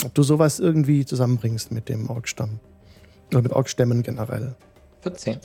Ob 0.04 0.14
du 0.14 0.24
sowas 0.24 0.60
irgendwie 0.60 1.06
zusammenbringst 1.06 1.72
mit 1.72 1.88
dem 1.88 2.10
Orkstamm. 2.10 2.60
Oder 3.32 3.43
mit 3.43 3.54
Orkstämmen 3.54 4.04
generell. 4.04 4.58
14. 5.04 5.38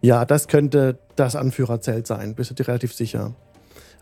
Ja, 0.00 0.24
das 0.24 0.48
könnte 0.48 0.98
das 1.16 1.36
Anführerzelt 1.36 2.06
sein, 2.06 2.34
bist 2.34 2.48
du 2.48 2.54
dir 2.54 2.66
relativ 2.66 2.94
sicher. 2.94 3.34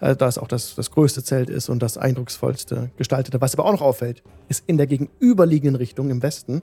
Also, 0.01 0.15
da 0.17 0.29
es 0.29 0.39
auch 0.39 0.49
das, 0.49 0.75
das 0.75 0.91
größte 0.91 1.23
Zelt 1.23 1.51
ist 1.51 1.69
und 1.69 1.83
das 1.83 1.99
eindrucksvollste 1.99 2.91
gestaltete. 2.97 3.41
Was 3.41 3.55
aber 3.55 3.67
auch 3.67 3.73
noch 3.73 3.83
auffällt, 3.83 4.23
ist 4.49 4.65
in 4.67 4.79
der 4.79 4.87
gegenüberliegenden 4.87 5.77
Richtung 5.77 6.11
im 6.11 6.23
Westen 6.23 6.63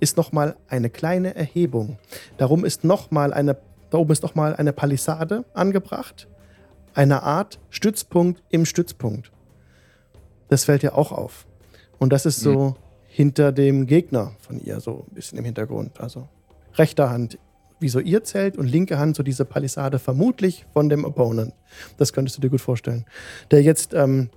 ist 0.00 0.16
nochmal 0.16 0.56
eine 0.68 0.90
kleine 0.90 1.34
Erhebung. 1.34 1.98
Darum 2.36 2.64
ist 2.64 2.84
noch 2.84 3.10
mal 3.10 3.32
eine, 3.32 3.56
da 3.90 3.98
oben 3.98 4.12
ist 4.12 4.22
nochmal 4.22 4.54
eine 4.54 4.72
Palisade 4.72 5.44
angebracht. 5.54 6.28
Eine 6.94 7.22
Art 7.22 7.58
Stützpunkt 7.70 8.42
im 8.50 8.66
Stützpunkt. 8.66 9.32
Das 10.48 10.64
fällt 10.64 10.82
ja 10.82 10.92
auch 10.92 11.10
auf. 11.10 11.46
Und 11.98 12.12
das 12.12 12.26
ist 12.26 12.40
so 12.40 12.76
hinter 13.06 13.52
dem 13.52 13.86
Gegner 13.86 14.32
von 14.40 14.60
ihr, 14.60 14.80
so 14.80 15.06
ein 15.08 15.14
bisschen 15.14 15.38
im 15.38 15.44
Hintergrund. 15.44 16.00
Also 16.00 16.28
rechter 16.74 17.10
Hand, 17.10 17.38
wie 17.84 17.88
so 17.90 18.00
ihr 18.00 18.24
Zelt 18.24 18.56
und 18.56 18.66
linke 18.66 18.98
Hand 18.98 19.14
so 19.14 19.22
diese 19.22 19.44
Palisade, 19.44 19.98
vermutlich 19.98 20.64
von 20.72 20.88
dem 20.88 21.04
Opponent. 21.04 21.52
Das 21.98 22.14
könntest 22.14 22.38
du 22.38 22.40
dir 22.40 22.48
gut 22.48 22.62
vorstellen. 22.62 23.04
Der 23.50 23.62
jetzt 23.62 23.92
ähm, 23.92 24.30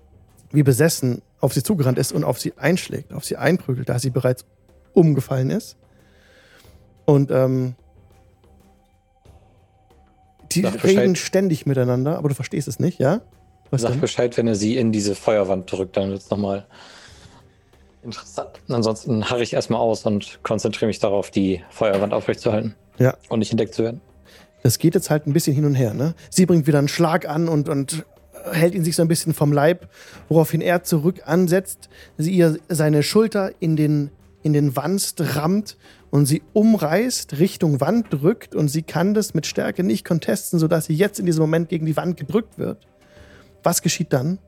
wie 0.51 0.63
besessen 0.63 1.21
auf 1.39 1.53
sie 1.53 1.63
zugerannt 1.63 1.97
ist 1.97 2.11
und 2.11 2.25
auf 2.25 2.39
sie 2.39 2.57
einschlägt, 2.57 3.13
auf 3.13 3.23
sie 3.23 3.37
einprügelt, 3.37 3.87
da 3.87 3.99
sie 3.99 4.09
bereits 4.09 4.43
umgefallen 4.91 5.49
ist. 5.49 5.77
Und 7.05 7.31
ähm, 7.31 7.75
die 10.51 10.63
Sag 10.63 10.83
reden 10.83 11.13
Bescheid. 11.13 11.17
ständig 11.17 11.65
miteinander, 11.65 12.17
aber 12.17 12.27
du 12.27 12.35
verstehst 12.35 12.67
es 12.67 12.79
nicht, 12.79 12.99
ja? 12.99 13.21
Was 13.71 13.81
Sag 13.81 13.91
denn? 13.91 14.01
Bescheid, 14.01 14.35
wenn 14.35 14.47
er 14.47 14.55
sie 14.55 14.75
in 14.75 14.91
diese 14.91 15.15
Feuerwand 15.15 15.71
drückt, 15.71 15.95
dann 15.95 16.09
wird 16.09 16.21
es 16.21 16.29
nochmal 16.29 16.65
interessant. 18.03 18.59
Ansonsten 18.67 19.29
harre 19.29 19.43
ich 19.43 19.53
erstmal 19.53 19.79
aus 19.79 20.05
und 20.05 20.43
konzentriere 20.43 20.87
mich 20.87 20.99
darauf, 20.99 21.31
die 21.31 21.63
Feuerwand 21.69 22.13
aufrechtzuerhalten. 22.13 22.75
Ja. 22.97 23.15
Und 23.29 23.39
nicht 23.39 23.51
entdeckt 23.51 23.73
zu 23.73 23.83
werden. 23.83 24.01
Das 24.63 24.79
geht 24.79 24.95
jetzt 24.95 25.09
halt 25.09 25.27
ein 25.27 25.33
bisschen 25.33 25.55
hin 25.55 25.65
und 25.65 25.75
her, 25.75 25.93
ne? 25.93 26.15
Sie 26.29 26.45
bringt 26.45 26.67
wieder 26.67 26.79
einen 26.79 26.87
Schlag 26.87 27.27
an 27.29 27.47
und, 27.47 27.69
und 27.69 28.05
hält 28.51 28.75
ihn 28.75 28.83
sich 28.83 28.95
so 28.95 29.01
ein 29.01 29.07
bisschen 29.07 29.33
vom 29.33 29.51
Leib, 29.51 29.89
woraufhin 30.29 30.61
er 30.61 30.83
zurück 30.83 31.21
ansetzt, 31.25 31.89
sie 32.17 32.31
ihr 32.31 32.57
seine 32.69 33.03
Schulter 33.03 33.51
in 33.59 33.75
den, 33.75 34.09
in 34.43 34.53
den 34.53 34.75
Wanst 34.75 35.35
rammt 35.35 35.77
und 36.09 36.25
sie 36.25 36.41
umreißt, 36.53 37.39
Richtung 37.39 37.81
Wand 37.81 38.07
drückt 38.09 38.55
und 38.55 38.69
sie 38.69 38.83
kann 38.83 39.13
das 39.13 39.33
mit 39.33 39.45
Stärke 39.45 39.83
nicht 39.83 40.05
contesten, 40.05 40.59
sodass 40.59 40.85
sie 40.85 40.95
jetzt 40.95 41.19
in 41.19 41.25
diesem 41.25 41.41
Moment 41.41 41.69
gegen 41.69 41.85
die 41.85 41.97
Wand 41.97 42.17
gedrückt 42.17 42.57
wird. 42.57 42.87
Was 43.63 43.81
geschieht 43.81 44.13
dann? 44.13 44.39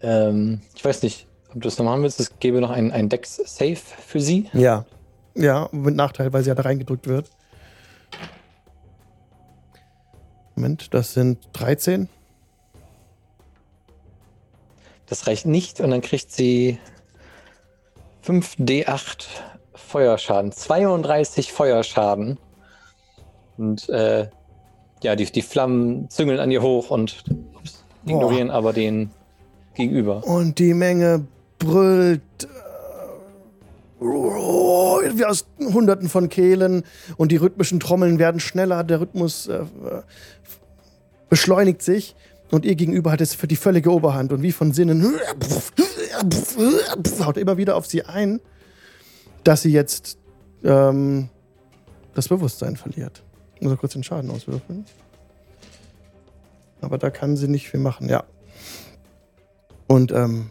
Ähm, 0.00 0.60
ich 0.74 0.84
weiß 0.84 1.02
nicht, 1.02 1.26
ob 1.58 1.62
du 1.62 1.68
es 1.68 1.78
noch 1.78 1.84
machen 1.84 2.02
willst. 2.02 2.20
Es 2.20 2.38
gäbe 2.38 2.60
noch 2.60 2.70
ein, 2.70 2.92
ein 2.92 3.08
Dex-Safe 3.08 3.76
für 3.76 4.20
sie. 4.20 4.48
Ja. 4.52 4.86
Ja, 5.34 5.68
mit 5.72 5.94
Nachteil, 5.94 6.32
weil 6.32 6.42
sie 6.42 6.48
ja 6.48 6.54
da 6.54 6.62
reingedrückt 6.62 7.06
wird. 7.06 7.30
Moment, 10.54 10.94
das 10.94 11.14
sind 11.14 11.38
13. 11.52 12.08
Das 15.06 15.26
reicht 15.26 15.46
nicht 15.46 15.80
und 15.80 15.90
dann 15.90 16.00
kriegt 16.00 16.30
sie 16.30 16.78
5d8 18.26 19.26
Feuerschaden. 19.74 20.52
32 20.52 21.52
Feuerschaden. 21.52 22.38
Und 23.56 23.88
äh, 23.88 24.28
ja, 25.02 25.16
die, 25.16 25.24
die 25.24 25.42
Flammen 25.42 26.08
züngeln 26.10 26.38
an 26.38 26.50
ihr 26.50 26.62
hoch 26.62 26.90
und 26.90 27.24
ups, 27.54 27.84
ignorieren 28.04 28.50
aber 28.50 28.72
den 28.72 29.10
Gegenüber. 29.74 30.24
Und 30.24 30.58
die 30.58 30.74
Menge 30.74 31.26
brüllt 31.58 32.20
äh, 32.40 32.46
wie 34.00 35.24
aus 35.24 35.46
Hunderten 35.58 36.08
von 36.08 36.28
Kehlen 36.28 36.84
und 37.16 37.32
die 37.32 37.36
rhythmischen 37.36 37.80
Trommeln 37.80 38.18
werden 38.18 38.40
schneller, 38.40 38.84
der 38.84 39.00
Rhythmus 39.00 39.48
äh, 39.48 39.58
äh, 39.58 40.02
beschleunigt 41.28 41.82
sich 41.82 42.14
und 42.50 42.64
ihr 42.64 42.76
gegenüber 42.76 43.12
hat 43.12 43.20
es 43.20 43.34
für 43.34 43.48
die 43.48 43.56
völlige 43.56 43.92
Oberhand 43.92 44.32
und 44.32 44.42
wie 44.42 44.52
von 44.52 44.72
Sinnen 44.72 45.14
haut 47.20 47.36
immer 47.36 47.56
wieder 47.56 47.76
auf 47.76 47.86
sie 47.86 48.04
ein, 48.04 48.40
dass 49.44 49.62
sie 49.62 49.72
jetzt 49.72 50.18
ähm, 50.64 51.28
das 52.14 52.28
Bewusstsein 52.28 52.76
verliert. 52.76 53.22
Ich 53.56 53.62
muss 53.62 53.76
kurz 53.78 53.92
den 53.92 54.04
Schaden 54.04 54.30
auswürfeln. 54.30 54.84
Aber 56.80 56.98
da 56.98 57.10
kann 57.10 57.36
sie 57.36 57.48
nicht 57.48 57.68
viel 57.68 57.80
machen, 57.80 58.08
ja. 58.08 58.24
Und 59.88 60.12
ähm, 60.12 60.50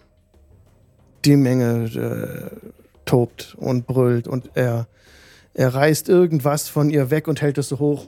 die 1.26 1.36
Menge 1.36 1.86
äh, 1.86 2.70
tobt 3.06 3.56
und 3.60 3.88
brüllt 3.88 4.28
und 4.28 4.52
er, 4.54 4.88
er 5.54 5.74
reißt 5.74 6.10
irgendwas 6.10 6.70
von 6.70 6.90
ihr 6.90 7.10
weg 7.10 7.28
und 7.28 7.42
hält 7.42 7.58
es 7.58 7.70
so 7.70 7.80
hoch. 7.80 8.08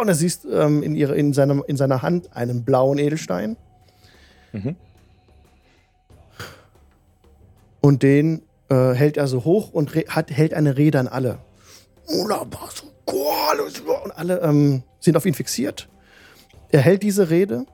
Und 0.00 0.08
er 0.08 0.14
siehst 0.14 0.46
ähm, 0.50 0.82
in, 0.82 0.96
ihre, 0.96 1.14
in, 1.14 1.32
seinem, 1.32 1.62
in 1.66 1.76
seiner 1.76 2.02
Hand 2.02 2.34
einen 2.34 2.64
blauen 2.64 2.98
Edelstein. 2.98 3.56
Mhm. 4.52 4.76
Und 7.80 8.02
den 8.02 8.42
äh, 8.68 8.92
hält 8.94 9.16
er 9.16 9.28
so 9.28 9.44
hoch 9.44 9.72
und 9.72 9.94
hat, 9.94 10.30
hält 10.30 10.54
eine 10.54 10.76
Rede 10.76 10.98
an 10.98 11.08
alle. 11.08 11.38
Und 14.04 14.12
alle 14.12 14.40
ähm, 14.40 14.82
sind 15.00 15.16
auf 15.16 15.26
ihn 15.26 15.34
fixiert. 15.34 15.88
Er 16.70 16.80
hält 16.80 17.02
diese 17.02 17.30
Rede. 17.30 17.66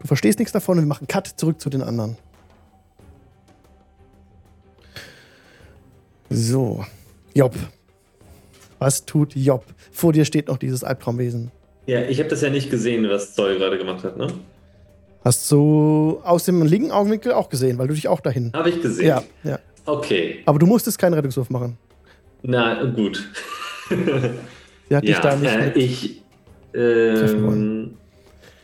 Du 0.00 0.06
verstehst 0.06 0.38
nichts 0.38 0.52
davon 0.52 0.78
und 0.78 0.84
wir 0.84 0.88
machen 0.88 1.06
Cut 1.08 1.26
zurück 1.26 1.60
zu 1.60 1.70
den 1.70 1.82
anderen. 1.82 2.16
So, 6.30 6.84
Job. 7.34 7.54
Was 8.78 9.04
tut 9.04 9.34
Job? 9.34 9.64
Vor 9.92 10.12
dir 10.12 10.24
steht 10.24 10.48
noch 10.48 10.58
dieses 10.58 10.84
Albtraumwesen. 10.84 11.50
Ja, 11.86 12.02
ich 12.02 12.18
habe 12.18 12.28
das 12.28 12.42
ja 12.42 12.50
nicht 12.50 12.70
gesehen, 12.70 13.08
was 13.08 13.34
Zoll 13.34 13.58
gerade 13.58 13.78
gemacht 13.78 14.04
hat, 14.04 14.16
ne? 14.16 14.26
Hast 15.24 15.50
du 15.50 16.20
aus 16.22 16.44
dem 16.44 16.62
linken 16.62 16.90
Augenwinkel 16.90 17.32
auch 17.32 17.48
gesehen, 17.48 17.78
weil 17.78 17.88
du 17.88 17.94
dich 17.94 18.08
auch 18.08 18.20
dahin. 18.20 18.52
Habe 18.54 18.70
ich 18.70 18.80
gesehen. 18.80 19.06
Ja, 19.06 19.22
ja. 19.44 19.58
Okay. 19.84 20.42
Aber 20.46 20.58
du 20.58 20.66
musstest 20.66 20.98
keinen 20.98 21.14
Rettungswurf 21.14 21.50
machen. 21.50 21.78
Na 22.42 22.84
gut. 22.84 23.28
Sie 24.88 24.96
hat 24.96 25.02
dich 25.02 25.10
ja, 25.10 25.20
da 25.20 25.36
nicht 25.36 25.52
äh, 25.52 25.78
ich. 25.78 26.22
Ähm, 26.74 27.94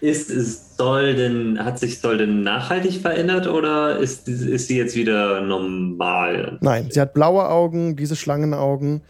ist 0.00 0.30
es 0.30 0.71
Soll 0.82 1.14
denn, 1.14 1.64
hat 1.64 1.78
sich 1.78 2.00
Soll 2.00 2.18
denn 2.18 2.42
nachhaltig 2.42 3.00
verändert 3.00 3.46
oder 3.46 3.98
ist, 3.98 4.28
ist 4.28 4.66
sie 4.68 4.76
jetzt 4.76 4.96
wieder 4.96 5.40
normal? 5.40 6.58
Nein, 6.60 6.88
sie 6.90 7.00
hat 7.00 7.14
blaue 7.14 7.48
Augen, 7.48 7.94
diese 7.96 8.16
Schlangenaugen. 8.16 9.02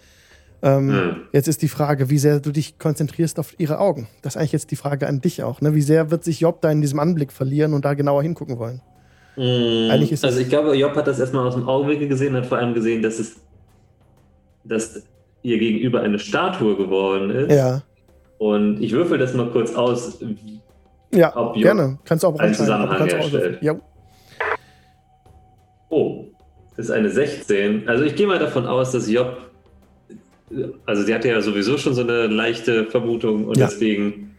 Ähm, 0.62 0.91
Hm. 0.91 1.16
Jetzt 1.33 1.49
ist 1.49 1.62
die 1.62 1.68
Frage, 1.68 2.11
wie 2.11 2.18
sehr 2.18 2.41
du 2.41 2.53
dich 2.53 2.79
konzentrierst 2.79 3.39
auf 3.39 3.59
ihre 3.59 3.79
Augen. 3.79 4.07
Das 4.20 4.35
ist 4.35 4.37
eigentlich 4.37 4.53
jetzt 4.53 4.70
die 4.70 4.77
Frage 4.77 5.09
an 5.09 5.20
dich 5.20 5.43
auch. 5.43 5.61
Ne? 5.61 5.75
Wie 5.75 5.81
sehr 5.83 6.11
wird 6.11 6.25
sich 6.25 6.41
Job 6.41 6.61
da 6.61 6.70
in 6.70 6.81
diesem 6.83 7.01
Anblick 7.01 7.33
verlieren 7.33 7.73
und 7.75 7.85
da 7.85 7.95
genauer 7.95 8.23
hingucken 8.23 8.59
wollen? 8.59 8.81
Mm, 9.37 9.91
Eigentlich 9.91 10.12
ist 10.12 10.25
also 10.25 10.39
ich 10.41 10.49
glaube, 10.51 10.75
Job 10.77 10.95
hat 10.95 11.07
das 11.07 11.18
erstmal 11.18 11.47
aus 11.47 11.55
dem 11.55 11.66
Augenwinkel 11.66 12.07
gesehen, 12.07 12.37
hat 12.37 12.47
vor 12.47 12.59
allem 12.59 12.75
gesehen, 12.75 13.03
dass 13.03 13.18
es 13.18 13.37
dass 14.64 15.03
ihr 15.43 15.59
gegenüber 15.59 16.01
eine 16.03 16.18
Statue 16.18 16.77
geworden 16.77 17.31
ist. 17.31 17.51
Ja, 17.57 17.83
Und 18.39 18.81
ich 18.81 18.93
würfel 18.93 19.18
das 19.18 19.35
mal 19.35 19.51
kurz 19.51 19.75
aus. 19.75 20.20
Ja, 21.13 21.33
Job 21.35 21.55
gerne. 21.55 21.99
Kannst 22.05 22.25
du 22.25 22.29
auch 22.29 22.39
einen 22.39 22.55
Zusammenhang 22.55 22.99
kannst 22.99 23.33
du 23.33 23.39
auch. 23.39 23.63
Ja, 23.63 23.77
Oh, 25.89 26.25
das 26.77 26.87
ist 26.87 26.91
eine 26.91 27.11
16. 27.11 27.87
Also 27.89 28.05
ich 28.05 28.15
gehe 28.17 28.27
mal 28.27 28.39
davon 28.39 28.67
aus, 28.67 28.93
dass 28.93 29.11
Job. 29.11 29.37
Also 30.87 31.03
sie 31.03 31.15
hatte 31.15 31.29
ja 31.29 31.41
sowieso 31.43 31.77
schon 31.79 31.95
so 31.95 32.03
eine 32.03 32.27
leichte 32.29 32.87
Vermutung 32.87 33.47
und 33.47 33.59
Ja. 33.59 33.67
deswegen 33.67 34.35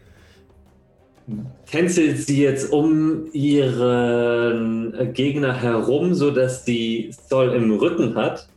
tänzelt 1.70 2.18
sie 2.18 2.42
jetzt 2.42 2.72
um 2.72 3.26
ihren 3.32 5.12
Gegner 5.14 5.54
herum, 5.54 6.12
sodass 6.14 6.64
die 6.64 7.10
Soll 7.28 7.52
im 7.54 7.70
Rücken 7.78 8.14
hat 8.16 8.48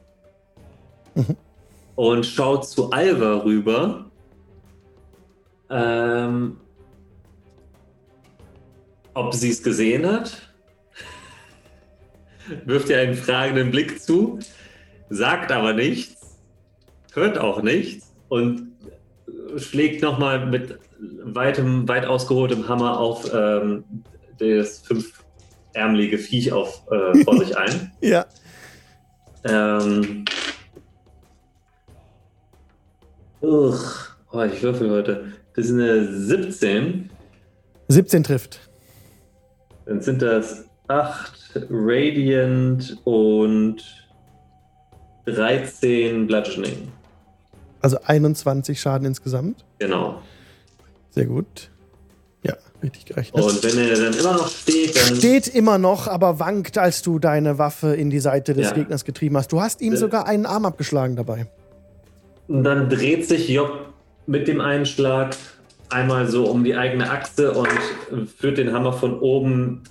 Mhm. 1.16 1.36
und 1.96 2.26
schaut 2.26 2.68
zu 2.68 2.92
Alva 2.92 3.44
rüber. 3.44 4.06
Ähm, 5.70 6.58
ob 9.18 9.34
sie 9.34 9.50
es 9.50 9.64
gesehen 9.64 10.06
hat? 10.06 10.42
Wirft 12.66 12.90
ihr 12.90 13.00
einen 13.00 13.16
fragenden 13.16 13.72
Blick 13.72 14.02
zu, 14.02 14.40
sagt 15.10 15.52
aber 15.52 15.74
nichts, 15.74 16.38
hört 17.14 17.38
auch 17.38 17.62
nichts 17.62 18.14
und 18.30 18.72
schlägt 19.58 20.02
nochmal 20.02 20.46
mit 20.46 20.80
weitem, 21.24 21.88
weit 21.88 22.06
ausgeholtem 22.06 22.68
Hammer 22.68 23.00
auf 23.00 23.30
ähm, 23.34 23.84
das 24.38 24.80
fünfärmelige 24.80 26.18
Viech 26.18 26.52
auf, 26.52 26.84
äh, 26.92 27.24
vor 27.24 27.38
sich 27.38 27.58
ein. 27.58 27.92
ja. 28.02 28.26
Ähm. 29.44 30.26
Uch, 33.42 34.10
oh, 34.32 34.42
ich 34.42 34.62
würfel 34.62 34.90
heute. 34.90 35.34
Das 35.56 35.66
ist 35.66 35.74
eine 35.74 36.08
17. 36.14 37.10
17 37.88 38.24
trifft. 38.24 38.67
Dann 39.88 40.02
sind 40.02 40.22
das 40.22 40.66
8 40.90 41.68
Radiant 41.70 42.98
und 43.06 43.84
13 45.26 46.28
Bludgeoning. 46.28 46.90
Also 47.82 47.98
21 48.06 48.80
Schaden 48.80 49.06
insgesamt. 49.08 49.64
Genau. 49.80 50.22
Sehr 51.12 51.26
gut. 51.26 51.70
Ja, 52.44 52.56
richtig 52.82 53.06
gerechnet. 53.06 53.44
Und 53.44 53.64
wenn 53.64 53.78
er 53.78 53.96
dann 53.96 54.14
immer 54.14 54.34
noch 54.34 54.48
steht, 54.50 54.96
dann. 54.96 55.16
Steht 55.16 55.48
immer 55.48 55.78
noch, 55.78 56.08
aber 56.08 56.40
wankt, 56.40 56.78
als 56.78 57.02
du 57.02 57.20
deine 57.20 57.58
Waffe 57.58 57.96
in 57.96 58.10
die 58.10 58.20
Seite 58.20 58.54
des 58.54 58.68
Ja. 58.68 58.74
Gegners 58.74 59.06
getrieben 59.06 59.38
hast. 59.38 59.52
Du 59.52 59.62
hast 59.62 59.82
ihm 59.82 59.94
Ja. 59.94 60.00
sogar 60.00 60.28
einen 60.28 60.46
Arm 60.46 60.66
abgeschlagen 60.66 61.16
dabei. 61.16 61.48
Und 62.48 62.64
dann 62.64 62.90
dreht 62.90 63.28
sich 63.28 63.50
Job 63.50 63.94
mit 64.26 64.48
dem 64.48 64.62
Einschlag 64.62 65.36
einmal 65.90 66.28
so 66.28 66.46
um 66.46 66.64
die 66.64 66.76
eigene 66.76 67.10
Achse 67.10 67.52
und 67.52 68.30
führt 68.30 68.58
den 68.58 68.74
Hammer 68.74 68.94
von 68.94 69.20
oben 69.20 69.84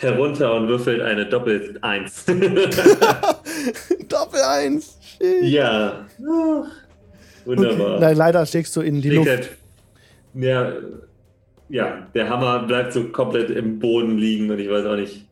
herunter 0.00 0.54
und 0.54 0.68
würfelt 0.68 1.00
eine 1.02 1.26
Doppel-Eins. 1.26 2.24
Doppel 4.08 4.40
1. 4.40 4.98
Ja. 5.42 6.06
Wunderbar. 7.44 7.96
Okay. 7.96 8.12
leider 8.14 8.46
steckst 8.46 8.74
du 8.76 8.80
in 8.80 9.02
die 9.02 9.10
Luft. 9.10 9.28
Halt, 9.28 9.50
ja, 10.34 10.72
ja, 11.68 12.06
der 12.14 12.28
Hammer 12.28 12.60
bleibt 12.64 12.92
so 12.92 13.04
komplett 13.08 13.50
im 13.50 13.78
Boden 13.78 14.18
liegen 14.18 14.50
und 14.50 14.58
ich 14.58 14.70
weiß 14.70 14.86
auch 14.86 14.96
nicht. 14.96 15.26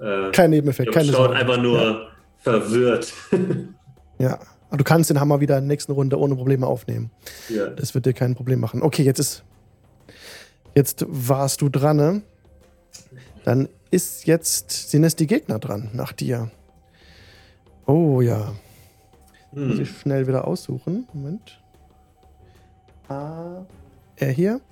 Äh, 0.00 0.30
Kein 0.32 0.50
Nebeneffekt, 0.50 0.92
keine 0.92 1.12
Schaut 1.12 1.32
einfach 1.32 1.60
nur 1.60 1.80
ja. 1.80 2.08
verwirrt. 2.38 3.12
ja. 4.18 4.38
Aber 4.72 4.78
du 4.78 4.84
kannst 4.84 5.10
den 5.10 5.20
Hammer 5.20 5.40
wieder 5.40 5.58
in 5.58 5.64
der 5.64 5.68
nächsten 5.68 5.92
Runde 5.92 6.18
ohne 6.18 6.34
Probleme 6.34 6.66
aufnehmen. 6.66 7.10
Ja. 7.50 7.68
Das 7.68 7.94
wird 7.94 8.06
dir 8.06 8.14
kein 8.14 8.34
Problem 8.34 8.58
machen. 8.58 8.80
Okay, 8.80 9.02
jetzt 9.02 9.18
ist. 9.18 9.44
Jetzt 10.74 11.04
warst 11.06 11.60
du 11.60 11.68
dran, 11.68 11.98
ne? 11.98 12.22
Dann 13.44 13.68
ist 13.90 14.26
jetzt. 14.26 14.70
Sind 14.90 15.04
es 15.04 15.14
die 15.14 15.26
Gegner 15.26 15.58
dran 15.58 15.90
nach 15.92 16.12
dir? 16.12 16.50
Oh 17.84 18.22
ja. 18.22 18.54
Hm. 19.52 19.68
Muss 19.68 19.78
ich 19.78 19.90
schnell 19.90 20.26
wieder 20.26 20.48
aussuchen. 20.48 21.06
Moment. 21.12 21.60
Ah, 23.10 23.66
er 24.16 24.30
hier 24.30 24.62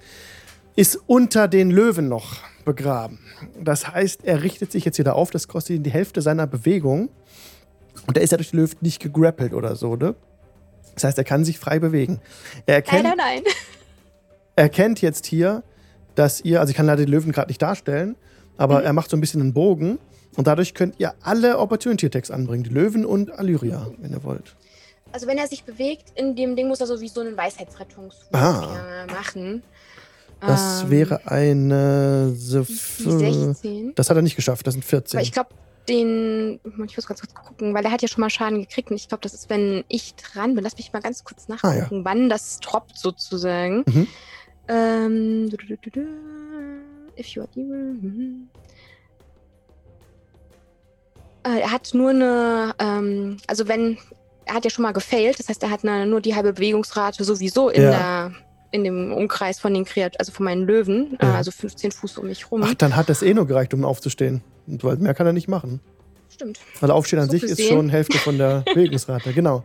ist 0.77 0.99
unter 1.07 1.47
den 1.47 1.71
Löwen 1.71 2.09
noch 2.09 2.39
begraben. 2.65 3.19
Das 3.63 3.87
heißt, 3.87 4.25
er 4.25 4.43
richtet 4.43 4.73
sich 4.73 4.87
jetzt 4.87 4.99
wieder 4.99 5.15
auf. 5.15 5.31
Das 5.31 5.47
kostet 5.47 5.77
ihn 5.77 5.83
die 5.83 5.91
Hälfte 5.91 6.23
seiner 6.23 6.47
Bewegung. 6.47 7.11
Und 8.11 8.17
er 8.17 8.25
ist 8.25 8.33
ja 8.33 8.39
durch 8.39 8.51
die 8.51 8.57
Löwen 8.57 8.77
nicht 8.81 9.01
gegrappelt 9.01 9.55
oder 9.55 9.77
so, 9.77 9.95
ne? 9.95 10.17
Das 10.97 11.05
heißt, 11.05 11.19
er 11.19 11.23
kann 11.23 11.45
sich 11.45 11.61
frei 11.61 11.79
bewegen. 11.79 12.19
Er 12.67 12.75
erkennt, 12.75 13.05
nein, 13.05 13.17
nein, 13.17 13.43
nein. 13.45 13.53
Er 14.57 14.65
erkennt 14.65 15.01
jetzt 15.01 15.27
hier, 15.27 15.63
dass 16.17 16.41
ihr, 16.41 16.59
also 16.59 16.73
ich 16.73 16.77
kann 16.77 16.87
leider 16.87 17.05
die 17.05 17.11
Löwen 17.13 17.31
gerade 17.31 17.47
nicht 17.47 17.63
darstellen, 17.63 18.17
aber 18.57 18.81
mhm. 18.81 18.87
er 18.87 18.93
macht 18.95 19.11
so 19.11 19.17
ein 19.17 19.21
bisschen 19.21 19.41
einen 19.41 19.53
Bogen 19.53 20.01
und 20.35 20.49
dadurch 20.49 20.75
könnt 20.75 20.97
ihr 20.99 21.15
alle 21.23 21.57
Opportunity 21.61 22.07
Attacks 22.07 22.33
anbringen, 22.33 22.65
die 22.65 22.71
Löwen 22.71 23.05
und 23.05 23.31
Alyria, 23.31 23.87
wenn 23.99 24.11
ihr 24.11 24.25
wollt. 24.25 24.57
Also 25.13 25.29
wenn 25.29 25.39
er 25.39 25.47
sich 25.47 25.63
bewegt, 25.63 26.07
in 26.17 26.35
dem 26.35 26.57
Ding 26.57 26.67
muss 26.67 26.81
er 26.81 26.89
sowieso 26.89 27.21
einen 27.21 27.37
Weisheitsrettungswurf 27.37 28.35
ah. 28.35 29.07
machen. 29.07 29.63
Das 30.41 30.83
ähm, 30.83 30.91
wäre 30.91 31.29
eine 31.29 32.33
16. 32.35 33.95
Das 33.95 34.11
hat 34.11 34.17
er 34.17 34.23
nicht 34.23 34.35
geschafft, 34.35 34.67
das 34.67 34.75
sind 34.75 34.85
14. 34.85 35.17
Aber 35.17 35.23
ich 35.23 35.31
glaube, 35.31 35.51
den, 35.91 36.61
ich 36.65 36.97
muss 36.97 37.07
ganz 37.07 37.21
kurz 37.21 37.35
gucken, 37.35 37.75
weil 37.75 37.85
er 37.85 37.91
hat 37.91 38.01
ja 38.01 38.09
schon 38.09 38.21
mal 38.21 38.31
Schaden 38.31 38.61
gekriegt 38.61 38.91
und 38.91 38.97
ich 38.97 39.09
glaube, 39.09 39.23
das 39.23 39.35
ist, 39.35 39.51
wenn 39.51 39.85
ich 39.89 40.15
dran 40.15 40.55
bin. 40.55 40.65
Lass 40.65 40.77
mich 40.77 40.93
mal 40.93 41.03
ganz 41.03 41.25
kurz 41.25 41.49
nachgucken, 41.49 41.77
ah, 41.91 41.91
ja. 41.91 42.05
wann 42.05 42.31
das 42.31 42.61
droppt 42.61 42.97
sozusagen. 42.97 43.85
Mhm. 43.87 44.07
Ähm, 44.69 45.51
if 47.19 47.27
you 47.29 47.43
are 47.43 47.51
evil. 47.55 47.95
Mhm. 48.01 48.49
Äh, 51.43 51.61
er 51.61 51.73
hat 51.73 51.91
nur 51.93 52.11
eine, 52.11 52.75
ähm, 52.79 53.39
also 53.47 53.67
wenn, 53.67 53.99
er 54.45 54.55
hat 54.55 54.65
ja 54.65 54.71
schon 54.71 54.83
mal 54.83 54.93
gefailt, 54.93 55.39
das 55.39 55.49
heißt, 55.49 55.63
er 55.63 55.71
hat 55.71 55.85
eine, 55.85 56.07
nur 56.07 56.21
die 56.21 56.35
halbe 56.35 56.53
Bewegungsrate 56.53 57.25
sowieso 57.25 57.69
in 57.69 57.83
ja. 57.83 57.91
der 57.91 58.33
in 58.73 58.85
dem 58.85 59.13
Umkreis 59.13 59.59
von 59.59 59.75
den 59.75 59.85
Kreat 59.85 60.21
also 60.21 60.31
von 60.31 60.45
meinen 60.45 60.65
Löwen, 60.65 61.19
äh, 61.19 61.27
ja. 61.27 61.35
also 61.35 61.51
15 61.51 61.91
Fuß 61.91 62.19
um 62.19 62.29
mich 62.29 62.51
rum. 62.53 62.63
Ach, 62.65 62.75
dann 62.75 62.95
hat 62.95 63.09
das 63.09 63.23
eh 63.23 63.35
nur 63.35 63.47
gereicht, 63.47 63.75
um 63.75 63.85
aufzustehen. 63.85 64.43
Weil 64.81 64.97
mehr 64.97 65.15
kann 65.15 65.27
er 65.27 65.33
nicht 65.33 65.49
machen. 65.49 65.81
Stimmt. 66.33 66.59
Weil 66.81 66.91
Aufstehen 66.91 67.19
an 67.19 67.27
so 67.27 67.33
sich 67.33 67.43
ist 67.43 67.63
schon 67.63 67.89
Hälfte 67.89 68.19
von 68.19 68.39
der 68.39 68.61
Bewegungsrate, 68.75 69.33
genau. 69.33 69.65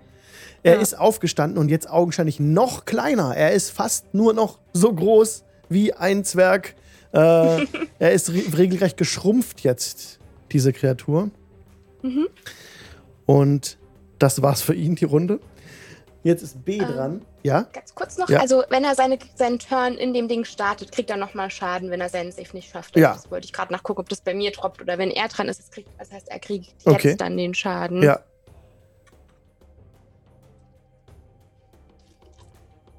Er 0.64 0.76
ja. 0.76 0.82
ist 0.82 0.98
aufgestanden 0.98 1.60
und 1.60 1.70
jetzt 1.70 1.90
augenscheinlich 1.90 2.40
noch 2.40 2.86
kleiner. 2.86 3.36
Er 3.36 3.52
ist 3.52 3.70
fast 3.70 4.14
nur 4.14 4.34
noch 4.34 4.58
so 4.74 4.92
groß 4.92 5.44
wie 5.70 5.94
ein 5.94 6.24
Zwerg. 6.24 6.76
Äh, 7.12 7.18
er 8.00 8.12
ist 8.12 8.32
re 8.32 8.42
regelrecht 8.58 8.98
geschrumpft 8.98 9.62
jetzt, 9.62 10.20
diese 10.52 10.74
Kreatur. 10.74 11.30
Mhm. 12.02 12.28
Und 13.26 13.78
das 14.20 14.42
war's 14.42 14.62
für 14.62 14.74
ihn, 14.74 14.96
die 14.96 15.06
Runde. 15.06 15.40
Jetzt 16.26 16.42
ist 16.42 16.66
B 16.66 16.78
ähm, 16.78 16.88
dran. 16.88 17.22
Ja? 17.44 17.68
Ganz 17.72 17.94
kurz 17.94 18.18
noch. 18.18 18.28
Ja. 18.28 18.40
Also, 18.40 18.64
wenn 18.70 18.84
er 18.84 18.96
seine, 18.96 19.20
seinen 19.36 19.60
Turn 19.60 19.94
in 19.94 20.12
dem 20.12 20.28
Ding 20.28 20.44
startet, 20.44 20.92
kriegt 20.92 21.12
er 21.12 21.18
nochmal 21.18 21.52
Schaden, 21.52 21.92
wenn 21.92 22.02
er 22.02 22.10
seinen 22.10 22.32
Safe 22.32 22.50
nicht 22.54 22.72
schafft. 22.72 22.98
Ja. 22.98 23.14
Das 23.14 23.30
wollte 23.30 23.46
ich 23.46 23.54
gerade 23.54 23.72
nachgucken, 23.72 24.02
ob 24.02 24.10
das 24.10 24.22
bei 24.22 24.34
mir 24.34 24.50
droppt 24.50 24.82
oder 24.82 24.98
wenn 24.98 25.12
er 25.12 25.28
dran 25.28 25.48
ist, 25.50 25.60
das, 25.60 25.70
kriegt, 25.70 25.88
das 26.00 26.12
heißt, 26.12 26.28
er 26.30 26.40
kriegt 26.40 26.66
jetzt 26.66 26.88
okay. 26.88 27.16
dann 27.16 27.38
den 27.38 27.54
Schaden. 27.54 28.02
Ja. 28.02 28.22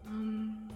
Ähm, 0.07 0.70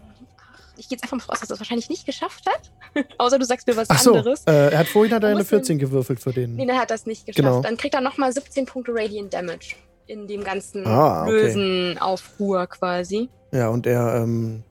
ich 0.76 0.88
gehe 0.88 0.98
jetzt 0.98 1.04
einfach 1.04 1.18
mal 1.18 1.32
aus, 1.32 1.38
dass 1.38 1.50
er 1.50 1.54
es 1.54 1.60
wahrscheinlich 1.60 1.88
nicht 1.88 2.04
geschafft 2.04 2.46
hat. 2.46 2.72
Außer 3.18 3.38
du 3.38 3.44
sagst 3.44 3.68
mir 3.68 3.76
was 3.76 3.88
Ach 3.90 4.00
so, 4.00 4.16
anderes. 4.16 4.42
Äh, 4.48 4.72
er 4.72 4.78
hat 4.80 4.88
vorhin 4.88 5.14
hat 5.14 5.22
er 5.22 5.28
eine 5.28 5.44
14 5.44 5.78
gewürfelt 5.78 6.18
für 6.18 6.32
den. 6.32 6.56
Nee, 6.56 6.66
er 6.66 6.80
hat 6.80 6.90
das 6.90 7.06
nicht 7.06 7.26
geschafft. 7.26 7.46
Genau. 7.46 7.62
Dann 7.62 7.76
kriegt 7.76 7.94
er 7.94 8.00
nochmal 8.00 8.32
17 8.32 8.66
Punkte 8.66 8.90
Radiant 8.92 9.32
Damage 9.32 9.76
in 10.10 10.26
dem 10.26 10.42
ganzen 10.42 10.86
ah, 10.86 11.22
okay. 11.22 11.54
Löwenaufruhr 11.54 12.66
quasi. 12.66 13.28
Ja, 13.52 13.68
und 13.68 13.86
er 13.86 14.16
ähm, 14.16 14.64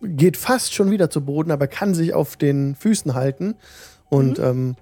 geht 0.00 0.36
fast 0.36 0.74
schon 0.74 0.90
wieder 0.90 1.10
zu 1.10 1.20
Boden, 1.20 1.50
aber 1.50 1.66
kann 1.66 1.94
sich 1.94 2.14
auf 2.14 2.36
den 2.36 2.74
Füßen 2.74 3.14
halten 3.14 3.54
und 4.08 4.38
mhm. 4.38 4.44
ähm, 4.44 4.76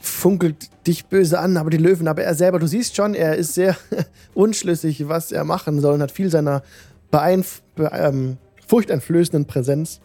funkelt 0.00 0.70
dich 0.86 1.06
böse 1.06 1.38
an, 1.38 1.56
aber 1.58 1.70
die 1.70 1.76
Löwen, 1.76 2.08
aber 2.08 2.22
er 2.22 2.34
selber, 2.34 2.58
du 2.58 2.66
siehst 2.66 2.96
schon, 2.96 3.14
er 3.14 3.36
ist 3.36 3.54
sehr 3.54 3.76
unschlüssig, 4.34 5.08
was 5.08 5.32
er 5.32 5.44
machen 5.44 5.80
soll 5.80 5.94
und 5.94 6.02
hat 6.02 6.10
viel 6.10 6.30
seiner 6.30 6.62
beeinf 7.10 7.62
be 7.74 7.90
ähm, 7.92 8.38
furchteinflößenden 8.66 9.46
Präsenz 9.46 10.00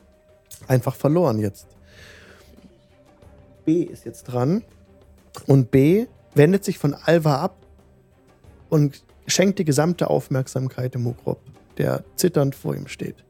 einfach 0.68 0.96
verloren 0.96 1.40
jetzt. 1.40 1.68
B 3.64 3.84
ist 3.84 4.06
jetzt 4.06 4.24
dran 4.26 4.62
und 5.46 5.72
B 5.72 6.08
wendet 6.36 6.66
sich 6.66 6.78
von 6.78 6.94
Alva 6.94 7.38
ab 7.38 7.56
und 8.70 9.04
schenkt 9.28 9.60
die 9.60 9.66
gesamte 9.66 10.10
Aufmerksamkeit 10.10 10.94
dem 10.94 11.04
Mukrop, 11.04 11.42
der 11.78 12.04
zitternd 12.16 12.56
vor 12.56 12.76
ihm 12.76 12.88
steht. 12.88 13.24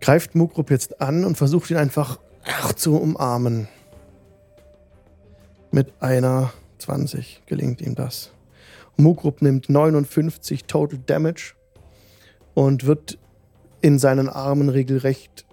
Greift 0.00 0.34
Mukrop 0.34 0.70
jetzt 0.70 1.00
an 1.00 1.24
und 1.24 1.36
versucht 1.36 1.70
ihn 1.70 1.76
einfach 1.76 2.18
zu 2.74 2.96
umarmen. 2.96 3.68
Mit 5.70 5.92
einer 6.00 6.52
20 6.78 7.42
gelingt 7.46 7.80
ihm 7.80 7.94
das. 7.94 8.32
Mukrop 8.96 9.42
nimmt 9.42 9.68
59 9.68 10.64
Total 10.64 10.98
Damage 11.06 11.54
und 12.54 12.84
wird 12.86 13.18
in 13.80 13.98
seinen 13.98 14.28
Armen 14.28 14.68
regelrecht 14.68 15.46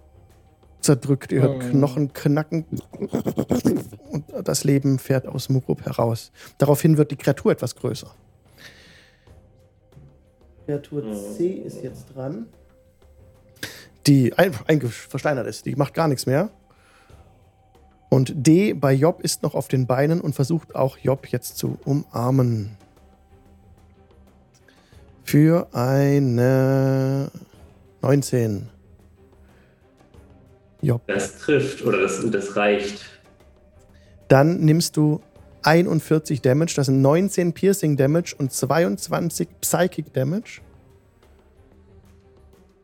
zerdrückt. 0.81 1.31
Ihr 1.31 1.41
hört 1.41 1.63
oh. 1.63 1.69
Knochen 1.69 2.13
knacken 2.13 2.65
und 4.11 4.25
das 4.43 4.63
Leben 4.63 4.99
fährt 4.99 5.27
aus 5.27 5.49
Mukrop 5.49 5.85
heraus. 5.85 6.31
Daraufhin 6.57 6.97
wird 6.97 7.11
die 7.11 7.17
Kreatur 7.17 7.51
etwas 7.51 7.75
größer. 7.75 8.11
Kreatur 10.69 11.01
C 11.35 11.47
ist 11.47 11.81
jetzt 11.81 12.15
dran. 12.15 12.45
Die 14.05 14.37
eigentlich 14.37 14.93
versteinert 14.93 15.47
ist. 15.47 15.65
Die 15.65 15.75
macht 15.75 15.95
gar 15.95 16.07
nichts 16.07 16.27
mehr. 16.27 16.51
Und 18.09 18.33
D 18.35 18.73
bei 18.73 18.93
Job 18.93 19.21
ist 19.21 19.41
noch 19.41 19.55
auf 19.55 19.67
den 19.67 19.87
Beinen 19.87 20.21
und 20.21 20.35
versucht 20.35 20.75
auch 20.75 20.99
Job 20.99 21.25
jetzt 21.27 21.57
zu 21.57 21.79
umarmen. 21.85 22.77
Für 25.23 25.67
eine 25.73 27.31
19. 28.03 28.69
Job. 30.83 31.01
Das 31.07 31.39
trifft 31.39 31.83
oder 31.83 31.99
das, 31.99 32.23
das 32.29 32.55
reicht. 32.55 33.05
Dann 34.27 34.59
nimmst 34.59 34.97
du 34.97 35.19
41 35.69 36.41
Damage, 36.41 36.73
das 36.77 36.87
sind 36.87 37.03
19 37.03 37.53
Piercing 37.53 37.95
Damage 37.95 38.33
und 38.35 38.51
22 38.51 39.47
Psychic 39.61 40.11
Damage. 40.13 40.61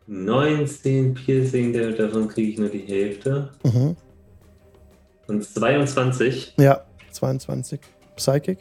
19 0.06 1.16
Piercing 1.16 1.74
Damage, 1.74 1.96
davon 1.96 2.28
kriege 2.28 2.52
ich 2.52 2.60
nur 2.60 2.70
die 2.70 2.86
Hälfte. 2.86 3.50
Mhm. 3.64 3.96
Und 5.26 5.44
22? 5.44 6.54
Ja, 6.58 6.82
22 7.10 7.80
Psychic. 8.18 8.60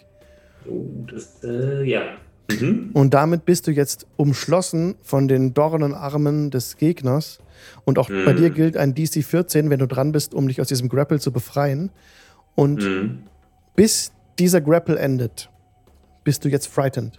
Oh, 0.66 0.86
das, 1.12 1.44
äh, 1.44 1.84
ja. 1.84 2.16
Mhm. 2.50 2.92
Und 2.94 3.12
damit 3.12 3.44
bist 3.44 3.66
du 3.66 3.72
jetzt 3.72 4.06
umschlossen 4.16 4.94
von 5.02 5.28
den 5.28 5.52
Dornenarmen 5.52 6.50
des 6.50 6.78
Gegners. 6.78 7.40
Und 7.84 7.98
auch 7.98 8.08
mhm. 8.08 8.24
bei 8.24 8.32
dir 8.32 8.48
gilt 8.48 8.78
ein 8.78 8.94
DC 8.94 9.22
14, 9.22 9.68
wenn 9.68 9.80
du 9.80 9.86
dran 9.86 10.12
bist, 10.12 10.32
um 10.32 10.48
dich 10.48 10.62
aus 10.62 10.68
diesem 10.68 10.88
Grapple 10.88 11.20
zu 11.20 11.30
befreien. 11.30 11.90
Und 12.54 12.82
mhm 12.82 13.24
bis 13.76 14.12
dieser 14.38 14.60
Grapple 14.60 14.98
endet, 14.98 15.50
bist 16.24 16.44
du 16.44 16.48
jetzt 16.48 16.66
frightened. 16.66 17.18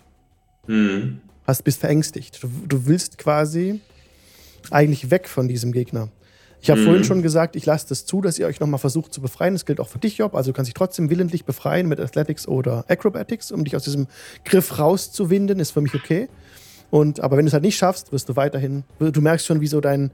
Mhm. 0.68 1.22
Hast, 1.46 1.64
bist 1.64 1.80
verängstigt. 1.80 2.42
Du, 2.42 2.50
du, 2.68 2.86
willst 2.88 3.18
quasi 3.18 3.82
eigentlich 4.72 5.12
weg 5.12 5.28
von 5.28 5.48
diesem 5.48 5.72
Gegner. 5.72 6.10
Ich 6.60 6.72
habe 6.72 6.82
mhm. 6.82 6.86
vorhin 6.86 7.04
schon 7.04 7.22
gesagt, 7.22 7.56
ich 7.56 7.66
lasse 7.66 7.88
das 7.90 8.06
zu, 8.06 8.22
dass 8.22 8.40
ihr 8.40 8.48
euch 8.48 8.60
nochmal 8.60 8.80
versucht 8.80 9.14
zu 9.14 9.22
befreien. 9.22 9.54
Das 9.54 9.66
gilt 9.66 9.80
auch 9.80 9.88
für 9.88 10.00
dich, 10.00 10.18
Job. 10.18 10.34
Also 10.34 10.52
du 10.52 10.56
kannst 10.56 10.70
dich 10.70 10.74
trotzdem 10.74 11.10
willentlich 11.12 11.46
befreien 11.46 11.88
mit 11.88 12.00
Athletics 12.00 12.48
oder 12.48 12.86
Acrobatics, 12.88 13.52
um 13.52 13.64
dich 13.64 13.76
aus 13.76 13.84
diesem 13.84 14.08
Griff 14.44 14.80
rauszuwinden, 14.80 15.60
ist 15.60 15.72
für 15.72 15.82
mich 15.82 15.94
okay. 15.94 16.28
Und, 16.90 17.20
aber 17.20 17.38
wenn 17.38 17.46
du 17.46 17.50
es 17.50 17.54
halt 17.54 17.64
nicht 17.64 17.78
schaffst, 17.78 18.12
wirst 18.12 18.30
du 18.30 18.36
weiterhin, 18.36 18.84
du 19.00 19.22
merkst 19.22 19.46
schon, 19.46 19.62
wie 19.62 19.68
so 19.68 19.82
dein, 19.82 20.12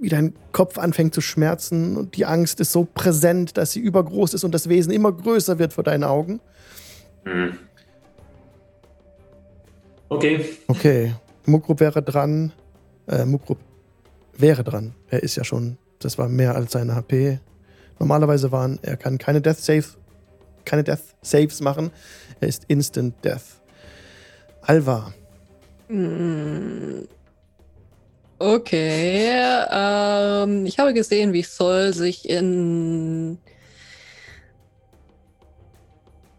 wie 0.00 0.08
dein 0.08 0.34
Kopf 0.52 0.78
anfängt 0.78 1.14
zu 1.14 1.20
schmerzen 1.20 1.96
und 1.96 2.16
die 2.16 2.24
Angst 2.24 2.60
ist 2.60 2.72
so 2.72 2.84
präsent, 2.92 3.56
dass 3.56 3.72
sie 3.72 3.80
übergroß 3.80 4.34
ist 4.34 4.44
und 4.44 4.52
das 4.52 4.68
Wesen 4.68 4.92
immer 4.92 5.12
größer 5.12 5.58
wird 5.58 5.72
vor 5.72 5.84
deinen 5.84 6.04
Augen. 6.04 6.40
Mhm. 7.24 7.58
Okay. 10.08 10.44
Okay. 10.66 11.14
Mukrup 11.46 11.80
wäre 11.80 12.02
dran. 12.02 12.52
Äh, 13.06 13.24
Mukrup 13.24 13.58
wäre 14.36 14.64
dran. 14.64 14.94
Er 15.08 15.22
ist 15.22 15.36
ja 15.36 15.44
schon, 15.44 15.76
das 15.98 16.18
war 16.18 16.28
mehr 16.28 16.54
als 16.56 16.72
seine 16.72 16.94
HP. 16.94 17.38
Normalerweise 17.98 18.50
waren, 18.50 18.78
er 18.82 18.96
kann 18.96 19.18
keine 19.18 19.40
Death 19.40 19.58
Saves, 19.58 19.98
keine 20.64 20.82
Death 20.82 21.14
Saves 21.22 21.60
machen. 21.60 21.90
Er 22.40 22.48
ist 22.48 22.64
Instant 22.68 23.14
Death. 23.24 23.60
Alva. 24.62 25.12
Mm. 25.88 27.04
Okay. 28.40 29.30
Ähm, 29.70 30.64
ich 30.64 30.78
habe 30.78 30.94
gesehen, 30.94 31.34
wie 31.34 31.42
Sol 31.42 31.92
sich 31.92 32.26
in 32.26 33.38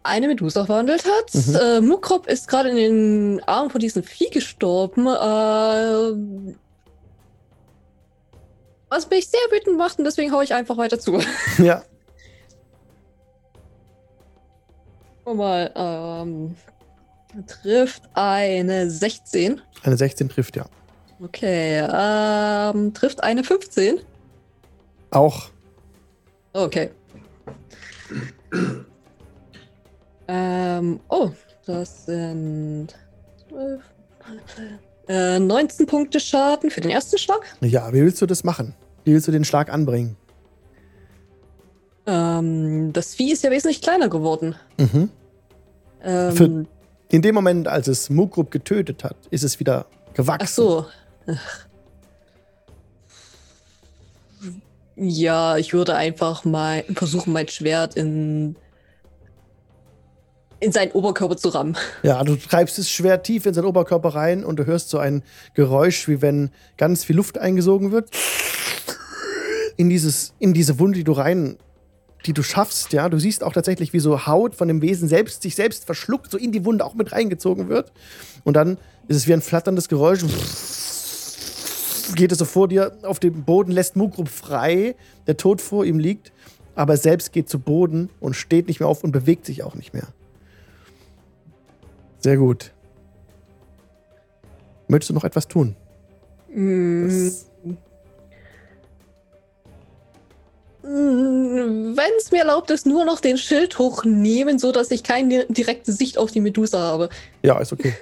eine 0.02 0.26
Medusa 0.26 0.66
verwandelt 0.66 1.04
hat. 1.04 1.32
Mhm. 1.32 1.54
Äh, 1.54 1.80
Mukrop 1.80 2.26
ist 2.26 2.48
gerade 2.48 2.70
in 2.70 2.76
den 2.76 3.40
Armen 3.46 3.70
von 3.70 3.80
diesem 3.80 4.02
Vieh 4.02 4.30
gestorben. 4.30 5.06
Äh, 5.06 6.12
was 8.88 9.08
mich 9.08 9.28
sehr 9.28 9.40
wütend 9.52 9.78
macht 9.78 9.98
und 9.98 10.04
deswegen 10.04 10.32
haue 10.32 10.42
ich 10.42 10.54
einfach 10.54 10.76
weiter 10.76 10.98
zu. 10.98 11.20
Ja. 11.58 11.84
Guck 15.24 15.36
mal, 15.36 15.70
ähm, 15.76 16.56
trifft 17.46 18.02
eine 18.14 18.90
16. 18.90 19.60
Eine 19.84 19.96
16 19.96 20.28
trifft, 20.28 20.56
ja. 20.56 20.66
Okay, 21.24 21.78
ähm, 21.92 22.92
trifft 22.94 23.22
eine 23.22 23.44
15. 23.44 24.00
Auch. 25.10 25.50
Okay. 26.52 26.90
ähm, 30.28 31.00
oh, 31.08 31.30
das 31.66 32.06
sind 32.06 32.88
12, 33.48 33.82
äh, 35.08 35.38
19 35.38 35.86
Punkte 35.86 36.20
Schaden 36.20 36.70
für 36.70 36.80
den 36.80 36.90
ersten 36.90 37.18
Schlag. 37.18 37.40
Ja, 37.60 37.92
wie 37.92 38.02
willst 38.02 38.20
du 38.20 38.26
das 38.26 38.44
machen? 38.44 38.74
Wie 39.04 39.12
willst 39.12 39.28
du 39.28 39.32
den 39.32 39.44
Schlag 39.44 39.72
anbringen? 39.72 40.16
Ähm, 42.06 42.92
das 42.92 43.14
Vieh 43.14 43.32
ist 43.32 43.44
ja 43.44 43.50
wesentlich 43.50 43.80
kleiner 43.80 44.08
geworden. 44.08 44.56
Mhm. 44.78 45.08
Ähm, 46.02 46.36
Für- 46.36 46.66
In 47.10 47.22
dem 47.22 47.34
Moment, 47.34 47.68
als 47.68 47.86
es 47.86 48.10
Mugrup 48.10 48.50
getötet 48.50 49.04
hat, 49.04 49.16
ist 49.30 49.44
es 49.44 49.60
wieder 49.60 49.86
gewachsen. 50.14 50.42
ach 50.44 50.48
so. 50.48 50.86
Ja, 54.96 55.56
ich 55.56 55.72
würde 55.72 55.94
einfach 55.94 56.44
mal 56.44 56.84
versuchen, 56.94 57.32
mein 57.32 57.48
Schwert 57.48 57.96
in, 57.96 58.56
in 60.60 60.70
seinen 60.70 60.92
Oberkörper 60.92 61.36
zu 61.36 61.48
rammen. 61.48 61.76
Ja, 62.02 62.22
du 62.22 62.36
treibst 62.36 62.78
es 62.78 62.90
schwer 62.90 63.22
tief 63.22 63.46
in 63.46 63.54
seinen 63.54 63.64
Oberkörper 63.64 64.10
rein 64.10 64.44
und 64.44 64.56
du 64.56 64.66
hörst 64.66 64.90
so 64.90 64.98
ein 64.98 65.22
Geräusch, 65.54 66.08
wie 66.08 66.20
wenn 66.20 66.50
ganz 66.76 67.04
viel 67.04 67.16
Luft 67.16 67.38
eingesogen 67.38 67.90
wird. 67.90 68.10
In, 69.76 69.88
dieses, 69.88 70.34
in 70.38 70.52
diese 70.52 70.78
Wunde, 70.78 70.98
die 70.98 71.04
du 71.04 71.12
rein, 71.12 71.56
die 72.26 72.34
du 72.34 72.42
schaffst, 72.42 72.92
ja. 72.92 73.08
Du 73.08 73.18
siehst 73.18 73.42
auch 73.42 73.52
tatsächlich, 73.52 73.92
wie 73.92 73.98
so 73.98 74.26
Haut 74.26 74.54
von 74.54 74.68
dem 74.68 74.82
Wesen 74.82 75.08
selbst 75.08 75.42
sich 75.42 75.56
selbst 75.56 75.86
verschluckt, 75.86 76.30
so 76.30 76.38
in 76.38 76.52
die 76.52 76.64
Wunde 76.64 76.84
auch 76.84 76.94
mit 76.94 77.12
reingezogen 77.12 77.68
wird. 77.68 77.92
Und 78.44 78.54
dann 78.54 78.76
ist 79.08 79.16
es 79.16 79.26
wie 79.26 79.32
ein 79.32 79.42
flatterndes 79.42 79.88
Geräusch. 79.88 80.20
Geht 82.14 82.32
es 82.32 82.38
so 82.38 82.44
vor 82.44 82.68
dir 82.68 82.96
auf 83.02 83.18
dem 83.18 83.44
Boden, 83.44 83.72
lässt 83.72 83.96
Mugrup 83.96 84.28
frei, 84.28 84.94
der 85.26 85.36
Tod 85.36 85.60
vor 85.60 85.84
ihm 85.84 85.98
liegt, 85.98 86.32
aber 86.74 86.94
er 86.94 86.98
selbst 86.98 87.32
geht 87.32 87.48
zu 87.48 87.58
Boden 87.58 88.10
und 88.20 88.34
steht 88.34 88.68
nicht 88.68 88.80
mehr 88.80 88.88
auf 88.88 89.04
und 89.04 89.12
bewegt 89.12 89.46
sich 89.46 89.62
auch 89.62 89.74
nicht 89.74 89.94
mehr. 89.94 90.08
Sehr 92.18 92.36
gut. 92.36 92.72
Möchtest 94.88 95.10
du 95.10 95.14
noch 95.14 95.24
etwas 95.24 95.48
tun? 95.48 95.74
Mm. 96.54 97.28
Wenn 100.84 102.10
es 102.18 102.30
mir 102.32 102.40
erlaubt 102.40 102.70
ist, 102.70 102.86
nur 102.86 103.04
noch 103.04 103.20
den 103.20 103.38
Schild 103.38 103.78
hochnehmen, 103.78 104.58
so 104.58 104.72
dass 104.72 104.90
ich 104.90 105.04
keine 105.04 105.46
direkte 105.46 105.92
Sicht 105.92 106.18
auf 106.18 106.32
die 106.32 106.40
Medusa 106.40 106.78
habe. 106.78 107.08
Ja, 107.42 107.58
ist 107.58 107.72
okay. 107.72 107.94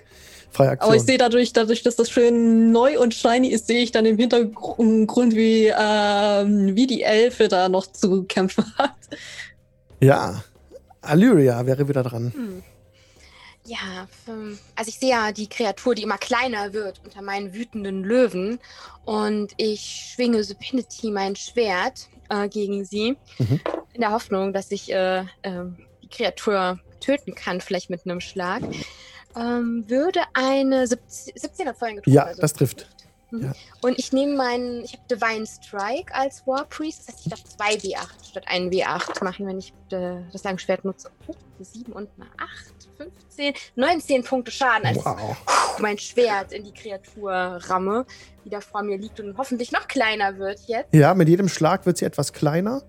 Freie 0.51 0.70
Aktion. 0.70 0.88
Aber 0.88 0.96
ich 0.96 1.03
sehe 1.03 1.18
dadurch, 1.18 1.53
dadurch, 1.53 1.82
dass 1.82 1.96
das 1.96 2.11
schön 2.11 2.72
neu 2.72 2.98
und 2.98 3.14
shiny 3.14 3.48
ist, 3.48 3.66
sehe 3.66 3.82
ich 3.82 3.92
dann 3.92 4.07
im 4.07 4.18
Hintergrund, 4.18 5.34
wie, 5.34 5.72
ähm, 5.76 6.74
wie 6.74 6.86
die 6.86 7.03
Elfe 7.03 7.48
da 7.48 7.68
noch 7.68 7.86
zu 7.86 8.24
kämpfen 8.24 8.64
hat. 8.78 8.94
ja. 10.01 10.42
Allyria 11.03 11.64
wäre 11.64 11.88
wieder 11.88 12.03
dran. 12.03 12.30
Hm. 12.34 12.62
Ja, 13.64 14.09
ähm, 14.28 14.59
also 14.74 14.88
ich 14.88 14.98
sehe 14.98 15.11
ja 15.11 15.32
die 15.32 15.48
Kreatur, 15.48 15.94
die 15.94 16.03
immer 16.03 16.18
kleiner 16.18 16.72
wird 16.72 17.01
unter 17.05 17.22
meinen 17.22 17.55
wütenden 17.55 18.03
Löwen. 18.03 18.59
Und 19.05 19.53
ich 19.57 20.12
schwinge 20.14 20.42
Supinity, 20.44 21.11
mein 21.11 21.36
Schwert, 21.36 22.09
äh, 22.30 22.48
gegen 22.48 22.84
sie. 22.84 23.16
Mhm. 23.38 23.61
In 23.92 24.01
der 24.01 24.12
Hoffnung, 24.12 24.53
dass 24.53 24.70
ich 24.70 24.92
äh, 24.92 25.24
ähm, 25.42 25.76
die 26.03 26.09
Kreatur 26.09 26.80
töten 27.01 27.34
kann, 27.34 27.61
vielleicht 27.61 27.90
mit 27.90 28.05
einem 28.05 28.20
Schlag. 28.20 28.62
Ähm, 29.37 29.85
würde 29.89 30.20
eine 30.35 30.87
17, 30.87 31.35
17 31.37 31.68
hat 31.68 31.76
vorhin 31.78 31.97
getroffen. 31.97 32.14
Ja, 32.14 32.24
also 32.24 32.41
das 32.41 32.53
trifft. 32.53 32.89
Mhm. 33.31 33.45
Ja. 33.45 33.53
Und 33.81 33.99
ich 33.99 34.12
nehme 34.12 34.37
meinen, 34.37 34.85
ich 34.85 34.93
habe 34.95 35.03
Divine 35.11 35.47
Strike 35.47 36.12
als 36.14 36.47
War 36.47 36.64
Priest, 36.64 37.01
das 37.07 37.14
heißt, 37.14 37.26
ich 37.26 37.31
darf 37.31 37.45
zwei 37.45 37.74
W8 37.74 38.28
statt 38.28 38.45
einen 38.47 38.70
W8 38.70 39.24
machen, 39.24 39.47
wenn 39.47 39.59
ich 39.59 39.72
äh, 39.93 40.16
das 40.33 40.45
Langschwert 40.45 40.85
nutze. 40.85 41.11
Oh, 41.26 41.35
7 41.61 41.93
und 41.93 42.09
eine 42.16 42.28
8, 42.39 43.11
15, 43.28 43.55
19 43.76 44.24
Punkte 44.24 44.51
Schaden, 44.51 44.87
als 44.87 45.05
Wow. 45.05 45.37
mein 45.78 45.99
Schwert 45.99 46.53
in 46.53 46.64
die 46.64 46.72
Kreatur 46.72 47.33
ramme, 47.33 48.07
die 48.45 48.51
da 48.51 48.61
vor 48.61 48.83
mir 48.83 48.99
liegt 48.99 49.20
und 49.20 49.37
hoffentlich 49.37 49.70
noch 49.72 49.87
kleiner 49.87 50.39
wird 50.39 50.61
jetzt. 50.66 50.93
Ja, 50.93 51.14
mit 51.14 51.28
jedem 51.28 51.49
Schlag 51.49 51.87
wird 51.87 51.99
sie 51.99 52.05
etwas 52.05 52.33
kleiner, 52.33 52.83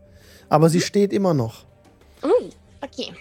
aber 0.49 0.69
sie 0.69 0.81
steht 0.81 1.13
immer 1.13 1.33
noch. 1.33 1.65
Uh, 2.23 2.49
okay. 2.81 3.13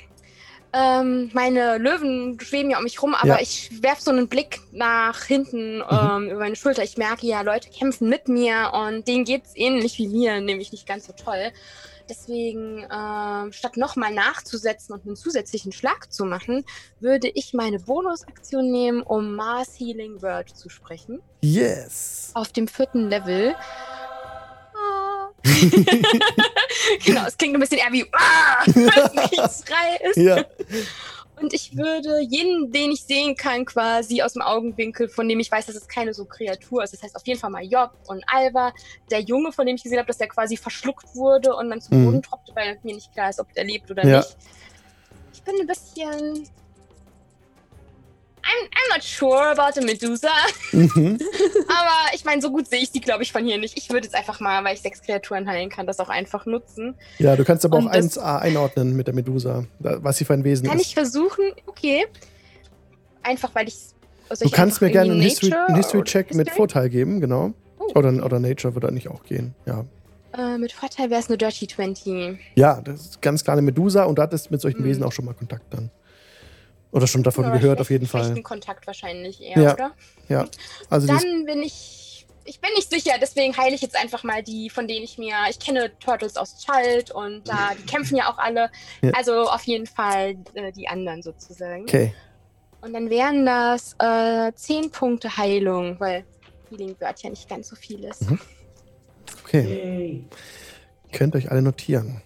Ähm, 0.72 1.30
meine 1.32 1.78
Löwen 1.78 2.38
schweben 2.40 2.70
ja 2.70 2.78
um 2.78 2.84
mich 2.84 3.02
rum, 3.02 3.14
aber 3.14 3.26
Ja. 3.26 3.40
ich 3.40 3.82
werfe 3.82 4.02
so 4.02 4.10
einen 4.10 4.28
Blick 4.28 4.60
nach 4.72 5.24
hinten 5.24 5.82
ähm, 5.90 6.30
über 6.30 6.38
meine 6.40 6.56
Schulter. 6.56 6.82
Ich 6.84 6.96
merke 6.96 7.26
ja, 7.26 7.40
Leute 7.42 7.70
kämpfen 7.70 8.08
mit 8.08 8.28
mir 8.28 8.70
und 8.72 9.08
denen 9.08 9.24
geht's 9.24 9.52
ähnlich 9.56 9.98
wie 9.98 10.08
mir, 10.08 10.40
nämlich 10.40 10.70
nicht 10.72 10.86
ganz 10.86 11.06
so 11.06 11.12
toll. 11.12 11.50
Deswegen, 12.08 12.84
ähm, 12.92 13.52
statt 13.52 13.76
nochmal 13.76 14.12
nachzusetzen 14.12 14.92
und 14.94 15.06
einen 15.06 15.14
zusätzlichen 15.16 15.70
Schlag 15.70 16.12
zu 16.12 16.24
machen, 16.24 16.64
würde 16.98 17.28
ich 17.28 17.54
meine 17.54 17.78
Bonusaktion 17.78 18.70
nehmen, 18.70 19.02
um 19.02 19.36
Mars 19.36 19.74
Healing 19.78 20.20
Word 20.20 20.50
zu 20.50 20.68
sprechen. 20.68 21.20
Yes. 21.40 22.30
Auf 22.34 22.52
dem 22.52 22.66
vierten 22.66 23.08
Level. 23.08 23.54
Genau, 27.04 27.26
es 27.26 27.36
klingt 27.36 27.54
ein 27.54 27.60
bisschen 27.60 27.78
eher 27.78 27.92
wie 27.92 28.06
ah, 28.12 28.64
ist. 29.46 30.16
Ja. 30.16 30.44
Und 31.40 31.54
ich 31.54 31.74
würde 31.76 32.20
jeden, 32.20 32.70
den 32.70 32.90
ich 32.92 33.02
sehen 33.04 33.34
kann, 33.34 33.64
quasi 33.64 34.20
aus 34.20 34.34
dem 34.34 34.42
Augenwinkel, 34.42 35.08
von 35.08 35.26
dem 35.28 35.40
ich 35.40 35.50
weiß, 35.50 35.66
dass 35.66 35.74
es 35.74 35.88
keine 35.88 36.12
so 36.12 36.26
Kreatur 36.26 36.84
ist. 36.84 36.92
Das 36.92 37.02
heißt 37.02 37.16
auf 37.16 37.26
jeden 37.26 37.40
Fall 37.40 37.50
mal 37.50 37.64
Job 37.64 37.92
und 38.08 38.22
Alba. 38.26 38.72
Der 39.10 39.20
Junge, 39.20 39.50
von 39.52 39.66
dem 39.66 39.76
ich 39.76 39.82
gesehen 39.82 39.98
habe, 39.98 40.06
dass 40.08 40.18
der 40.18 40.28
quasi 40.28 40.56
verschluckt 40.58 41.14
wurde 41.14 41.54
und 41.54 41.70
dann 41.70 41.80
zum 41.80 41.98
Mhm. 42.00 42.04
Boden 42.06 42.22
tropfte, 42.22 42.52
weil 42.54 42.78
mir 42.82 42.94
nicht 42.94 43.12
klar 43.12 43.30
ist, 43.30 43.40
ob 43.40 43.52
der 43.54 43.64
lebt 43.64 43.90
oder 43.90 44.06
Ja. 44.06 44.18
nicht. 44.18 44.36
Ich 45.32 45.42
bin 45.42 45.54
ein 45.60 45.66
bisschen. 45.66 46.46
I'm, 48.42 48.66
I'm 48.68 48.94
not 48.94 49.02
sure 49.02 49.50
about 49.50 49.78
the 49.78 49.84
Medusa. 49.84 50.28
Mhm. 50.72 51.18
Aber 51.68 52.14
ich 52.14 52.24
meine, 52.24 52.40
so 52.42 52.50
gut 52.50 52.68
sehe 52.68 52.80
ich 52.80 52.90
die, 52.90 53.00
glaube 53.00 53.22
ich, 53.22 53.32
von 53.32 53.44
hier 53.44 53.58
nicht. 53.58 53.76
Ich 53.78 53.90
würde 53.90 54.06
jetzt 54.06 54.14
einfach 54.14 54.40
mal, 54.40 54.64
weil 54.64 54.74
ich 54.74 54.80
sechs 54.82 55.02
Kreaturen 55.02 55.48
heilen 55.48 55.68
kann, 55.70 55.86
das 55.86 56.00
auch 56.00 56.08
einfach 56.08 56.46
nutzen. 56.46 56.94
Ja, 57.18 57.36
du 57.36 57.44
kannst 57.44 57.64
aber 57.64 57.76
auch 57.78 57.84
Und 57.84 57.94
das- 57.94 58.18
1a 58.18 58.38
einordnen 58.40 58.96
mit 58.96 59.06
der 59.06 59.14
Medusa, 59.14 59.64
da- 59.78 60.02
was 60.02 60.16
sie 60.18 60.24
für 60.24 60.34
ein 60.34 60.44
Wesen 60.44 60.66
Kann 60.68 60.78
ist. 60.78 60.86
ich 60.86 60.94
versuchen? 60.94 61.44
Okay. 61.66 62.06
Einfach, 63.22 63.54
weil 63.54 63.68
ich. 63.68 63.76
Du 64.40 64.48
kannst 64.50 64.80
mir 64.80 64.90
gerne 64.90 65.12
einen 65.12 65.20
History- 65.20 65.52
einen 65.52 65.76
History 65.76 66.02
History-Check 66.02 66.34
mit 66.34 66.50
Vorteil 66.50 66.88
geben, 66.88 67.20
genau. 67.20 67.52
Oh. 67.78 67.92
Oder, 67.98 68.12
oder 68.24 68.38
Nature 68.38 68.74
würde 68.74 68.88
eigentlich 68.88 69.08
auch 69.08 69.24
gehen, 69.24 69.54
ja. 69.66 69.84
Äh, 70.32 70.58
mit 70.58 70.70
Vorteil 70.72 71.10
wäre 71.10 71.20
es 71.20 71.26
eine 71.28 71.36
Dirty 71.36 71.66
20. 71.66 72.38
Ja, 72.54 72.80
das 72.80 73.00
ist 73.00 73.22
ganz 73.22 73.42
klar 73.42 73.54
eine 73.54 73.62
Medusa 73.62 74.04
und 74.04 74.16
du 74.16 74.22
hattest 74.22 74.52
mit 74.52 74.60
solchen 74.60 74.82
Mhm. 74.82 74.84
Wesen 74.84 75.02
auch 75.02 75.10
schon 75.10 75.24
mal 75.24 75.34
Kontakt 75.34 75.64
dann. 75.74 75.90
Oder 76.92 77.06
schon 77.06 77.22
davon 77.22 77.44
Ja, 77.44 77.50
gehört, 77.56 77.80
auf 77.80 77.90
jeden 77.90 78.06
Fall. 78.06 78.40
Kontakt 78.42 78.86
wahrscheinlich 78.86 79.40
eher, 79.40 79.58
Ja. 79.62 79.74
oder? 79.74 79.92
Ja. 80.28 80.46
Also 80.88 81.06
Dann 81.06 81.44
bin 81.46 81.62
ich. 81.62 82.06
Ich 82.46 82.58
bin 82.60 82.70
nicht 82.74 82.90
sicher, 82.90 83.12
deswegen 83.20 83.56
heile 83.56 83.74
ich 83.76 83.82
jetzt 83.82 83.94
einfach 83.96 84.24
mal 84.24 84.42
die, 84.42 84.70
von 84.70 84.88
denen 84.88 85.04
ich 85.04 85.18
mir. 85.18 85.34
Ich 85.50 85.60
kenne 85.60 85.92
Turtles 86.00 86.36
aus 86.36 86.64
Chalt 86.64 87.10
und 87.12 87.46
da, 87.46 87.70
die 87.78 87.84
kämpfen 87.86 88.16
ja 88.16 88.32
auch 88.32 88.38
alle. 88.38 88.70
Ja. 89.02 89.12
Also 89.12 89.42
auf 89.48 89.62
jeden 89.64 89.86
Fall 89.86 90.36
äh, 90.54 90.72
die 90.72 90.88
anderen 90.88 91.22
sozusagen. 91.22 91.82
okay. 91.82 92.12
Und 92.80 92.94
dann 92.94 93.08
wären 93.10 93.44
das 93.46 93.94
äh, 94.00 94.52
10 94.54 94.90
Punkte 94.90 95.36
Heilung, 95.36 96.00
weil 96.00 96.24
Healing 96.70 96.96
Word 96.98 97.22
ja 97.22 97.30
nicht 97.30 97.48
ganz 97.48 97.68
so 97.68 97.76
viel 97.76 98.02
ist. 98.04 98.28
Mhm. 98.28 98.40
Okay. 99.44 99.60
Yay. 99.62 100.24
Könnt 101.12 101.36
euch 101.36 101.50
alle 101.50 101.62
notieren. 101.62 102.22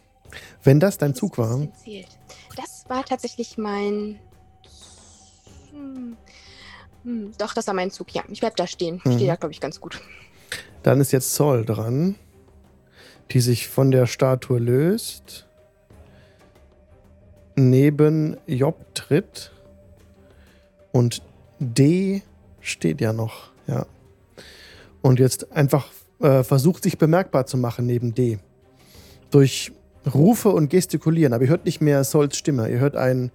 Wenn 0.62 0.78
das 0.80 0.96
dein 0.96 1.10
Das 1.10 1.18
Zug 1.20 1.36
war. 1.38 1.68
Das 2.56 2.84
war 2.88 3.04
tatsächlich 3.04 3.58
mein. 3.58 4.20
Hm. 5.74 6.16
Hm, 7.04 7.32
doch, 7.36 7.52
das 7.52 7.66
war 7.66 7.74
mein 7.74 7.90
Zug, 7.90 8.12
ja. 8.14 8.22
Ich 8.30 8.40
bleib 8.40 8.56
da 8.56 8.66
stehen. 8.66 8.96
Ich 8.96 9.00
stehe 9.02 9.16
Mhm. 9.24 9.26
da, 9.26 9.36
glaube 9.36 9.52
ich, 9.52 9.60
ganz 9.60 9.80
gut. 9.80 10.00
Dann 10.82 11.00
ist 11.00 11.12
jetzt 11.12 11.34
Sol 11.34 11.64
dran, 11.64 12.14
die 13.30 13.40
sich 13.40 13.68
von 13.68 13.90
der 13.90 14.06
Statue 14.06 14.58
löst, 14.58 15.46
neben 17.56 18.36
Job 18.46 18.94
tritt 18.94 19.52
und 20.92 21.22
D 21.58 22.22
steht 22.60 23.00
ja 23.00 23.12
noch, 23.12 23.50
ja. 23.66 23.86
Und 25.02 25.18
jetzt 25.20 25.52
einfach 25.52 25.88
äh, 26.20 26.42
versucht, 26.42 26.82
sich 26.84 26.96
bemerkbar 26.98 27.46
zu 27.46 27.56
machen 27.58 27.86
neben 27.86 28.14
D. 28.14 28.38
Durch 29.30 29.72
Rufe 30.12 30.50
und 30.50 30.68
Gestikulieren, 30.70 31.32
aber 31.32 31.44
ihr 31.44 31.50
hört 31.50 31.64
nicht 31.64 31.80
mehr 31.80 32.04
Sols 32.04 32.36
Stimme, 32.36 32.68
ihr 32.70 32.78
hört 32.78 32.96
ein, 32.96 33.30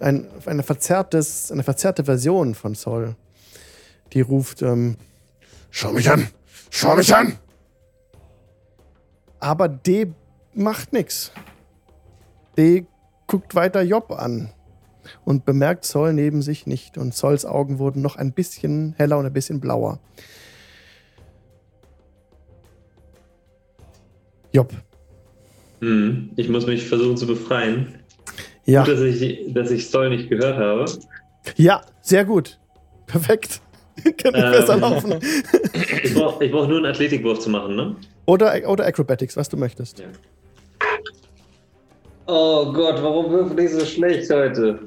ein, 0.00 0.28
eine, 0.46 0.62
verzerrtes, 0.62 1.50
eine 1.50 1.62
verzerrte 1.62 2.04
Version 2.04 2.54
von 2.54 2.74
Sol, 2.74 3.16
die 4.12 4.20
ruft, 4.20 4.62
ähm, 4.62 4.96
Schau 5.70 5.92
mich 5.92 6.10
an! 6.10 6.28
Schau 6.70 6.96
mich 6.96 7.14
an! 7.14 7.38
Aber 9.38 9.68
D 9.68 10.12
macht 10.54 10.92
nichts. 10.92 11.32
D 12.56 12.86
guckt 13.26 13.54
weiter 13.54 13.82
Job 13.82 14.10
an 14.10 14.50
und 15.24 15.44
bemerkt 15.44 15.84
Zoll 15.84 16.12
neben 16.12 16.42
sich 16.42 16.66
nicht. 16.66 16.98
Und 16.98 17.14
Zolls 17.14 17.44
Augen 17.44 17.78
wurden 17.78 18.02
noch 18.02 18.16
ein 18.16 18.32
bisschen 18.32 18.94
heller 18.96 19.18
und 19.18 19.26
ein 19.26 19.32
bisschen 19.32 19.60
blauer. 19.60 20.00
Job. 24.52 24.72
Hm, 25.80 26.30
ich 26.36 26.48
muss 26.48 26.66
mich 26.66 26.88
versuchen 26.88 27.16
zu 27.16 27.26
befreien. 27.26 28.00
Ja, 28.68 28.84
Gut, 28.84 28.92
dass 28.94 29.00
ich, 29.00 29.52
dass 29.54 29.70
ich 29.70 29.84
Stoll 29.86 30.10
nicht 30.10 30.28
gehört 30.28 30.58
habe. 30.58 30.84
ja, 31.56 31.80
sehr 32.02 32.24
gut. 32.26 32.58
Perfekt. 33.06 33.62
Kann 34.18 34.34
Ähm. 34.34 34.50
besser 34.52 34.76
laufen. 34.76 35.14
Ich 36.04 36.12
brauche 36.14 36.44
ich 36.44 36.52
brauch 36.52 36.68
nur 36.68 36.76
einen 36.76 36.86
Athletikwurf 36.86 37.38
zu 37.38 37.48
machen, 37.48 37.76
ne? 37.76 37.96
Oder, 38.26 38.68
oder 38.68 38.84
Acrobatics, 38.84 39.38
was 39.38 39.48
du 39.48 39.56
möchtest. 39.56 40.00
Ja. 40.00 40.04
Oh 42.26 42.70
Gott, 42.72 43.02
warum 43.02 43.30
würfel 43.30 43.58
ich 43.60 43.70
so 43.72 43.84
schlecht 43.86 44.30
heute? 44.30 44.78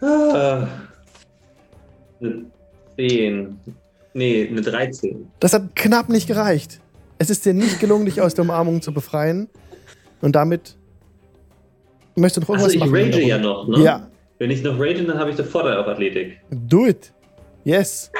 Ah. 0.00 0.66
Eine 2.20 2.46
10. 2.96 3.60
Nee, 4.14 4.48
eine 4.50 4.60
13. 4.60 5.28
Das 5.38 5.52
hat 5.52 5.76
knapp 5.76 6.08
nicht 6.08 6.26
gereicht. 6.26 6.80
Es 7.18 7.30
ist 7.30 7.44
dir 7.46 7.54
nicht 7.54 7.78
gelungen, 7.78 8.06
dich 8.06 8.20
aus 8.20 8.34
der 8.34 8.42
Umarmung 8.44 8.82
zu 8.82 8.92
befreien. 8.92 9.48
Und 10.20 10.34
damit 10.34 10.76
möchtest 12.16 12.36
du 12.36 12.40
noch 12.52 12.58
irgendwas 12.58 12.74
ich 12.74 12.80
machen. 12.80 12.94
rage 12.94 13.22
ja 13.22 13.38
noch, 13.38 13.68
ne? 13.68 13.82
Ja, 13.82 14.08
Wenn 14.38 14.50
ich 14.50 14.62
noch 14.62 14.78
rage, 14.78 15.04
dann 15.04 15.18
habe 15.18 15.30
ich 15.30 15.36
den 15.36 15.44
Vorteil 15.46 15.76
auf 15.76 15.86
Athletik. 15.86 16.40
do 16.50 16.86
it. 16.86 17.12
Yes, 17.64 18.10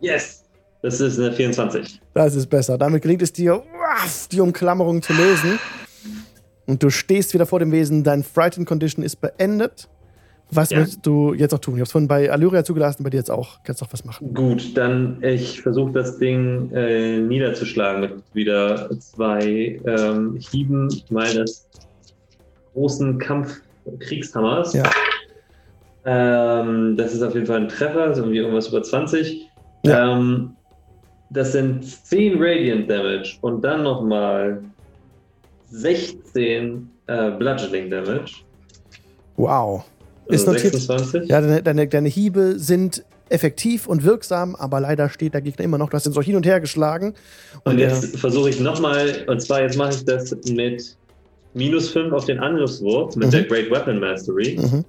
Yes! 0.00 0.44
Das 0.82 1.00
ist 1.00 1.18
eine 1.20 1.32
24. 1.32 2.00
das 2.12 2.34
ist 2.34 2.48
besser. 2.48 2.76
Damit 2.76 3.02
gelingt 3.02 3.22
es 3.22 3.32
dir, 3.32 3.62
die 4.32 4.40
Umklammerung 4.40 5.00
zu 5.00 5.12
lösen. 5.12 5.60
Und 6.66 6.82
du 6.82 6.90
stehst 6.90 7.34
wieder 7.34 7.46
vor 7.46 7.60
dem 7.60 7.70
Wesen. 7.70 8.02
Dein 8.02 8.24
Frightened 8.24 8.66
Condition 8.66 9.04
ist 9.04 9.20
beendet. 9.20 9.88
Was 10.50 10.70
Ja. 10.70 10.80
möchtest 10.80 11.06
du 11.06 11.34
jetzt 11.34 11.52
noch 11.52 11.60
tun? 11.60 11.74
Ich 11.74 11.78
habe 11.80 11.84
es 11.84 11.92
vorhin 11.92 12.08
bei 12.08 12.30
Allyria 12.30 12.64
zugelassen, 12.64 13.04
bei 13.04 13.10
dir 13.10 13.18
jetzt 13.18 13.30
auch. 13.30 13.62
Kannst 13.62 13.80
auch 13.82 13.88
was 13.92 14.04
machen. 14.04 14.34
Gut, 14.34 14.76
dann 14.76 15.22
ich 15.22 15.62
versuche 15.62 15.92
das 15.92 16.18
Ding 16.18 16.70
äh, 16.74 17.18
niederzuschlagen 17.20 18.00
mit 18.00 18.12
wieder 18.34 18.90
zwei 18.98 19.80
ähm, 19.86 20.36
Hieben 20.50 20.88
meines 21.10 21.68
großen 22.74 23.18
Kampfkriegshammers. 23.18 24.72
Ja. 24.74 24.84
Ähm, 26.04 26.96
das 26.96 27.14
ist 27.14 27.22
auf 27.22 27.34
jeden 27.34 27.46
Fall 27.46 27.60
ein 27.60 27.68
Treffer, 27.68 28.10
ist 28.10 28.18
irgendwie 28.18 28.38
irgendwas 28.38 28.68
über 28.68 28.82
20. 28.82 29.48
Ja. 29.84 30.12
Ähm, 30.18 30.56
das 31.30 31.52
sind 31.52 31.84
10 31.84 32.34
Radiant 32.42 32.90
Damage 32.90 33.36
und 33.40 33.62
dann 33.62 33.82
nochmal 33.84 34.62
16 35.70 36.90
äh, 37.06 37.30
Bludgeoning 37.32 37.90
Damage. 37.90 38.42
Wow. 39.36 39.84
Ist 40.26 40.46
Also 40.46 40.52
notiert. 40.52 40.74
26. 40.74 41.28
Ja, 41.30 41.40
deine, 41.40 41.62
deine, 41.62 41.88
deine 41.88 42.08
Hiebe 42.08 42.58
sind 42.58 43.04
effektiv 43.28 43.86
und 43.86 44.04
wirksam, 44.04 44.54
aber 44.56 44.80
leider 44.80 45.08
steht 45.08 45.32
der 45.32 45.40
Gegner 45.40 45.64
immer 45.64 45.78
noch. 45.78 45.88
Du 45.88 45.96
hast 45.96 46.06
ihn 46.06 46.12
so 46.12 46.20
hin 46.20 46.36
und 46.36 46.44
her 46.44 46.60
geschlagen. 46.60 47.14
Und 47.64 47.78
der- 47.78 47.88
jetzt 47.88 48.16
versuche 48.18 48.50
ich 48.50 48.60
nochmal, 48.60 49.24
und 49.26 49.40
zwar 49.40 49.62
jetzt 49.62 49.76
mache 49.78 49.90
ich 49.94 50.04
das 50.04 50.36
mit 50.50 50.96
minus 51.54 51.90
5 51.90 52.12
auf 52.12 52.24
den 52.24 52.38
Angriffswurf 52.38 53.14
mit 53.16 53.28
Mhm. 53.28 53.30
der 53.32 53.42
Great 53.44 53.70
Weapon 53.70 53.98
Mastery. 54.00 54.58
Mhm. 54.60 54.84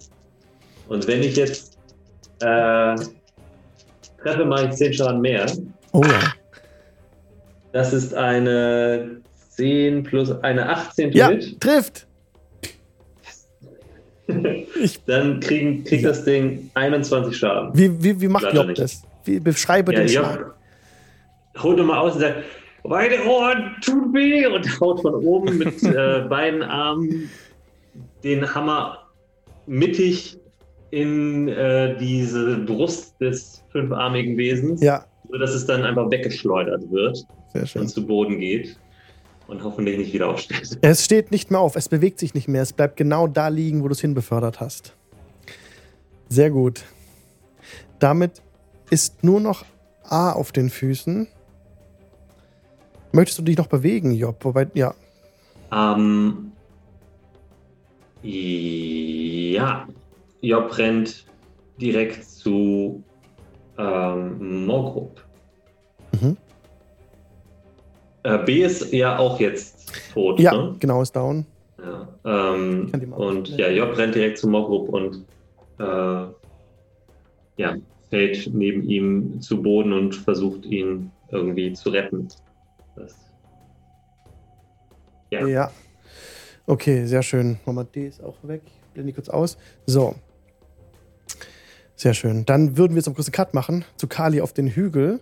Und 0.87 1.07
wenn 1.07 1.21
ich 1.23 1.35
jetzt 1.35 1.77
äh, 2.41 2.95
treffe, 4.21 4.45
mache 4.45 4.65
ich 4.67 4.71
10 4.75 4.93
Schaden 4.93 5.21
mehr. 5.21 5.45
Oh 5.91 6.01
ja. 6.03 6.19
Das 7.71 7.93
ist 7.93 8.13
eine 8.13 9.17
10 9.49 10.03
plus 10.03 10.31
eine 10.43 10.69
18 10.69 11.11
Ja, 11.13 11.29
Hit. 11.29 11.59
trifft. 11.61 12.07
Dann 15.05 15.39
kriegen, 15.39 15.83
kriegt 15.83 16.03
Ja. 16.03 16.09
das 16.09 16.23
Ding 16.23 16.69
21 16.73 17.35
Schaden. 17.37 17.71
Wie, 17.77 18.03
wie, 18.03 18.19
wie 18.21 18.27
macht 18.27 18.51
Job 18.53 18.73
das? 18.75 19.03
Wie, 19.25 19.39
beschreibe 19.39 19.93
Ja, 19.93 19.99
den 19.99 20.07
Job 20.07 20.25
Schlag. 20.25 20.53
holt 21.63 21.77
nochmal 21.77 21.99
aus 21.99 22.13
und 22.15 22.21
sagt, 22.21 22.37
meine 22.83 23.23
Ohren 23.25 23.75
tun 23.83 24.13
weh 24.13 24.45
und 24.47 24.67
haut 24.81 25.01
von 25.01 25.15
oben 25.15 25.57
mit 25.57 25.83
äh, 25.83 26.25
beiden 26.29 26.61
Armen 26.63 27.29
den 28.23 28.53
Hammer 28.53 28.99
mittig 29.65 30.37
in 30.91 31.47
äh, 31.47 31.97
diese 31.97 32.57
Brust 32.59 33.19
des 33.19 33.63
fünfarmigen 33.71 34.37
Wesens, 34.37 34.81
Ja, 34.81 35.05
sodass 35.29 35.51
es 35.51 35.65
dann 35.65 35.83
einfach 35.83 36.09
weggeschleudert 36.11 36.91
wird 36.91 37.25
sehr 37.53 37.65
schön. 37.65 37.81
und 37.83 37.87
zu 37.89 38.05
Boden 38.05 38.39
geht 38.39 38.77
und 39.47 39.63
hoffentlich 39.63 39.97
nicht 39.97 40.13
wieder 40.13 40.29
aufsteht. 40.29 40.77
Es 40.81 41.03
steht 41.05 41.31
nicht 41.31 41.51
mehr 41.51 41.59
auf, 41.59 41.75
es 41.75 41.89
bewegt 41.89 42.19
sich 42.19 42.33
nicht 42.33 42.47
mehr. 42.47 42.61
Es 42.61 42.73
bleibt 42.73 42.97
genau 42.97 43.27
da 43.27 43.47
liegen, 43.47 43.83
wo 43.83 43.87
du 43.87 43.93
es 43.93 44.01
hinbefördert 44.01 44.59
hast. 44.59 44.93
Sehr 46.29 46.49
gut. 46.51 46.83
Damit 47.99 48.41
ist 48.89 49.23
nur 49.23 49.39
noch 49.39 49.65
A 50.03 50.31
auf 50.31 50.51
den 50.51 50.69
Füßen. 50.69 51.27
Möchtest 53.13 53.37
du 53.37 53.43
dich 53.43 53.57
noch 53.57 53.67
bewegen, 53.67 54.11
Job? 54.11 54.37
Wobei, 54.43 54.67
ja. 54.73 54.93
Ähm, 55.71 56.51
ja, 58.23 59.87
Job 60.41 60.75
rennt 60.77 61.25
direkt 61.79 62.23
zu 62.25 63.03
ähm, 63.77 64.65
Morgrup. 64.65 65.23
Mhm. 66.19 66.37
Äh, 68.23 68.37
B 68.45 68.63
ist 68.63 68.91
ja 68.91 69.17
auch 69.19 69.39
jetzt 69.39 69.91
tot. 70.13 70.39
Ja, 70.39 70.53
Ne? 70.53 70.75
genau, 70.79 71.01
ist 71.03 71.15
down. 71.15 71.45
Ja, 71.77 72.07
ähm, 72.53 72.91
und 73.15 73.49
ja, 73.49 73.69
Job 73.69 73.95
rennt 73.97 74.15
direkt 74.15 74.39
zu 74.39 74.47
Morgrup 74.47 74.89
und 74.89 75.25
äh, 75.79 76.25
ja, 77.57 77.75
fällt 78.09 78.49
neben 78.53 78.87
ihm 78.89 79.39
zu 79.41 79.61
Boden 79.61 79.93
und 79.93 80.15
versucht 80.15 80.65
ihn 80.65 81.11
irgendwie 81.29 81.73
zu 81.73 81.89
retten. 81.89 82.27
Ja. 85.29 85.47
Ja. 85.47 85.71
Okay, 86.65 87.05
sehr 87.05 87.23
schön. 87.23 87.59
Mama 87.65 87.83
D 87.83 88.07
ist 88.07 88.23
auch 88.23 88.37
weg. 88.43 88.61
Ich 88.65 88.93
blende 88.93 89.11
die 89.11 89.15
kurz 89.15 89.29
aus. 89.29 89.57
So. 89.85 90.15
Sehr 91.95 92.13
schön. 92.13 92.45
Dann 92.45 92.77
würden 92.77 92.93
wir 92.93 92.97
jetzt 92.97 93.07
einen 93.07 93.15
großen 93.15 93.33
Cut 93.33 93.53
machen 93.53 93.83
zu 93.97 94.07
Kali 94.07 94.41
auf 94.41 94.53
den 94.53 94.67
Hügel. 94.67 95.21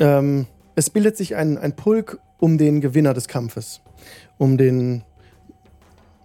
Ähm, 0.00 0.46
es 0.74 0.90
bildet 0.90 1.16
sich 1.16 1.36
ein, 1.36 1.58
ein 1.58 1.76
Pulk 1.76 2.18
um 2.38 2.58
den 2.58 2.80
Gewinner 2.80 3.14
des 3.14 3.28
Kampfes. 3.28 3.80
Um 4.38 4.56
den, 4.56 5.02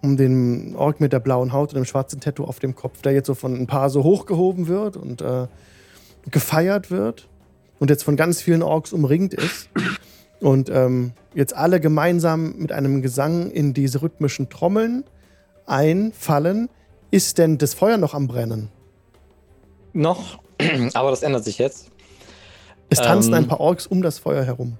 um 0.02 0.16
den 0.16 0.74
Ork 0.76 1.00
mit 1.00 1.12
der 1.12 1.20
blauen 1.20 1.52
Haut 1.52 1.70
und 1.70 1.76
dem 1.76 1.84
schwarzen 1.84 2.20
Tattoo 2.20 2.44
auf 2.44 2.58
dem 2.58 2.74
Kopf, 2.74 3.02
der 3.02 3.12
jetzt 3.12 3.26
so 3.26 3.34
von 3.34 3.54
ein 3.54 3.66
paar 3.66 3.90
so 3.90 4.02
hochgehoben 4.04 4.68
wird 4.68 4.96
und 4.96 5.22
äh, 5.22 5.46
gefeiert 6.30 6.90
wird 6.90 7.28
und 7.78 7.90
jetzt 7.90 8.04
von 8.04 8.16
ganz 8.16 8.40
vielen 8.40 8.62
Orks 8.62 8.92
umringt 8.92 9.34
ist. 9.34 9.68
Und 10.44 10.68
ähm, 10.68 11.14
jetzt 11.32 11.56
alle 11.56 11.80
gemeinsam 11.80 12.56
mit 12.58 12.70
einem 12.70 13.00
Gesang 13.00 13.50
in 13.50 13.72
diese 13.72 14.02
rhythmischen 14.02 14.50
Trommeln 14.50 15.04
einfallen. 15.64 16.68
Ist 17.10 17.38
denn 17.38 17.56
das 17.56 17.72
Feuer 17.72 17.96
noch 17.96 18.12
am 18.12 18.28
Brennen? 18.28 18.68
Noch, 19.94 20.40
aber 20.92 21.08
das 21.08 21.22
ändert 21.22 21.44
sich 21.44 21.56
jetzt. 21.56 21.90
Es 22.90 23.00
tanzen 23.00 23.32
Ähm. 23.32 23.38
ein 23.38 23.48
paar 23.48 23.58
Orks 23.58 23.86
um 23.86 24.02
das 24.02 24.18
Feuer 24.18 24.44
herum. 24.44 24.76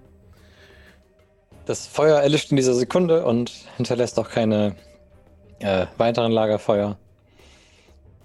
Das 1.64 1.86
Feuer 1.86 2.20
erlischt 2.20 2.50
in 2.50 2.58
dieser 2.58 2.74
Sekunde 2.74 3.24
und 3.24 3.50
hinterlässt 3.78 4.18
auch 4.18 4.28
keine 4.28 4.76
äh, 5.60 5.86
weiteren 5.96 6.30
Lagerfeuer. 6.30 6.98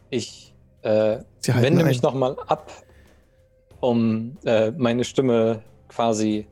Ich 0.09 0.53
äh, 0.81 1.19
wende 1.47 1.85
mich 1.85 2.01
nochmal 2.01 2.35
ab, 2.47 2.69
um 3.79 4.35
äh, 4.43 4.71
meine 4.71 5.05
Stimme 5.05 5.61
quasi 5.87 6.45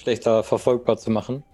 schlechter 0.00 0.42
verfolgbar 0.42 0.96
zu 0.96 1.10
machen. 1.10 1.44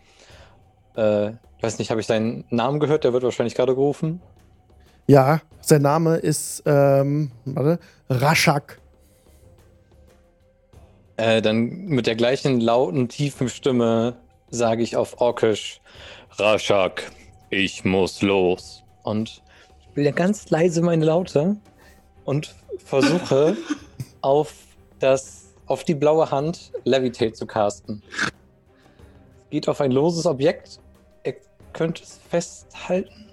Äh, 0.97 1.31
ich 1.31 1.63
weiß 1.63 1.79
nicht, 1.79 1.91
habe 1.91 2.01
ich 2.01 2.07
deinen 2.07 2.45
Namen 2.51 2.81
gehört? 2.81 3.05
Der 3.05 3.13
wird 3.13 3.25
wahrscheinlich 3.25 3.55
gerade 3.55 3.75
gerufen. 3.75 4.21
Ja, 5.07 5.41
sein 5.61 5.83
Name 5.83 6.17
ist, 6.17 6.63
ähm, 6.67 7.31
warte, 7.45 7.79
Rashak. 8.09 8.81
Äh, 11.17 11.43
dann 11.43 11.87
mit 11.87 12.07
der 12.07 12.15
gleichen 12.15 12.61
lauten, 12.61 13.09
tiefen 13.09 13.49
Stimme 13.49 14.17
sage 14.51 14.83
ich 14.83 14.97
auf 14.97 15.21
Orkisch, 15.21 15.81
Rashak, 16.39 17.11
ich 17.51 17.85
muss 17.85 18.23
los. 18.23 18.85
Und 19.03 19.43
spiele 19.91 20.13
ganz 20.13 20.51
leise 20.51 20.83
meine 20.83 21.05
Laute 21.05 21.57
und 22.25 22.55
versuche 22.85 23.57
auf 24.21 24.53
das 24.99 25.47
auf 25.67 25.85
die 25.85 25.95
blaue 25.95 26.31
Hand 26.31 26.73
Levitate 26.85 27.33
zu 27.33 27.47
casten. 27.47 28.03
Geht 29.51 29.69
auf 29.69 29.81
ein 29.81 29.93
loses 29.93 30.27
Objekt. 30.27 30.81
Er 31.23 31.35
könnte 31.73 32.03
es 32.03 32.19
festhalten. 32.29 33.27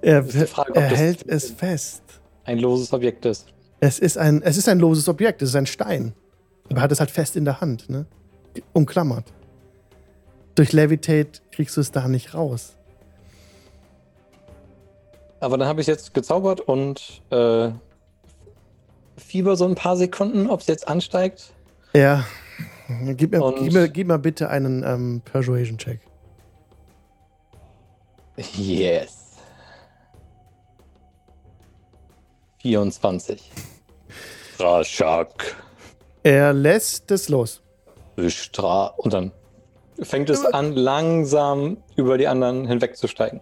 Er, 0.00 0.24
Frage, 0.24 0.74
er 0.74 0.88
hält 0.88 1.26
es 1.28 1.50
fest. 1.50 2.02
Ein 2.44 2.58
loses 2.58 2.92
Objekt 2.92 3.24
ist. 3.26 3.46
Es 3.80 3.98
ist 3.98 4.16
ein, 4.16 4.42
es 4.42 4.56
ist 4.56 4.68
ein 4.68 4.78
loses 4.78 5.08
Objekt, 5.08 5.42
es 5.42 5.50
ist 5.50 5.56
ein 5.56 5.66
Stein. 5.66 6.14
Aber 6.66 6.76
er 6.76 6.82
hat 6.82 6.92
es 6.92 7.00
halt 7.00 7.10
fest 7.10 7.36
in 7.36 7.44
der 7.44 7.60
Hand, 7.60 7.88
ne? 7.90 8.06
Umklammert. 8.72 9.32
Durch 10.54 10.72
Levitate 10.72 11.40
kriegst 11.52 11.76
du 11.76 11.80
es 11.80 11.92
da 11.92 12.08
nicht 12.08 12.34
raus. 12.34 12.74
Aber 15.40 15.56
dann 15.56 15.68
habe 15.68 15.80
ich 15.80 15.86
jetzt 15.86 16.14
gezaubert 16.14 16.60
und 16.60 17.22
äh, 17.30 17.70
Fieber 19.16 19.56
so 19.56 19.66
ein 19.66 19.74
paar 19.74 19.96
Sekunden, 19.96 20.48
ob 20.48 20.60
es 20.60 20.66
jetzt 20.66 20.88
ansteigt. 20.88 21.52
Ja. 21.92 22.24
Gib 22.88 23.32
mir, 23.32 23.54
gib 23.58 23.72
mir, 23.72 23.88
gib 23.88 24.06
mir 24.06 24.18
bitte 24.18 24.48
einen 24.48 24.82
ähm, 24.82 25.20
Persuasion-Check. 25.24 26.00
Yes. 28.54 29.36
24. 32.62 33.50
Raschak. 34.58 35.56
Er 36.22 36.52
lässt 36.52 37.10
es 37.10 37.28
los. 37.28 37.62
Stra 38.28 38.86
und 38.96 39.12
dann 39.12 39.32
fängt 40.00 40.30
es 40.30 40.44
an, 40.44 40.72
langsam 40.72 41.76
über 41.96 42.18
die 42.18 42.26
anderen 42.26 42.66
hinwegzusteigen. 42.66 43.40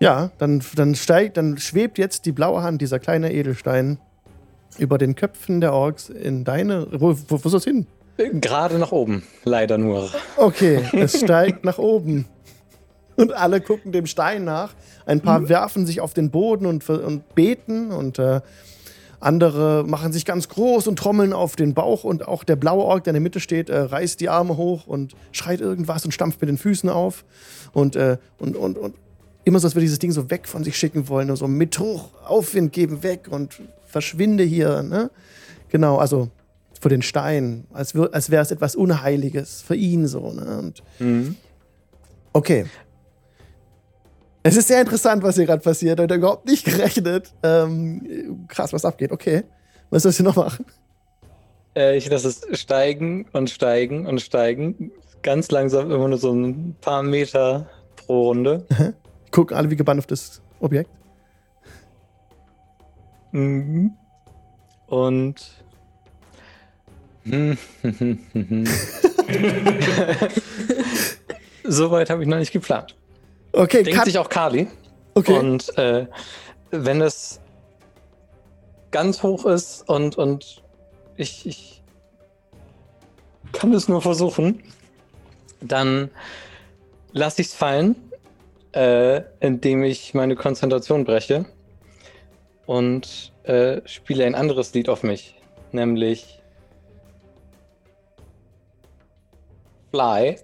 Ja, 0.00 0.30
dann, 0.38 0.62
dann 0.74 0.94
steigt, 0.94 1.36
dann 1.36 1.58
schwebt 1.58 1.96
jetzt 1.98 2.26
die 2.26 2.32
blaue 2.32 2.62
Hand, 2.62 2.82
dieser 2.82 2.98
kleine 2.98 3.32
Edelstein, 3.32 3.98
über 4.78 4.98
den 4.98 5.14
Köpfen 5.14 5.60
der 5.60 5.72
Orks 5.72 6.08
in 6.08 6.44
deine. 6.44 6.88
Wo, 6.90 7.16
wo, 7.28 7.42
wo 7.42 7.46
ist 7.46 7.52
das 7.54 7.64
hin? 7.64 7.86
Gerade 8.16 8.78
nach 8.78 8.92
oben, 8.92 9.24
leider 9.44 9.78
nur. 9.78 10.08
Okay, 10.36 10.80
es 10.92 11.18
steigt 11.20 11.64
nach 11.64 11.78
oben. 11.78 12.26
Und 13.16 13.32
alle 13.32 13.60
gucken 13.60 13.92
dem 13.92 14.06
Stein 14.06 14.44
nach. 14.44 14.74
Ein 15.06 15.20
paar 15.20 15.40
mhm. 15.40 15.48
werfen 15.48 15.86
sich 15.86 16.00
auf 16.00 16.14
den 16.14 16.30
Boden 16.30 16.66
und, 16.66 16.88
und 16.88 17.34
beten 17.34 17.90
und 17.90 18.18
äh, 18.18 18.40
andere 19.20 19.84
machen 19.86 20.12
sich 20.12 20.24
ganz 20.24 20.48
groß 20.48 20.86
und 20.86 20.98
trommeln 20.98 21.32
auf 21.32 21.56
den 21.56 21.74
Bauch 21.74 22.04
und 22.04 22.28
auch 22.28 22.44
der 22.44 22.56
blaue 22.56 22.84
Ork, 22.84 23.04
der 23.04 23.12
in 23.12 23.14
der 23.14 23.22
Mitte 23.22 23.40
steht, 23.40 23.70
äh, 23.70 23.78
reißt 23.78 24.20
die 24.20 24.28
Arme 24.28 24.56
hoch 24.56 24.86
und 24.86 25.14
schreit 25.32 25.60
irgendwas 25.60 26.04
und 26.04 26.12
stampft 26.12 26.40
mit 26.40 26.50
den 26.50 26.58
Füßen 26.58 26.88
auf. 26.90 27.24
Und, 27.72 27.96
äh, 27.96 28.18
und, 28.38 28.56
und, 28.56 28.76
und 28.76 28.94
immer 29.44 29.60
so, 29.60 29.66
als 29.66 29.74
würde 29.74 29.84
dieses 29.84 29.98
Ding 29.98 30.12
so 30.12 30.30
weg 30.30 30.46
von 30.46 30.64
sich 30.64 30.76
schicken 30.76 31.08
wollen 31.08 31.30
und 31.30 31.36
so 31.36 31.48
mit 31.48 31.78
hoch 31.78 32.10
Aufwind 32.26 32.72
geben, 32.72 33.02
weg 33.02 33.28
und 33.30 33.60
verschwinde 33.86 34.44
hier. 34.44 34.82
Ne? 34.82 35.10
Genau, 35.70 35.96
also 35.96 36.28
vor 36.84 36.90
den 36.90 37.00
Stein, 37.00 37.66
als, 37.72 37.96
als 37.96 38.28
wäre 38.28 38.42
es 38.42 38.50
etwas 38.50 38.76
Unheiliges 38.76 39.62
für 39.62 39.74
ihn 39.74 40.06
so. 40.06 40.34
Ne? 40.34 40.74
Mhm. 40.98 41.34
Okay. 42.34 42.66
Es 44.42 44.54
ist 44.54 44.68
sehr 44.68 44.82
interessant, 44.82 45.22
was 45.22 45.36
hier 45.36 45.46
gerade 45.46 45.62
passiert. 45.62 45.98
Ich 45.98 46.02
habe 46.02 46.14
überhaupt 46.14 46.44
nicht 46.44 46.66
gerechnet. 46.66 47.32
Ähm, 47.42 48.44
krass, 48.48 48.74
was 48.74 48.84
abgeht. 48.84 49.12
Okay. 49.12 49.44
Was 49.88 50.02
soll 50.02 50.12
ich 50.12 50.20
noch 50.20 50.36
machen? 50.36 50.66
Äh, 51.74 51.96
ich 51.96 52.06
lasse 52.10 52.28
es 52.28 52.60
steigen 52.60 53.30
und 53.32 53.48
steigen 53.48 54.04
und 54.04 54.20
steigen. 54.20 54.92
Ganz 55.22 55.50
langsam, 55.50 55.90
immer 55.90 56.08
nur 56.08 56.18
so 56.18 56.34
ein 56.34 56.76
paar 56.82 57.02
Meter 57.02 57.66
pro 57.96 58.24
Runde. 58.24 58.66
Gucken 59.30 59.56
alle 59.56 59.70
wie 59.70 59.76
gebannt 59.76 60.00
auf 60.00 60.06
das 60.06 60.42
Objekt. 60.60 60.90
Mhm. 63.32 63.92
Und. 64.86 65.63
Soweit 71.64 72.10
habe 72.10 72.22
ich 72.22 72.28
noch 72.28 72.38
nicht 72.38 72.52
geplant. 72.52 72.94
Okay, 73.52 73.82
Denkt 73.82 74.04
sich 74.04 74.18
auch 74.18 74.28
Kali. 74.28 74.68
Okay. 75.14 75.38
Und 75.38 75.76
äh, 75.78 76.06
wenn 76.70 77.00
es 77.00 77.40
ganz 78.90 79.22
hoch 79.22 79.46
ist 79.46 79.88
und, 79.88 80.18
und 80.18 80.62
ich, 81.16 81.46
ich 81.46 81.82
kann 83.52 83.72
es 83.72 83.88
nur 83.88 84.02
versuchen, 84.02 84.62
dann 85.60 86.10
lasse 87.12 87.40
ich 87.40 87.48
es 87.48 87.54
fallen, 87.54 87.96
äh, 88.72 89.22
indem 89.40 89.84
ich 89.84 90.14
meine 90.14 90.36
Konzentration 90.36 91.04
breche 91.04 91.46
und 92.66 93.32
äh, 93.44 93.80
spiele 93.86 94.26
ein 94.26 94.34
anderes 94.34 94.74
Lied 94.74 94.88
auf 94.88 95.02
mich, 95.02 95.36
nämlich 95.72 96.42
Fly 99.94 100.38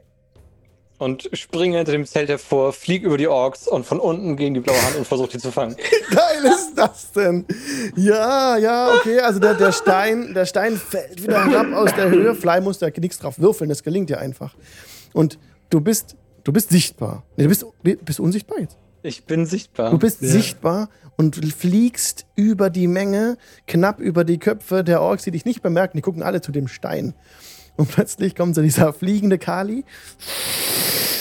und 0.98 1.28
springe 1.32 1.78
hinter 1.78 1.90
dem 1.90 2.06
Zelt 2.06 2.28
hervor, 2.28 2.72
fliege 2.72 3.06
über 3.06 3.18
die 3.18 3.26
Orks 3.26 3.66
und 3.66 3.84
von 3.84 3.98
unten 3.98 4.36
gegen 4.36 4.54
die 4.54 4.60
blaue 4.60 4.80
Hand 4.80 4.96
und 4.96 5.06
versuche 5.06 5.30
die 5.30 5.38
zu 5.38 5.50
fangen. 5.50 5.74
Wie 6.08 6.14
geil 6.14 6.44
ist 6.44 6.74
das 6.76 7.10
denn? 7.10 7.46
Ja, 7.96 8.56
ja, 8.58 8.94
okay. 8.94 9.18
Also 9.18 9.40
der, 9.40 9.54
der, 9.54 9.72
Stein, 9.72 10.34
der 10.34 10.46
Stein 10.46 10.76
fällt 10.76 11.20
wieder 11.20 11.44
herab 11.50 11.72
aus 11.72 11.92
der 11.94 12.10
Höhe. 12.10 12.36
Fly 12.36 12.60
muss 12.60 12.78
da 12.78 12.88
nichts 12.96 13.18
drauf 13.18 13.40
würfeln, 13.40 13.68
das 13.68 13.82
gelingt 13.82 14.08
dir 14.08 14.20
einfach. 14.20 14.54
Und 15.14 15.38
du 15.70 15.80
bist, 15.80 16.16
du 16.44 16.52
bist 16.52 16.70
sichtbar. 16.70 17.24
Nee, 17.36 17.44
du 17.44 17.48
bist, 17.48 17.66
bist 18.04 18.20
unsichtbar 18.20 18.60
jetzt. 18.60 18.76
Ich 19.02 19.24
bin 19.24 19.46
sichtbar. 19.46 19.90
Du 19.90 19.98
bist 19.98 20.22
ja. 20.22 20.28
sichtbar 20.28 20.90
und 21.16 21.36
fliegst 21.54 22.26
über 22.36 22.70
die 22.70 22.86
Menge, 22.86 23.36
knapp 23.66 23.98
über 23.98 24.24
die 24.24 24.38
Köpfe 24.38 24.84
der 24.84 25.00
Orks, 25.00 25.24
die 25.24 25.32
dich 25.32 25.44
nicht 25.44 25.62
bemerken. 25.62 25.96
Die 25.96 26.02
gucken 26.02 26.22
alle 26.22 26.40
zu 26.40 26.52
dem 26.52 26.68
Stein. 26.68 27.14
Und 27.80 27.88
plötzlich 27.88 28.36
kommt 28.36 28.54
so 28.54 28.60
dieser 28.60 28.92
fliegende 28.92 29.38
Kali, 29.38 29.86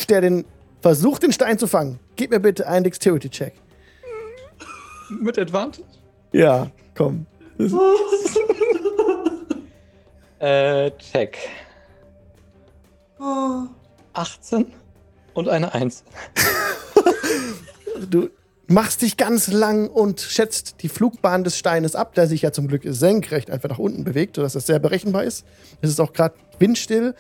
der 0.09 0.19
den 0.19 0.43
versucht, 0.81 1.23
den 1.23 1.31
Stein 1.31 1.57
zu 1.57 1.67
fangen. 1.67 1.99
Gib 2.17 2.31
mir 2.31 2.41
bitte 2.41 2.67
einen 2.67 2.83
Dexterity-Check. 2.83 3.53
Mit 5.21 5.39
Advantage? 5.39 5.87
Ja, 6.33 6.69
komm. 6.97 7.25
äh, 10.39 10.91
check. 10.97 11.37
18 14.11 14.73
und 15.35 15.47
eine 15.47 15.73
1. 15.73 16.03
du 18.09 18.29
machst 18.69 19.01
dich 19.01 19.17
ganz 19.17 19.47
lang 19.47 19.89
und 19.89 20.21
schätzt 20.21 20.75
die 20.83 20.89
Flugbahn 20.89 21.43
des 21.43 21.57
Steines 21.57 21.95
ab, 21.95 22.13
der 22.13 22.27
sich 22.27 22.43
ja 22.43 22.51
zum 22.51 22.67
Glück 22.67 22.83
senkrecht 22.85 23.49
einfach 23.49 23.69
nach 23.69 23.79
unten 23.79 24.03
bewegt, 24.03 24.35
sodass 24.35 24.53
das 24.53 24.67
sehr 24.67 24.79
berechenbar 24.79 25.23
ist. 25.23 25.43
Es 25.81 25.89
ist 25.89 25.99
auch 25.99 26.13
gerade 26.13 26.35
windstill. 26.59 27.15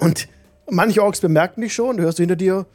Und 0.00 0.26
manche 0.68 1.02
Orks 1.02 1.20
bemerken 1.20 1.60
dich 1.60 1.74
schon, 1.74 1.98
du 1.98 2.02
hörst 2.02 2.18
hinter 2.18 2.36
dir 2.36 2.66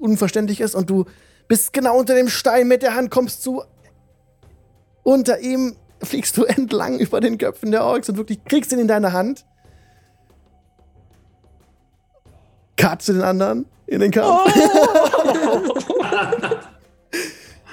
unverständlich 0.00 0.60
ist 0.60 0.74
und 0.74 0.88
du 0.88 1.04
bist 1.48 1.72
genau 1.72 1.98
unter 1.98 2.14
dem 2.14 2.28
Stein 2.28 2.68
mit 2.68 2.82
der 2.82 2.94
Hand, 2.94 3.10
kommst 3.10 3.44
du 3.44 3.62
unter 5.02 5.40
ihm, 5.40 5.76
fliegst 6.00 6.36
du 6.36 6.44
entlang 6.44 6.98
über 7.00 7.20
den 7.20 7.38
Köpfen 7.38 7.72
der 7.72 7.84
Orks 7.84 8.08
und 8.08 8.16
wirklich 8.16 8.44
kriegst 8.44 8.72
ihn 8.72 8.78
in 8.78 8.88
deine 8.88 9.12
Hand. 9.12 9.44
Katze 12.76 13.14
den 13.14 13.22
anderen 13.22 13.66
in 13.94 14.00
den 14.00 14.10
Kampf. 14.10 14.52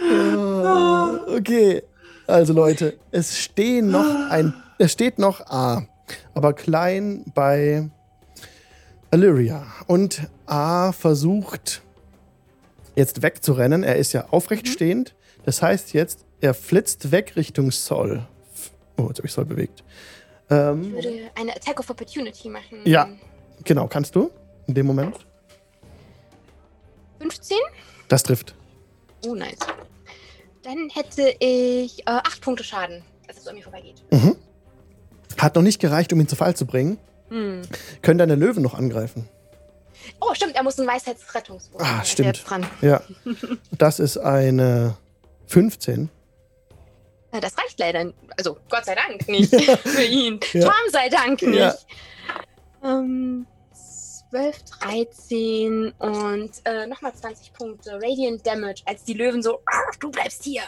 Oh. 0.01 1.35
okay, 1.37 1.83
also 2.27 2.53
Leute, 2.53 2.97
es 3.11 3.37
stehen 3.37 3.91
noch 3.91 4.29
ein, 4.29 4.53
es 4.77 4.91
steht 4.91 5.19
noch 5.19 5.41
A, 5.47 5.85
aber 6.33 6.53
klein 6.53 7.25
bei 7.33 7.89
Illyria. 9.11 9.65
Und 9.87 10.21
A 10.45 10.91
versucht 10.91 11.81
jetzt 12.95 13.21
wegzurennen. 13.21 13.83
Er 13.83 13.97
ist 13.97 14.13
ja 14.13 14.27
aufrecht 14.31 14.65
mhm. 14.67 14.71
stehend. 14.71 15.15
Das 15.43 15.61
heißt 15.61 15.93
jetzt, 15.93 16.25
er 16.39 16.53
flitzt 16.53 17.11
weg 17.11 17.35
Richtung 17.35 17.71
Sol. 17.71 18.27
Oh, 18.97 19.07
jetzt 19.07 19.17
habe 19.17 19.27
ich 19.27 19.33
Sol 19.33 19.45
bewegt. 19.45 19.83
Ähm, 20.49 20.83
ich 20.83 20.93
würde 20.93 21.31
eine 21.35 21.55
Attack 21.55 21.79
of 21.79 21.89
Opportunity 21.89 22.49
machen. 22.49 22.79
Ja, 22.85 23.09
genau. 23.63 23.87
Kannst 23.87 24.15
du 24.15 24.31
in 24.67 24.73
dem 24.73 24.85
Moment? 24.85 25.15
15? 27.21 27.57
Das 28.07 28.23
trifft. 28.23 28.55
Oh, 29.25 29.35
nice. 29.35 29.59
Dann 30.63 30.89
hätte 30.89 31.35
ich 31.39 32.01
äh, 32.01 32.03
8 32.05 32.41
Punkte 32.41 32.63
Schaden, 32.63 33.03
als 33.27 33.39
es 33.39 33.47
an 33.47 33.55
mir 33.55 33.63
vorbeigeht. 33.63 34.03
Mhm. 34.11 34.35
Hat 35.37 35.55
noch 35.55 35.61
nicht 35.61 35.79
gereicht, 35.79 36.11
um 36.13 36.19
ihn 36.19 36.27
zu 36.27 36.35
Fall 36.35 36.55
zu 36.55 36.65
bringen. 36.65 36.97
Hm. 37.29 37.61
Können 38.01 38.17
deine 38.17 38.35
Löwen 38.35 38.61
noch 38.61 38.73
angreifen? 38.73 39.29
Oh, 40.19 40.33
stimmt, 40.33 40.55
er 40.55 40.63
muss 40.63 40.77
einen 40.77 40.87
Weisheitsrettungswurf. 40.87 41.81
Ah, 41.81 42.03
stimmt. 42.03 42.43
Dran. 42.47 42.65
Ja. 42.81 43.01
Das 43.71 43.99
ist 43.99 44.17
eine 44.17 44.97
15. 45.47 46.09
Das 47.31 47.57
reicht 47.57 47.79
leider, 47.79 48.11
also 48.37 48.57
Gott 48.69 48.85
sei 48.85 48.95
Dank 48.95 49.27
nicht 49.29 49.55
für 49.55 50.03
ihn. 50.03 50.39
Ja. 50.51 50.63
Tom 50.65 50.91
sei 50.91 51.07
Dank 51.09 51.41
nicht. 51.41 51.55
Ja. 51.59 51.75
Ähm, 52.83 53.47
12, 54.31 54.55
13 54.79 55.93
und 55.99 56.51
äh, 56.63 56.87
nochmal 56.87 57.13
20 57.13 57.51
Punkte 57.51 57.95
Radiant 57.95 58.47
Damage, 58.47 58.81
als 58.85 59.03
die 59.03 59.13
Löwen 59.13 59.43
so, 59.43 59.59
du 59.99 60.09
bleibst 60.09 60.45
hier. 60.45 60.61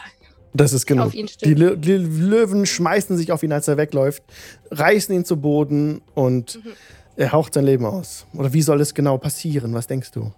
Das 0.54 0.74
ist 0.74 0.86
genau. 0.86 1.08
Die, 1.08 1.54
Lö 1.54 1.78
die, 1.78 1.94
Löwen 1.94 2.66
schmeißen 2.66 3.18
sich 3.18 3.32
auf 3.32 3.42
ihn, 3.42 3.54
als 3.54 3.70
er 3.70 3.78
wegläuft, 3.78 4.22
reißen 4.70 5.16
ihn 5.16 5.24
zu 5.24 5.38
Boden 5.38 6.02
und 6.14 6.64
mhm. 6.64 6.74
er 7.16 7.32
haucht 7.32 7.54
sein 7.54 7.64
Leben 7.64 7.86
aus. 7.86 8.26
Oder 8.34 8.52
wie 8.52 8.62
soll 8.62 8.82
es 8.82 8.94
genau 8.94 9.18
passieren? 9.18 9.74
Was 9.74 9.88
denkst 9.88 10.12
du? 10.12 10.34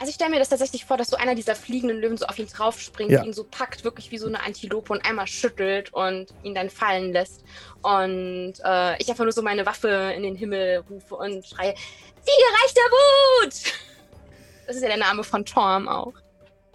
Also 0.00 0.08
ich 0.08 0.14
stelle 0.14 0.30
mir 0.30 0.38
das 0.38 0.48
tatsächlich 0.48 0.86
vor, 0.86 0.96
dass 0.96 1.08
so 1.08 1.16
einer 1.16 1.34
dieser 1.34 1.54
fliegenden 1.54 2.00
Löwen 2.00 2.16
so 2.16 2.24
auf 2.24 2.38
ihn 2.38 2.46
draufspringt, 2.46 3.10
ja. 3.10 3.22
ihn 3.22 3.34
so 3.34 3.44
packt, 3.44 3.84
wirklich 3.84 4.10
wie 4.10 4.16
so 4.16 4.28
eine 4.28 4.42
Antilope 4.42 4.94
und 4.94 5.04
einmal 5.04 5.26
schüttelt 5.26 5.92
und 5.92 6.28
ihn 6.42 6.54
dann 6.54 6.70
fallen 6.70 7.12
lässt. 7.12 7.44
Und 7.82 8.54
äh, 8.64 8.96
ich 8.96 9.10
einfach 9.10 9.24
nur 9.24 9.32
so 9.32 9.42
meine 9.42 9.66
Waffe 9.66 10.14
in 10.16 10.22
den 10.22 10.36
Himmel 10.36 10.82
rufe 10.88 11.16
und 11.16 11.44
schreie, 11.44 11.74
Siegereichter 12.22 12.80
Wut! 12.90 13.54
Das 14.66 14.76
ist 14.76 14.82
ja 14.82 14.88
der 14.88 14.98
Name 14.98 15.24
von 15.24 15.44
Torm 15.44 15.88
auch. 15.88 16.14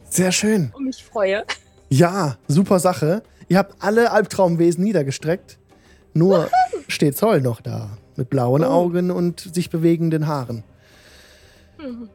Sehr 0.09 0.31
schön. 0.31 0.71
Und 0.73 0.85
mich 0.85 1.03
freue. 1.03 1.45
Ja, 1.89 2.37
super 2.47 2.79
Sache. 2.79 3.23
Ihr 3.47 3.57
habt 3.57 3.75
alle 3.79 4.11
Albtraumwesen 4.11 4.83
niedergestreckt. 4.83 5.57
Nur 6.13 6.49
steht 6.87 7.17
Zoll 7.17 7.41
noch 7.41 7.61
da. 7.61 7.97
Mit 8.15 8.29
blauen 8.29 8.63
oh. 8.63 8.67
Augen 8.67 9.11
und 9.11 9.39
sich 9.39 9.69
bewegenden 9.69 10.27
Haaren. 10.27 10.63
Mhm. 11.77 12.09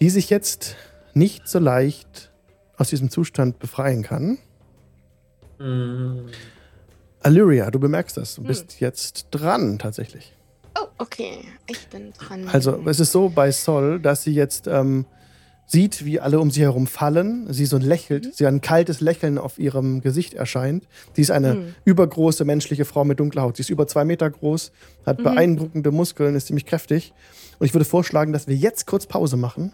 Die 0.00 0.10
sich 0.10 0.30
jetzt 0.30 0.76
nicht 1.14 1.48
so 1.48 1.58
leicht 1.58 2.30
aus 2.76 2.88
diesem 2.88 3.10
Zustand 3.10 3.58
befreien 3.58 4.02
kann. 4.02 4.38
Mhm. 5.58 6.28
Allyria, 7.20 7.70
du 7.70 7.78
bemerkst 7.78 8.16
das. 8.16 8.34
Du 8.34 8.42
bist 8.42 8.72
mhm. 8.72 8.76
jetzt 8.80 9.28
dran, 9.30 9.78
tatsächlich. 9.78 10.34
Oh, 10.78 10.86
okay. 10.98 11.38
Ich 11.66 11.86
bin 11.88 12.12
dran. 12.12 12.48
Also, 12.48 12.82
es 12.86 13.00
ist 13.00 13.12
so 13.12 13.28
bei 13.28 13.50
Sol, 13.50 14.00
dass 14.00 14.22
sie 14.22 14.32
jetzt 14.32 14.66
ähm, 14.66 15.04
sieht, 15.66 16.04
wie 16.04 16.20
alle 16.20 16.38
um 16.38 16.50
sie 16.50 16.62
herum 16.62 16.86
fallen. 16.86 17.52
Sie 17.52 17.64
so 17.64 17.78
lächelt, 17.78 18.26
mhm. 18.26 18.30
sie 18.34 18.46
ein 18.46 18.60
kaltes 18.60 19.00
Lächeln 19.00 19.38
auf 19.38 19.58
ihrem 19.58 20.00
Gesicht 20.00 20.34
erscheint. 20.34 20.86
Sie 21.14 21.22
ist 21.22 21.30
eine 21.30 21.54
mhm. 21.54 21.74
übergroße 21.84 22.44
menschliche 22.44 22.84
Frau 22.84 23.04
mit 23.04 23.20
dunkler 23.20 23.42
Haut. 23.42 23.56
Sie 23.56 23.62
ist 23.62 23.70
über 23.70 23.86
zwei 23.86 24.04
Meter 24.04 24.30
groß, 24.30 24.72
hat 25.06 25.18
mhm. 25.18 25.24
beeindruckende 25.24 25.90
Muskeln, 25.90 26.34
ist 26.34 26.46
ziemlich 26.46 26.66
kräftig. 26.66 27.12
Und 27.58 27.66
ich 27.66 27.74
würde 27.74 27.84
vorschlagen, 27.84 28.32
dass 28.32 28.46
wir 28.46 28.56
jetzt 28.56 28.86
kurz 28.86 29.06
Pause 29.06 29.36
machen. 29.36 29.72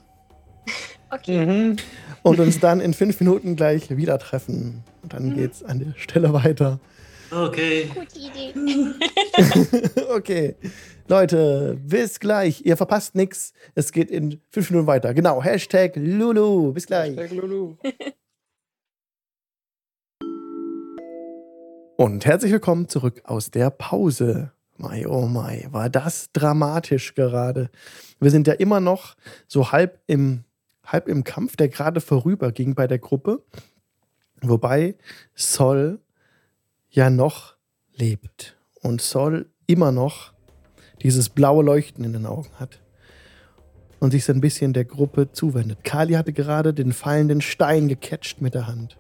Okay. 1.11 1.75
Und 2.23 2.39
uns 2.39 2.61
dann 2.61 2.81
in 2.81 2.93
fünf 2.93 3.19
Minuten 3.21 3.57
gleich 3.57 3.97
wieder 3.97 4.19
treffen. 4.19 4.85
Und 5.03 5.15
dann 5.15 5.31
mhm. 5.31 5.37
geht's 5.37 5.63
an 5.63 5.79
der 5.79 5.95
Stelle 5.97 6.35
weiter. 6.35 6.81
Okay. 7.31 7.91
Gute 7.95 8.19
Idee. 8.19 8.55
okay. 10.09 10.57
Leute, 11.09 11.79
bis 11.83 12.21
gleich. 12.21 12.65
Ihr 12.65 12.79
verpasst 12.79 13.15
nichts. 13.15 13.53
Es 13.75 13.93
geht 13.93 14.11
in 14.11 14.41
fünf 14.51 14.71
Minuten 14.71 14.87
weiter. 14.87 15.13
Genau. 15.13 15.43
Hashtag 15.43 15.97
Lulu. 15.97 16.73
Bis 16.73 16.87
gleich. 16.87 17.17
Hashtag 17.17 17.33
Lulu. 17.39 17.77
Und 21.97 22.25
herzlich 22.25 22.53
willkommen 22.53 22.89
zurück 22.89 23.21
aus 23.25 23.51
der 23.51 23.71
Pause. 23.71 24.53
Mai, 24.77 25.07
oh 25.09 25.27
mai, 25.27 25.67
war 25.73 25.91
das 25.91 26.31
dramatisch 26.33 27.15
gerade. 27.15 27.71
Wir 28.21 28.31
sind 28.31 28.47
ja 28.47 28.53
immer 28.55 28.79
noch 28.79 29.17
so 29.49 29.73
halb 29.73 30.01
im, 30.07 30.45
halb 30.87 31.09
im 31.09 31.25
Kampf, 31.25 31.57
der 31.57 31.69
gerade 31.69 32.01
vorüberging 32.01 32.77
bei 32.77 32.87
der 32.87 33.01
Gruppe. 33.01 33.43
Wobei 34.41 34.95
Sol 35.35 35.99
ja 36.91 37.11
noch 37.11 37.57
lebt 37.95 38.57
und 38.83 39.01
Sol 39.01 39.51
immer 39.67 39.93
noch 39.93 40.33
dieses 41.03 41.29
blaue 41.29 41.63
Leuchten 41.63 42.05
in 42.05 42.13
den 42.13 42.27
Augen 42.27 42.51
hat 42.59 42.81
und 44.01 44.11
sich 44.13 44.25
so 44.25 44.33
ein 44.33 44.41
bisschen 44.41 44.73
der 44.73 44.85
Gruppe 44.85 45.33
zuwendet. 45.33 45.85
Kali 45.85 46.15
hatte 46.15 46.33
gerade 46.33 46.73
den 46.73 46.93
fallenden 46.93 47.41
Stein 47.41 47.89
gecatcht 47.89 48.41
mit 48.41 48.55
der 48.55 48.67
Hand. 48.67 48.97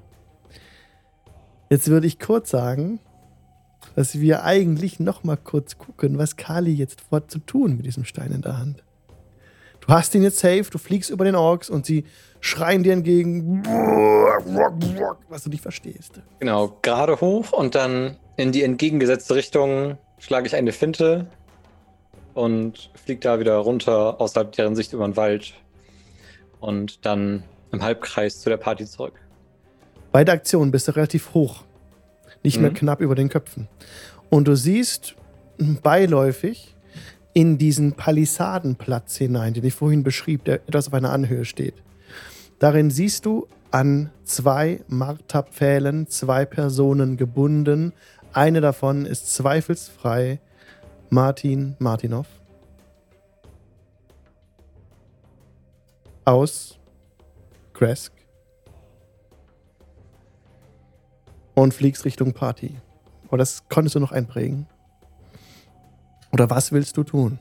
Jetzt 1.70 1.88
würde 1.88 2.06
ich 2.06 2.18
kurz 2.18 2.50
sagen, 2.50 3.00
dass 3.94 4.20
wir 4.20 4.44
eigentlich 4.44 5.00
noch 5.00 5.24
mal 5.24 5.36
kurz 5.36 5.78
gucken, 5.78 6.18
was 6.18 6.36
Kali 6.36 6.72
jetzt 6.72 7.00
vor 7.00 7.28
zu 7.28 7.38
tun 7.38 7.76
mit 7.76 7.86
diesem 7.86 8.04
Stein 8.04 8.32
in 8.32 8.42
der 8.42 8.58
Hand. 8.58 8.84
Du 9.80 9.88
hast 9.88 10.14
ihn 10.14 10.22
jetzt 10.22 10.38
safe, 10.38 10.66
du 10.70 10.78
fliegst 10.78 11.10
über 11.10 11.24
den 11.24 11.34
Orks 11.34 11.70
und 11.70 11.86
sie 11.86 12.04
schreien 12.40 12.82
dir 12.82 12.92
entgegen, 12.92 13.62
was 15.28 15.44
du 15.44 15.50
nicht 15.50 15.62
verstehst. 15.62 16.20
Genau, 16.38 16.78
gerade 16.82 17.20
hoch 17.20 17.52
und 17.52 17.74
dann 17.74 18.16
in 18.36 18.52
die 18.52 18.62
entgegengesetzte 18.62 19.34
Richtung 19.34 19.98
schlage 20.18 20.46
ich 20.46 20.54
eine 20.54 20.72
Finte 20.72 21.26
und 22.34 22.90
fliege 22.94 23.20
da 23.20 23.40
wieder 23.40 23.56
runter 23.56 24.20
außerhalb 24.20 24.52
deren 24.52 24.76
Sicht 24.76 24.92
über 24.92 25.06
den 25.06 25.16
Wald 25.16 25.54
und 26.60 27.04
dann 27.04 27.42
im 27.72 27.82
Halbkreis 27.82 28.40
zu 28.40 28.48
der 28.48 28.56
Party 28.56 28.86
zurück. 28.86 29.14
Bei 30.12 30.24
der 30.24 30.34
Aktion 30.34 30.70
bist 30.70 30.88
du 30.88 30.92
relativ 30.92 31.34
hoch, 31.34 31.64
nicht 32.42 32.56
mhm. 32.56 32.62
mehr 32.62 32.72
knapp 32.72 33.00
über 33.00 33.14
den 33.14 33.28
Köpfen. 33.28 33.68
Und 34.30 34.48
du 34.48 34.56
siehst 34.56 35.16
beiläufig 35.58 36.74
in 37.34 37.58
diesen 37.58 37.92
Palisadenplatz 37.92 39.16
hinein, 39.16 39.54
den 39.54 39.64
ich 39.64 39.74
vorhin 39.74 40.02
beschrieb, 40.02 40.44
der 40.44 40.56
etwas 40.66 40.88
auf 40.88 40.94
einer 40.94 41.12
Anhöhe 41.12 41.44
steht. 41.44 41.74
Darin 42.58 42.90
siehst 42.90 43.24
du 43.24 43.46
an 43.70 44.10
zwei 44.24 44.80
Marterpfählen 44.88 46.08
zwei 46.08 46.44
Personen 46.44 47.16
gebunden. 47.16 47.92
Eine 48.32 48.60
davon 48.60 49.06
ist 49.06 49.32
zweifelsfrei 49.32 50.40
Martin 51.10 51.76
Martinov 51.78 52.26
aus 56.24 56.78
Kresk 57.72 58.12
und 61.54 61.72
fliegst 61.72 62.04
Richtung 62.04 62.32
Party. 62.34 62.76
Oder 63.28 63.38
das 63.38 63.68
konntest 63.68 63.94
du 63.94 64.00
noch 64.00 64.12
einprägen? 64.12 64.66
Oder 66.32 66.50
was 66.50 66.72
willst 66.72 66.96
du 66.96 67.04
tun? 67.04 67.38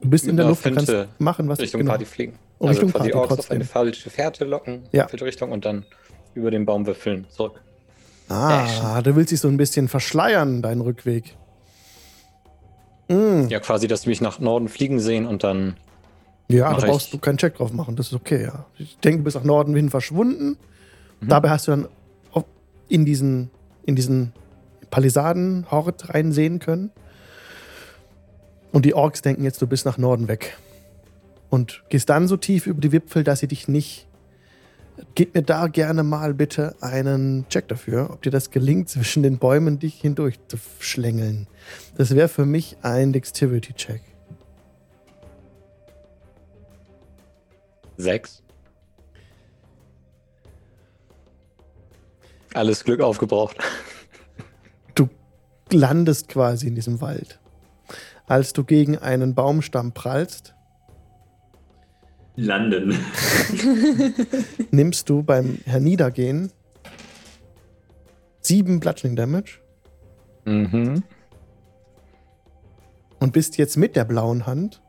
Du 0.00 0.10
bist 0.10 0.26
in 0.26 0.36
der 0.36 0.46
Luft, 0.46 0.64
du 0.64 0.72
kannst 0.72 0.92
machen, 1.18 1.48
was 1.48 1.58
Richtung 1.58 1.80
genau. 1.80 1.92
Party 1.92 2.04
fliegen. 2.04 2.38
Um 2.58 2.68
also 2.68 2.86
quasi 2.86 3.08
die 3.08 3.14
Orks 3.14 3.28
trotzdem. 3.28 3.44
auf 3.44 3.50
eine 3.50 3.64
falsche 3.64 4.10
Fährte 4.10 4.44
locken, 4.44 4.84
ja. 4.92 5.08
falsche 5.08 5.24
Richtung 5.24 5.52
und 5.52 5.64
dann 5.64 5.84
über 6.34 6.50
den 6.50 6.64
Baum 6.64 6.86
würfeln 6.86 7.26
zurück. 7.28 7.60
Ah, 8.28 9.00
du 9.02 9.14
willst 9.14 9.30
dich 9.30 9.40
so 9.40 9.48
ein 9.48 9.56
bisschen 9.56 9.88
verschleiern, 9.88 10.62
deinen 10.62 10.80
Rückweg. 10.80 11.36
Mm. 13.08 13.46
Ja, 13.48 13.60
quasi, 13.60 13.86
dass 13.86 14.02
sie 14.02 14.08
mich 14.08 14.20
nach 14.20 14.40
Norden 14.40 14.68
fliegen 14.68 14.98
sehen 14.98 15.26
und 15.26 15.44
dann. 15.44 15.76
Ja, 16.48 16.72
da 16.72 16.86
brauchst 16.86 17.12
du 17.12 17.18
keinen 17.18 17.38
Check 17.38 17.56
drauf 17.56 17.72
machen, 17.72 17.96
das 17.96 18.08
ist 18.08 18.14
okay, 18.14 18.42
ja. 18.42 18.66
Ich 18.78 18.98
denke, 18.98 19.18
du 19.18 19.24
bist 19.24 19.36
nach 19.36 19.44
Norden 19.44 19.74
hin 19.74 19.90
verschwunden. 19.90 20.56
Mhm. 21.20 21.28
Dabei 21.28 21.50
hast 21.50 21.66
du 21.66 21.72
dann 21.72 21.88
in 22.88 23.04
diesen, 23.04 23.50
in 23.84 23.96
diesen 23.96 24.32
Palisaden-Hort 24.90 26.14
reinsehen 26.14 26.58
können. 26.58 26.90
Und 28.72 28.84
die 28.84 28.94
Orks 28.94 29.22
denken 29.22 29.44
jetzt, 29.44 29.60
du 29.60 29.66
bist 29.66 29.86
nach 29.86 29.98
Norden 29.98 30.28
weg 30.28 30.56
und 31.50 31.82
gehst 31.88 32.08
dann 32.08 32.28
so 32.28 32.36
tief 32.36 32.66
über 32.66 32.80
die 32.80 32.92
Wipfel, 32.92 33.24
dass 33.24 33.40
sie 33.40 33.48
dich 33.48 33.68
nicht. 33.68 34.06
Gib 35.14 35.34
mir 35.34 35.42
da 35.42 35.66
gerne 35.66 36.02
mal 36.02 36.32
bitte 36.32 36.74
einen 36.80 37.46
Check 37.48 37.68
dafür, 37.68 38.10
ob 38.10 38.22
dir 38.22 38.30
das 38.30 38.50
gelingt, 38.50 38.88
zwischen 38.88 39.22
den 39.22 39.38
Bäumen 39.38 39.78
dich 39.78 40.00
hindurch 40.00 40.38
zu 40.48 40.56
schlängeln. 40.78 41.48
Das 41.96 42.14
wäre 42.14 42.28
für 42.28 42.46
mich 42.46 42.78
ein 42.82 43.12
Dexterity-Check. 43.12 44.00
Sechs. 47.98 48.42
Alles 52.54 52.84
Glück 52.84 53.02
aufgebraucht. 53.02 53.58
Du 54.94 55.10
landest 55.70 56.28
quasi 56.28 56.68
in 56.68 56.74
diesem 56.74 57.02
Wald. 57.02 57.38
Als 58.26 58.54
du 58.54 58.64
gegen 58.64 58.96
einen 58.98 59.34
Baumstamm 59.34 59.92
prallst, 59.92 60.55
landen. 62.36 62.98
nimmst 64.70 65.08
du 65.08 65.22
beim 65.22 65.58
Herniedergehen 65.64 66.52
sieben 68.46 68.80
Bludgeoning 68.80 69.16
Damage. 69.16 69.58
Mhm. 70.44 71.02
Und 73.18 73.32
bist 73.32 73.58
jetzt 73.58 73.76
mit 73.76 73.96
der 73.96 74.04
blauen 74.04 74.46
Hand 74.46 74.80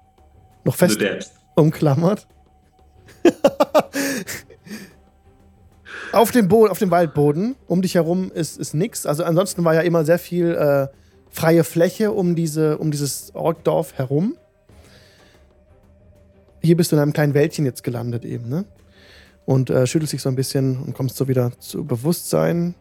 noch 0.63 0.75
fest 0.75 0.99
umklammert. 1.55 2.27
auf 6.11 6.31
dem 6.31 6.47
Boden, 6.47 6.69
auf 6.69 6.79
dem 6.79 6.91
Waldboden. 6.91 7.55
Um 7.67 7.81
dich 7.81 7.95
herum 7.95 8.31
ist, 8.31 8.59
ist 8.59 8.73
nichts. 8.73 9.05
Also 9.05 9.23
ansonsten 9.23 9.63
war 9.63 9.73
ja 9.73 9.81
immer 9.81 10.05
sehr 10.05 10.19
viel 10.19 10.51
äh, 10.53 10.87
freie 11.29 11.63
Fläche 11.63 12.11
um, 12.11 12.35
diese, 12.35 12.77
um 12.77 12.91
dieses 12.91 13.33
Orkdorf 13.33 13.93
herum 13.93 14.37
hier 16.61 16.77
bist 16.77 16.91
du 16.91 16.95
in 16.95 17.01
einem 17.01 17.13
kleinen 17.13 17.33
Wäldchen 17.33 17.65
jetzt 17.65 17.83
gelandet 17.83 18.25
eben, 18.25 18.49
ne? 18.49 18.65
Und 19.45 19.69
äh, 19.69 19.87
schüttelst 19.87 20.13
dich 20.13 20.21
so 20.21 20.29
ein 20.29 20.35
bisschen 20.35 20.83
und 20.83 20.93
kommst 20.93 21.15
so 21.15 21.27
wieder 21.27 21.57
zu 21.59 21.85
Bewusstsein. 21.85 22.75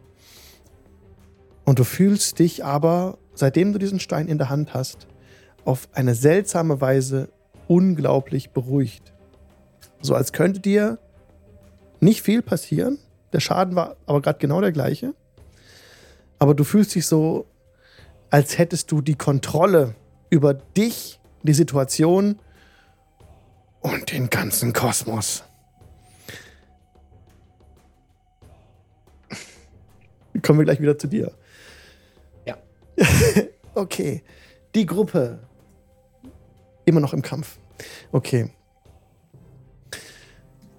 Und 1.63 1.79
du 1.79 1.83
fühlst 1.85 2.39
dich 2.39 2.65
aber, 2.65 3.17
seitdem 3.35 3.71
du 3.71 3.79
diesen 3.79 3.99
Stein 3.99 4.27
in 4.27 4.37
der 4.37 4.49
Hand 4.49 4.73
hast, 4.73 5.07
auf 5.63 5.87
eine 5.93 6.15
seltsame 6.15 6.81
Weise 6.81 7.29
unglaublich 7.67 8.51
beruhigt. 8.51 9.13
So 10.01 10.13
als 10.15 10.33
könnte 10.33 10.59
dir 10.59 10.99
nicht 11.99 12.21
viel 12.21 12.41
passieren. 12.41 12.99
Der 13.33 13.39
Schaden 13.39 13.75
war 13.75 13.97
aber 14.05 14.21
gerade 14.21 14.39
genau 14.39 14.61
der 14.61 14.71
gleiche. 14.71 15.13
Aber 16.39 16.53
du 16.53 16.63
fühlst 16.63 16.95
dich 16.95 17.05
so, 17.05 17.47
als 18.29 18.57
hättest 18.57 18.91
du 18.91 19.01
die 19.01 19.15
Kontrolle 19.15 19.95
über 20.29 20.53
dich, 20.53 21.19
die 21.43 21.53
Situation 21.53 22.39
und 23.87 24.11
den 24.11 24.29
ganzen 24.29 24.73
Kosmos. 24.73 25.43
Kommen 30.41 30.59
wir 30.59 30.65
gleich 30.65 30.79
wieder 30.79 30.97
zu 30.97 31.07
dir. 31.07 31.33
Ja. 32.45 32.57
okay. 33.75 34.23
Die 34.75 34.85
Gruppe. 34.85 35.39
Immer 36.85 36.99
noch 36.99 37.13
im 37.13 37.21
Kampf. 37.21 37.59
Okay. 38.11 38.49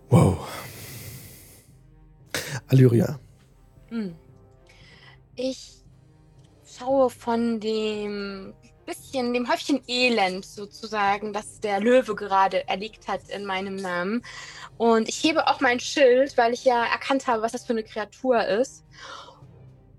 Wow. 0.08 0.48
Allyria. 2.68 3.18
Hm. 3.88 4.14
Ich 5.34 5.84
schaue 6.64 7.10
von 7.10 7.60
dem 7.60 8.54
bisschen, 8.88 9.32
dem 9.34 9.48
Häufchen 9.48 9.80
Elend 9.86 10.44
sozusagen, 10.44 11.32
das 11.32 11.60
der 11.60 11.78
Löwe 11.80 12.14
gerade 12.14 12.66
erlegt 12.68 13.06
hat 13.06 13.28
in 13.28 13.44
meinem 13.44 13.76
Namen. 13.76 14.22
Und 14.78 15.08
ich 15.08 15.22
hebe 15.22 15.46
auch 15.46 15.60
mein 15.60 15.78
Schild, 15.78 16.36
weil 16.36 16.52
ich 16.54 16.64
ja 16.64 16.84
erkannt 16.84 17.26
habe, 17.26 17.42
was 17.42 17.52
das 17.52 17.64
für 17.64 17.72
eine 17.74 17.84
Kreatur 17.84 18.44
ist. 18.46 18.84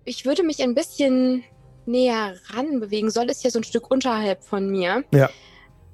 Ich 0.05 0.25
würde 0.25 0.43
mich 0.43 0.61
ein 0.63 0.73
bisschen 0.75 1.43
näher 1.85 2.35
ran 2.47 2.79
bewegen. 2.79 3.09
Soll 3.11 3.29
es 3.29 3.43
ja 3.43 3.49
so 3.51 3.59
ein 3.59 3.63
Stück 3.63 3.89
unterhalb 3.91 4.43
von 4.43 4.69
mir. 4.69 5.03
Ja. 5.13 5.29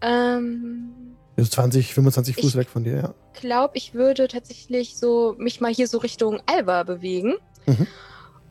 Ähm, 0.01 1.15
ist 1.35 1.51
20, 1.53 1.93
25 1.93 2.35
Fuß 2.35 2.45
Ich- 2.45 2.55
weg 2.55 2.69
von 2.69 2.84
dir, 2.84 2.95
ja. 2.95 3.13
glaube, 3.34 3.76
ich 3.77 3.93
würde 3.93 4.27
tatsächlich 4.27 4.95
so 4.97 5.35
mich 5.38 5.59
mal 5.61 5.73
hier 5.73 5.88
so 5.88 5.97
Richtung 5.97 6.39
Alba 6.45 6.84
bewegen. 6.84 7.35
Mhm. 7.65 7.88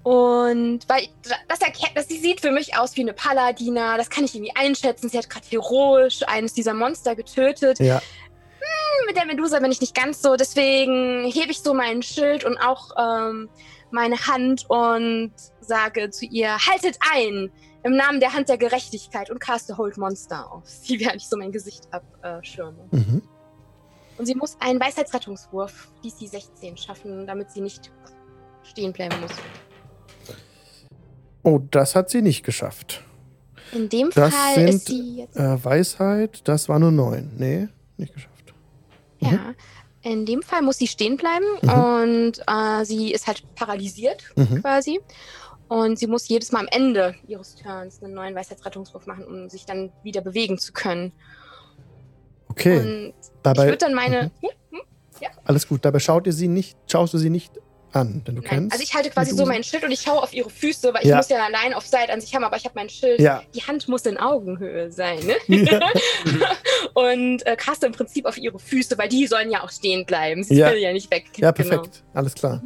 Und 0.04 0.80
weil 0.86 1.08
das 1.48 1.60
erkennt, 1.60 1.92
das, 1.96 2.08
sie 2.08 2.18
sieht 2.18 2.42
für 2.42 2.50
mich 2.50 2.76
aus 2.76 2.94
wie 2.94 3.00
eine 3.00 3.14
Paladina, 3.14 3.96
das 3.96 4.10
kann 4.10 4.22
ich 4.24 4.34
irgendwie 4.34 4.54
einschätzen. 4.54 5.08
Sie 5.08 5.16
hat 5.16 5.30
gerade 5.30 5.46
heroisch 5.48 6.20
eines 6.26 6.52
dieser 6.52 6.74
Monster 6.74 7.16
getötet. 7.16 7.80
Ja, 7.80 8.02
Mit 9.06 9.16
der 9.16 9.24
Medusa 9.24 9.60
bin 9.60 9.72
ich 9.72 9.80
nicht 9.80 9.94
ganz 9.94 10.20
so, 10.20 10.36
deswegen 10.36 11.24
hebe 11.24 11.50
ich 11.50 11.60
so 11.60 11.72
mein 11.72 12.02
Schild 12.02 12.44
und 12.44 12.58
auch 12.58 12.90
ähm, 12.98 13.48
meine 13.90 14.26
Hand 14.26 14.66
und 14.68 15.32
sage 15.60 16.10
zu 16.10 16.26
ihr: 16.26 16.54
Haltet 16.58 16.98
ein! 17.14 17.50
Im 17.82 17.96
Namen 17.96 18.20
der 18.20 18.34
Hand 18.34 18.50
der 18.50 18.58
Gerechtigkeit 18.58 19.30
und 19.30 19.40
caste 19.40 19.78
Hold 19.78 19.96
Monster 19.96 20.52
auf. 20.52 20.64
Sie 20.68 21.00
werde 21.00 21.16
ich 21.16 21.28
so 21.28 21.38
mein 21.38 21.50
Gesicht 21.50 21.88
abschirme. 22.20 22.88
mhm. 22.90 23.22
Und 24.16 24.26
sie 24.26 24.36
muss 24.36 24.56
einen 24.60 24.78
Weisheitsrettungswurf 24.78 25.88
DC 26.04 26.28
16 26.28 26.76
schaffen, 26.76 27.26
damit 27.26 27.50
sie 27.50 27.60
nicht 27.60 27.90
stehen 28.62 28.92
bleiben 28.92 29.20
muss. 29.20 29.32
Oh, 31.44 31.60
das 31.70 31.94
hat 31.94 32.10
sie 32.10 32.22
nicht 32.22 32.42
geschafft. 32.44 33.02
In 33.72 33.88
dem 33.88 34.10
Das 34.14 34.34
Fall 34.34 34.54
sind, 34.54 34.68
ist 34.68 34.86
sie 34.86 35.16
jetzt. 35.20 35.36
Äh, 35.36 35.64
Weisheit, 35.64 36.40
das 36.48 36.68
war 36.68 36.78
nur 36.78 36.90
9. 36.90 37.32
Nee, 37.36 37.68
nicht 37.96 38.12
geschafft. 38.14 38.54
mhm. 39.20 39.28
Ja. 39.30 39.54
In 40.02 40.26
dem 40.26 40.42
Fall 40.42 40.60
muss 40.62 40.76
sie 40.78 40.86
stehen 40.86 41.16
bleiben 41.16 41.44
Mhm. 41.62 41.70
und 41.70 42.32
äh, 42.46 42.84
sie 42.84 43.12
ist 43.12 43.26
halt 43.26 43.42
paralysiert 43.54 44.22
Mhm. 44.36 44.60
quasi. 44.60 45.00
Und 45.68 45.98
sie 45.98 46.06
muss 46.06 46.28
jedes 46.28 46.52
Mal 46.52 46.60
am 46.60 46.68
Ende 46.70 47.14
ihres 47.26 47.54
Turns 47.56 48.02
einen 48.02 48.12
neuen 48.14 48.34
Weisheitsrettungswurf 48.34 49.06
machen, 49.06 49.24
um 49.24 49.48
sich 49.48 49.64
dann 49.64 49.90
wieder 50.02 50.20
bewegen 50.20 50.58
zu 50.58 50.72
können. 50.74 51.12
Okay, 52.48 52.78
Und 52.78 53.14
ich 53.20 53.30
dabei, 53.42 53.64
würde 53.66 53.78
dann 53.78 53.94
meine. 53.94 54.30
Mhm. 54.42 54.48
Hm? 54.72 54.80
alles 55.46 55.66
gut. 55.66 55.84
Dabei 55.84 56.00
schaut 56.00 56.26
ihr 56.26 56.32
sie 56.34 56.48
nicht, 56.48 56.76
schaust 56.86 57.14
du 57.14 57.18
sie 57.18 57.30
nicht 57.30 57.52
an, 57.94 58.22
denn 58.26 58.34
du 58.36 58.40
Nein, 58.42 58.50
kennst. 58.50 58.72
also 58.72 58.82
ich 58.82 58.94
halte 58.94 59.10
quasi 59.10 59.34
so 59.34 59.46
mein 59.46 59.62
Schild 59.64 59.84
und 59.84 59.90
ich 59.90 60.00
schaue 60.00 60.22
auf 60.22 60.32
ihre 60.34 60.50
Füße, 60.50 60.92
weil 60.94 61.02
ich 61.02 61.08
Ja. 61.08 61.16
muss 61.18 61.28
ja 61.28 61.44
allein 61.44 61.74
auf 61.74 61.86
Seite 61.86 62.12
an 62.12 62.20
sich 62.20 62.34
haben, 62.34 62.44
aber 62.44 62.56
ich 62.56 62.64
habe 62.64 62.74
mein 62.76 62.88
Schild. 62.88 63.20
Ja. 63.20 63.42
Die 63.54 63.62
Hand 63.62 63.88
muss 63.88 64.02
in 64.06 64.16
Augenhöhe 64.18 64.90
sein, 64.90 65.18
ne? 65.24 65.34
ja. 65.64 65.80
und 66.94 67.46
äh, 67.46 67.56
caste 67.56 67.86
im 67.86 67.92
Prinzip 67.92 68.26
auf 68.26 68.36
ihre 68.38 68.58
Füße, 68.58 68.96
weil 68.98 69.08
die 69.08 69.26
sollen 69.26 69.50
ja 69.50 69.62
auch 69.62 69.70
stehen 69.70 70.04
bleiben. 70.06 70.42
Sie 70.44 70.56
will 70.56 70.78
ja 70.78 70.92
nicht 70.92 71.10
weg. 71.10 71.24
ja, 71.36 71.50
Genau. 71.50 71.68
perfekt. 71.70 72.02
Alles 72.14 72.34
klar. 72.34 72.62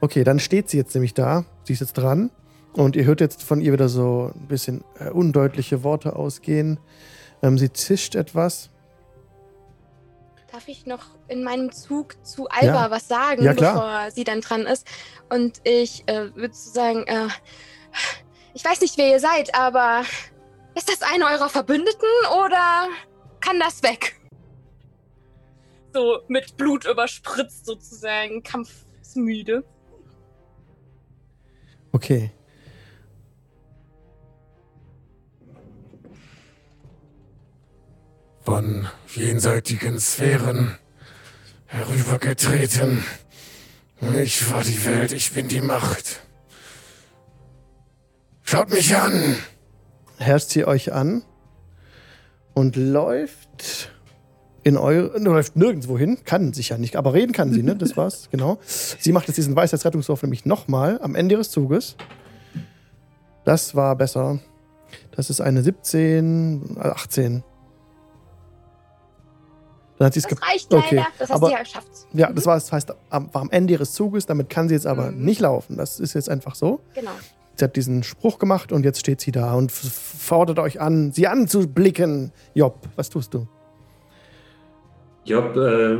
Okay, 0.00 0.24
dann 0.24 0.38
steht 0.38 0.68
sie 0.70 0.76
jetzt 0.76 0.94
nämlich 0.94 1.14
da. 1.14 1.44
Sie 1.64 1.72
ist 1.72 1.80
jetzt 1.80 1.94
dran. 1.94 2.30
Und 2.74 2.96
ihr 2.96 3.04
hört 3.04 3.20
jetzt 3.20 3.42
von 3.42 3.60
ihr 3.60 3.72
wieder 3.72 3.88
so 3.88 4.32
ein 4.34 4.48
bisschen 4.48 4.82
äh, 4.98 5.08
undeutliche 5.10 5.84
Worte 5.84 6.16
ausgehen. 6.16 6.80
Ähm, 7.42 7.56
sie 7.56 7.72
zischt 7.72 8.14
etwas. 8.16 8.70
Darf 10.54 10.68
ich 10.68 10.86
noch 10.86 11.06
in 11.26 11.42
meinem 11.42 11.72
Zug 11.72 12.14
zu 12.24 12.46
Alba 12.48 12.84
Ja. 12.84 12.90
was 12.92 13.08
sagen, 13.08 13.42
Ja, 13.42 13.54
klar. 13.54 13.74
bevor 13.74 14.10
sie 14.12 14.22
dann 14.22 14.40
dran 14.40 14.66
ist? 14.66 14.86
Und 15.28 15.60
ich 15.64 16.04
äh, 16.06 16.32
würde 16.36 16.54
so 16.54 16.70
sagen, 16.70 17.02
äh, 17.08 17.26
ich 18.54 18.64
weiß 18.64 18.80
nicht, 18.80 18.96
wer 18.96 19.08
ihr 19.10 19.18
seid, 19.18 19.52
aber 19.56 20.04
ist 20.76 20.88
das 20.88 21.02
eine 21.02 21.24
eurer 21.24 21.48
Verbündeten 21.48 22.06
oder 22.44 22.86
kann 23.40 23.58
das 23.58 23.82
weg? 23.82 24.14
So 25.92 26.20
mit 26.28 26.56
Blut 26.56 26.84
überspritzt 26.86 27.66
sozusagen, 27.66 28.44
kampfsmüde. 28.44 29.64
Okay. 31.90 32.30
Von 38.54 38.86
jenseitigen 39.12 39.98
Sphären 39.98 40.76
herübergetreten. 41.66 43.02
Ich 44.22 44.48
war 44.48 44.62
die 44.62 44.84
Welt, 44.84 45.10
ich 45.10 45.32
bin 45.32 45.48
die 45.48 45.60
Macht. 45.60 46.20
Schaut 48.44 48.70
mich 48.70 48.94
an! 48.94 49.34
herrscht 50.18 50.50
sie 50.50 50.66
euch 50.66 50.92
an 50.92 51.24
und 52.52 52.76
läuft 52.76 53.90
in 54.62 54.76
eure, 54.76 55.18
läuft 55.18 55.56
nirgendwo 55.56 55.98
hin, 55.98 56.18
kann 56.24 56.52
sich 56.52 56.68
ja 56.68 56.78
nicht, 56.78 56.94
aber 56.94 57.12
reden 57.12 57.32
kann 57.32 57.52
sie, 57.52 57.64
ne? 57.64 57.74
Das 57.74 57.96
war's, 57.96 58.28
genau. 58.30 58.60
Sie 58.66 59.10
macht 59.10 59.26
jetzt 59.26 59.36
diesen 59.36 59.56
Weisheitsrettungswurf 59.56 60.22
nämlich 60.22 60.46
nochmal 60.46 61.00
am 61.02 61.16
Ende 61.16 61.34
ihres 61.34 61.50
Zuges. 61.50 61.96
Das 63.44 63.74
war 63.74 63.96
besser. 63.96 64.38
Das 65.10 65.28
ist 65.28 65.40
eine 65.40 65.64
17, 65.64 66.76
äh, 66.76 66.80
18. 66.82 67.42
Dann 69.98 70.06
hat 70.06 70.14
sie 70.14 70.20
es 70.20 70.26
Das 70.26 70.42
reicht 70.42 70.74
Okay, 70.74 70.96
leider, 70.96 71.06
das 71.18 71.30
hast 71.30 71.36
aber- 71.36 71.48
du 71.48 71.52
ja 71.54 71.62
geschafft. 71.62 71.86
Ja, 72.12 72.32
das 72.32 72.46
war, 72.46 72.54
das 72.54 72.72
heißt, 72.72 72.92
am, 73.10 73.32
war 73.32 73.42
am 73.42 73.50
Ende 73.50 73.74
ihres 73.74 73.92
Zuges, 73.92 74.26
damit 74.26 74.50
kann 74.50 74.68
sie 74.68 74.74
jetzt 74.74 74.86
aber 74.86 75.10
Mhm. 75.12 75.24
nicht 75.24 75.40
laufen. 75.40 75.76
Das 75.76 76.00
ist 76.00 76.14
jetzt 76.14 76.28
einfach 76.28 76.54
so. 76.56 76.80
Genau. 76.94 77.10
Sie 77.56 77.64
hat 77.64 77.76
diesen 77.76 78.02
Spruch 78.02 78.40
gemacht 78.40 78.72
und 78.72 78.84
jetzt 78.84 78.98
steht 78.98 79.20
sie 79.20 79.30
da 79.30 79.54
und 79.54 79.70
fordert 79.70 80.58
euch 80.58 80.80
an, 80.80 81.12
sie 81.12 81.28
anzublicken. 81.28 82.32
Job, 82.54 82.88
was 82.96 83.08
tust 83.10 83.32
du? 83.34 83.46
Job 85.24 85.56
äh, 85.56 85.96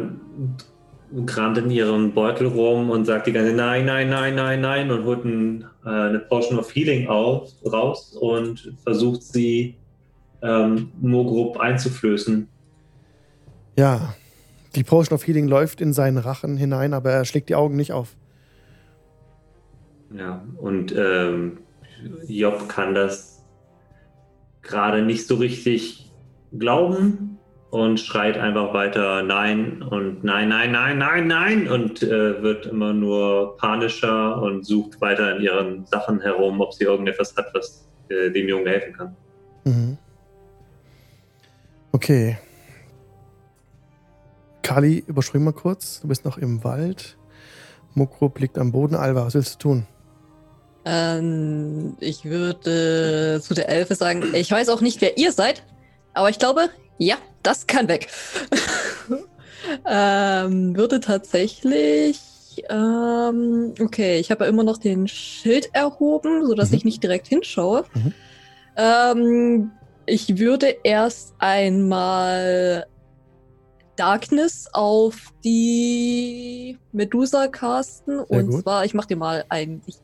kramt 1.27 1.59
in 1.59 1.71
ihrem 1.71 2.13
Beutel 2.13 2.49
rum 2.49 2.91
und 2.91 3.05
sagt 3.05 3.29
die 3.29 3.33
ganze 3.33 3.51
Zeit, 3.51 3.57
Nein, 3.57 3.87
nein, 3.87 4.09
nein, 4.11 4.35
nein, 4.35 4.61
nein 4.61 4.91
und 4.91 5.05
holt 5.05 5.25
ein, 5.25 5.65
äh, 5.87 5.89
eine 5.89 6.19
Potion 6.19 6.59
of 6.59 6.75
Healing 6.75 7.07
auf, 7.09 7.51
raus 7.65 8.17
und 8.21 8.73
versucht 8.83 9.23
sie 9.23 9.77
ähm, 10.43 10.91
Mogrup 11.01 11.59
einzuflößen. 11.59 12.49
Ja, 13.77 14.15
die 14.75 14.85
Potion 14.85 15.15
of 15.15 15.27
Healing 15.27 15.49
läuft 15.49 15.81
in 15.81 15.93
seinen 15.93 16.19
Rachen 16.19 16.57
hinein, 16.57 16.95
aber 16.95 17.11
er 17.11 17.25
schlägt 17.25 17.49
die 17.49 17.55
Augen 17.55 17.77
nicht 17.77 17.93
auf. 17.93 18.17
Ja, 20.13 20.45
und 20.59 20.95
ähm, 20.97 21.59
Job 22.27 22.69
kann 22.69 22.95
das 22.95 23.45
gerade 24.63 25.03
nicht 25.03 25.27
so 25.27 25.37
richtig 25.37 26.11
glauben 26.57 27.39
und 27.71 27.99
schreit 27.99 28.39
einfach 28.39 28.73
weiter 28.73 29.23
Nein 29.25 29.83
und 29.83 30.23
Nein, 30.23 30.49
Nein, 30.49 30.71
Nein, 30.71 30.99
Nein, 30.99 31.27
Nein 31.27 31.69
und 31.69 32.03
äh, 32.05 32.41
wird 32.41 32.67
immer 32.67 32.93
nur 32.93 33.57
panischer 33.57 34.41
und 34.41 34.65
sucht 34.65 35.01
weiter 35.01 35.37
in 35.37 35.43
ihren 35.43 35.87
Sachen 35.87 36.21
herum, 36.21 36.61
ob 36.61 36.73
sie 36.73 36.85
irgendetwas 36.85 37.37
hat, 37.37 37.47
was 37.53 37.89
äh, 38.09 38.31
dem 38.31 38.49
Jungen 38.49 38.67
helfen 38.67 38.93
kann. 38.93 39.17
Mhm. 39.65 39.99
Okay. 41.91 42.39
Kali, 44.65 45.05
überspring 45.07 45.45
mal 45.45 45.53
kurz. 45.53 46.01
Du 46.01 46.09
bist 46.09 46.25
noch 46.25 46.39
im 46.39 46.65
Wald. 46.65 47.17
Mokrup 47.95 48.41
liegt 48.41 48.59
am 48.59 48.73
Boden. 48.73 48.97
Alva, 48.97 49.27
was 49.27 49.35
willst 49.35 49.55
du 49.57 49.59
tun? 49.59 49.87
Ähm, 50.87 51.97
ich 52.01 52.25
würde 52.25 53.41
zu 53.43 53.55
der 53.55 53.69
Elfe 53.69 53.95
sagen, 53.95 54.25
ich 54.35 54.51
weiß 54.51 54.71
auch 54.71 54.81
nicht, 54.81 55.01
wer 55.01 55.17
ihr 55.19 55.33
seid, 55.33 55.63
aber 56.15 56.31
ich 56.31 56.39
glaube, 56.39 56.71
ja, 56.99 57.17
das 57.43 57.67
kann 57.67 57.89
weg. 57.89 58.09
ähm, 59.87 60.77
würde 60.77 61.01
tatsächlich 61.01 62.21
Ähm, 62.71 63.75
okay, 63.81 64.21
ich 64.21 64.31
habe 64.31 64.45
ja 64.45 64.49
immer 64.51 64.63
noch 64.63 64.79
den 64.79 65.09
Schild 65.09 65.71
erhoben, 65.73 66.47
sodass 66.47 66.71
Mhm. 66.71 66.77
ich 66.77 66.85
nicht 66.85 67.03
direkt 67.03 67.27
hinschaue. 67.27 67.85
Mhm. 67.95 68.13
Ähm, 68.77 69.71
ich 70.07 70.39
würde 70.39 70.77
erst 70.85 71.35
einmal 71.41 72.87
Darkness 73.97 74.69
auf 74.73 75.33
die 75.45 76.79
Medusa 76.93 77.49
casten. 77.49 78.19
Sehr 78.19 78.39
und 78.39 78.51
gut. 78.51 78.63
zwar, 78.63 78.85
ich 78.85 78.95
mache 78.95 79.09
dir 79.09 79.17
mal 79.17 79.45
ein. 79.49 79.83
Ich, 79.87 79.97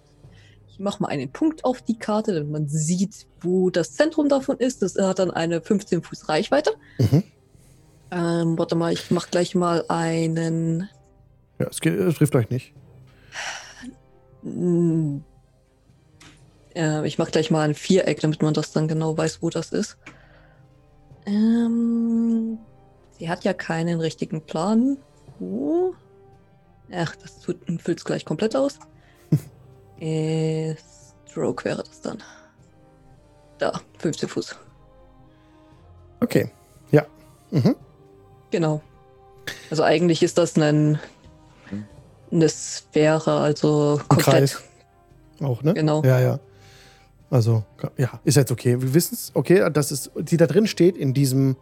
ich 0.68 0.78
mache 0.78 1.02
mal 1.02 1.08
einen 1.08 1.30
Punkt 1.30 1.64
auf 1.64 1.82
die 1.82 1.98
Karte, 1.98 2.34
damit 2.34 2.50
man 2.50 2.68
sieht, 2.68 3.26
wo 3.40 3.70
das 3.70 3.94
Zentrum 3.94 4.28
davon 4.28 4.56
ist. 4.58 4.82
Das 4.82 4.96
hat 4.96 5.18
dann 5.18 5.30
eine 5.30 5.60
15 5.60 6.02
Fuß 6.02 6.28
Reichweite. 6.28 6.70
Mhm. 6.98 7.22
Ähm, 8.12 8.58
warte 8.58 8.74
mal, 8.74 8.92
ich 8.92 9.10
mache 9.10 9.30
gleich 9.30 9.54
mal 9.54 9.84
einen. 9.88 10.88
Ja, 11.58 11.66
es, 11.68 11.80
geht, 11.80 11.94
es 11.98 12.16
trifft 12.16 12.34
euch 12.34 12.50
nicht. 12.50 12.74
Äh, 16.74 17.06
ich 17.06 17.18
mache 17.18 17.30
gleich 17.30 17.50
mal 17.50 17.68
ein 17.68 17.74
Viereck, 17.74 18.20
damit 18.20 18.42
man 18.42 18.54
das 18.54 18.72
dann 18.72 18.88
genau 18.88 19.16
weiß, 19.16 19.42
wo 19.42 19.50
das 19.50 19.72
ist. 19.72 19.98
Ähm, 21.26 22.58
sie 23.20 23.28
hat 23.28 23.44
ja 23.44 23.52
keinen 23.52 24.00
richtigen 24.00 24.40
Plan. 24.40 24.96
Wo? 25.38 25.94
Ach, 26.90 27.14
das 27.16 27.44
füllt 27.44 27.98
es 27.98 28.04
gleich 28.04 28.24
komplett 28.24 28.56
aus. 28.56 28.78
äh, 30.00 30.74
Stroke 31.28 31.64
wäre 31.64 31.84
das 31.84 32.00
dann. 32.00 32.18
Da, 33.58 33.80
15 33.98 34.28
Fuß. 34.28 34.56
Okay. 36.20 36.50
Ja. 36.90 37.04
Mhm. 37.50 37.76
Genau. 38.50 38.80
Also 39.70 39.84
eigentlich 39.84 40.22
ist 40.22 40.38
das 40.38 40.56
ein, 40.56 40.98
eine 42.32 42.48
Sphäre, 42.48 43.38
also 43.38 44.00
komplett. 44.08 44.62
Auch, 45.40 45.62
ne? 45.62 45.74
Genau. 45.74 46.02
Ja, 46.02 46.20
ja. 46.20 46.40
Also, 47.30 47.64
ja, 47.96 48.18
ist 48.24 48.36
jetzt 48.36 48.50
okay. 48.50 48.80
Wir 48.80 48.94
wissen 48.94 49.14
es, 49.14 49.30
okay, 49.34 49.70
dass 49.70 49.90
es, 49.90 50.10
die 50.16 50.36
da 50.36 50.46
drin 50.46 50.66
steht 50.66 50.96
in 50.96 51.14
diesem, 51.14 51.56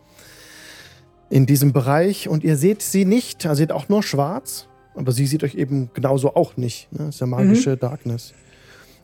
in 1.30 1.46
diesem 1.46 1.72
Bereich 1.72 2.28
und 2.28 2.44
ihr 2.44 2.56
seht 2.56 2.82
sie 2.82 3.04
nicht, 3.04 3.46
also 3.46 3.60
ihr 3.60 3.66
seht 3.66 3.72
auch 3.72 3.88
nur 3.88 4.02
schwarz, 4.02 4.66
aber 4.94 5.12
sie 5.12 5.26
sieht 5.26 5.44
euch 5.44 5.54
eben 5.54 5.90
genauso 5.94 6.34
auch 6.34 6.56
nicht. 6.56 6.90
Ne? 6.92 7.06
Das 7.06 7.16
ist 7.16 7.20
ja 7.20 7.26
magische 7.26 7.76
Darkness. 7.76 8.32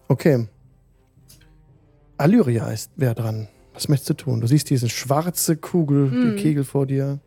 Okay. 0.08 0.46
Allyria 2.16 2.70
ist 2.70 2.90
wer 2.96 3.14
dran. 3.14 3.48
Was 3.72 3.88
möchtest 3.88 4.10
du 4.10 4.14
tun? 4.14 4.40
Du 4.40 4.46
siehst 4.46 4.70
diese 4.70 4.88
schwarze 4.88 5.56
Kugel, 5.56 6.10
Hm. 6.10 6.36
die 6.36 6.42
Kegel 6.42 6.64
vor 6.64 6.86
dir. 6.86 7.18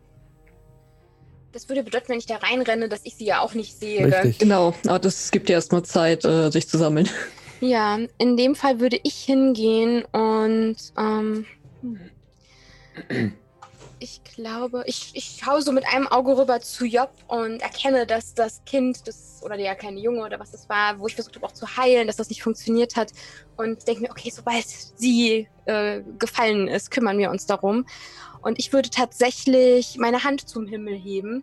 Das 1.52 1.68
würde 1.68 1.82
bedeuten, 1.82 2.08
wenn 2.08 2.18
ich 2.18 2.26
da 2.26 2.36
reinrenne, 2.36 2.88
dass 2.88 3.00
ich 3.04 3.14
sie 3.16 3.24
ja 3.26 3.40
auch 3.40 3.54
nicht 3.54 3.78
sehe. 3.78 4.06
Richtig. 4.06 4.38
Genau, 4.38 4.74
aber 4.86 4.98
das 4.98 5.30
gibt 5.30 5.48
dir 5.48 5.54
erstmal 5.54 5.82
Zeit, 5.82 6.24
äh, 6.24 6.50
sich 6.50 6.68
zu 6.68 6.78
sammeln. 6.78 7.08
Ja, 7.60 7.98
in 8.18 8.36
dem 8.36 8.54
Fall 8.54 8.80
würde 8.80 9.00
ich 9.02 9.14
hingehen 9.16 10.04
und 10.12 10.76
ähm, 10.96 11.44
hm. 13.08 13.32
Ich 14.00 14.22
glaube, 14.24 14.82
ich, 14.86 15.10
ich 15.14 15.40
schaue 15.42 15.62
so 15.62 15.72
mit 15.72 15.86
einem 15.86 16.06
Auge 16.06 16.36
rüber 16.36 16.60
zu 16.60 16.84
Job 16.84 17.10
und 17.26 17.60
erkenne, 17.60 18.06
dass 18.06 18.34
das 18.34 18.62
Kind, 18.64 19.06
das 19.06 19.40
oder 19.42 19.56
der 19.56 19.74
kleine 19.74 20.00
Junge 20.00 20.24
oder 20.24 20.38
was 20.38 20.52
das 20.52 20.68
war, 20.68 20.98
wo 20.98 21.06
ich 21.06 21.14
versucht 21.14 21.36
habe 21.36 21.46
auch 21.46 21.52
zu 21.52 21.76
heilen, 21.76 22.06
dass 22.06 22.16
das 22.16 22.28
nicht 22.28 22.42
funktioniert 22.42 22.96
hat. 22.96 23.12
Und 23.56 23.86
denke 23.86 24.02
mir, 24.02 24.10
okay, 24.10 24.30
sobald 24.34 24.66
sie 24.66 25.48
äh, 25.66 26.02
gefallen 26.18 26.68
ist, 26.68 26.90
kümmern 26.90 27.18
wir 27.18 27.30
uns 27.30 27.46
darum. 27.46 27.86
Und 28.42 28.58
ich 28.58 28.72
würde 28.72 28.90
tatsächlich 28.90 29.96
meine 29.98 30.24
Hand 30.24 30.48
zum 30.48 30.66
Himmel 30.66 30.94
heben 30.94 31.42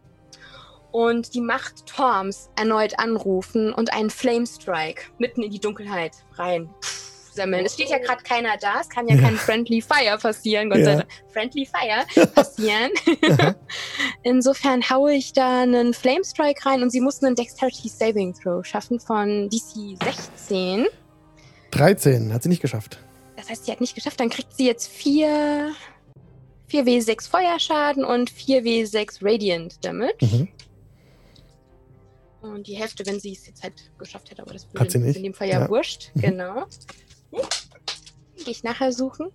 und 0.92 1.34
die 1.34 1.42
Macht 1.42 1.86
Torms 1.88 2.50
erneut 2.56 2.98
anrufen 3.00 3.74
und 3.74 3.92
einen 3.92 4.10
Flame 4.10 4.48
Strike 4.48 5.04
mitten 5.18 5.44
in 5.44 5.52
die 5.52 5.60
Dunkelheit 5.60 6.14
rein. 6.38 6.70
Pff, 6.82 7.05
semmeln. 7.36 7.66
Es 7.66 7.74
steht 7.76 7.90
ja 7.90 7.98
gerade 8.00 8.24
keiner 8.24 8.58
da, 8.60 8.82
es 8.82 8.90
kann 8.90 9.08
ja, 9.08 9.16
Ja. 9.16 9.22
kein 9.22 9.36
Friendly 9.38 9.82
Fire 9.82 10.18
passieren, 10.18 10.70
Gott 10.70 10.80
Ja. 10.80 10.86
sei 10.86 10.96
Dank. 10.96 11.08
Friendly 11.32 11.66
Fire 11.68 12.28
passieren. 12.36 12.92
Insofern 14.24 14.90
haue 14.90 15.14
ich 15.14 15.34
da 15.34 15.62
einen 15.62 15.94
Flame 15.94 16.24
Strike 16.26 16.66
rein 16.66 16.82
und 16.82 16.90
sie 16.92 17.02
muss 17.02 17.22
einen 17.24 17.36
Dexterity 17.36 17.90
Saving 17.90 18.34
Throw 18.34 18.66
schaffen 18.66 19.00
von 19.00 19.50
DC 19.50 19.98
16. 20.04 20.88
13, 21.72 22.34
hat 22.34 22.44
sie 22.44 22.50
nicht 22.50 22.62
geschafft. 22.62 23.00
Das 23.36 23.50
heißt, 23.50 23.66
sie 23.66 23.72
hat 23.72 23.82
nicht 23.82 23.96
geschafft, 23.96 24.20
dann 24.20 24.30
kriegt 24.30 24.54
sie 24.56 24.66
jetzt 24.66 24.88
4, 24.88 25.72
4W6 26.72 27.30
Feuerschaden 27.30 28.06
und 28.06 28.32
4W6 28.32 29.18
Radiant 29.22 29.84
Damage. 29.86 30.16
Mhm. 30.22 30.48
Und 32.42 32.68
die 32.68 32.76
Hälfte, 32.76 33.06
wenn 33.08 33.20
sie 33.20 33.34
es 33.34 33.48
jetzt 33.48 33.64
halt 33.64 33.74
geschafft 33.98 34.30
hätte, 34.32 34.42
aber 34.44 34.54
das 34.54 34.68
würde 34.72 34.98
in 34.98 35.24
dem 35.24 35.34
Fall 35.34 35.48
ja, 35.50 35.62
Ja. 35.62 35.70
wurscht. 35.70 36.12
Mhm. 36.14 36.22
Genau. 36.22 36.66
Hm. 37.32 37.42
Gehe 38.38 38.52
ich 38.52 38.64
nachher 38.64 38.92
suchen. 38.92 39.32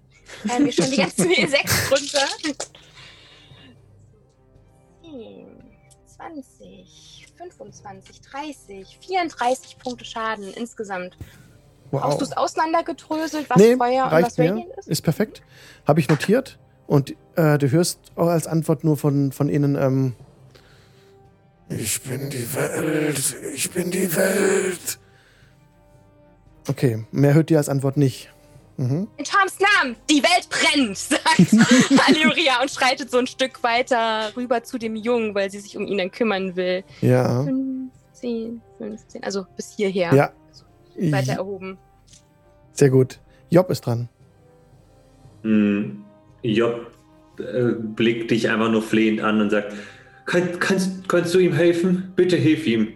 Haben 0.48 0.64
wir 0.66 0.72
schon 0.72 0.90
die 0.90 0.96
ganzen 0.98 1.24
W6 1.30 1.90
runter. 1.90 2.26
10, 5.02 5.46
20, 6.16 7.26
25, 7.36 8.20
30, 8.20 8.98
34 9.00 9.78
Punkte 9.78 10.04
Schaden 10.04 10.52
insgesamt. 10.54 11.16
Wow. 11.90 12.02
Hast 12.04 12.20
du 12.20 12.24
es 12.24 12.36
auseinandergedröselt, 12.36 13.50
was 13.50 13.56
Nee, 13.56 13.76
Feuer 13.76 14.04
und 14.04 14.10
reicht 14.12 14.26
was 14.28 14.38
mir. 14.38 14.50
Radiant 14.50 14.70
ist? 14.78 14.88
Ist 14.88 15.02
perfekt. 15.02 15.42
Habe 15.88 15.98
ich 15.98 16.08
notiert. 16.08 16.58
Und 16.86 17.16
äh, 17.34 17.58
du 17.58 17.68
hörst 17.70 17.98
auch 18.14 18.28
als 18.28 18.46
Antwort 18.46 18.84
nur 18.84 18.96
von, 18.96 19.32
von 19.32 19.48
ihnen, 19.48 19.74
ähm, 19.76 20.14
Ich 21.68 22.00
bin 22.02 22.30
die 22.30 22.54
Welt, 22.54 23.36
ich 23.54 23.70
bin 23.72 23.90
die 23.90 24.14
Welt. 24.14 24.99
Okay, 26.68 27.04
mehr 27.12 27.34
hört 27.34 27.50
ihr 27.50 27.58
als 27.58 27.68
Antwort 27.68 27.96
nicht. 27.96 28.30
Mhm. 28.76 29.08
In 29.18 29.24
Charms 29.26 29.58
Namen, 29.60 29.96
die 30.08 30.22
Welt 30.22 30.48
brennt, 30.48 30.96
sagt 30.98 32.08
Aluria 32.08 32.62
und 32.62 32.70
schreitet 32.70 33.10
so 33.10 33.18
ein 33.18 33.26
Stück 33.26 33.62
weiter 33.62 34.32
rüber 34.36 34.62
zu 34.62 34.78
dem 34.78 34.96
Jungen, 34.96 35.34
weil 35.34 35.50
sie 35.50 35.60
sich 35.60 35.76
um 35.76 35.86
ihn 35.86 35.98
dann 35.98 36.10
kümmern 36.10 36.56
will. 36.56 36.82
Ja. 37.02 37.44
15, 37.44 38.60
15, 38.78 39.22
also 39.22 39.44
bis 39.56 39.74
hierher. 39.76 40.14
Ja. 40.14 40.32
Weiter 40.96 41.32
erhoben. 41.32 41.78
Sehr 42.72 42.90
gut. 42.90 43.20
Job 43.50 43.70
ist 43.70 43.82
dran. 43.82 44.08
Hm, 45.42 46.04
Job 46.42 46.90
äh, 47.38 47.72
blickt 47.78 48.30
dich 48.30 48.48
einfach 48.48 48.70
nur 48.70 48.82
flehend 48.82 49.20
an 49.20 49.40
und 49.40 49.50
sagt, 49.50 49.72
kann, 50.26 50.58
kannst, 50.58 51.08
kannst 51.08 51.34
du 51.34 51.38
ihm 51.38 51.52
helfen? 51.52 52.12
Bitte 52.16 52.36
hilf 52.36 52.66
ihm. 52.66 52.92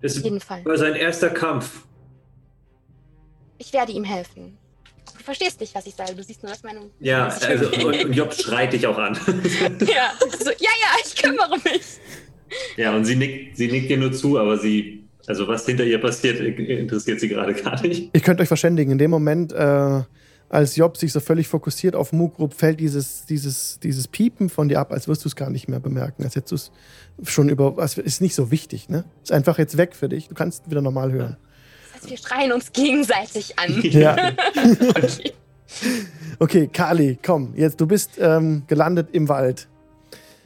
Es 0.00 0.18
Auf 0.18 0.24
jeden 0.24 0.40
Fall. 0.40 0.64
war 0.64 0.76
sein 0.76 0.94
erster 0.94 1.30
Kampf. 1.30 1.84
Ich 3.58 3.72
werde 3.72 3.92
ihm 3.92 4.04
helfen. 4.04 4.56
Du 5.16 5.22
verstehst 5.22 5.60
nicht, 5.60 5.74
was 5.74 5.86
ich 5.86 5.94
sage. 5.94 6.14
Du 6.14 6.22
siehst 6.22 6.42
nur, 6.42 6.52
dass 6.52 6.62
meine. 6.62 6.80
Ja, 7.00 7.28
also, 7.28 7.66
und, 7.86 8.12
Job 8.14 8.32
schreit 8.34 8.72
dich 8.72 8.86
auch 8.86 8.98
an. 8.98 9.14
ja, 9.26 10.12
also, 10.22 10.50
ja, 10.50 10.70
ja, 10.82 10.96
ich 11.04 11.22
kümmere 11.22 11.56
mich. 11.64 11.98
ja, 12.76 12.94
und 12.94 13.04
sie 13.04 13.16
nickt, 13.16 13.56
sie 13.56 13.70
nickt 13.70 13.90
dir 13.90 13.98
nur 13.98 14.12
zu, 14.12 14.38
aber 14.38 14.58
sie, 14.58 15.04
also 15.26 15.46
was 15.48 15.66
hinter 15.66 15.84
ihr 15.84 16.00
passiert, 16.00 16.40
interessiert 16.40 17.20
sie 17.20 17.28
gerade 17.28 17.54
gar 17.54 17.80
nicht. 17.82 18.10
Ihr 18.12 18.20
könnt 18.20 18.40
euch 18.40 18.48
verständigen. 18.48 18.92
In 18.92 18.98
dem 18.98 19.10
Moment, 19.10 19.52
äh, 19.52 20.02
als 20.48 20.76
Job 20.76 20.96
sich 20.96 21.12
so 21.12 21.20
völlig 21.20 21.48
fokussiert 21.48 21.96
auf 21.96 22.12
Mugrup, 22.12 22.54
fällt 22.54 22.80
dieses, 22.80 23.26
dieses, 23.26 23.80
dieses 23.80 24.08
Piepen 24.08 24.48
von 24.48 24.68
dir 24.68 24.78
ab, 24.78 24.92
als 24.92 25.08
wirst 25.08 25.24
du 25.24 25.28
es 25.28 25.36
gar 25.36 25.50
nicht 25.50 25.68
mehr 25.68 25.80
bemerken. 25.80 26.22
Als 26.22 26.36
hättest 26.36 26.52
du 26.52 27.22
es 27.22 27.30
schon 27.30 27.48
über. 27.48 27.76
Es 27.78 27.98
ist 27.98 28.20
nicht 28.20 28.34
so 28.34 28.50
wichtig, 28.50 28.88
ne? 28.88 29.04
Ist 29.22 29.32
einfach 29.32 29.58
jetzt 29.58 29.76
weg 29.76 29.96
für 29.96 30.08
dich. 30.08 30.28
Du 30.28 30.34
kannst 30.34 30.70
wieder 30.70 30.82
normal 30.82 31.12
hören. 31.12 31.36
Das 31.38 31.53
heißt, 32.04 32.10
wir 32.10 32.18
schreien 32.18 32.52
uns 32.52 32.72
gegenseitig 32.72 33.58
an. 33.58 33.80
Ja. 33.82 34.16
Okay. 34.96 35.32
Okay, 36.40 36.68
Kali, 36.72 37.18
komm. 37.24 37.52
Jetzt, 37.56 37.80
du 37.80 37.86
bist 37.86 38.12
ähm, 38.18 38.64
gelandet 38.66 39.08
im 39.12 39.28
Wald. 39.28 39.68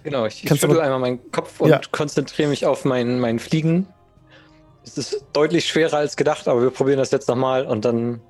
Genau, 0.04 0.26
ich 0.26 0.44
Kannst 0.44 0.62
schüttel 0.62 0.80
einmal 0.80 0.98
meinen 0.98 1.30
Kopf 1.32 1.60
und 1.60 1.70
Ja. 1.70 1.80
konzentriere 1.90 2.48
mich 2.50 2.66
auf 2.66 2.84
mein, 2.84 3.18
mein 3.20 3.38
Fliegen. 3.38 3.86
Es 4.84 4.96
ist 4.98 5.24
deutlich 5.32 5.66
schwerer 5.66 5.96
als 5.98 6.16
gedacht, 6.16 6.46
aber 6.46 6.62
wir 6.62 6.70
probieren 6.70 6.98
das 6.98 7.10
jetzt 7.10 7.26
nochmal 7.28 7.66
und 7.66 7.84
dann 7.86 8.20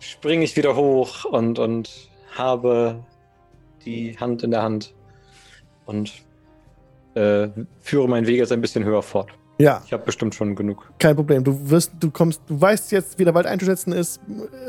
springe 0.00 0.44
ich 0.44 0.56
wieder 0.56 0.74
hoch 0.76 1.24
und, 1.24 1.58
und 1.60 1.90
habe 2.36 3.04
die 3.84 4.16
Hand 4.18 4.42
in 4.42 4.50
der 4.50 4.62
Hand 4.62 4.92
und 5.86 6.12
äh, 7.14 7.48
führe 7.80 8.08
meinen 8.08 8.26
Weg 8.26 8.38
jetzt 8.38 8.52
ein 8.52 8.60
bisschen 8.60 8.84
höher 8.84 9.02
fort. 9.02 9.30
Ja, 9.60 9.82
Ich 9.86 9.92
habe 9.92 10.04
bestimmt 10.04 10.34
schon 10.34 10.54
genug. 10.56 10.90
kein 10.98 11.14
Problem. 11.14 11.44
Du 11.44 11.70
wirst, 11.70 11.92
du 12.00 12.10
kommst, 12.10 12.40
du 12.46 12.60
weißt 12.60 12.92
jetzt, 12.92 13.18
wie 13.18 13.24
der 13.24 13.34
Wald 13.34 13.46
einzuschätzen 13.46 13.92
ist, 13.92 14.20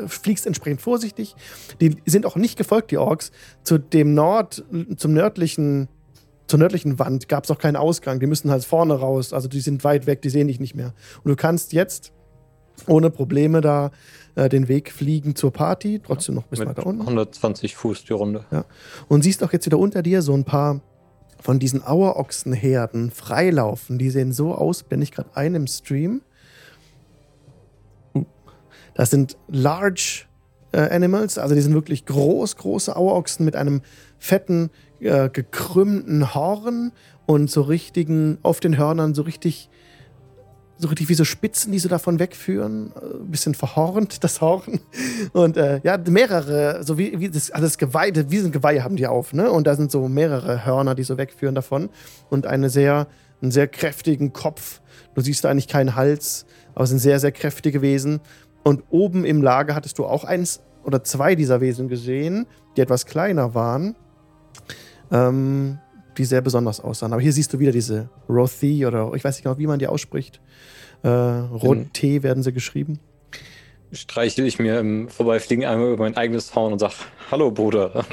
äh, 0.04 0.08
fliegst 0.08 0.46
entsprechend 0.46 0.82
vorsichtig. 0.82 1.36
Die 1.80 1.96
sind 2.06 2.26
auch 2.26 2.36
nicht 2.36 2.58
gefolgt, 2.58 2.92
die 2.92 2.98
Orks. 2.98 3.32
Zu 3.64 3.78
dem 3.78 4.14
Nord, 4.14 4.64
zum 4.98 5.14
nördlichen, 5.14 5.88
zur 6.48 6.60
nördlichen 6.60 7.00
Wand 7.00 7.30
gab 7.30 7.46
es 7.46 7.52
auch 7.52 7.58
keinen 7.60 7.78
Ausgang. 7.78 8.20
Die 8.20 8.28
müssen 8.28 8.52
halt 8.52 8.66
vorne 8.66 8.94
raus. 8.96 9.32
Also 9.34 9.48
die 9.48 9.62
sind 9.62 9.84
weit 9.84 10.08
weg, 10.08 10.22
die 10.22 10.30
sehen 10.30 10.48
dich 10.48 10.60
nicht 10.60 10.76
mehr. 10.76 10.94
Und 11.24 11.30
du 11.30 11.36
kannst 11.36 11.72
jetzt 11.74 12.12
ohne 12.88 13.10
Probleme 13.12 13.62
da 13.62 13.92
äh, 14.36 14.50
den 14.50 14.68
Weg 14.68 14.92
fliegen 14.92 15.36
zur 15.36 15.52
Party, 15.52 16.02
trotzdem 16.04 16.36
noch 16.36 16.44
bis 16.48 16.60
Mit 16.60 16.70
weiter 16.70 16.86
unten. 16.86 17.02
120 17.02 17.76
Fuß 17.76 18.06
die 18.06 18.14
Runde. 18.14 18.46
Und 19.08 19.24
siehst 19.24 19.44
auch 19.44 19.54
jetzt 19.54 19.66
wieder 19.66 19.78
unter 19.78 20.02
dir 20.02 20.22
so 20.22 20.34
ein 20.34 20.44
paar 20.44 20.82
von 21.42 21.60
diesen 21.60 21.84
Auerochsenherden 21.84 23.12
freilaufen. 23.12 23.98
Die 23.98 24.10
sehen 24.10 24.32
so 24.32 24.54
aus, 24.56 24.84
blende 24.84 25.04
ich 25.04 25.12
gerade 25.12 25.36
ein 25.36 25.56
im 25.56 25.68
Stream. 25.68 26.22
Uh, 28.14 28.26
das 28.94 29.10
sind 29.10 29.38
Large 29.48 30.26
äh, 30.72 30.90
Animals, 30.90 31.38
also 31.38 31.56
die 31.56 31.62
sind 31.62 31.74
wirklich 31.74 32.06
groß, 32.06 32.56
große 32.56 32.96
Auerochsen 32.96 33.44
mit 33.44 33.56
einem 33.56 33.82
fetten, 34.20 34.70
äh, 35.00 35.30
gekrümmten 35.30 36.34
Horn 36.34 36.92
und 37.26 37.50
so 37.50 37.62
richtigen, 37.64 38.38
auf 38.44 38.60
den 38.60 38.78
Hörnern 38.78 39.14
so 39.14 39.24
richtig 39.24 39.70
so 40.82 40.88
richtig 40.88 41.10
wie 41.10 41.14
so 41.14 41.24
Spitzen, 41.24 41.72
die 41.72 41.80
so 41.80 41.88
davon 41.88 42.20
wegführen. 42.20 42.92
Ein 42.96 43.02
äh, 43.02 43.24
bisschen 43.24 43.54
verhornt, 43.54 44.24
das 44.24 44.42
Horn. 44.42 44.80
Und 45.32 45.58
äh, 45.58 45.80
ja, 45.84 45.98
mehrere, 45.98 46.84
so 46.84 46.98
wie, 46.98 47.20
wie 47.20 47.30
das 47.30 47.52
alles 47.52 47.78
Geweih, 47.78 48.12
wie 48.30 48.40
ein 48.40 48.52
Geweih 48.52 48.82
haben 48.82 48.96
die 48.96 49.08
auf, 49.08 49.34
ne? 49.34 49.52
Und 49.52 49.68
da 49.68 49.76
sind 49.76 49.92
so 49.92 50.08
mehrere 50.08 50.66
Hörner, 50.66 50.96
die 50.96 51.04
so 51.04 51.18
wegführen 51.18 51.56
davon. 51.56 51.90
Und 52.30 52.48
eine 52.48 52.70
sehr, 52.70 53.08
einen 53.42 53.52
sehr 53.52 53.68
kräftigen 53.68 54.34
Kopf. 54.34 54.82
Du 55.14 55.22
siehst 55.22 55.44
da 55.44 55.50
eigentlich 55.50 55.68
keinen 55.68 55.96
Hals, 55.96 56.46
aber 56.74 56.84
es 56.84 56.90
sind 56.90 57.00
sehr, 57.00 57.20
sehr 57.20 57.32
kräftige 57.32 57.82
Wesen. 57.82 58.20
Und 58.64 58.84
oben 58.90 59.24
im 59.26 59.42
Lager 59.42 59.76
hattest 59.76 60.00
du 60.00 60.06
auch 60.06 60.24
eins 60.24 60.62
oder 60.84 61.04
zwei 61.04 61.36
dieser 61.36 61.62
Wesen 61.62 61.90
gesehen, 61.90 62.48
die 62.76 62.82
etwas 62.82 63.06
kleiner 63.06 63.54
waren. 63.54 63.96
Ähm, 65.12 65.80
die 66.18 66.26
sehr 66.26 66.42
besonders 66.42 66.80
aussahen. 66.80 67.14
Aber 67.14 67.22
hier 67.22 67.34
siehst 67.34 67.54
du 67.54 67.60
wieder 67.60 67.72
diese 67.72 68.10
Rothi 68.28 68.86
oder 68.86 69.12
ich 69.16 69.24
weiß 69.24 69.36
nicht 69.36 69.44
genau, 69.44 69.58
wie 69.58 69.68
man 69.68 69.80
die 69.80 69.88
ausspricht. 69.88 70.40
Äh, 71.04 71.10
Rot-T 71.10 72.24
werden 72.24 72.44
sie 72.44 72.54
geschrieben. 72.54 73.00
Streichel 73.92 74.46
ich 74.46 74.60
mir 74.60 74.80
im 74.80 75.10
Vorbeifliegen 75.10 75.66
einmal 75.66 75.92
über 75.92 76.04
mein 76.04 76.16
eigenes 76.16 76.56
Horn 76.56 76.74
und 76.74 76.80
sag, 76.80 76.94
hallo 77.30 77.52
Bruder. 77.52 78.06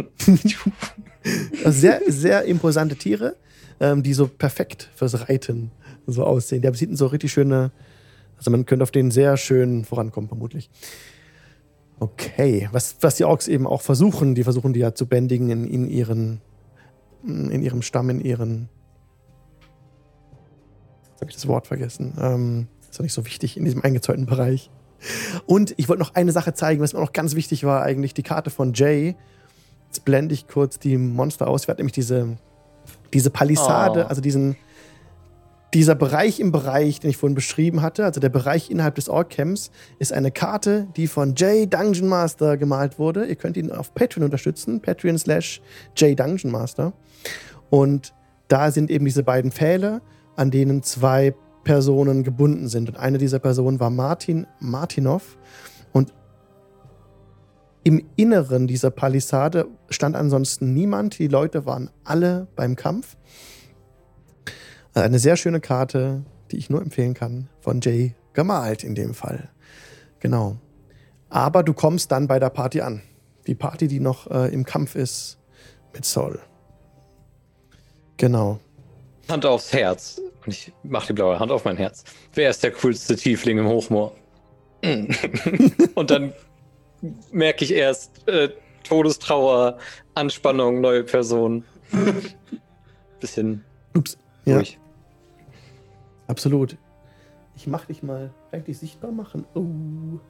Also 1.64 1.70
sehr, 1.80 2.00
sehr 2.08 2.44
imposante 2.44 2.96
Tiere, 2.96 3.36
ähm, 3.78 4.02
die 4.02 4.14
so 4.14 4.26
perfekt 4.26 4.90
fürs 4.96 5.28
Reiten 5.28 5.70
so 6.06 6.24
aussehen. 6.24 6.62
Die 6.62 6.68
haben 6.68 6.96
so 6.96 7.06
richtig 7.06 7.32
schöne, 7.32 7.70
also 8.36 8.50
man 8.50 8.66
könnte 8.66 8.82
auf 8.82 8.90
denen 8.90 9.10
sehr 9.10 9.36
schön 9.36 9.84
vorankommen, 9.84 10.28
vermutlich. 10.28 10.68
Okay, 12.00 12.68
was, 12.72 12.96
was 13.00 13.16
die 13.16 13.24
Orks 13.24 13.48
eben 13.48 13.66
auch 13.66 13.82
versuchen, 13.82 14.34
die 14.34 14.44
versuchen 14.44 14.72
die 14.72 14.80
ja 14.80 14.94
zu 14.94 15.06
bändigen 15.06 15.50
in, 15.50 15.64
in 15.64 15.88
ihren 15.88 16.40
in 17.24 17.62
ihrem 17.62 17.82
Stamm, 17.82 18.10
in 18.10 18.20
ihren. 18.20 18.68
Jetzt 21.10 21.20
habe 21.20 21.30
ich 21.30 21.36
das 21.36 21.48
Wort 21.48 21.66
vergessen. 21.66 22.14
Ähm, 22.20 22.68
ist 22.88 22.98
doch 22.98 23.02
nicht 23.02 23.12
so 23.12 23.26
wichtig 23.26 23.56
in 23.56 23.64
diesem 23.64 23.82
eingezäunten 23.82 24.26
Bereich. 24.26 24.70
Und 25.46 25.74
ich 25.76 25.88
wollte 25.88 26.02
noch 26.02 26.14
eine 26.14 26.32
Sache 26.32 26.54
zeigen, 26.54 26.80
was 26.80 26.92
mir 26.92 27.00
auch 27.00 27.06
noch 27.06 27.12
ganz 27.12 27.34
wichtig 27.34 27.64
war, 27.64 27.82
eigentlich 27.82 28.14
die 28.14 28.22
Karte 28.22 28.50
von 28.50 28.72
Jay. 28.72 29.16
Jetzt 29.86 30.04
blende 30.04 30.34
ich 30.34 30.48
kurz 30.48 30.78
die 30.78 30.96
Monster 30.96 31.46
aus. 31.46 31.66
Wir 31.66 31.72
hatten 31.72 31.80
nämlich 31.80 31.92
diese, 31.92 32.36
diese 33.12 33.30
Palisade, 33.30 34.04
oh. 34.04 34.08
also 34.08 34.20
diesen, 34.20 34.56
dieser 35.74 35.94
Bereich 35.94 36.40
im 36.40 36.50
Bereich, 36.50 37.00
den 37.00 37.10
ich 37.10 37.16
vorhin 37.16 37.34
beschrieben 37.34 37.82
hatte, 37.82 38.04
also 38.04 38.20
der 38.20 38.30
Bereich 38.30 38.70
innerhalb 38.70 38.94
des 38.94 39.08
Ork-Camps, 39.08 39.70
ist 39.98 40.12
eine 40.12 40.30
Karte, 40.30 40.88
die 40.96 41.06
von 41.06 41.34
Jay 41.36 41.66
Dungeon 41.66 42.08
Master 42.08 42.56
gemalt 42.56 42.98
wurde. 42.98 43.26
Ihr 43.26 43.36
könnt 43.36 43.56
ihn 43.56 43.70
auf 43.70 43.94
Patreon 43.94 44.24
unterstützen, 44.24 44.80
Patreon 44.80 45.18
slash 45.18 45.60
Jay 45.94 46.14
Dungeon 46.14 46.50
Master. 46.50 46.92
Und 47.70 48.14
da 48.48 48.70
sind 48.70 48.90
eben 48.90 49.04
diese 49.04 49.22
beiden 49.22 49.52
Pfähle, 49.52 50.00
an 50.36 50.50
denen 50.50 50.82
zwei 50.82 51.34
Personen 51.64 52.24
gebunden 52.24 52.68
sind. 52.68 52.88
Und 52.88 52.96
eine 52.96 53.18
dieser 53.18 53.38
Personen 53.38 53.80
war 53.80 53.90
Martin 53.90 54.46
Martinov. 54.60 55.36
Und 55.92 56.14
im 57.84 58.04
Inneren 58.16 58.66
dieser 58.66 58.90
Palisade 58.90 59.66
stand 59.90 60.16
ansonsten 60.16 60.72
niemand. 60.72 61.18
Die 61.18 61.28
Leute 61.28 61.66
waren 61.66 61.90
alle 62.04 62.48
beim 62.56 62.76
Kampf. 62.76 63.16
Also 64.94 65.06
eine 65.06 65.18
sehr 65.18 65.36
schöne 65.36 65.60
Karte, 65.60 66.24
die 66.50 66.56
ich 66.56 66.70
nur 66.70 66.80
empfehlen 66.80 67.14
kann, 67.14 67.48
von 67.60 67.80
Jay 67.80 68.14
gemalt 68.32 68.84
in 68.84 68.94
dem 68.94 69.14
Fall. 69.14 69.50
Genau. 70.20 70.56
Aber 71.28 71.62
du 71.62 71.74
kommst 71.74 72.10
dann 72.10 72.26
bei 72.26 72.38
der 72.38 72.50
Party 72.50 72.80
an. 72.80 73.02
Die 73.46 73.54
Party, 73.54 73.88
die 73.88 74.00
noch 74.00 74.30
äh, 74.30 74.52
im 74.52 74.64
Kampf 74.64 74.94
ist 74.94 75.38
mit 75.92 76.04
Sol. 76.04 76.40
Genau. 78.18 78.60
Hand 79.28 79.46
aufs 79.46 79.72
Herz. 79.72 80.20
Und 80.44 80.52
ich 80.52 80.72
mach 80.82 81.06
die 81.06 81.12
blaue 81.12 81.38
Hand 81.38 81.50
auf 81.50 81.64
mein 81.64 81.76
Herz. 81.76 82.04
Wer 82.34 82.50
ist 82.50 82.62
der 82.62 82.72
coolste 82.72 83.16
Tiefling 83.16 83.58
im 83.58 83.66
Hochmoor? 83.66 84.12
und 85.94 86.10
dann 86.10 86.32
merke 87.32 87.64
ich 87.64 87.72
erst 87.72 88.26
äh, 88.28 88.50
Todestrauer, 88.84 89.78
Anspannung, 90.14 90.80
neue 90.80 91.04
Person. 91.04 91.64
Bisschen 93.20 93.64
Ups. 93.96 94.16
ruhig. 94.46 94.78
Ja. 94.78 95.44
Absolut. 96.28 96.76
Ich 97.56 97.66
mach 97.66 97.86
dich 97.86 98.02
mal 98.02 98.32
eigentlich 98.52 98.78
sichtbar 98.78 99.10
machen. 99.10 99.44
Oh. 99.54 100.20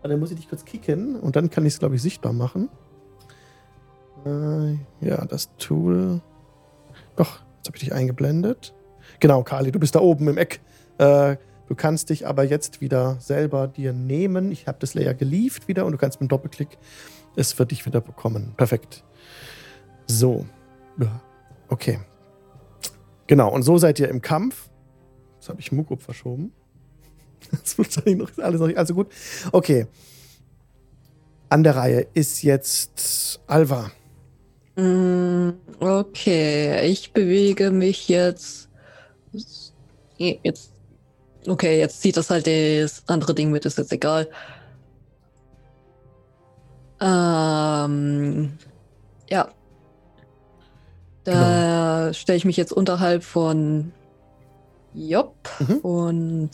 Aber 0.00 0.08
dann 0.08 0.20
muss 0.20 0.30
ich 0.30 0.36
dich 0.36 0.48
kurz 0.48 0.64
kicken 0.64 1.16
und 1.16 1.36
dann 1.36 1.50
kann 1.50 1.66
ich 1.66 1.74
es, 1.74 1.78
glaube 1.78 1.96
ich, 1.96 2.02
sichtbar 2.02 2.32
machen. 2.32 2.68
Äh, 4.24 5.06
ja, 5.06 5.24
das 5.26 5.54
Tool. 5.56 6.20
Doch, 7.18 7.40
jetzt 7.56 7.66
habe 7.66 7.76
ich 7.76 7.82
dich 7.82 7.92
eingeblendet. 7.92 8.74
Genau, 9.18 9.42
Kali, 9.42 9.72
du 9.72 9.80
bist 9.80 9.96
da 9.96 10.00
oben 10.00 10.28
im 10.28 10.38
Eck. 10.38 10.60
Äh, 10.98 11.36
du 11.66 11.74
kannst 11.74 12.10
dich 12.10 12.28
aber 12.28 12.44
jetzt 12.44 12.80
wieder 12.80 13.16
selber 13.18 13.66
dir 13.66 13.92
nehmen. 13.92 14.52
Ich 14.52 14.68
habe 14.68 14.78
das 14.80 14.94
Layer 14.94 15.14
geliefert 15.14 15.66
wieder 15.66 15.84
und 15.84 15.90
du 15.90 15.98
kannst 15.98 16.20
mit 16.20 16.22
einem 16.22 16.28
Doppelklick 16.28 16.78
es 17.34 17.52
für 17.52 17.66
dich 17.66 17.84
wieder 17.86 18.00
bekommen. 18.00 18.54
Perfekt. 18.56 19.02
So. 20.06 20.46
Okay. 21.68 21.98
Genau, 23.26 23.52
und 23.52 23.64
so 23.64 23.78
seid 23.78 23.98
ihr 23.98 24.08
im 24.08 24.22
Kampf. 24.22 24.70
Jetzt 25.34 25.48
habe 25.48 25.60
ich 25.60 25.72
Mukub 25.72 26.00
verschoben. 26.00 26.52
Das 27.50 27.78
wird 27.78 28.16
noch 28.16 28.30
alles 28.38 28.60
noch 28.60 28.66
nicht 28.68 28.78
allzu 28.78 28.94
gut. 28.94 29.08
Okay. 29.50 29.86
An 31.48 31.64
der 31.64 31.74
Reihe 31.74 32.06
ist 32.14 32.42
jetzt 32.42 33.40
Alva. 33.48 33.90
Mm, 34.78 35.54
okay, 35.80 36.86
ich 36.86 37.12
bewege 37.12 37.72
mich 37.72 38.08
jetzt. 38.08 38.68
Jetzt. 40.16 40.72
Okay, 41.46 41.80
jetzt 41.80 42.00
zieht 42.00 42.16
das 42.16 42.30
halt 42.30 42.46
das 42.46 43.02
andere 43.08 43.34
Ding 43.34 43.50
mit, 43.50 43.66
ist 43.66 43.76
jetzt 43.76 43.92
egal. 43.92 44.28
Ähm, 47.00 48.56
ja. 49.28 49.48
Da 51.24 52.00
genau. 52.02 52.12
stelle 52.12 52.36
ich 52.36 52.44
mich 52.44 52.56
jetzt 52.56 52.72
unterhalb 52.72 53.24
von 53.24 53.92
Jopp 54.94 55.48
mhm. 55.58 55.76
und 55.78 56.50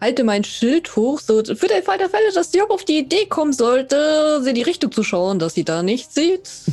halte 0.00 0.24
mein 0.24 0.44
Schild 0.44 0.94
hoch, 0.96 1.20
so 1.20 1.42
für 1.44 1.68
den 1.68 1.82
Fall 1.82 1.98
der 1.98 2.10
Fälle, 2.10 2.32
dass 2.32 2.52
Job 2.52 2.70
auf 2.70 2.84
die 2.84 2.98
Idee 2.98 3.26
kommen 3.26 3.52
sollte, 3.52 4.42
sie 4.42 4.52
die 4.52 4.62
Richtung 4.62 4.92
zu 4.92 5.02
schauen, 5.02 5.38
dass 5.38 5.54
sie 5.54 5.64
da 5.64 5.82
nicht 5.82 6.12
sieht. 6.12 6.50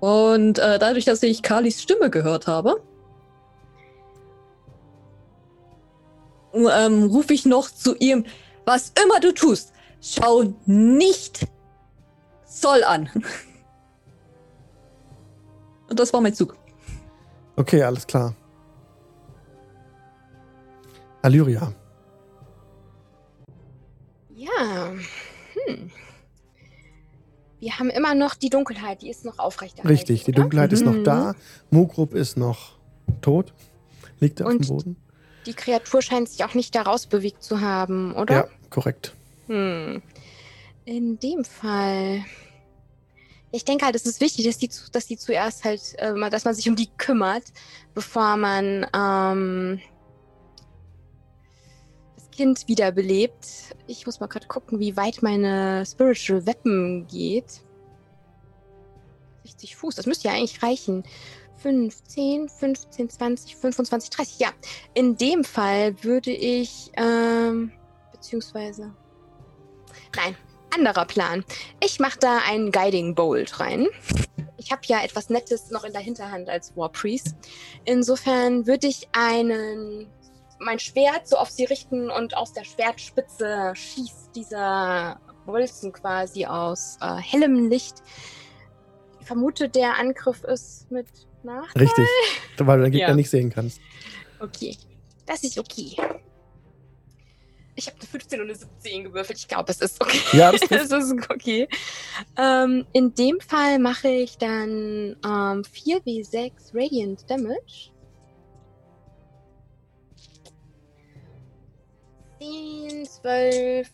Und 0.00 0.58
äh, 0.58 0.78
dadurch, 0.78 1.06
dass 1.06 1.22
ich 1.22 1.42
Kalis 1.42 1.82
Stimme 1.82 2.10
gehört 2.10 2.46
habe, 2.46 2.82
ähm, 6.52 7.04
rufe 7.04 7.32
ich 7.32 7.46
noch 7.46 7.70
zu 7.70 7.96
ihm, 7.96 8.26
was 8.64 8.92
immer 9.02 9.20
du 9.20 9.32
tust, 9.32 9.72
schau 10.00 10.54
nicht 10.66 11.46
Zoll 12.46 12.84
an. 12.84 13.08
Und 15.88 15.98
das 15.98 16.12
war 16.12 16.20
mein 16.20 16.34
Zug. 16.34 16.56
Okay, 17.56 17.82
alles 17.82 18.06
klar. 18.06 18.34
Allyria. 21.24 21.72
Ja. 24.36 24.92
Hm. 25.54 25.90
Wir 27.60 27.78
haben 27.78 27.88
immer 27.88 28.14
noch 28.14 28.34
die 28.34 28.50
Dunkelheit, 28.50 29.00
die 29.00 29.08
ist 29.08 29.24
noch 29.24 29.38
aufrechterhalten. 29.38 29.88
Richtig, 29.88 30.24
die 30.24 30.32
oder? 30.32 30.42
Dunkelheit 30.42 30.70
mhm. 30.70 30.74
ist 30.74 30.84
noch 30.84 31.02
da. 31.02 31.32
Mhm. 31.32 31.78
Mugrup 31.78 32.12
ist 32.12 32.36
noch 32.36 32.78
tot. 33.22 33.54
Liegt 34.20 34.42
auf 34.42 34.50
dem 34.50 34.68
Boden. 34.68 34.96
Die 35.46 35.54
Kreatur 35.54 36.02
scheint 36.02 36.28
sich 36.28 36.44
auch 36.44 36.52
nicht 36.52 36.74
daraus 36.74 37.06
bewegt 37.06 37.42
zu 37.42 37.62
haben, 37.62 38.14
oder? 38.14 38.34
Ja, 38.34 38.48
korrekt. 38.68 39.14
Hm. 39.46 40.02
In 40.84 41.18
dem 41.20 41.44
Fall. 41.46 42.22
Ich 43.50 43.64
denke 43.64 43.86
halt, 43.86 43.96
es 43.96 44.04
ist 44.04 44.20
wichtig, 44.20 44.44
dass 44.44 44.58
die, 44.58 44.68
dass 44.92 45.06
die 45.06 45.16
zuerst 45.16 45.64
halt, 45.64 45.94
äh, 45.96 46.28
dass 46.28 46.44
man 46.44 46.54
sich 46.54 46.68
um 46.68 46.76
die 46.76 46.90
kümmert, 46.98 47.44
bevor 47.94 48.36
man 48.36 48.86
ähm, 48.94 49.80
Kind 52.34 52.66
wiederbelebt. 52.66 53.46
Ich 53.86 54.06
muss 54.06 54.18
mal 54.18 54.26
gerade 54.26 54.48
gucken, 54.48 54.80
wie 54.80 54.96
weit 54.96 55.22
meine 55.22 55.86
Spiritual 55.86 56.44
Weapon 56.46 57.06
geht. 57.06 57.60
60 59.44 59.76
Fuß, 59.76 59.94
das 59.94 60.06
müsste 60.06 60.28
ja 60.28 60.34
eigentlich 60.34 60.62
reichen. 60.62 61.04
15, 61.58 62.48
15, 62.48 63.10
20, 63.10 63.56
25, 63.56 64.10
30. 64.10 64.38
Ja, 64.40 64.48
in 64.94 65.16
dem 65.16 65.44
Fall 65.44 66.02
würde 66.02 66.32
ich, 66.32 66.90
ähm, 66.96 67.70
beziehungsweise, 68.12 68.92
nein, 70.16 70.36
anderer 70.74 71.04
Plan. 71.04 71.44
Ich 71.82 72.00
mache 72.00 72.18
da 72.18 72.38
einen 72.48 72.72
Guiding 72.72 73.14
Bolt 73.14 73.60
rein. 73.60 73.86
ich 74.56 74.72
habe 74.72 74.82
ja 74.86 75.04
etwas 75.04 75.30
Nettes 75.30 75.70
noch 75.70 75.84
in 75.84 75.92
der 75.92 76.02
Hinterhand 76.02 76.48
als 76.48 76.76
War 76.76 76.88
Priest. 76.88 77.36
Insofern 77.84 78.66
würde 78.66 78.88
ich 78.88 79.08
einen 79.12 80.08
mein 80.64 80.78
Schwert 80.78 81.28
so 81.28 81.36
auf 81.36 81.50
sie 81.50 81.64
richten 81.64 82.10
und 82.10 82.36
aus 82.36 82.52
der 82.52 82.64
Schwertspitze 82.64 83.72
schießt 83.74 84.30
dieser 84.34 85.20
Bolzen 85.46 85.92
quasi 85.92 86.46
aus 86.46 86.96
äh, 87.00 87.16
hellem 87.16 87.68
Licht. 87.68 87.96
Ich 89.20 89.26
vermute, 89.26 89.68
der 89.68 89.98
Angriff 89.98 90.42
ist 90.44 90.90
mit 90.90 91.06
Nachteil. 91.42 91.82
Richtig, 91.82 92.06
weil 92.58 92.78
du 92.78 92.84
den 92.84 92.92
Gegner 92.92 93.08
Ja. 93.08 93.14
nicht 93.14 93.30
sehen 93.30 93.50
kannst. 93.50 93.80
Okay, 94.40 94.76
das 95.26 95.42
ist 95.44 95.58
okay. 95.58 95.96
Ich 97.76 97.86
habe 97.86 97.96
eine 97.98 98.06
15 98.08 98.40
und 98.40 98.46
eine 98.46 98.54
17 98.54 99.04
gewürfelt. 99.04 99.38
Ich 99.38 99.48
glaube, 99.48 99.72
es 99.72 99.80
ist 99.80 100.00
okay. 100.00 100.20
Ja, 100.32 100.52
das 100.52 100.62
es 100.70 100.92
ist 100.92 101.30
okay. 101.30 101.68
Ähm, 102.38 102.86
in 102.92 103.14
dem 103.14 103.40
Fall 103.40 103.78
mache 103.80 104.08
ich 104.08 104.38
dann 104.38 105.16
ähm, 105.24 105.62
4w6 105.62 106.52
Radiant 106.72 107.28
Damage. 107.28 107.90
10, 112.48 113.06
12, 113.06 113.88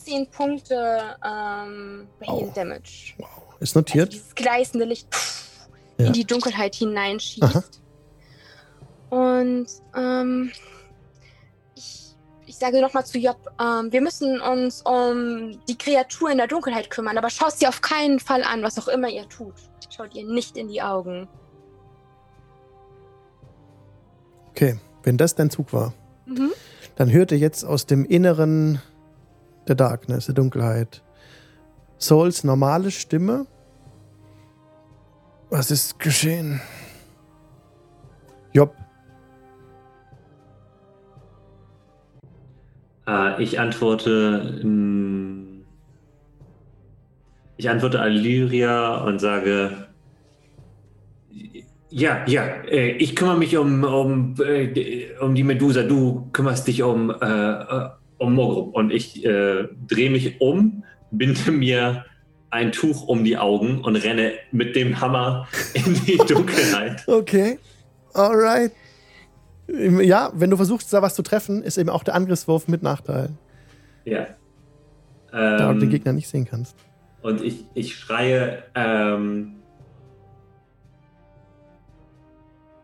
18 0.00 0.30
Punkte 0.30 1.16
ähm, 1.24 2.08
Radiant. 2.20 2.56
Damage. 2.56 3.14
Ist 3.60 3.76
Also 3.76 3.80
notiert. 3.80 4.12
dieses 4.12 4.34
gleißende 4.34 4.84
Licht 4.86 5.12
pff, 5.12 5.68
Ja. 5.98 6.06
in 6.06 6.12
die 6.12 6.24
Dunkelheit 6.24 6.74
hineinschießt. 6.74 7.42
Aha. 7.42 7.64
Und 9.10 9.66
ähm, 9.96 10.52
ich, 11.74 12.14
ich 12.46 12.56
sage 12.56 12.80
nochmal 12.80 13.06
zu 13.06 13.18
Job, 13.18 13.38
ähm, 13.60 13.90
wir 13.90 14.00
müssen 14.02 14.40
uns 14.40 14.82
um 14.82 15.58
die 15.66 15.76
Kreatur 15.78 16.30
in 16.30 16.38
der 16.38 16.46
Dunkelheit 16.46 16.90
kümmern, 16.90 17.16
aber 17.18 17.30
schaut 17.30 17.52
sie 17.52 17.66
auf 17.66 17.80
keinen 17.80 18.20
Fall 18.20 18.42
an, 18.44 18.62
was 18.62 18.78
auch 18.78 18.88
immer 18.88 19.08
ihr 19.08 19.28
tut. 19.28 19.54
Schaut 19.94 20.14
ihr 20.14 20.26
nicht 20.26 20.56
in 20.56 20.68
die 20.68 20.82
Augen. 20.82 21.26
Okay, 24.50 24.78
wenn 25.02 25.16
das 25.16 25.34
dein 25.34 25.50
Zug 25.50 25.72
war. 25.72 25.92
Dann 26.98 27.12
hört 27.12 27.30
ihr 27.30 27.38
jetzt 27.38 27.64
aus 27.64 27.86
dem 27.86 28.04
Inneren 28.04 28.80
der 29.68 29.76
Darkness, 29.76 30.26
der 30.26 30.34
Dunkelheit, 30.34 31.04
Souls 31.96 32.42
normale 32.42 32.90
Stimme. 32.90 33.46
Was 35.48 35.70
ist 35.70 36.00
geschehen? 36.00 36.60
Job, 38.52 38.74
Äh, 43.08 43.42
ich 43.42 43.58
antworte. 43.58 44.60
Ich 47.56 47.70
antworte 47.70 48.00
Allyria 48.00 48.98
und 48.98 49.18
sage. 49.18 49.87
Ja, 51.90 52.24
ja, 52.26 52.44
äh, 52.68 52.90
ich 52.92 53.16
kümmere 53.16 53.38
mich 53.38 53.56
um, 53.56 53.84
um, 53.84 54.34
äh, 54.44 55.06
um 55.20 55.34
die 55.34 55.44
Medusa, 55.44 55.82
du 55.82 56.28
kümmerst 56.32 56.68
dich 56.68 56.82
um, 56.82 57.10
äh, 57.10 57.88
um 58.18 58.34
Mogrup. 58.34 58.74
Und 58.74 58.90
ich 58.90 59.24
äh, 59.24 59.68
drehe 59.86 60.10
mich 60.10 60.40
um, 60.40 60.84
binde 61.10 61.50
mir 61.50 62.04
ein 62.50 62.72
Tuch 62.72 63.06
um 63.06 63.24
die 63.24 63.38
Augen 63.38 63.80
und 63.82 63.96
renne 63.96 64.32
mit 64.52 64.76
dem 64.76 65.00
Hammer 65.00 65.48
in 65.74 65.94
die 66.06 66.16
Dunkelheit. 66.28 67.06
Okay. 67.06 67.58
Alright. 68.14 68.72
Ja, 69.66 70.30
wenn 70.34 70.50
du 70.50 70.56
versuchst, 70.56 70.92
da 70.92 71.02
was 71.02 71.14
zu 71.14 71.22
treffen, 71.22 71.62
ist 71.62 71.76
eben 71.76 71.90
auch 71.90 72.02
der 72.02 72.14
Angriffswurf 72.14 72.68
mit 72.68 72.82
Nachteil. 72.82 73.30
Ja. 74.04 74.26
Da 75.30 75.72
du 75.72 75.74
den 75.74 75.82
Ähm, 75.82 75.90
Gegner 75.90 76.12
nicht 76.14 76.28
sehen 76.28 76.46
kannst. 76.46 76.74
Und 77.20 77.42
ich, 77.42 77.64
ich 77.74 77.94
schreie, 77.96 78.62
ähm, 78.74 79.57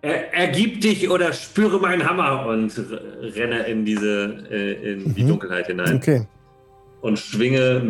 ergib 0.05 0.81
dich 0.81 1.09
oder 1.11 1.33
spüre 1.33 1.79
meinen 1.81 2.09
Hammer 2.09 2.47
und 2.47 2.73
renne 3.37 3.61
in 3.67 3.85
diese, 3.85 4.45
äh, 4.51 4.93
in 4.93 5.15
die 5.15 5.23
Mhm. 5.25 5.29
Dunkelheit 5.29 5.67
hinein 5.67 5.97
Okay. 5.97 6.27
und 7.01 7.19
schwinge 7.19 7.83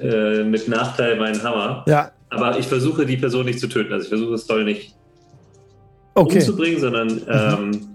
äh, 0.00 0.44
mit 0.44 0.68
Nachteil 0.68 1.16
meinen 1.18 1.42
Hammer. 1.42 1.84
Ja, 1.88 2.12
Aber 2.30 2.58
ich 2.58 2.66
versuche 2.66 3.04
die 3.06 3.16
Person 3.16 3.44
nicht 3.46 3.60
zu 3.60 3.68
töten. 3.68 3.92
Also 3.92 4.04
ich 4.04 4.08
versuche 4.08 4.34
es 4.34 4.46
toll 4.46 4.64
nicht 4.64 4.94
okay. 6.14 6.30
Mhm. 6.34 6.36
umzubringen, 6.40 6.80
sondern 6.80 7.22
ähm, 7.28 7.88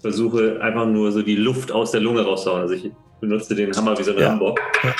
versuche 0.00 0.60
einfach 0.60 0.86
nur 0.86 1.10
so 1.12 1.22
die 1.22 1.36
Luft 1.36 1.70
aus 1.72 1.90
der 1.92 2.00
Lunge 2.00 2.22
rauszuhauen. 2.22 2.62
Also 2.62 2.74
ich 2.74 2.90
benutze 3.20 3.54
den 3.54 3.74
Hammer 3.76 3.98
wie 3.98 4.02
so 4.02 4.12
eine 4.12 4.20
Ja. 4.20 4.28
Rambock. 4.30 4.60
Ja. 4.84 4.94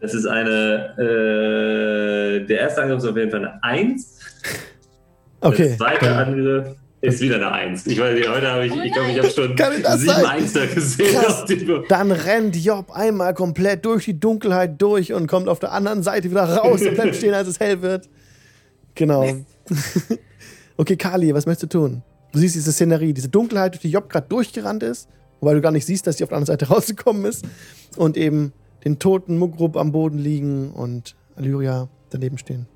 Das 0.00 0.14
ist 0.14 0.26
eine, 0.26 0.94
äh, 0.98 2.44
der 2.46 2.58
erste 2.60 2.82
Angriff 2.82 2.98
ist 2.98 3.08
auf 3.08 3.16
jeden 3.16 3.30
Fall 3.30 3.40
eine 3.40 3.62
1. 3.62 4.18
Okay. 5.40 5.68
Der 5.68 5.76
zweite 5.78 6.16
Angriff 6.16 6.66
ist 7.02 7.20
wieder 7.20 7.36
eine 7.36 7.50
1. 7.50 7.86
Ich 7.88 7.98
weiß 7.98 8.14
nicht, 8.14 8.28
heute 8.28 8.48
habe 8.48 8.66
ich, 8.66 8.72
Oh 8.72 8.80
ich 8.80 8.92
glaube, 8.92 9.10
ich 9.10 9.18
habe 9.18 9.28
schon 9.28 9.56
sieben 9.56 9.98
sein? 9.98 10.24
Einser 10.24 10.66
gesehen. 10.68 11.84
Dann 11.88 12.12
rennt 12.12 12.56
Job 12.56 12.92
einmal 12.92 13.34
komplett 13.34 13.84
durch 13.84 14.04
die 14.04 14.18
Dunkelheit 14.18 14.80
durch 14.80 15.12
und 15.12 15.26
kommt 15.26 15.48
auf 15.48 15.58
der 15.58 15.72
anderen 15.72 16.04
Seite 16.04 16.30
wieder 16.30 16.44
raus 16.44 16.80
und 16.80 16.94
bleibt 16.94 17.16
stehen, 17.16 17.34
als 17.34 17.48
es 17.48 17.58
hell 17.58 17.82
wird. 17.82 18.08
Genau. 18.94 19.26
okay, 20.76 20.96
Kali, 20.96 21.34
was 21.34 21.44
möchtest 21.44 21.74
du 21.74 21.78
tun? 21.80 22.02
Du 22.32 22.38
siehst 22.38 22.54
diese 22.54 22.72
Szenerie, 22.72 23.12
diese 23.12 23.28
Dunkelheit, 23.28 23.74
durch 23.74 23.82
die 23.82 23.90
Job 23.90 24.08
gerade 24.08 24.28
durchgerannt 24.28 24.84
ist, 24.84 25.08
wobei 25.40 25.54
du 25.54 25.60
gar 25.60 25.72
nicht 25.72 25.84
siehst, 25.84 26.06
dass 26.06 26.18
sie 26.18 26.24
auf 26.24 26.30
der 26.30 26.38
anderen 26.38 26.56
Seite 26.58 26.68
rausgekommen 26.72 27.24
ist. 27.24 27.44
Und 27.96 28.16
eben 28.16 28.52
den 28.84 29.00
toten 29.00 29.38
Mugrub 29.38 29.76
am 29.76 29.90
Boden 29.90 30.18
liegen 30.18 30.70
und 30.70 31.16
Allyria 31.34 31.88
daneben 32.10 32.38
stehen. 32.38 32.66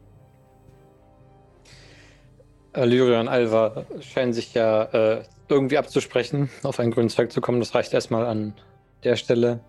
Allyria 2.77 3.21
und 3.21 3.29
Alva 3.29 3.87
scheinen 4.01 4.33
sich 4.33 4.55
ja 4.55 4.85
äh, 4.85 5.23
irgendwie 5.49 5.79
abzusprechen, 5.79 6.51
auf 6.63 6.79
einen 6.79 6.91
grünen 6.91 7.09
Zweig 7.09 7.33
zu 7.33 7.41
kommen. 7.41 7.61
Das 7.61 7.75
reicht 7.75 7.95
erstmal 7.95 8.27
an 8.27 8.55
der 9.03 9.17
Stelle. 9.17 9.61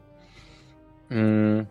Mm. 1.10 1.62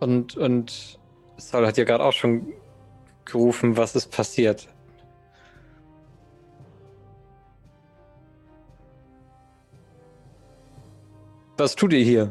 Und, 0.00 0.36
und 0.36 0.98
Saul 1.38 1.66
hat 1.66 1.76
ja 1.76 1.84
gerade 1.84 2.04
auch 2.04 2.12
schon 2.12 2.52
gerufen, 3.24 3.76
was 3.76 3.96
ist 3.96 4.10
passiert. 4.10 4.68
Was 11.56 11.74
tut 11.74 11.92
ihr 11.92 12.04
hier? 12.04 12.30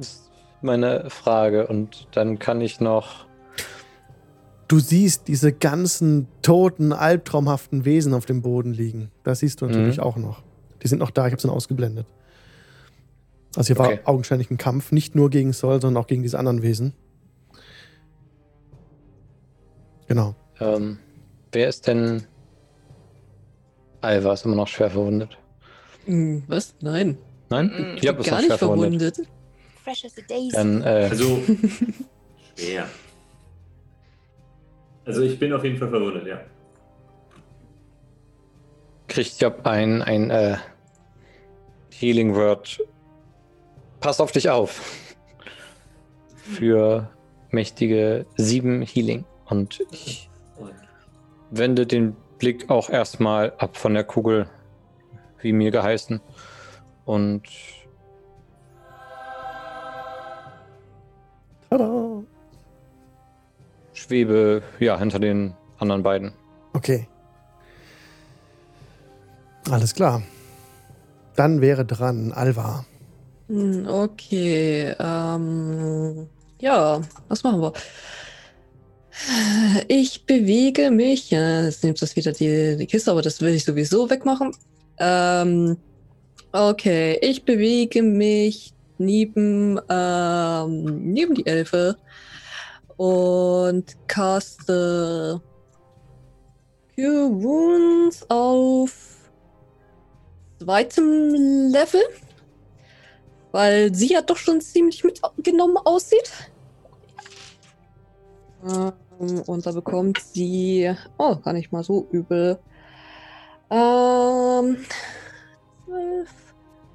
Ist 0.00 0.23
meine 0.64 1.08
Frage. 1.10 1.66
Und 1.66 2.08
dann 2.12 2.38
kann 2.38 2.60
ich 2.60 2.80
noch. 2.80 3.26
Du 4.66 4.78
siehst 4.78 5.28
diese 5.28 5.52
ganzen 5.52 6.26
toten, 6.42 6.92
albtraumhaften 6.92 7.84
Wesen 7.84 8.14
auf 8.14 8.26
dem 8.26 8.42
Boden 8.42 8.72
liegen. 8.72 9.10
Das 9.22 9.40
siehst 9.40 9.60
du 9.60 9.66
natürlich 9.66 9.98
Mhm. 9.98 10.02
auch 10.02 10.16
noch. 10.16 10.42
Die 10.82 10.88
sind 10.88 10.98
noch 10.98 11.10
da, 11.10 11.26
ich 11.26 11.32
habe 11.32 11.40
sie 11.40 11.48
noch 11.48 11.54
ausgeblendet. 11.54 12.06
Also 13.56 13.74
hier 13.74 13.80
Okay. 13.80 14.00
war 14.04 14.08
augenscheinlich 14.12 14.50
ein 14.50 14.56
Kampf, 14.58 14.90
nicht 14.90 15.14
nur 15.14 15.30
gegen 15.30 15.52
Sol, 15.52 15.80
sondern 15.80 16.02
auch 16.02 16.06
gegen 16.08 16.22
diese 16.22 16.38
anderen 16.38 16.62
Wesen. 16.62 16.92
Genau. 20.06 20.34
Ähm, 20.60 20.98
wer 21.52 21.68
ist 21.68 21.86
denn. 21.86 22.24
Alva 24.00 24.34
ist 24.34 24.44
immer 24.44 24.56
noch 24.56 24.68
schwer 24.68 24.90
verwundet. 24.90 25.38
Hm, 26.04 26.42
Was? 26.46 26.74
Nein. 26.80 27.16
Nein? 27.48 27.66
Mm, 27.68 27.96
Ja, 28.02 28.12
ist 28.12 28.26
Gar 28.26 28.34
noch 28.34 28.38
nicht 28.38 28.46
schwer 28.46 28.58
verwundet. 28.58 29.00
verwundet. 29.14 29.28
Fresh 29.84 30.06
as 30.06 30.18
a 30.18 30.22
daisy. 30.26 30.50
Dann, 30.52 30.82
äh, 30.82 31.08
Also, 31.10 31.42
schwer. 32.58 32.88
Also 35.04 35.22
ich 35.22 35.38
bin 35.38 35.52
auf 35.52 35.62
jeden 35.62 35.76
Fall 35.76 35.90
verwundert, 35.90 36.26
ja. 36.26 36.40
kriegt 39.08 39.40
Job 39.40 39.60
ein, 39.64 40.02
ein 40.02 40.30
äh, 40.30 40.56
Healing 41.92 42.34
Word. 42.34 42.80
Pass 44.00 44.20
auf 44.20 44.32
dich 44.32 44.50
auf. 44.50 44.80
Für 46.34 47.10
mächtige 47.50 48.26
sieben 48.36 48.82
Healing. 48.82 49.24
Und 49.44 49.80
ich 49.92 50.30
wende 51.50 51.86
den 51.86 52.16
Blick 52.38 52.70
auch 52.70 52.90
erstmal 52.90 53.52
ab 53.58 53.76
von 53.76 53.94
der 53.94 54.04
Kugel, 54.04 54.48
wie 55.40 55.52
mir 55.52 55.70
geheißen. 55.70 56.20
Und 57.04 57.42
Tada! 61.74 62.22
schwebe 63.94 64.62
ja 64.78 64.96
hinter 64.96 65.18
den 65.18 65.54
anderen 65.78 66.04
beiden. 66.04 66.32
Okay. 66.72 67.08
Alles 69.68 69.92
klar. 69.94 70.22
Dann 71.34 71.60
wäre 71.60 71.84
dran 71.84 72.30
Alva. 72.32 72.84
Hm, 73.48 73.88
Okay, 73.88 74.94
ähm, 75.00 76.28
ja, 76.60 77.00
was 77.28 77.42
machen 77.42 77.60
wir? 77.60 77.72
Ich 79.88 80.26
bewege 80.26 80.92
mich, 80.92 81.30
ja, 81.30 81.64
jetzt 81.64 81.82
nimmt 81.82 82.00
das 82.00 82.14
wieder 82.14 82.30
die, 82.32 82.76
die 82.76 82.86
Kiste, 82.86 83.10
aber 83.10 83.22
das 83.22 83.40
will 83.40 83.54
ich 83.54 83.64
sowieso 83.64 84.10
wegmachen. 84.10 84.52
Ähm, 84.98 85.76
okay, 86.52 87.18
ich 87.20 87.44
bewege 87.44 88.02
mich 88.02 88.74
neben, 89.04 89.80
ähm, 89.88 91.12
neben 91.12 91.34
die 91.34 91.46
Elfe 91.46 91.96
und 92.96 93.96
caste 94.06 95.40
Cure 96.94 97.42
Wounds 97.42 98.24
auf 98.30 99.30
zweitem 100.58 101.70
Level, 101.70 102.02
weil 103.52 103.94
sie 103.94 104.12
ja 104.12 104.22
doch 104.22 104.36
schon 104.36 104.60
ziemlich 104.60 105.02
mitgenommen 105.04 105.76
aussieht. 105.78 106.30
Ähm, 108.64 108.92
und 109.46 109.66
da 109.66 109.72
bekommt 109.72 110.20
sie, 110.20 110.92
oh, 111.18 111.36
gar 111.36 111.52
nicht 111.52 111.72
mal 111.72 111.84
so 111.84 112.06
übel, 112.10 112.58
ähm, 113.70 114.76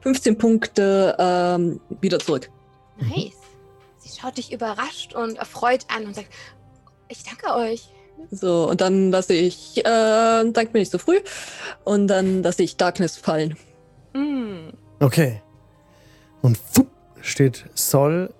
15 0.01 0.37
Punkte 0.37 1.15
ähm, 1.19 1.79
wieder 2.01 2.19
zurück. 2.19 2.49
Nice. 2.99 3.33
Sie 3.97 4.19
schaut 4.19 4.37
dich 4.37 4.51
überrascht 4.51 5.13
und 5.13 5.37
erfreut 5.37 5.85
an 5.95 6.05
und 6.05 6.15
sagt, 6.15 6.29
ich 7.09 7.23
danke 7.23 7.55
euch. 7.55 7.89
So, 8.31 8.69
und 8.69 8.81
dann 8.81 9.11
lasse 9.11 9.33
ich, 9.33 9.77
äh, 9.77 9.83
dank 10.51 10.73
mir 10.73 10.79
nicht 10.79 10.91
so 10.91 10.97
früh, 10.97 11.19
und 11.83 12.07
dann 12.07 12.43
lasse 12.43 12.63
ich 12.63 12.77
Darkness 12.77 13.17
fallen. 13.17 13.55
Mm. 14.13 14.69
Okay. 14.99 15.41
Und 16.41 16.57
fupp, 16.57 16.87
steht 17.21 17.65
Sol 17.73 18.33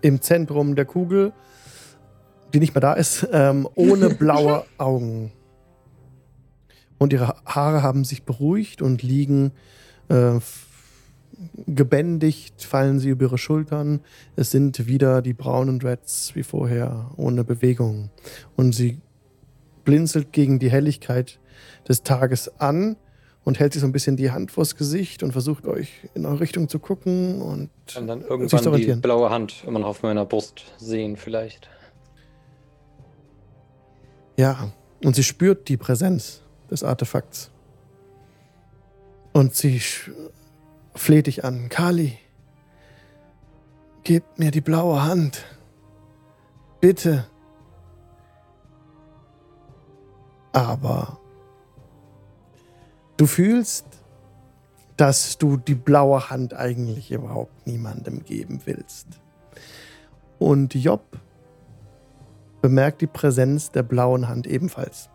im 0.00 0.22
Zentrum 0.22 0.76
der 0.76 0.84
Kugel, 0.84 1.32
die 2.54 2.60
nicht 2.60 2.74
mehr 2.74 2.80
da 2.80 2.94
ist, 2.94 3.26
ähm, 3.32 3.68
ohne 3.74 4.10
blaue 4.14 4.64
Augen. 4.78 5.32
Und 6.98 7.12
ihre 7.12 7.36
Haare 7.46 7.82
haben 7.82 8.04
sich 8.04 8.24
beruhigt 8.24 8.82
und 8.82 9.02
liegen 9.02 9.52
äh, 10.08 10.38
gebändigt, 11.66 12.62
fallen 12.62 12.98
sie 12.98 13.10
über 13.10 13.26
ihre 13.26 13.38
Schultern. 13.38 14.00
Es 14.36 14.50
sind 14.50 14.86
wieder 14.86 15.22
die 15.22 15.32
braunen 15.32 15.78
Dreads 15.78 16.34
wie 16.34 16.42
vorher, 16.42 17.10
ohne 17.16 17.44
Bewegung. 17.44 18.10
Und 18.56 18.74
sie 18.74 19.00
blinzelt 19.84 20.32
gegen 20.32 20.58
die 20.58 20.70
Helligkeit 20.70 21.38
des 21.88 22.02
Tages 22.02 22.60
an 22.60 22.96
und 23.44 23.58
hält 23.58 23.72
sich 23.72 23.80
so 23.80 23.86
ein 23.86 23.92
bisschen 23.92 24.16
die 24.16 24.30
Hand 24.30 24.50
vors 24.50 24.76
Gesicht 24.76 25.22
und 25.22 25.32
versucht 25.32 25.66
euch 25.66 26.08
in 26.14 26.26
eure 26.26 26.40
Richtung 26.40 26.68
zu 26.68 26.78
gucken 26.78 27.40
und, 27.40 27.70
und 27.96 28.06
dann 28.06 28.20
irgendwann 28.22 28.76
die 28.76 28.94
blaue 28.94 29.30
Hand 29.30 29.64
immer 29.66 29.78
noch 29.78 29.88
auf 29.88 30.02
meiner 30.02 30.26
Brust 30.26 30.64
sehen 30.78 31.16
vielleicht. 31.16 31.68
Ja, 34.36 34.72
und 35.02 35.16
sie 35.16 35.24
spürt 35.24 35.68
die 35.68 35.76
Präsenz 35.76 36.42
des 36.70 36.84
Artefakts. 36.84 37.50
Und 39.32 39.54
sie 39.54 39.80
fleht 41.00 41.26
dich 41.26 41.44
an. 41.44 41.68
Kali, 41.68 42.18
gib 44.04 44.24
mir 44.38 44.50
die 44.50 44.60
blaue 44.60 45.02
Hand. 45.02 45.44
Bitte. 46.80 47.26
Aber 50.52 51.18
du 53.16 53.26
fühlst, 53.26 53.86
dass 54.96 55.38
du 55.38 55.56
die 55.56 55.74
blaue 55.74 56.30
Hand 56.30 56.54
eigentlich 56.54 57.10
überhaupt 57.10 57.66
niemandem 57.66 58.24
geben 58.24 58.62
willst. 58.64 59.06
Und 60.38 60.74
Job 60.74 61.04
bemerkt 62.60 63.00
die 63.00 63.06
Präsenz 63.06 63.70
der 63.70 63.82
blauen 63.82 64.28
Hand 64.28 64.46
ebenfalls. 64.46 65.09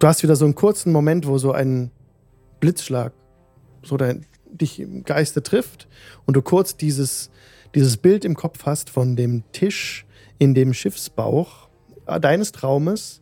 Du 0.00 0.06
hast 0.06 0.22
wieder 0.22 0.34
so 0.34 0.46
einen 0.46 0.54
kurzen 0.54 0.92
Moment, 0.92 1.26
wo 1.26 1.36
so 1.36 1.52
ein 1.52 1.90
Blitzschlag 2.58 3.12
so 3.82 3.98
dein, 3.98 4.24
dich 4.46 4.80
im 4.80 5.04
Geiste 5.04 5.42
trifft 5.42 5.88
und 6.24 6.34
du 6.34 6.42
kurz 6.42 6.74
dieses, 6.74 7.30
dieses 7.74 7.98
Bild 7.98 8.24
im 8.24 8.34
Kopf 8.34 8.64
hast 8.64 8.88
von 8.88 9.14
dem 9.14 9.44
Tisch 9.52 10.06
in 10.38 10.54
dem 10.54 10.72
Schiffsbauch 10.72 11.68
äh, 12.06 12.18
deines 12.18 12.52
Traumes, 12.52 13.20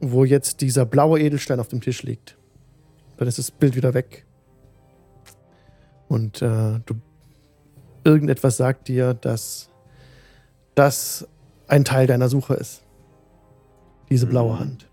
wo 0.00 0.24
jetzt 0.24 0.60
dieser 0.60 0.86
blaue 0.86 1.18
Edelstein 1.18 1.58
auf 1.58 1.66
dem 1.66 1.80
Tisch 1.80 2.04
liegt. 2.04 2.38
Dann 3.16 3.26
ist 3.26 3.38
das 3.38 3.50
Bild 3.50 3.74
wieder 3.74 3.94
weg. 3.94 4.24
Und 6.06 6.40
äh, 6.40 6.78
du 6.86 6.94
irgendetwas 8.04 8.58
sagt 8.58 8.86
dir, 8.86 9.12
dass 9.12 9.70
das 10.76 11.26
ein 11.66 11.84
Teil 11.84 12.06
deiner 12.06 12.28
Suche 12.28 12.54
ist. 12.54 12.84
Diese 14.08 14.26
blaue 14.26 14.54
mhm. 14.54 14.60
Hand. 14.60 14.91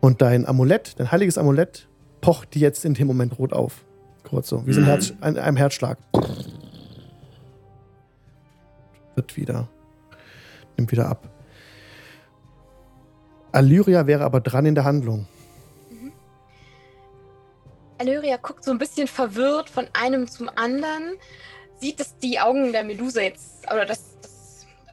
Und 0.00 0.22
dein 0.22 0.46
Amulett, 0.46 0.98
dein 0.98 1.10
heiliges 1.10 1.38
Amulett, 1.38 1.88
pocht 2.20 2.54
dir 2.54 2.60
jetzt 2.60 2.84
in 2.84 2.94
dem 2.94 3.06
Moment 3.06 3.38
rot 3.38 3.52
auf. 3.52 3.84
Kurz 4.24 4.48
so, 4.48 4.66
wie 4.66 4.72
so 4.72 4.80
ein, 4.80 4.84
mhm. 4.84 4.88
Herz, 4.88 5.12
ein, 5.20 5.38
einem 5.38 5.56
Herzschlag. 5.56 5.98
Wird 9.14 9.36
wieder. 9.36 9.68
Nimmt 10.76 10.92
wieder 10.92 11.08
ab. 11.08 11.28
Allyria 13.52 14.06
wäre 14.06 14.24
aber 14.24 14.40
dran 14.40 14.66
in 14.66 14.74
der 14.74 14.84
Handlung. 14.84 15.26
Mhm. 15.90 16.12
Allyria 17.98 18.36
guckt 18.36 18.64
so 18.64 18.70
ein 18.70 18.78
bisschen 18.78 19.08
verwirrt 19.08 19.70
von 19.70 19.86
einem 19.94 20.28
zum 20.28 20.48
anderen, 20.54 21.14
sieht, 21.80 21.98
dass 21.98 22.16
die 22.18 22.38
Augen 22.38 22.72
der 22.72 22.84
Medusa 22.84 23.20
jetzt, 23.22 23.64
oder 23.72 23.86
dass 23.86 24.02
das 24.04 24.17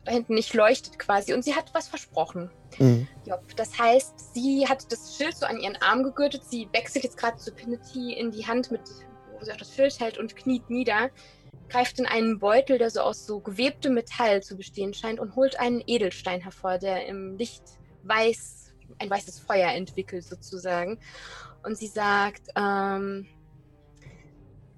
da 0.05 0.11
hinten 0.11 0.35
nicht 0.35 0.53
leuchtet 0.53 0.99
quasi 0.99 1.33
und 1.33 1.43
sie 1.43 1.55
hat 1.55 1.73
was 1.73 1.87
versprochen. 1.87 2.51
Mhm. 2.77 3.07
Job. 3.25 3.41
Das 3.55 3.77
heißt, 3.77 4.33
sie 4.33 4.67
hat 4.67 4.91
das 4.91 5.17
Schild 5.17 5.35
so 5.35 5.45
an 5.45 5.59
ihren 5.59 5.75
Arm 5.81 6.03
gegürtet. 6.03 6.43
Sie 6.45 6.69
wechselt 6.71 7.03
jetzt 7.03 7.17
gerade 7.17 7.37
zu 7.37 7.51
Pinity 7.51 8.13
in 8.13 8.31
die 8.31 8.45
Hand, 8.45 8.71
mit, 8.71 8.81
wo 9.33 9.43
sie 9.43 9.51
auch 9.51 9.57
das 9.57 9.73
Schild 9.73 9.99
hält 9.99 10.17
und 10.17 10.35
kniet 10.35 10.69
nieder, 10.69 11.09
greift 11.69 11.99
in 11.99 12.05
einen 12.05 12.39
Beutel, 12.39 12.77
der 12.77 12.91
so 12.91 13.01
aus 13.01 13.25
so 13.25 13.39
gewebtem 13.39 13.95
Metall 13.95 14.43
zu 14.43 14.55
bestehen 14.55 14.93
scheint 14.93 15.19
und 15.19 15.35
holt 15.35 15.59
einen 15.59 15.83
Edelstein 15.87 16.41
hervor, 16.41 16.77
der 16.77 17.07
im 17.07 17.37
Licht 17.37 17.63
weiß, 18.03 18.73
ein 18.99 19.09
weißes 19.09 19.39
Feuer 19.39 19.69
entwickelt 19.69 20.23
sozusagen. 20.23 20.99
Und 21.63 21.77
sie 21.79 21.87
sagt, 21.87 22.49
ähm, 22.55 23.25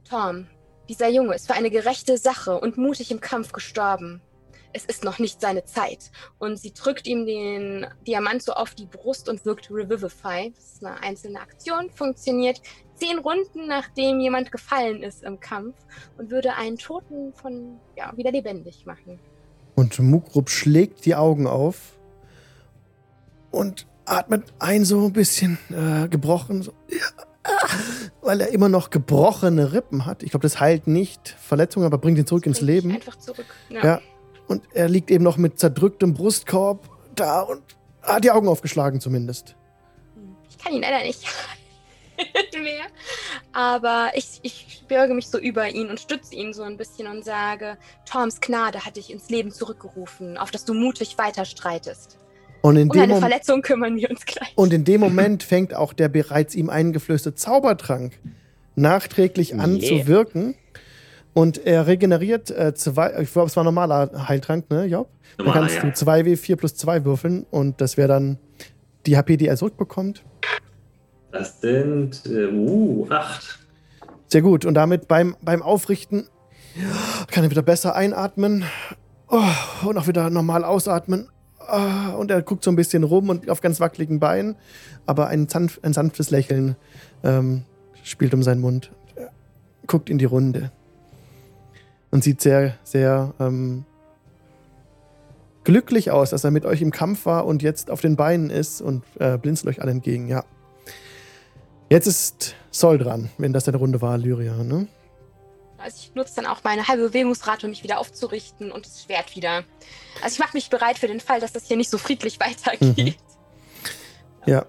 Tom, 0.10 0.48
dieser 0.88 1.10
Junge 1.10 1.36
ist 1.36 1.48
für 1.48 1.54
eine 1.54 1.70
gerechte 1.70 2.18
Sache 2.18 2.58
und 2.58 2.78
mutig 2.78 3.12
im 3.12 3.20
Kampf 3.20 3.52
gestorben 3.52 4.22
es 4.78 4.86
ist 4.86 5.04
noch 5.04 5.18
nicht 5.18 5.42
seine 5.42 5.66
Zeit. 5.66 6.12
Und 6.38 6.60
sie 6.60 6.72
drückt 6.72 7.08
ihm 7.08 7.26
den 7.26 7.88
Diamant 8.06 8.44
so 8.44 8.54
auf 8.54 8.76
die 8.76 8.86
Brust 8.86 9.28
und 9.28 9.44
wirkt 9.44 9.72
Revivify. 9.72 10.54
Das 10.56 10.74
ist 10.74 10.86
eine 10.86 11.02
einzelne 11.02 11.42
Aktion, 11.42 11.90
funktioniert 11.90 12.62
zehn 12.96 13.18
Runden, 13.18 13.68
nachdem 13.68 14.20
jemand 14.20 14.52
gefallen 14.52 15.04
ist 15.04 15.24
im 15.24 15.40
Kampf 15.40 15.76
und 16.18 16.30
würde 16.30 16.54
einen 16.56 16.78
Toten 16.78 17.34
von, 17.34 17.80
ja, 17.96 18.16
wieder 18.16 18.32
lebendig 18.32 18.86
machen. 18.86 19.20
Und 19.76 19.98
Mukrup 20.00 20.50
schlägt 20.50 21.06
die 21.06 21.16
Augen 21.16 21.48
auf 21.48 21.98
und 23.52 23.88
atmet 24.06 24.44
ein 24.60 24.86
so 24.86 25.06
ein 25.06 25.14
bisschen 25.14 25.58
äh, 25.70 26.08
gebrochen, 26.08 26.62
so, 26.64 26.72
ja, 26.90 27.24
weil 28.22 28.42
er 28.42 28.50
immer 28.50 28.70
noch 28.70 28.90
gebrochene 28.90 29.74
Rippen 29.74 30.06
hat. 30.06 30.24
Ich 30.24 30.32
glaube, 30.32 30.44
das 30.44 30.60
heilt 30.60 30.88
nicht 30.88 31.36
Verletzungen, 31.40 31.86
aber 31.86 31.98
bringt 31.98 32.18
ihn 32.18 32.26
zurück 32.26 32.44
das 32.44 32.58
ins 32.58 32.62
Leben. 32.62 32.92
Einfach 32.92 33.18
zurück. 33.18 33.46
Ja. 33.70 33.84
ja. 33.84 34.02
Und 34.48 34.64
er 34.74 34.88
liegt 34.88 35.12
eben 35.12 35.24
noch 35.24 35.38
mit 35.38 35.60
zerdrücktem 35.60 36.14
Brustkorb 36.14 36.90
da 37.16 37.42
und 37.42 37.62
hat 38.02 38.24
die 38.24 38.32
Augen 38.32 38.48
aufgeschlagen 38.48 39.02
zumindest. 39.02 39.56
Ich 40.50 40.58
kann 40.58 40.74
ihn 40.74 40.82
leider 40.82 41.04
nicht 41.04 41.26
mehr. 42.54 42.86
Aber 43.52 44.12
ich, 44.16 44.40
ich 44.44 44.84
bürge 44.88 45.14
mich 45.14 45.28
so 45.28 45.38
über 45.38 45.68
ihn 45.70 45.90
und 45.90 46.00
stütze 46.00 46.36
ihn 46.36 46.54
so 46.54 46.64
ein 46.64 46.78
bisschen 46.78 47.08
und 47.08 47.26
sage, 47.26 47.78
Toms 48.10 48.40
Gnade 48.42 48.86
hat 48.86 48.98
dich 48.98 49.12
ins 49.12 49.30
Leben 49.30 49.52
zurückgerufen, 49.52 50.38
auf 50.38 50.52
dass 50.52 50.66
du 50.66 50.74
mutig 50.74 51.18
weiter 51.18 51.46
streitest. 51.46 52.18
Und 52.62 52.76
in 52.76 52.90
um 52.90 53.00
eine 53.00 53.20
Verletzung 53.20 53.62
kümmern 53.62 53.96
wir 53.98 54.10
uns 54.10 54.26
gleich. 54.26 54.52
Und 54.56 54.74
in 54.74 54.84
dem 54.84 55.00
Moment 55.00 55.44
fängt 55.44 55.74
auch 55.74 55.94
der 55.94 56.10
bereits 56.10 56.56
ihm 56.56 56.70
eingeflößte 56.70 57.36
Zaubertrank 57.36 58.20
nachträglich 58.76 59.54
yeah. 59.54 59.64
an 59.64 59.82
zu 59.82 60.08
wirken. 60.08 60.56
Und 61.38 61.68
er 61.68 61.86
regeneriert 61.86 62.50
äh, 62.50 62.74
zwei, 62.74 63.22
ich 63.22 63.32
glaube, 63.32 63.46
es 63.46 63.56
war 63.56 63.64
ein 63.64 63.66
normaler 63.66 64.28
Heiltrank, 64.28 64.72
ne, 64.72 64.86
Job? 64.86 65.08
Normal, 65.38 65.54
dann 65.54 65.70
kannst 65.70 65.76
ja. 65.76 65.82
du 65.84 66.12
2W4 66.12 66.56
plus 66.56 66.74
2 66.74 67.06
würfeln 67.06 67.46
und 67.52 67.80
das 67.80 67.96
wäre 67.96 68.08
dann 68.08 68.40
die 69.06 69.18
HP, 69.18 69.38
die 69.38 69.46
er 69.46 69.56
zurückbekommt. 69.56 70.24
Das 71.32 71.62
sind, 71.62 72.26
äh, 72.26 72.48
uh, 72.48 73.06
8. 73.12 73.60
Sehr 74.26 74.42
gut. 74.42 74.66
Und 74.66 74.74
damit 74.74 75.08
beim, 75.08 75.36
beim 75.44 75.62
Aufrichten 75.62 76.28
kann 77.30 77.44
er 77.44 77.52
wieder 77.52 77.62
besser 77.62 77.96
einatmen 77.96 78.66
oh, 79.28 79.88
und 79.88 79.96
auch 79.96 80.08
wieder 80.08 80.32
normal 80.32 80.64
ausatmen. 80.64 81.30
Oh, 81.72 82.18
und 82.18 82.32
er 82.32 82.42
guckt 82.42 82.64
so 82.64 82.72
ein 82.72 82.76
bisschen 82.76 83.04
rum 83.04 83.30
und 83.30 83.48
auf 83.48 83.62
ganz 83.62 83.80
wackeligen 83.80 84.20
Beinen, 84.20 84.56
aber 85.06 85.28
ein, 85.28 85.48
sanft, 85.48 85.84
ein 85.84 85.94
sanftes 85.94 86.32
Lächeln 86.32 86.78
ähm, 87.24 87.62
spielt 88.02 88.34
um 88.34 88.42
seinen 88.42 88.62
Mund. 88.62 88.92
Guckt 89.86 90.10
in 90.10 90.18
die 90.18 90.26
Runde 90.26 90.72
und 92.12 92.24
sieht 92.24 92.42
sehr, 92.42 92.78
sehr 92.84 93.34
ähm, 93.40 93.86
glücklich 95.64 96.12
aus, 96.12 96.30
dass 96.30 96.44
er 96.44 96.52
mit 96.52 96.66
euch 96.66 96.82
im 96.82 96.92
Kampf 96.92 97.26
war 97.26 97.46
und 97.46 97.62
jetzt 97.62 97.92
auf 97.92 98.02
den 98.02 98.16
Beinen 98.16 98.50
ist 98.50 98.82
und 98.82 99.04
äh, 99.20 99.38
blinzelt 99.38 99.68
euch 99.68 99.82
alle 99.82 99.92
entgegen, 99.92 100.28
ja. 100.28 100.44
Jetzt 101.90 102.08
ist 102.08 102.56
Sol 102.72 102.98
dran, 102.98 103.30
wenn 103.38 103.54
das 103.54 103.66
deine 103.66 103.78
Runde 103.78 104.02
war, 104.02 104.18
Lyria, 104.18 104.64
ne? 104.64 104.88
Also 105.78 105.98
ich 106.02 106.16
nutze 106.16 106.36
dann 106.38 106.46
auch 106.46 106.64
meine 106.64 106.88
halbe 106.88 107.04
Bewegungsrate, 107.10 107.66
um 107.68 107.70
mich 107.70 107.84
wieder 107.84 108.00
aufzurichten 108.00 108.72
und 108.72 108.86
das 108.86 109.04
Schwert 109.04 109.36
wieder. 109.36 109.64
Also 110.24 110.34
ich 110.34 110.40
mache 110.40 110.56
mich 110.56 110.70
bereit 110.70 110.98
für 110.98 111.08
den 111.08 111.20
Fall, 111.20 111.40
dass 111.40 111.54
das 111.54 111.66
hier 111.66 111.78
nicht 111.78 111.90
so 111.90 111.98
friedlich 111.98 112.40
weitergeht. 112.40 112.98
Mhm. 112.98 113.14
Ja, 114.46 114.66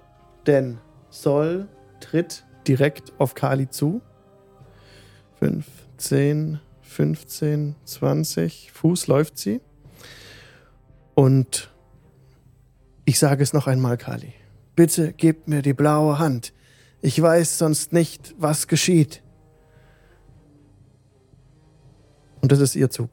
denn 0.47 0.79
Sol 1.11 1.69
tritt 2.01 2.45
direkt 2.67 3.13
auf 3.19 3.35
Kali 3.35 3.71
zu. 3.71 4.01
5, 5.39 5.65
10, 5.97 6.61
15, 6.99 7.77
20 7.85 8.73
Fuß 8.73 9.07
läuft 9.07 9.39
sie. 9.39 9.61
Und 11.15 11.73
ich 13.05 13.21
sage 13.21 13.41
es 13.45 13.53
noch 13.53 13.69
einmal, 13.69 13.97
Kali. 13.97 14.33
Bitte 14.75 15.13
gebt 15.13 15.47
mir 15.47 15.63
die 15.63 15.75
blaue 15.75 16.19
Hand. 16.19 16.53
Ich 17.01 17.23
weiß 17.23 17.57
sonst 17.57 17.93
nicht, 17.93 18.35
was 18.37 18.67
geschieht. 18.67 19.23
Und 22.41 22.51
das 22.51 22.59
ist 22.59 22.75
ihr 22.75 22.91
Zug. 22.91 23.11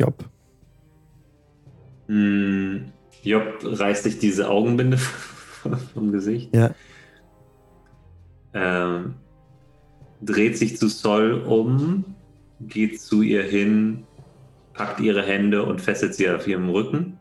Job. 0.00 0.28
Mm, 2.08 2.86
Job 3.22 3.60
reißt 3.62 4.02
sich 4.02 4.18
diese 4.18 4.48
Augenbinde 4.48 4.98
vom 5.94 6.10
Gesicht. 6.10 6.52
Ja. 6.56 6.74
Ähm, 8.52 9.14
dreht 10.22 10.58
sich 10.58 10.76
zu 10.76 10.88
Sol 10.88 11.42
um, 11.46 12.04
geht 12.60 13.00
zu 13.00 13.22
ihr 13.22 13.42
hin, 13.42 14.04
packt 14.74 15.00
ihre 15.00 15.22
Hände 15.22 15.62
und 15.62 15.80
fesselt 15.80 16.14
sie 16.14 16.28
auf 16.28 16.46
ihrem 16.46 16.68
Rücken. 16.70 17.18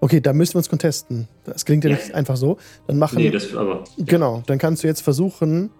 Okay, 0.00 0.20
da 0.20 0.32
müssen 0.32 0.54
wir 0.54 0.58
uns 0.58 0.70
contesten. 0.70 1.28
Das 1.44 1.64
klingt 1.64 1.84
ja, 1.84 1.90
ja. 1.90 1.96
nicht 1.96 2.14
einfach 2.14 2.36
so. 2.36 2.56
Dann 2.86 2.98
machen. 2.98 3.18
Nee, 3.18 3.30
das 3.30 3.54
aber. 3.54 3.84
Genau, 3.98 4.42
dann 4.46 4.58
kannst 4.58 4.82
du 4.82 4.86
jetzt 4.86 5.02
versuchen, 5.02 5.70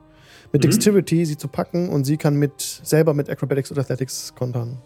mit 0.52 0.62
mhm. 0.62 0.70
Dexterity 0.70 1.24
sie 1.24 1.38
zu 1.38 1.48
packen 1.48 1.88
und 1.88 2.05
sie 2.05 2.18
kann 2.18 2.34
mit 2.36 2.60
selber 2.60 3.14
mit 3.14 3.30
Acrobatics 3.30 3.72
oder 3.72 3.80
Athletics 3.80 4.34
kontern. 4.34 4.76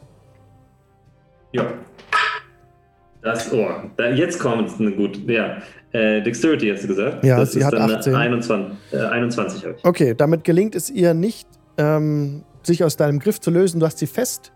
Ja. 1.53 1.73
Das, 3.23 3.53
oh, 3.53 3.69
da, 3.97 4.11
jetzt 4.11 4.39
kommt 4.39 4.69
es 4.69 4.79
eine 4.79 4.93
gut. 4.93 5.29
Ja. 5.29 5.63
Äh, 5.95 6.23
Dexterity 6.23 6.71
hast 6.71 6.83
du 6.83 6.89
gesagt? 6.89 7.25
Ja, 7.25 7.37
das 7.37 7.53
sie 7.53 7.65
hat 7.65 7.73
18. 7.73 8.17
21, 8.17 8.77
äh, 8.91 8.97
21 8.97 9.65
habe 9.65 9.77
ich. 9.79 9.85
Okay, 9.85 10.15
damit 10.17 10.43
gelingt 10.43 10.75
es 10.75 10.91
ihr 10.91 11.15
nicht, 11.15 11.47
ähm, 11.79 12.43
sich 12.65 12.83
aus 12.83 12.97
deinem 12.97 13.21
Griff 13.21 13.41
zu 13.41 13.53
lösen. 13.53 13.79
Du 13.79 13.87
hast 13.87 13.99
sie 13.99 14.09
fest 14.09 14.51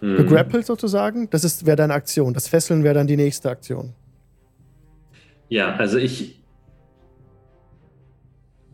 mhm. 0.00 0.16
gegrappelt 0.16 0.66
sozusagen. 0.66 1.30
Das 1.30 1.64
wäre 1.64 1.76
deine 1.76 1.94
Aktion. 1.94 2.34
Das 2.34 2.48
Fesseln 2.48 2.82
wäre 2.82 2.94
dann 2.94 3.06
die 3.06 3.16
nächste 3.16 3.48
Aktion. 3.48 3.92
Ja, 5.48 5.76
also 5.76 5.98
ich 5.98 6.42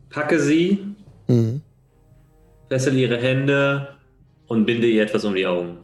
packe 0.09 0.41
sie, 0.41 0.79
mhm. 1.29 1.61
fessel 2.71 2.97
ihre 2.97 3.19
Hände 3.19 3.89
und 4.47 4.65
binde 4.65 4.87
ihr 4.87 5.03
etwas 5.03 5.27
um 5.27 5.35
die 5.35 5.47
Augen. 5.47 5.77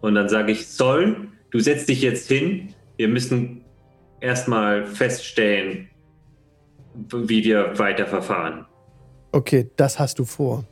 Und 0.00 0.14
dann 0.14 0.30
sage 0.30 0.52
ich, 0.52 0.68
Soll, 0.68 1.28
du 1.50 1.60
setzt 1.60 1.90
dich 1.90 2.00
jetzt 2.00 2.28
hin. 2.28 2.72
Wir 2.96 3.08
müssen 3.08 3.61
erstmal 4.22 4.86
feststellen, 4.86 5.88
wie 6.94 7.44
wir 7.44 7.78
weiter 7.78 8.06
verfahren. 8.06 8.66
Okay, 9.32 9.70
das 9.76 9.98
hast 9.98 10.18
du 10.18 10.24
vor. 10.24 10.64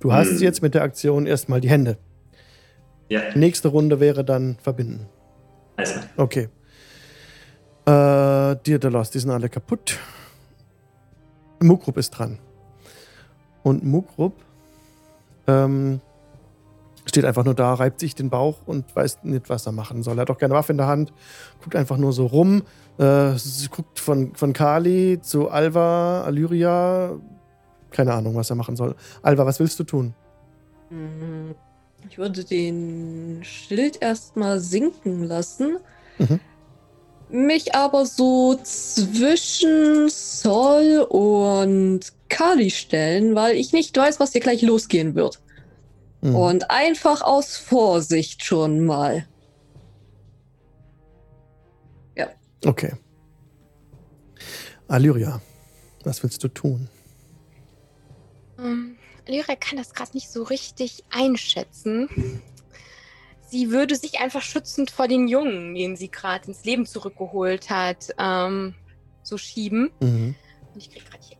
Du 0.00 0.12
hast 0.12 0.30
hm. 0.30 0.38
jetzt 0.38 0.62
mit 0.62 0.74
der 0.74 0.82
Aktion 0.82 1.26
erstmal 1.26 1.60
die 1.60 1.68
Hände. 1.68 1.98
Ja. 3.08 3.22
Nächste 3.34 3.68
Runde 3.68 4.00
wäre 4.00 4.24
dann 4.24 4.56
verbinden. 4.62 5.06
Klar. 5.76 6.04
Okay. 6.16 6.48
Äh, 7.86 8.56
Dirdalos, 8.66 9.10
die 9.10 9.18
sind 9.18 9.30
alle 9.30 9.48
kaputt. 9.48 9.98
Mukrup 11.60 11.96
ist 11.98 12.10
dran. 12.10 12.38
Und 13.62 13.84
Mukrup 13.84 14.34
ähm, 15.46 16.00
steht 17.10 17.24
einfach 17.26 17.44
nur 17.44 17.54
da, 17.54 17.74
reibt 17.74 18.00
sich 18.00 18.14
den 18.14 18.30
Bauch 18.30 18.56
und 18.66 18.96
weiß 18.96 19.18
nicht, 19.24 19.50
was 19.50 19.66
er 19.66 19.72
machen 19.72 20.02
soll. 20.02 20.18
Er 20.18 20.22
hat 20.22 20.30
auch 20.30 20.38
keine 20.38 20.54
Waffe 20.54 20.72
in 20.72 20.78
der 20.78 20.86
Hand, 20.86 21.12
guckt 21.62 21.76
einfach 21.76 21.98
nur 21.98 22.12
so 22.12 22.26
rum, 22.26 22.62
äh, 22.98 23.32
guckt 23.70 24.00
von, 24.00 24.34
von 24.34 24.52
Kali 24.52 25.18
zu 25.20 25.50
Alva, 25.50 26.22
Alyria. 26.22 27.18
Keine 27.90 28.14
Ahnung, 28.14 28.36
was 28.36 28.48
er 28.48 28.56
machen 28.56 28.76
soll. 28.76 28.94
Alva, 29.22 29.44
was 29.44 29.58
willst 29.60 29.78
du 29.80 29.84
tun? 29.84 30.14
Ich 32.08 32.18
würde 32.18 32.44
den 32.44 33.40
Schild 33.42 34.00
erstmal 34.00 34.60
sinken 34.60 35.24
lassen. 35.24 35.78
Mhm. 36.18 36.40
Mich 37.28 37.74
aber 37.74 38.06
so 38.06 38.56
zwischen 38.62 40.08
Sol 40.08 41.06
und 41.08 42.00
Kali 42.28 42.70
stellen, 42.70 43.34
weil 43.34 43.56
ich 43.56 43.72
nicht 43.72 43.96
weiß, 43.96 44.18
was 44.20 44.32
hier 44.32 44.40
gleich 44.40 44.62
losgehen 44.62 45.14
wird. 45.14 45.40
Mhm. 46.22 46.36
Und 46.36 46.70
einfach 46.70 47.22
aus 47.22 47.56
Vorsicht 47.56 48.44
schon 48.44 48.84
mal. 48.84 49.26
Ja. 52.16 52.28
Okay. 52.64 52.92
Alyria, 54.88 55.40
was 56.04 56.22
willst 56.22 56.42
du 56.44 56.48
tun? 56.48 56.88
Um, 58.58 58.66
ähm, 58.66 58.96
Alyria 59.26 59.56
kann 59.56 59.78
das 59.78 59.94
gerade 59.94 60.10
nicht 60.14 60.28
so 60.30 60.42
richtig 60.42 61.04
einschätzen. 61.10 62.42
Sie 63.48 63.70
würde 63.70 63.96
sich 63.96 64.20
einfach 64.20 64.42
schützend 64.42 64.90
vor 64.90 65.08
den 65.08 65.26
Jungen, 65.26 65.74
den 65.74 65.96
sie 65.96 66.10
gerade 66.10 66.48
ins 66.48 66.64
Leben 66.64 66.86
zurückgeholt 66.86 67.70
hat, 67.70 68.10
ähm, 68.18 68.74
so 69.22 69.38
schieben. 69.38 69.90
Mhm. 70.00 70.34
Und 70.72 70.76
ich 70.76 70.90
kriege 70.90 71.04
gerade 71.04 71.24
hier 71.26 71.39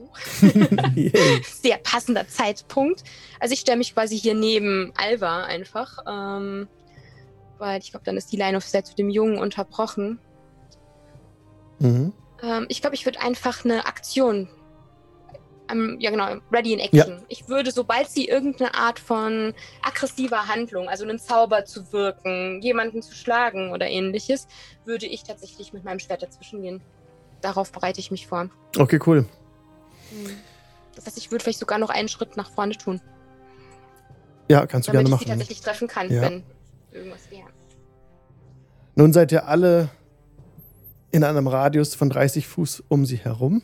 Besuch. 0.00 1.42
Sehr 1.62 1.78
passender 1.78 2.26
Zeitpunkt. 2.28 3.04
Also 3.38 3.54
ich 3.54 3.60
stelle 3.60 3.78
mich 3.78 3.94
quasi 3.94 4.18
hier 4.18 4.34
neben 4.34 4.92
Alva 4.96 5.44
einfach, 5.44 5.98
ähm, 6.08 6.68
weil 7.58 7.80
ich 7.80 7.90
glaube, 7.90 8.04
dann 8.04 8.16
ist 8.16 8.32
die 8.32 8.36
Line 8.36 8.56
of 8.56 8.64
Sight 8.64 8.86
zu 8.86 8.94
dem 8.94 9.10
Jungen 9.10 9.38
unterbrochen. 9.38 10.18
Mhm. 11.78 12.12
Ähm, 12.42 12.66
ich 12.68 12.80
glaube, 12.80 12.94
ich 12.94 13.04
würde 13.04 13.20
einfach 13.20 13.64
eine 13.64 13.86
Aktion, 13.86 14.48
ähm, 15.70 15.96
ja 16.00 16.10
genau, 16.10 16.36
ready 16.52 16.72
in 16.72 16.78
action. 16.78 17.18
Ja. 17.18 17.24
Ich 17.28 17.48
würde, 17.48 17.70
sobald 17.70 18.08
sie 18.08 18.26
irgendeine 18.26 18.74
Art 18.74 18.98
von 18.98 19.54
aggressiver 19.82 20.48
Handlung, 20.48 20.88
also 20.88 21.04
einen 21.04 21.18
Zauber 21.18 21.64
zu 21.64 21.92
wirken, 21.92 22.60
jemanden 22.62 23.02
zu 23.02 23.14
schlagen 23.14 23.72
oder 23.72 23.88
ähnliches, 23.88 24.48
würde 24.84 25.06
ich 25.06 25.22
tatsächlich 25.22 25.72
mit 25.72 25.84
meinem 25.84 25.98
Schwert 25.98 26.22
dazwischen 26.22 26.62
gehen. 26.62 26.82
Darauf 27.40 27.72
bereite 27.72 28.00
ich 28.00 28.10
mich 28.10 28.26
vor. 28.26 28.50
Okay, 28.76 28.98
cool. 29.06 29.26
Das 30.94 31.06
heißt, 31.06 31.18
ich 31.18 31.30
würde 31.30 31.42
vielleicht 31.42 31.58
sogar 31.58 31.78
noch 31.78 31.90
einen 31.90 32.08
Schritt 32.08 32.36
nach 32.36 32.50
vorne 32.50 32.76
tun. 32.76 33.00
Ja, 34.48 34.66
kannst 34.66 34.88
du 34.88 34.92
gerne 34.92 35.08
machen. 35.08 35.24
Damit 35.26 35.48
ich 35.48 35.58
sie 35.58 35.62
tatsächlich 35.62 35.88
treffen 35.88 35.88
kann, 35.88 36.12
ja. 36.12 36.22
wenn 36.22 36.42
irgendwas 36.92 37.30
wäre. 37.30 37.48
Nun 38.96 39.12
seid 39.12 39.32
ihr 39.32 39.46
alle 39.46 39.88
in 41.12 41.24
einem 41.24 41.46
Radius 41.46 41.94
von 41.94 42.10
30 42.10 42.46
Fuß 42.46 42.84
um 42.88 43.06
sie 43.06 43.16
herum. 43.16 43.62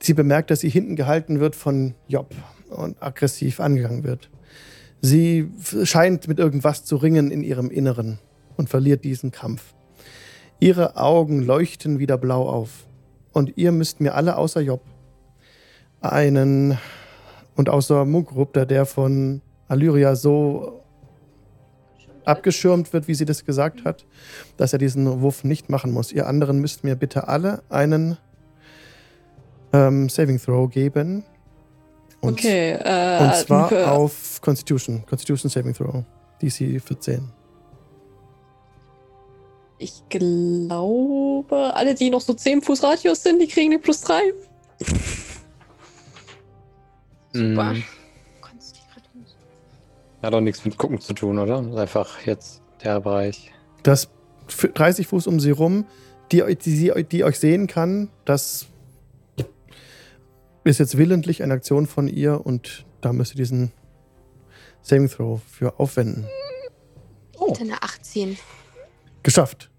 Sie 0.00 0.14
bemerkt, 0.14 0.50
dass 0.50 0.60
sie 0.60 0.70
hinten 0.70 0.96
gehalten 0.96 1.40
wird 1.40 1.56
von 1.56 1.94
Job 2.08 2.34
und 2.70 3.02
aggressiv 3.02 3.60
angegangen 3.60 4.04
wird. 4.04 4.30
Sie 5.02 5.50
scheint 5.84 6.28
mit 6.28 6.38
irgendwas 6.38 6.84
zu 6.84 6.96
ringen 6.96 7.30
in 7.30 7.42
ihrem 7.42 7.70
Inneren 7.70 8.18
und 8.56 8.68
verliert 8.68 9.04
diesen 9.04 9.30
Kampf. 9.30 9.74
Ihre 10.58 10.96
Augen 10.96 11.40
leuchten 11.40 11.98
wieder 11.98 12.18
blau 12.18 12.48
auf. 12.48 12.86
Und 13.32 13.56
ihr 13.56 13.72
müsst 13.72 14.00
mir 14.00 14.14
alle 14.14 14.36
außer 14.36 14.60
Job 14.60 14.82
einen 16.00 16.78
und 17.56 17.68
außer 17.68 18.04
Mugrup, 18.04 18.52
da 18.52 18.64
der 18.64 18.86
von 18.86 19.42
Alyria 19.68 20.16
so 20.16 20.82
abgeschirmt 22.24 22.92
wird, 22.92 23.08
wie 23.08 23.14
sie 23.14 23.24
das 23.24 23.44
gesagt 23.44 23.84
hat, 23.84 24.06
dass 24.56 24.72
er 24.72 24.78
diesen 24.78 25.20
Wurf 25.20 25.44
nicht 25.44 25.68
machen 25.68 25.92
muss. 25.92 26.12
Ihr 26.12 26.26
anderen 26.26 26.60
müsst 26.60 26.84
mir 26.84 26.96
bitte 26.96 27.28
alle 27.28 27.62
einen 27.68 28.16
ähm, 29.72 30.08
Saving 30.08 30.40
Throw 30.40 30.70
geben. 30.70 31.24
Und, 32.20 32.32
okay. 32.34 32.72
Äh, 32.72 33.22
und 33.22 33.34
zwar 33.36 33.72
äh, 33.72 33.84
auf 33.84 34.40
Constitution. 34.40 35.04
Constitution 35.06 35.50
Saving 35.50 35.74
Throw. 35.74 36.04
DC 36.42 36.80
14. 36.80 37.30
Ich 39.78 40.02
glaube, 40.10 41.74
alle, 41.74 41.94
die 41.94 42.10
noch 42.10 42.20
so 42.20 42.34
10 42.34 42.62
Fuß 42.62 42.82
Radius 42.82 43.22
sind, 43.22 43.40
die 43.40 43.48
kriegen 43.48 43.70
die 43.70 43.78
plus 43.78 44.02
3. 44.02 44.20
Super. 47.32 47.74
Mhm. 47.74 47.84
Hat 50.22 50.34
doch 50.34 50.40
nichts 50.40 50.64
mit 50.64 50.76
Gucken 50.76 51.00
zu 51.00 51.14
tun, 51.14 51.38
oder? 51.38 51.62
Das 51.62 51.72
ist 51.72 51.78
einfach 51.78 52.26
jetzt 52.26 52.62
der 52.84 53.00
Bereich. 53.00 53.52
Das 53.82 54.10
30 54.74 55.06
Fuß 55.06 55.26
um 55.26 55.40
sie 55.40 55.50
rum, 55.50 55.86
die, 56.32 56.42
die, 56.56 57.04
die 57.04 57.24
euch 57.24 57.38
sehen 57.38 57.66
kann, 57.66 58.10
das 58.24 58.66
ist 60.64 60.78
jetzt 60.78 60.98
willentlich 60.98 61.42
eine 61.42 61.54
Aktion 61.54 61.86
von 61.86 62.06
ihr 62.06 62.44
und 62.44 62.84
da 63.00 63.12
müsst 63.12 63.34
ihr 63.34 63.38
diesen 63.38 63.72
Saving 64.82 65.08
Throw 65.08 65.40
für 65.42 65.78
aufwenden. 65.80 66.26
Oh. 67.38 67.54
Eine 67.58 67.82
18. 67.82 68.36
Geschafft. 69.22 69.70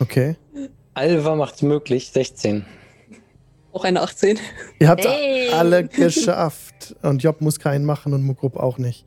Okay. 0.00 0.36
Alva 0.94 1.36
macht 1.36 1.62
möglich 1.62 2.10
16. 2.10 2.64
Auch 3.72 3.84
eine 3.84 4.00
18. 4.00 4.38
Ihr 4.78 4.88
habt 4.88 5.04
hey. 5.04 5.50
alle 5.50 5.86
geschafft. 5.86 6.96
Und 7.02 7.22
Job 7.22 7.40
muss 7.40 7.58
keinen 7.58 7.84
machen 7.84 8.14
und 8.14 8.22
Mugrup 8.22 8.56
auch 8.56 8.78
nicht. 8.78 9.04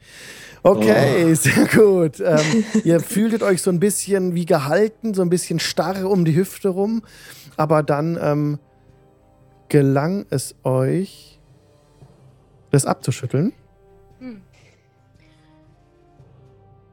Okay, 0.64 1.26
oh. 1.26 1.34
sehr 1.34 1.66
gut. 1.68 2.20
Ähm, 2.20 2.64
ihr 2.84 3.00
fühltet 3.00 3.42
euch 3.42 3.62
so 3.62 3.72
ein 3.72 3.80
bisschen 3.80 4.36
wie 4.36 4.46
gehalten, 4.46 5.14
so 5.14 5.24
ein 5.24 5.30
bisschen 5.30 5.60
starr 5.60 6.08
um 6.10 6.26
die 6.26 6.36
Hüfte 6.36 6.70
rum. 6.70 7.02
Aber 7.58 7.82
dann 7.82 8.20
ähm, 8.22 8.60
gelang 9.70 10.26
es 10.30 10.56
euch, 10.64 11.40
das 12.70 12.86
abzuschütteln. 12.86 13.54
Hm. 14.20 14.42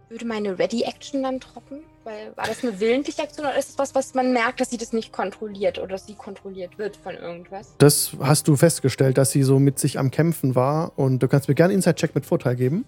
Würde 0.09 0.25
meine 0.25 0.59
Ready-Action 0.59 1.23
dann 1.23 1.41
trocken? 1.41 1.81
Weil 2.09 2.35
war 2.37 2.47
das 2.47 2.65
eine 2.65 2.81
willentliche 2.81 3.23
Aktion 3.23 3.45
oder 3.45 3.59
ist 3.59 3.69
es 3.69 3.79
was, 3.79 3.95
was 3.95 4.15
man 4.15 4.33
merkt, 4.33 4.63
dass 4.63 4.71
sie 4.71 4.79
das 4.79 4.95
nicht 4.95 5.13
kontrolliert 5.13 5.79
oder 5.79 5.89
dass 5.89 6.07
sie 6.07 6.15
kontrolliert 6.15 6.79
wird 6.79 6.97
von 6.97 7.15
irgendwas? 7.15 7.75
Das 7.77 8.13
hast 8.19 8.49
du 8.49 8.57
festgestellt, 8.57 9.19
dass 9.19 9.31
sie 9.31 9.43
so 9.43 9.59
mit 9.59 9.79
sich 9.79 9.99
am 9.99 10.11
Kämpfen 10.11 10.55
war 10.55 10.99
und 10.99 11.23
du 11.23 11.29
kannst 11.29 11.49
mir 11.49 11.55
gerne 11.55 11.75
Inside-Check 11.75 12.15
mit 12.15 12.25
Vorteil 12.25 12.57
geben. 12.57 12.87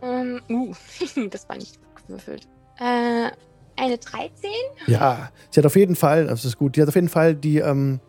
Ähm, 0.00 0.40
uh, 0.48 0.72
das 1.30 1.46
war 1.46 1.56
nicht 1.56 1.78
gewürfelt. 2.06 2.48
Äh, 2.78 3.30
eine 3.76 3.98
13? 3.98 4.50
Ja, 4.86 5.30
sie 5.50 5.60
hat 5.60 5.66
auf 5.66 5.76
jeden 5.76 5.94
Fall, 5.94 6.28
das 6.28 6.46
ist 6.46 6.56
gut, 6.56 6.76
die 6.76 6.80
hat 6.80 6.88
auf 6.88 6.94
jeden 6.94 7.10
Fall 7.10 7.34
die, 7.34 7.58
ähm, 7.58 8.00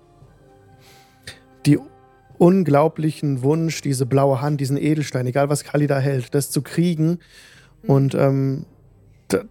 die 1.65 1.77
unglaublichen 2.37 3.43
Wunsch, 3.43 3.81
diese 3.81 4.05
blaue 4.05 4.39
Hand, 4.39 4.61
diesen 4.61 4.77
Edelstein, 4.77 5.27
egal 5.27 5.49
was 5.49 5.65
Kali 5.65 5.85
da 5.85 5.99
hält, 5.99 6.33
das 6.33 6.49
zu 6.49 6.61
kriegen 6.61 7.19
und 7.87 8.15
ähm, 8.15 8.65
da, 9.27 9.43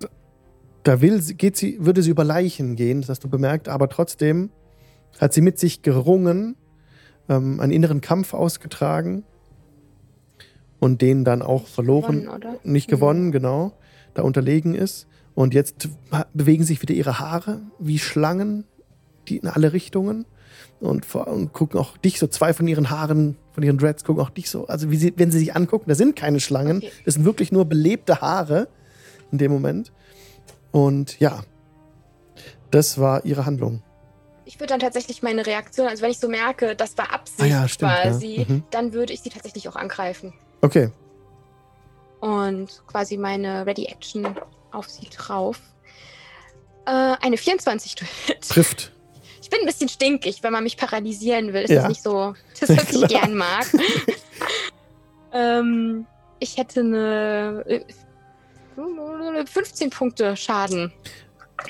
da 0.82 1.00
will, 1.00 1.20
geht 1.20 1.56
sie, 1.56 1.84
würde 1.84 2.02
sie 2.02 2.10
über 2.10 2.24
Leichen 2.24 2.76
gehen, 2.76 3.00
das 3.00 3.10
hast 3.10 3.24
du 3.24 3.28
bemerkt, 3.28 3.68
aber 3.68 3.88
trotzdem 3.88 4.50
hat 5.20 5.32
sie 5.32 5.40
mit 5.40 5.58
sich 5.58 5.82
gerungen, 5.82 6.56
ähm, 7.28 7.60
einen 7.60 7.72
inneren 7.72 8.00
Kampf 8.00 8.34
ausgetragen 8.34 9.24
und 10.80 11.02
den 11.02 11.24
dann 11.24 11.42
auch 11.42 11.66
verloren, 11.66 12.22
gewonnen, 12.22 12.58
nicht 12.62 12.88
gewonnen, 12.88 13.26
mhm. 13.26 13.32
genau, 13.32 13.72
da 14.14 14.22
unterlegen 14.22 14.74
ist. 14.74 15.06
Und 15.34 15.54
jetzt 15.54 15.88
bewegen 16.34 16.64
sich 16.64 16.82
wieder 16.82 16.94
ihre 16.94 17.20
Haare 17.20 17.62
wie 17.78 17.98
Schlangen, 17.98 18.64
die 19.28 19.36
in 19.36 19.46
alle 19.46 19.72
Richtungen 19.72 20.26
und, 20.80 21.14
und, 21.14 21.52
gucken 21.52 21.80
auch 21.80 21.96
dich 21.96 22.18
so, 22.18 22.26
zwei 22.26 22.52
von 22.52 22.66
ihren 22.68 22.90
Haaren, 22.90 23.36
von 23.52 23.62
ihren 23.62 23.78
Dreads 23.78 24.04
gucken 24.04 24.22
auch 24.22 24.30
dich 24.30 24.50
so, 24.50 24.66
also 24.66 24.88
sie, 24.90 25.12
wenn 25.16 25.30
sie 25.30 25.38
sich 25.38 25.56
angucken, 25.56 25.88
da 25.88 25.94
sind 25.94 26.16
keine 26.16 26.40
Schlangen, 26.40 26.78
okay. 26.78 26.92
das 27.04 27.14
sind 27.14 27.24
wirklich 27.24 27.52
nur 27.52 27.64
belebte 27.64 28.20
Haare 28.20 28.68
in 29.32 29.38
dem 29.38 29.52
Moment. 29.52 29.92
Und 30.70 31.18
ja, 31.18 31.42
das 32.70 32.98
war 32.98 33.24
ihre 33.24 33.46
Handlung. 33.46 33.82
Ich 34.44 34.60
würde 34.60 34.68
dann 34.68 34.80
tatsächlich 34.80 35.22
meine 35.22 35.44
Reaktion, 35.44 35.86
also 35.86 36.02
wenn 36.02 36.10
ich 36.10 36.18
so 36.18 36.28
merke, 36.28 36.74
das 36.74 36.96
war 36.96 37.12
Absicht 37.12 37.42
ah 37.42 37.46
ja, 37.46 37.68
stimmt, 37.68 37.92
quasi, 37.92 38.36
ja. 38.36 38.44
mhm. 38.48 38.62
dann 38.70 38.92
würde 38.92 39.12
ich 39.12 39.20
sie 39.20 39.30
tatsächlich 39.30 39.68
auch 39.68 39.76
angreifen. 39.76 40.32
Okay. 40.62 40.90
Und 42.20 42.82
quasi 42.86 43.16
meine 43.16 43.66
Ready 43.66 43.86
Action 43.86 44.26
auf 44.72 44.88
sie 44.88 45.08
drauf. 45.08 45.60
Äh, 46.86 46.90
eine 46.90 47.36
24 47.36 47.94
trifft. 48.40 48.92
Ich 49.48 49.50
bin 49.50 49.60
ein 49.62 49.66
bisschen 49.66 49.88
stinkig, 49.88 50.42
wenn 50.42 50.52
man 50.52 50.62
mich 50.62 50.76
paralysieren 50.76 51.54
will. 51.54 51.62
Ist 51.62 51.70
ja. 51.70 51.80
das 51.80 51.88
nicht 51.88 52.02
so, 52.02 52.34
das, 52.60 52.68
was 52.68 52.92
ich 52.92 53.08
gern 53.08 53.34
mag. 53.34 53.64
ähm, 55.32 56.06
ich 56.38 56.58
hätte 56.58 56.80
eine 56.80 57.64
15 59.46 59.86
äh, 59.86 59.90
Punkte 59.90 60.36
Schaden. 60.36 60.92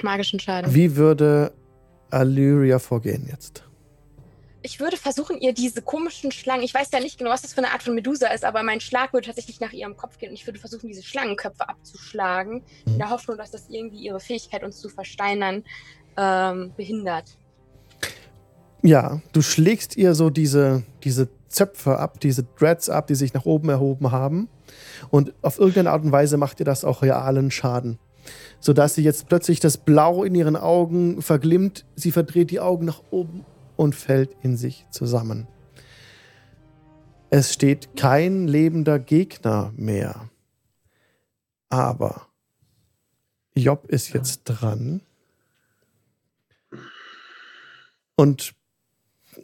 Magischen 0.02 0.40
Schaden. 0.40 0.74
Wie 0.74 0.96
würde 0.96 1.52
Allyria 2.10 2.80
vorgehen 2.80 3.28
jetzt? 3.30 3.62
Ich 4.62 4.80
würde 4.80 4.96
versuchen, 4.96 5.40
ihr 5.40 5.52
diese 5.52 5.80
komischen 5.80 6.32
Schlangen, 6.32 6.64
ich 6.64 6.74
weiß 6.74 6.90
ja 6.92 6.98
nicht 6.98 7.16
genau, 7.16 7.30
was 7.30 7.42
das 7.42 7.52
für 7.54 7.58
eine 7.58 7.70
Art 7.70 7.84
von 7.84 7.94
Medusa 7.94 8.26
ist, 8.26 8.44
aber 8.44 8.64
mein 8.64 8.80
Schlag 8.80 9.12
würde 9.12 9.28
tatsächlich 9.28 9.60
nach 9.60 9.72
ihrem 9.72 9.96
Kopf 9.96 10.18
gehen 10.18 10.30
und 10.30 10.34
ich 10.34 10.46
würde 10.48 10.58
versuchen, 10.58 10.88
diese 10.88 11.04
Schlangenköpfe 11.04 11.68
abzuschlagen, 11.68 12.64
in 12.86 12.98
der 12.98 13.10
Hoffnung, 13.10 13.38
dass 13.38 13.52
das 13.52 13.68
irgendwie 13.68 13.98
ihre 13.98 14.18
Fähigkeit, 14.18 14.64
uns 14.64 14.80
zu 14.80 14.88
versteinern, 14.88 15.62
ähm, 16.16 16.72
behindert. 16.76 17.38
Ja, 18.82 19.20
du 19.32 19.42
schlägst 19.42 19.96
ihr 19.96 20.14
so 20.14 20.30
diese, 20.30 20.84
diese 21.02 21.28
Zöpfe 21.48 21.98
ab, 21.98 22.20
diese 22.20 22.44
Dreads 22.44 22.88
ab, 22.88 23.06
die 23.08 23.14
sich 23.14 23.34
nach 23.34 23.44
oben 23.44 23.68
erhoben 23.68 24.12
haben. 24.12 24.48
Und 25.10 25.34
auf 25.42 25.58
irgendeine 25.58 25.90
Art 25.90 26.04
und 26.04 26.12
Weise 26.12 26.36
macht 26.36 26.60
ihr 26.60 26.66
das 26.66 26.84
auch 26.84 27.02
realen 27.02 27.50
Schaden. 27.50 27.98
Sodass 28.60 28.94
sie 28.94 29.02
jetzt 29.02 29.28
plötzlich 29.28 29.58
das 29.60 29.78
Blau 29.78 30.22
in 30.22 30.34
ihren 30.34 30.56
Augen 30.56 31.22
verglimmt. 31.22 31.86
Sie 31.96 32.12
verdreht 32.12 32.50
die 32.50 32.60
Augen 32.60 32.84
nach 32.84 33.02
oben 33.10 33.44
und 33.76 33.94
fällt 33.94 34.36
in 34.42 34.56
sich 34.56 34.86
zusammen. 34.90 35.48
Es 37.30 37.52
steht 37.52 37.96
kein 37.96 38.48
lebender 38.48 38.98
Gegner 38.98 39.72
mehr. 39.76 40.30
Aber 41.68 42.28
Job 43.54 43.86
ist 43.88 44.14
jetzt 44.14 44.44
dran. 44.44 45.02
Und 48.16 48.54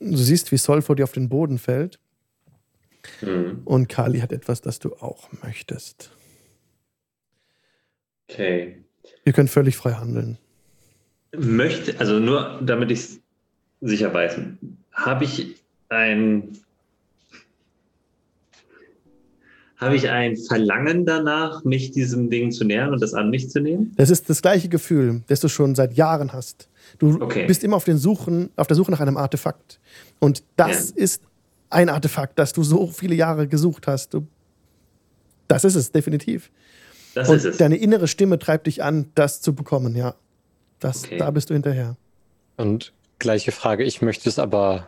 du 0.00 0.16
siehst, 0.16 0.52
wie 0.52 0.56
Sol 0.56 0.82
vor 0.82 0.96
dir 0.96 1.04
auf 1.04 1.12
den 1.12 1.28
Boden 1.28 1.58
fällt. 1.58 1.98
Mhm. 3.20 3.62
Und 3.64 3.88
Kali 3.88 4.20
hat 4.20 4.32
etwas, 4.32 4.60
das 4.60 4.78
du 4.78 4.94
auch 4.94 5.28
möchtest. 5.42 6.10
Okay. 8.28 8.84
Ihr 9.24 9.32
könnt 9.32 9.50
völlig 9.50 9.76
frei 9.76 9.92
handeln. 9.92 10.38
Möchte, 11.36 11.98
also 11.98 12.18
nur 12.18 12.60
damit 12.62 12.90
ich 12.90 12.98
es 13.00 13.20
sicher 13.80 14.14
weiß, 14.14 14.38
habe 14.92 15.24
ich 15.24 15.56
ein 15.88 16.56
habe 19.84 19.96
ich 19.96 20.08
ein 20.08 20.36
Verlangen 20.36 21.06
danach, 21.06 21.64
mich 21.64 21.90
diesem 21.92 22.30
Ding 22.30 22.50
zu 22.50 22.64
nähern 22.64 22.92
und 22.92 23.00
das 23.00 23.14
an 23.14 23.30
mich 23.30 23.50
zu 23.50 23.60
nehmen? 23.60 23.92
Das 23.96 24.10
ist 24.10 24.28
das 24.28 24.42
gleiche 24.42 24.68
Gefühl, 24.68 25.22
das 25.26 25.40
du 25.40 25.48
schon 25.48 25.74
seit 25.74 25.94
Jahren 25.94 26.32
hast. 26.32 26.68
Du 26.98 27.20
okay. 27.20 27.46
bist 27.46 27.64
immer 27.64 27.76
auf, 27.76 27.84
den 27.84 27.98
Suchen, 27.98 28.50
auf 28.56 28.66
der 28.66 28.76
Suche 28.76 28.90
nach 28.90 29.00
einem 29.00 29.16
Artefakt. 29.16 29.80
Und 30.18 30.42
das 30.56 30.90
ja. 30.90 31.02
ist 31.02 31.22
ein 31.70 31.88
Artefakt, 31.88 32.38
das 32.38 32.52
du 32.52 32.62
so 32.62 32.86
viele 32.86 33.14
Jahre 33.14 33.48
gesucht 33.48 33.86
hast. 33.86 34.14
Du, 34.14 34.26
das 35.48 35.64
ist 35.64 35.74
es, 35.74 35.92
definitiv. 35.92 36.50
Das 37.14 37.28
Und 37.28 37.36
ist 37.36 37.44
es. 37.44 37.56
Deine 37.56 37.76
innere 37.76 38.08
Stimme 38.08 38.38
treibt 38.38 38.66
dich 38.66 38.82
an, 38.82 39.10
das 39.14 39.40
zu 39.40 39.54
bekommen, 39.54 39.96
ja. 39.96 40.14
Das, 40.80 41.04
okay. 41.04 41.18
Da 41.18 41.30
bist 41.30 41.50
du 41.50 41.54
hinterher. 41.54 41.96
Und 42.56 42.92
gleiche 43.18 43.52
Frage, 43.52 43.84
ich 43.84 44.02
möchte 44.02 44.28
es 44.28 44.38
aber 44.38 44.86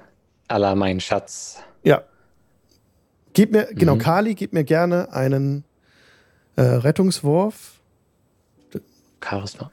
aller 0.49 0.75
meinen 0.75 1.01
Schatz. 1.01 1.59
Ja. 1.83 2.03
Gib 3.37 3.53
mir, 3.53 3.69
genau, 3.75 3.97
mhm. 3.97 3.99
Kali, 3.99 4.35
gib 4.35 4.55
mir 4.55 4.65
gerne 4.65 5.13
einen 5.13 5.65
äh, 6.57 6.63
Rettungswurf. 6.63 7.83
Charisma. 9.23 9.71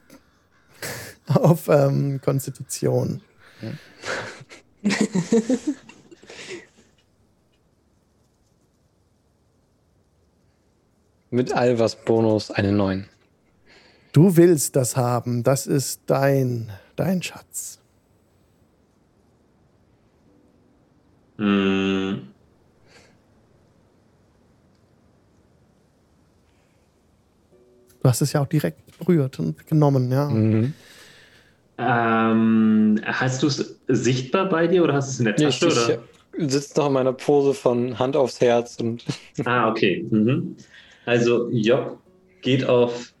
Auf 1.28 1.68
ähm, 1.68 2.20
Konstitution. 2.20 3.22
Ja. 3.62 3.70
Mit 11.30 11.54
Alvas 11.54 11.96
Bonus 11.96 12.50
eine 12.50 12.70
9. 12.70 13.08
Du 14.12 14.36
willst 14.36 14.76
das 14.76 14.98
haben. 14.98 15.42
Das 15.42 15.66
ist 15.66 16.02
dein, 16.04 16.70
dein 16.96 17.22
Schatz. 17.22 17.80
Mm. 21.38 22.33
Du 28.04 28.10
hast 28.10 28.20
es 28.20 28.34
ja 28.34 28.42
auch 28.42 28.46
direkt 28.46 28.98
berührt 28.98 29.38
und 29.38 29.66
genommen, 29.66 30.12
ja. 30.12 30.28
Mhm. 30.28 30.74
Ähm, 31.78 33.00
hast 33.02 33.42
du 33.42 33.46
es 33.46 33.80
sichtbar 33.88 34.46
bei 34.50 34.66
dir 34.66 34.84
oder 34.84 34.92
hast 34.92 35.08
du 35.08 35.12
es 35.12 35.18
in 35.20 35.24
der 35.24 35.36
Tasche? 35.36 35.68
Ich, 35.68 35.72
oder? 35.72 36.02
ich 36.36 36.52
sitze 36.52 36.78
noch 36.78 36.88
in 36.88 36.92
meiner 36.92 37.14
Pose 37.14 37.54
von 37.54 37.98
Hand 37.98 38.14
aufs 38.14 38.42
Herz 38.42 38.76
und. 38.78 39.02
ah, 39.46 39.70
okay. 39.70 40.04
Mhm. 40.10 40.54
Also 41.06 41.48
Job 41.48 41.98
geht 42.42 42.66
auf 42.66 43.14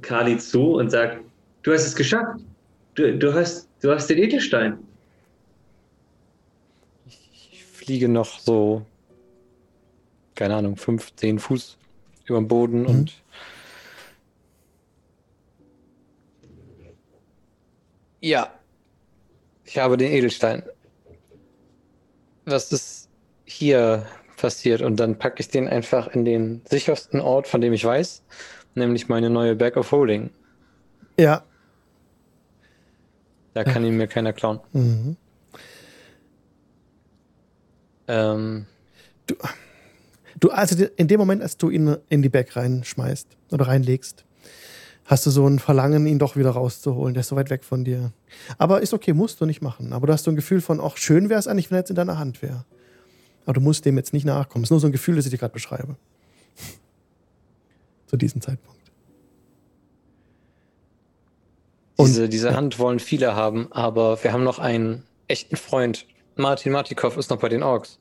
Kali 0.00 0.38
zu 0.38 0.76
und 0.76 0.88
sagt: 0.88 1.20
Du 1.62 1.74
hast 1.74 1.86
es 1.86 1.94
geschafft. 1.94 2.40
Du, 2.94 3.18
du, 3.18 3.34
hast, 3.34 3.68
du 3.82 3.90
hast 3.90 4.06
den 4.06 4.16
Edelstein. 4.16 4.78
Ich 7.06 7.62
fliege 7.70 8.08
noch 8.08 8.38
so, 8.38 8.86
keine 10.34 10.56
Ahnung, 10.56 10.78
15 10.78 11.38
Fuß 11.38 11.76
über 12.24 12.38
den 12.40 12.48
Boden 12.48 12.80
mhm. 12.84 12.86
und 12.86 13.21
Ja. 18.22 18.50
Ich 19.64 19.76
habe 19.78 19.98
den 19.98 20.10
Edelstein. 20.10 20.62
Was 22.46 22.72
ist 22.72 23.10
hier 23.44 24.06
passiert? 24.38 24.80
Und 24.80 24.96
dann 24.96 25.18
packe 25.18 25.40
ich 25.40 25.48
den 25.48 25.68
einfach 25.68 26.08
in 26.08 26.24
den 26.24 26.62
sichersten 26.64 27.20
Ort, 27.20 27.46
von 27.46 27.60
dem 27.60 27.74
ich 27.74 27.84
weiß, 27.84 28.22
nämlich 28.74 29.08
meine 29.08 29.28
neue 29.28 29.54
Bag 29.54 29.76
of 29.76 29.92
Holding. 29.92 30.30
Ja. 31.18 31.44
Da 33.52 33.64
kann 33.64 33.84
ihn 33.84 33.98
mir 33.98 34.08
keiner 34.08 34.32
klauen. 34.32 34.60
Mhm. 34.72 35.16
Ähm, 38.08 38.66
Du, 39.26 39.36
du, 40.40 40.50
also 40.50 40.84
in 40.96 41.08
dem 41.08 41.18
Moment, 41.18 41.42
als 41.42 41.56
du 41.56 41.70
ihn 41.70 41.96
in 42.08 42.22
die 42.22 42.28
Bag 42.28 42.54
reinschmeißt 42.56 43.28
oder 43.52 43.68
reinlegst, 43.68 44.24
hast 45.12 45.26
du 45.26 45.30
so 45.30 45.46
ein 45.46 45.58
Verlangen, 45.58 46.06
ihn 46.06 46.18
doch 46.18 46.36
wieder 46.36 46.50
rauszuholen. 46.50 47.14
Der 47.14 47.20
ist 47.20 47.28
so 47.28 47.36
weit 47.36 47.50
weg 47.50 47.64
von 47.64 47.84
dir. 47.84 48.12
Aber 48.58 48.80
ist 48.80 48.94
okay, 48.94 49.12
musst 49.12 49.40
du 49.40 49.46
nicht 49.46 49.62
machen. 49.62 49.92
Aber 49.92 50.06
du 50.06 50.12
hast 50.12 50.24
so 50.24 50.30
ein 50.30 50.36
Gefühl 50.36 50.60
von, 50.60 50.80
ach, 50.80 50.96
schön 50.96 51.28
wäre 51.28 51.38
es 51.38 51.46
eigentlich, 51.46 51.70
wenn 51.70 51.76
er 51.76 51.80
jetzt 51.80 51.90
in 51.90 51.96
deiner 51.96 52.18
Hand 52.18 52.42
wäre. 52.42 52.64
Aber 53.44 53.54
du 53.54 53.60
musst 53.60 53.84
dem 53.84 53.96
jetzt 53.96 54.12
nicht 54.12 54.24
nachkommen. 54.24 54.62
Es 54.62 54.68
ist 54.68 54.70
nur 54.72 54.80
so 54.80 54.86
ein 54.88 54.92
Gefühl, 54.92 55.16
das 55.16 55.26
ich 55.26 55.30
dir 55.30 55.38
gerade 55.38 55.52
beschreibe. 55.52 55.96
Zu 58.06 58.16
diesem 58.16 58.40
Zeitpunkt. 58.40 58.80
Und- 61.96 62.08
diese 62.08 62.28
diese 62.28 62.56
Hand 62.56 62.78
wollen 62.78 62.98
viele 62.98 63.34
haben, 63.36 63.70
aber 63.72 64.22
wir 64.24 64.32
haben 64.32 64.44
noch 64.44 64.58
einen 64.58 65.04
echten 65.28 65.56
Freund. 65.56 66.06
Martin 66.36 66.72
Martikov 66.72 67.16
ist 67.16 67.30
noch 67.30 67.38
bei 67.38 67.48
den 67.48 67.62
Orks. 67.62 67.98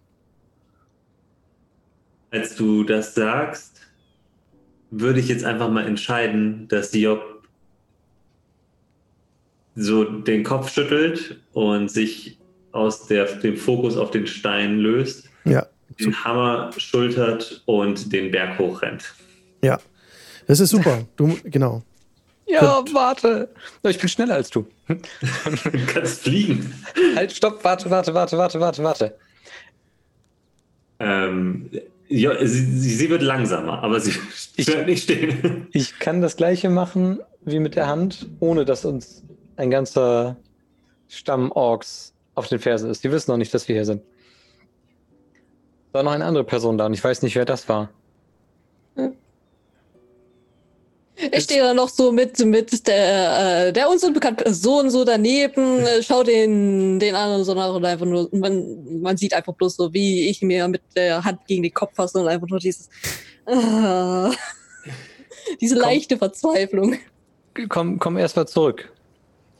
Als 2.31 2.55
du 2.55 2.83
das 2.85 3.13
sagst, 3.13 3.70
würde 4.91 5.19
ich 5.19 5.27
jetzt 5.30 5.43
einfach 5.45 5.69
mal 5.69 5.88
entscheiden, 5.88 6.68
dass 6.68 6.93
Job 6.93 7.43
so 9.76 10.03
den 10.03 10.43
Kopf 10.43 10.72
schüttelt 10.72 11.39
und 11.53 11.89
sich 11.89 12.38
aus 12.73 13.07
der, 13.07 13.26
dem 13.38 13.57
Fokus 13.57 13.97
auf 13.97 14.11
den 14.11 14.27
Stein 14.27 14.80
löst, 14.80 15.30
Ja, 15.45 15.65
den 15.99 16.23
Hammer 16.23 16.72
schultert 16.77 17.63
und 17.65 18.11
den 18.13 18.31
Berg 18.31 18.59
hochrennt. 18.59 19.13
ja. 19.61 19.80
Das 20.47 20.59
ist 20.59 20.72
super. 20.72 21.05
Du, 21.15 21.38
genau. 21.45 21.81
Ja, 22.47 22.84
warte. 22.91 23.47
Ich 23.84 23.99
bin 23.99 24.09
schneller 24.09 24.34
als 24.35 24.49
du. 24.49 24.68
Du 24.88 25.85
kannst 25.88 26.23
fliegen. 26.23 26.73
Halt, 27.15 27.31
stopp, 27.31 27.63
warte, 27.63 27.89
warte, 27.89 28.13
warte, 28.13 28.38
warte, 28.38 28.59
warte, 28.59 28.84
warte. 28.84 29.15
Ähm, 30.99 31.69
ja, 32.11 32.45
sie, 32.45 32.65
sie, 32.79 33.09
wird 33.09 33.21
langsamer, 33.21 33.81
aber 33.83 33.99
sie 33.99 34.13
Ich- 34.55 34.65
bleibt 34.65 34.88
nicht 34.88 35.03
stehen. 35.03 35.67
Ich 35.71 35.97
kann 35.99 36.21
das 36.21 36.35
gleiche 36.38 36.69
machen 36.69 37.19
wie 37.43 37.59
mit 37.59 37.75
der 37.75 37.88
Hand, 37.88 38.29
ohne 38.39 38.65
dass 38.65 38.85
uns 38.85 39.23
ein 39.55 39.71
ganzer 39.71 40.38
Stamm 41.07 41.51
Orks 41.51 42.13
auf 42.35 42.47
den 42.47 42.59
Fersen 42.59 42.89
ist. 42.89 43.03
Die 43.03 43.11
wissen 43.11 43.31
noch 43.31 43.38
nicht, 43.38 43.53
dass 43.53 43.67
wir 43.67 43.75
hier 43.75 43.85
sind. 43.85 44.01
Da 45.91 45.99
war 45.99 46.03
noch 46.03 46.11
eine 46.11 46.25
andere 46.25 46.43
Person 46.43 46.77
da 46.77 46.85
und 46.85 46.93
ich 46.93 47.03
weiß 47.03 47.21
nicht, 47.23 47.35
wer 47.35 47.45
das 47.45 47.67
war. 47.67 47.89
Ich 51.31 51.43
stehe 51.43 51.61
da 51.61 51.73
noch 51.73 51.89
so 51.89 52.11
mit, 52.11 52.39
mit 52.45 52.88
der, 52.88 53.68
äh, 53.68 53.73
der 53.73 53.89
uns 53.89 54.03
unbekannten 54.03 54.43
Person 54.43 54.89
so 54.89 55.03
daneben, 55.03 55.80
äh, 55.80 56.02
schau 56.02 56.23
den, 56.23 56.99
den 56.99 57.15
anderen 57.15 57.43
so 57.43 57.53
nach 57.53 57.73
und 57.76 57.85
einfach 57.85 58.06
nur, 58.06 58.30
man, 58.31 59.02
man 59.02 59.18
sieht 59.18 59.34
einfach 59.34 59.53
bloß 59.53 59.76
so, 59.76 59.93
wie 59.93 60.30
ich 60.30 60.41
mir 60.41 60.68
mit 60.68 60.81
der 60.95 61.23
Hand 61.23 61.45
gegen 61.48 61.64
den 61.64 61.73
Kopf 61.73 61.95
fasse 61.95 62.19
und 62.19 62.27
einfach 62.27 62.48
nur 62.48 62.60
dieses, 62.60 62.89
ah, 63.45 64.31
diese 65.61 65.76
Komm. 65.76 65.84
leichte 65.84 66.18
Verzweiflung. 66.18 66.98
Komm, 67.69 67.99
komm 67.99 68.18
erst 68.18 68.35
mal 68.35 68.48
zurück. 68.48 68.91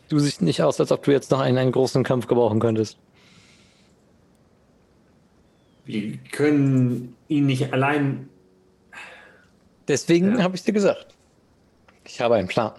Du 0.10 0.20
siehst 0.20 0.42
nicht 0.42 0.62
aus, 0.64 0.80
als 0.80 0.92
ob 0.92 1.04
du 1.04 1.12
jetzt 1.12 1.32
noch 1.32 1.40
einen, 1.40 1.58
einen 1.58 1.72
großen 1.72 2.04
Kampf 2.04 2.28
gebrauchen 2.28 2.60
könntest. 2.60 2.98
Wir 5.86 6.18
können 6.32 7.16
ihn 7.28 7.46
nicht 7.46 7.74
allein. 7.74 8.30
Deswegen 9.88 10.38
Ja. 10.38 10.44
habe 10.44 10.56
ich 10.56 10.64
dir 10.64 10.74
gesagt. 10.74 11.08
Ich 12.14 12.20
habe 12.20 12.36
einen 12.36 12.48
Plan. 12.48 12.74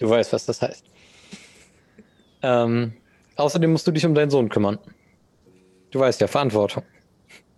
Du 0.00 0.10
weißt, 0.10 0.32
was 0.32 0.44
das 0.44 0.60
heißt. 0.60 0.84
Ähm, 2.42 2.94
außerdem 3.36 3.70
musst 3.70 3.86
du 3.86 3.92
dich 3.92 4.04
um 4.04 4.14
deinen 4.14 4.30
Sohn 4.30 4.48
kümmern. 4.48 4.78
Du 5.92 6.00
weißt 6.00 6.20
ja, 6.20 6.26
Verantwortung. 6.26 6.82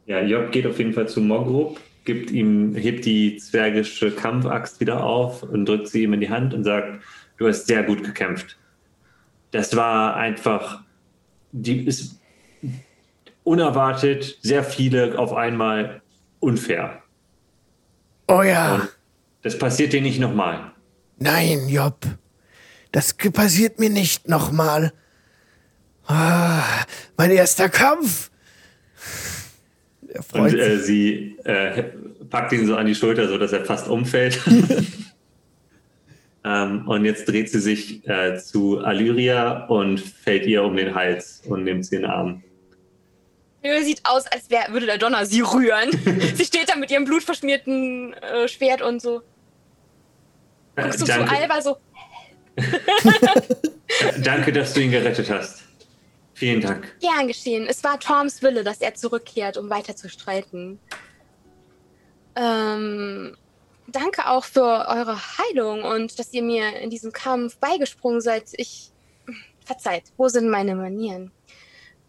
Ja, 0.05 0.20
Job 0.20 0.52
geht 0.52 0.66
auf 0.66 0.78
jeden 0.78 0.93
Fall 0.93 1.09
zu 1.09 1.20
Mogrup, 1.20 1.80
gibt 2.05 2.30
ihm, 2.30 2.74
hebt 2.74 3.06
die 3.06 3.39
zwergische 3.39 4.10
Kampfaxt 4.10 4.80
wieder 4.80 5.02
auf 5.02 5.43
und 5.44 5.64
drückt 5.66 5.89
sie 5.89 6.02
ihm 6.02 6.12
in 6.12 6.20
die 6.20 6.30
Hand 6.30 6.52
und 6.52 6.64
sagt: 6.64 7.02
Du 7.39 7.48
hast 7.48 7.66
sehr 7.66 7.82
gut 7.82 8.05
gekämpft. 8.05 8.59
Das 9.51 9.74
war 9.76 10.16
einfach, 10.16 10.82
die 11.52 11.86
ist 11.86 12.20
unerwartet, 13.44 14.39
sehr 14.43 14.62
viele 14.62 15.18
auf 15.18 15.32
einmal 15.32 16.02
unfair. 16.40 17.02
Oh 18.28 18.43
ja. 18.43 18.74
Und 18.74 18.89
das 19.43 19.59
passiert 19.59 19.93
dir 19.93 20.01
nicht 20.01 20.20
nochmal. 20.20 20.73
Nein, 21.19 21.69
Job. 21.69 21.98
Das 22.93 23.14
passiert 23.14 23.78
mir 23.78 23.90
nicht 23.90 24.28
nochmal. 24.28 24.93
Ah, 26.06 26.62
mein 27.16 27.31
erster 27.31 27.69
Kampf. 27.69 28.31
Er 30.09 30.23
freut 30.23 30.52
Und 30.52 30.59
äh, 30.59 30.78
sie 30.78 31.36
äh, 31.44 31.85
packt 32.28 32.52
ihn 32.52 32.66
so 32.66 32.77
an 32.77 32.86
die 32.86 32.94
Schulter, 32.94 33.28
so 33.28 33.39
dass 33.39 33.52
er 33.52 33.64
fast 33.64 33.89
umfällt. 33.89 34.39
ähm, 36.44 36.86
und 36.86 37.05
jetzt 37.05 37.28
dreht 37.28 37.51
sie 37.51 37.60
sich 37.60 38.06
äh, 38.06 38.39
zu 38.39 38.81
Alyria 38.81 39.66
und 39.66 40.01
fällt 40.01 40.47
ihr 40.47 40.62
um 40.64 40.77
den 40.77 40.94
Hals 40.94 41.43
und 41.47 41.64
nimmt 41.64 41.86
sie 41.86 41.97
in 41.97 42.02
den 42.02 42.10
Arm. 42.10 42.43
Nö, 43.62 43.82
Sieht 43.82 44.01
aus, 44.05 44.26
als 44.26 44.51
wär, 44.51 44.66
würde 44.70 44.86
der 44.86 44.98
Donner 44.98 45.24
sie 45.24 45.40
rühren. 45.40 45.90
sie 46.34 46.44
steht 46.44 46.68
da 46.68 46.76
mit 46.76 46.90
ihrem 46.90 47.05
blutverschmierten 47.05 48.14
äh, 48.14 48.48
Schwert 48.48 48.82
und 48.82 49.01
so. 49.01 49.22
Äh, 50.76 50.82
Guckst 50.82 51.01
du 51.01 51.05
zu 51.05 51.12
danke, 51.12 51.36
Alba 51.36 51.62
so, 51.62 51.76
danke, 54.22 54.52
dass 54.52 54.74
du 54.74 54.80
ihn 54.80 54.90
gerettet 54.90 55.30
hast. 55.30 55.62
Vielen 56.34 56.60
Dank. 56.60 56.97
gern 57.01 57.28
geschehen. 57.28 57.66
Es 57.68 57.84
war 57.84 58.01
Torms 58.01 58.43
Wille, 58.43 58.64
dass 58.64 58.80
er 58.80 58.94
zurückkehrt, 58.94 59.56
um 59.56 59.70
weiter 59.70 59.94
zu 59.94 60.09
streiten. 60.09 60.80
Ähm, 62.34 63.36
danke 63.86 64.26
auch 64.26 64.44
für 64.44 64.89
eure 64.89 65.16
Heilung 65.39 65.84
und 65.84 66.18
dass 66.18 66.32
ihr 66.32 66.43
mir 66.43 66.80
in 66.80 66.90
diesem 66.90 67.12
Kampf 67.12 67.56
beigesprungen 67.59 68.20
seid. 68.20 68.44
Ich. 68.52 68.89
Verzeiht, 69.64 70.02
wo 70.16 70.26
sind 70.26 70.48
meine 70.48 70.74
Manieren? 70.74 71.30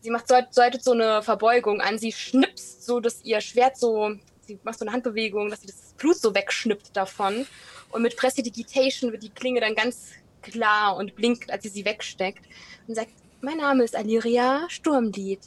Sie 0.04 0.10
macht 0.10 0.28
so, 0.28 0.36
so 0.82 0.92
eine 0.92 1.24
Verbeugung 1.24 1.80
an. 1.80 1.98
Sie 1.98 2.12
schnipst 2.12 2.86
so, 2.86 3.00
dass 3.00 3.24
ihr 3.24 3.40
Schwert 3.40 3.78
so. 3.78 4.12
Sie 4.42 4.60
macht 4.64 4.78
so 4.78 4.84
eine 4.84 4.92
Handbewegung, 4.92 5.50
dass 5.50 5.62
sie 5.62 5.68
das 5.68 5.94
Blut 5.98 6.18
so 6.18 6.36
wegschnippt 6.36 6.96
davon. 6.96 7.48
Und 7.90 8.02
mit 8.02 8.18
Prestidigitation 8.18 9.14
wird 9.14 9.24
die 9.24 9.30
Klinge 9.30 9.62
dann 9.62 9.76
ganz 9.76 10.12
klar 10.42 10.98
und 10.98 11.16
blinkt, 11.16 11.50
als 11.50 11.64
sie 11.64 11.70
sie 11.70 11.86
wegsteckt. 11.86 12.44
Und 12.86 12.96
sagt: 12.96 13.12
Mein 13.40 13.56
Name 13.58 13.86
ist 13.86 13.96
Aliria 13.96 14.66
Sturmlied. 14.68 15.40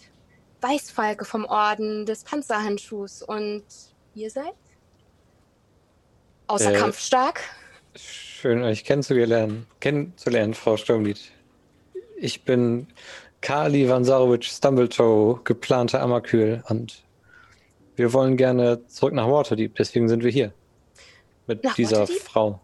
Weißfalke 0.63 1.27
vom 1.27 1.45
Orden 1.45 2.07
des 2.07 2.25
Panzerhandschuhs. 2.25 3.23
Und 3.23 3.63
ihr 4.15 4.31
seid? 4.31 4.55
Außer 6.47 6.73
Äh, 6.73 6.79
kampfstark? 6.79 7.43
Schön, 7.95 8.63
euch 8.63 8.85
kennenzulernen, 8.85 9.67
kennenzulernen, 9.81 10.55
Frau 10.55 10.79
Sturmlied. 10.79 11.21
Ich 12.19 12.45
bin 12.45 12.87
Kali 13.47 13.89
Vansarovic 13.89 14.45
Stumbletoe, 14.45 15.39
geplanter 15.45 16.03
Amakül 16.03 16.65
und 16.69 17.05
wir 17.95 18.13
wollen 18.13 18.37
gerne 18.37 18.85
zurück 18.89 19.15
nach 19.15 19.29
Waterdeep, 19.29 19.77
deswegen 19.77 20.09
sind 20.09 20.25
wir 20.25 20.33
hier. 20.33 20.53
Mit 21.47 21.63
Nach 21.63 21.77
dieser 21.77 22.01
Waterdeep? 22.01 22.23
Frau. 22.23 22.61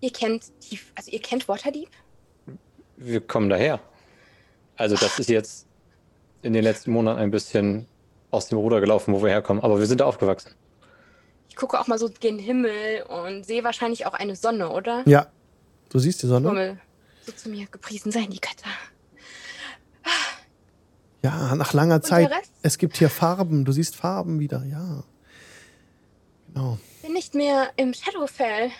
Ihr 0.00 0.12
kennt 0.12 0.46
die, 0.64 0.80
also 0.96 1.12
ihr 1.12 1.22
kennt 1.22 1.46
Waterdeep? 1.46 1.88
Wir 2.96 3.20
kommen 3.20 3.48
daher. 3.48 3.78
Also 4.74 4.96
das 4.96 5.20
ist 5.20 5.30
jetzt 5.30 5.68
in 6.42 6.52
den 6.52 6.64
letzten 6.64 6.90
Monaten 6.90 7.20
ein 7.20 7.30
bisschen 7.30 7.86
aus 8.32 8.48
dem 8.48 8.58
Ruder 8.58 8.80
gelaufen, 8.80 9.14
wo 9.14 9.22
wir 9.22 9.30
herkommen, 9.30 9.62
aber 9.62 9.78
wir 9.78 9.86
sind 9.86 10.00
da 10.00 10.06
aufgewachsen. 10.06 10.52
Ich 11.48 11.54
gucke 11.54 11.78
auch 11.78 11.86
mal 11.86 12.00
so 12.00 12.10
gen 12.18 12.40
Himmel 12.40 13.04
und 13.04 13.46
sehe 13.46 13.62
wahrscheinlich 13.62 14.04
auch 14.04 14.14
eine 14.14 14.34
Sonne, 14.34 14.70
oder? 14.70 15.04
Ja. 15.06 15.28
Du 15.90 16.00
siehst 16.00 16.24
die 16.24 16.26
Sonne? 16.26 16.48
Hummel, 16.48 16.80
so 17.24 17.30
zu 17.30 17.48
mir 17.48 17.66
gepriesen 17.66 18.10
seien 18.10 18.30
die 18.30 18.40
Götter. 18.40 18.68
Ja, 21.22 21.54
nach 21.54 21.72
langer 21.72 21.96
Und 21.96 22.06
Zeit. 22.06 22.30
Es 22.62 22.78
gibt 22.78 22.96
hier 22.96 23.10
Farben. 23.10 23.64
Du 23.64 23.72
siehst 23.72 23.96
Farben 23.96 24.40
wieder, 24.40 24.64
ja. 24.64 25.04
Genau. 26.48 26.78
Bin 27.02 27.12
nicht 27.12 27.34
mehr 27.34 27.70
im 27.76 27.92
Shadowfell. 27.94 28.70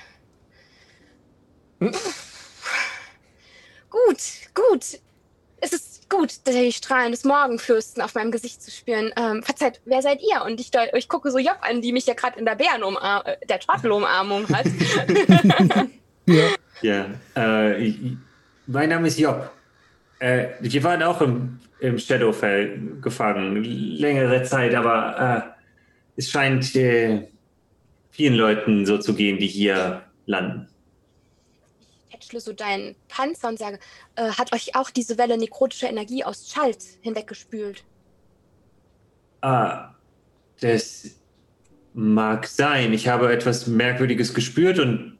Gut, 3.90 4.18
gut. 4.54 5.00
Es 5.62 5.72
ist 5.72 6.08
gut, 6.08 6.46
die 6.46 6.72
Strahlen 6.72 7.10
des 7.12 7.24
Morgenfürsten 7.24 8.02
auf 8.02 8.14
meinem 8.14 8.30
Gesicht 8.30 8.62
zu 8.62 8.70
spüren. 8.70 9.12
Ähm, 9.16 9.42
verzeiht, 9.42 9.80
wer 9.84 10.00
seid 10.00 10.20
ihr? 10.22 10.42
Und 10.44 10.58
ich, 10.58 10.70
ich 10.94 11.08
gucke 11.08 11.30
so 11.30 11.38
Job 11.38 11.58
an, 11.60 11.82
die 11.82 11.92
mich 11.92 12.06
ja 12.06 12.14
gerade 12.14 12.38
in 12.38 12.46
der 12.46 12.54
Bärenumarmung, 12.54 13.26
äh, 13.26 13.46
der 13.46 13.60
Trottelumarmung 13.60 14.48
hat. 14.48 14.66
Ja. 16.26 16.44
Ja, 16.82 17.06
äh, 17.34 17.82
ich- 17.82 17.98
mein 18.66 18.88
Name 18.90 19.08
ist 19.08 19.18
Job. 19.18 19.50
Äh, 20.20 20.48
wir 20.60 20.84
waren 20.84 21.02
auch 21.02 21.20
im, 21.22 21.58
im 21.80 21.98
Shadowfell 21.98 22.98
gefangen, 23.00 23.62
längere 23.64 24.42
Zeit, 24.42 24.74
aber 24.74 25.54
äh, 25.56 25.62
es 26.16 26.30
scheint 26.30 26.74
äh, 26.76 27.28
vielen 28.10 28.34
Leuten 28.34 28.86
so 28.86 28.98
zu 28.98 29.14
gehen, 29.14 29.38
die 29.38 29.46
hier 29.46 30.02
landen. 30.26 30.68
tätschle 32.10 32.40
so 32.40 32.52
deinen 32.52 32.94
Panzer 33.08 33.48
und 33.48 33.58
sage, 33.58 33.78
äh, 34.16 34.30
hat 34.30 34.52
euch 34.52 34.76
auch 34.76 34.90
diese 34.90 35.16
Welle 35.18 35.38
nekrotischer 35.38 35.88
Energie 35.88 36.24
aus 36.24 36.50
Schalt 36.52 36.82
hinweggespült? 37.00 37.84
Ah, 39.40 39.94
das 40.60 41.16
mag 41.94 42.46
sein. 42.46 42.92
Ich 42.92 43.08
habe 43.08 43.32
etwas 43.32 43.66
Merkwürdiges 43.66 44.34
gespürt 44.34 44.78
und 44.78 45.18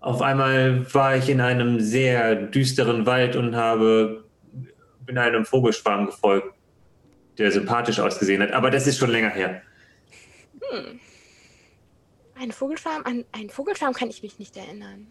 auf 0.00 0.22
einmal 0.22 0.86
war 0.94 1.16
ich 1.16 1.28
in 1.28 1.40
einem 1.40 1.80
sehr 1.80 2.36
düsteren 2.36 3.06
Wald 3.06 3.34
und 3.34 3.56
habe 3.56 4.25
bin 5.06 5.18
einem 5.18 5.44
Vogelschwarm 5.44 6.06
gefolgt, 6.06 6.54
der 7.38 7.52
sympathisch 7.52 8.00
ausgesehen 8.00 8.42
hat. 8.42 8.52
Aber 8.52 8.70
das 8.70 8.86
ist 8.86 8.98
schon 8.98 9.10
länger 9.10 9.30
her. 9.30 9.62
Hm. 10.60 11.00
Ein 12.38 12.52
Vogelschwarm? 12.52 13.02
An 13.04 13.24
einen 13.32 13.48
Vogelschwarm 13.48 13.94
kann 13.94 14.10
ich 14.10 14.22
mich 14.22 14.38
nicht 14.38 14.56
erinnern. 14.56 15.06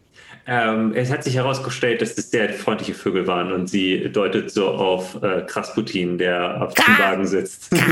Ähm, 0.45 0.93
es 0.93 1.11
hat 1.11 1.23
sich 1.23 1.35
herausgestellt, 1.35 2.01
dass 2.01 2.15
es 2.17 2.29
sehr 2.29 2.53
freundliche 2.53 2.93
Vögel 2.93 3.25
waren 3.25 3.51
und 3.51 3.67
sie 3.67 4.11
deutet 4.11 4.51
so 4.51 4.69
auf 4.69 5.21
äh, 5.23 5.41
Krasputin, 5.47 6.19
der 6.19 6.61
auf 6.61 6.73
dem 6.75 6.97
Wagen 6.97 7.25
sitzt. 7.25 7.71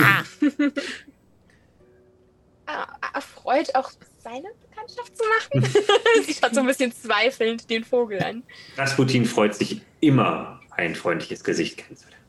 Ah, 2.65 2.87
erfreut 3.13 3.75
auch 3.75 3.91
seine 4.23 4.47
Bekanntschaft 4.69 5.17
zu 5.17 5.23
machen. 5.25 5.69
sie 6.25 6.33
schaut 6.33 6.55
so 6.55 6.61
ein 6.61 6.65
bisschen 6.65 6.93
zweifelnd 6.93 7.69
den 7.69 7.83
Vogel 7.83 8.23
an. 8.23 8.43
Krasputin 8.75 9.25
freut 9.25 9.53
sich 9.53 9.81
immer, 9.99 10.61
ein 10.75 10.95
freundliches 10.95 11.43
Gesicht 11.43 11.77
kennenzulernen. 11.77 12.23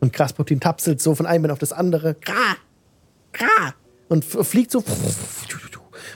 Und 0.00 0.12
Krasputin 0.12 0.60
tapselt 0.60 1.00
so 1.00 1.14
von 1.14 1.26
einem 1.26 1.50
auf 1.50 1.58
das 1.58 1.72
andere. 1.72 2.14
Kra, 2.14 2.56
kra, 3.32 3.74
und 4.08 4.24
fliegt 4.24 4.70
so 4.70 4.82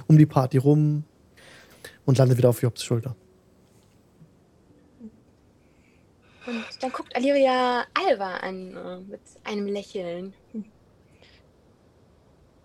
um 0.08 0.18
die 0.18 0.26
Party 0.26 0.58
rum 0.58 1.04
und 2.04 2.18
landet 2.18 2.38
wieder 2.38 2.48
auf 2.48 2.62
Jobs 2.62 2.84
Schulter. 2.84 3.14
Und 6.46 6.64
dann 6.80 6.92
guckt 6.92 7.14
Aliria 7.16 7.84
Alva 7.94 8.36
an 8.36 8.76
äh, 8.76 9.00
mit 9.10 9.20
einem 9.44 9.66
Lächeln. 9.66 10.34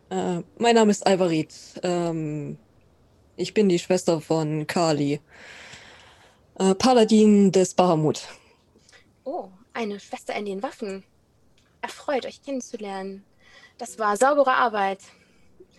Äh, 0.10 0.41
mein 0.60 0.76
Name 0.76 0.91
ist 0.91 1.06
Alvarit. 1.08 1.53
Ähm, 1.82 2.58
ich 3.38 3.53
bin 3.53 3.70
die 3.70 3.80
Schwester 3.80 4.22
von 4.22 4.68
Kali. 4.68 5.20
Äh, 6.60 6.76
Paladin 6.76 7.52
des 7.52 7.74
Bahamut. 7.74 8.28
Oh, 9.34 9.49
eine 9.72 9.98
Schwester 10.02 10.36
in 10.36 10.44
den 10.44 10.62
Waffen. 10.62 11.06
Erfreut, 11.82 12.26
euch 12.26 12.44
kennenzulernen. 12.44 13.24
Das 13.78 13.98
war 13.98 14.18
saubere 14.18 14.56
Arbeit. 14.56 14.99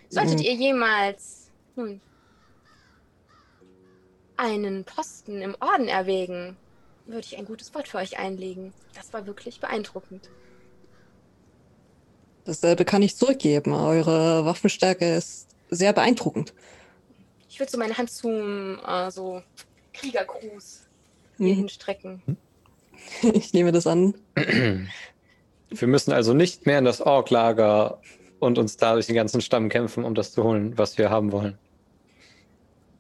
Solltet 0.09 0.39
mhm. 0.39 0.45
ihr 0.45 0.55
jemals 0.55 1.51
nun, 1.77 2.01
einen 4.39 4.85
Posten 4.85 5.43
im 5.43 5.55
Orden 5.61 5.87
erwägen, 5.87 6.57
würde 7.05 7.27
ich 7.27 7.37
ein 7.37 7.45
gutes 7.45 7.75
Wort 7.75 7.89
für 7.89 7.99
euch 7.99 8.19
einlegen. 8.19 8.73
Das 8.95 9.13
war 9.13 9.27
wirklich 9.27 9.61
beeindruckend. 9.61 10.31
Dasselbe 12.47 12.87
kann 12.87 13.03
ich 13.03 13.19
zurückgeben. 13.19 13.75
Eure 13.75 14.47
Waffenstärke 14.47 15.17
ist 15.17 15.47
sehr 15.69 15.93
beeindruckend. 15.93 16.55
Ich 17.51 17.61
würde 17.61 17.71
so 17.71 17.77
meine 17.77 17.99
Hand 17.99 18.11
zum 18.11 18.79
äh, 18.79 19.11
so 19.11 19.43
Kriegergruß 19.93 20.87
hier 21.37 21.51
hm. 21.51 21.57
hinstrecken. 21.57 22.23
Ich 23.23 23.53
nehme 23.53 23.73
das 23.73 23.87
an. 23.87 24.15
Wir 25.71 25.89
müssen 25.89 26.13
also 26.13 26.35
nicht 26.35 26.67
mehr 26.67 26.79
in 26.79 26.85
das 26.85 27.01
Ork-Lager 27.01 28.01
und 28.41 28.59
uns 28.59 28.77
da 28.77 28.95
durch 28.95 29.07
den 29.07 29.15
ganzen 29.15 29.41
Stamm 29.41 29.69
kämpfen, 29.69 30.05
um 30.05 30.15
das 30.15 30.33
zu 30.33 30.43
holen, 30.43 30.77
was 30.77 30.99
wir 30.99 31.11
haben 31.11 31.33
wollen. 31.33 31.57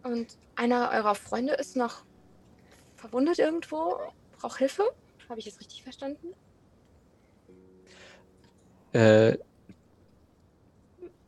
Und 0.05 0.29
einer 0.57 0.91
eurer 0.93 1.15
Freunde 1.15 1.55
ist 1.55 1.77
noch 1.77 2.05
verwundet 2.97 3.39
irgendwo, 3.39 3.99
braucht 4.41 4.59
Hilfe. 4.59 4.85
Habe 5.29 5.41
ich 5.41 5.47
es 5.47 5.59
richtig 5.61 5.83
verstanden? 5.83 6.29
Äh, 8.93 9.37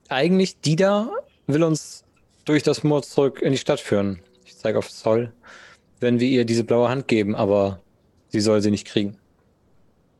eigentlich 0.09 0.60
Dida 0.60 1.10
will 1.46 1.62
uns 1.62 2.05
durch 2.44 2.62
das 2.62 2.84
Moor 2.84 3.02
zurück 3.02 3.42
in 3.42 3.52
die 3.52 3.59
Stadt 3.59 3.80
führen. 3.80 4.20
Ich 4.44 4.56
zeige 4.56 4.78
auf 4.78 4.90
Zoll, 4.90 5.32
wenn 6.01 6.20
wir 6.20 6.28
ihr 6.28 6.44
diese 6.44 6.64
blaue 6.64 6.88
Hand 6.88 7.09
geben, 7.09 7.34
aber 7.34 7.80
sie 8.35 8.40
soll 8.40 8.61
sie 8.61 8.73
nicht 8.73 8.85
kriegen. 8.85 9.16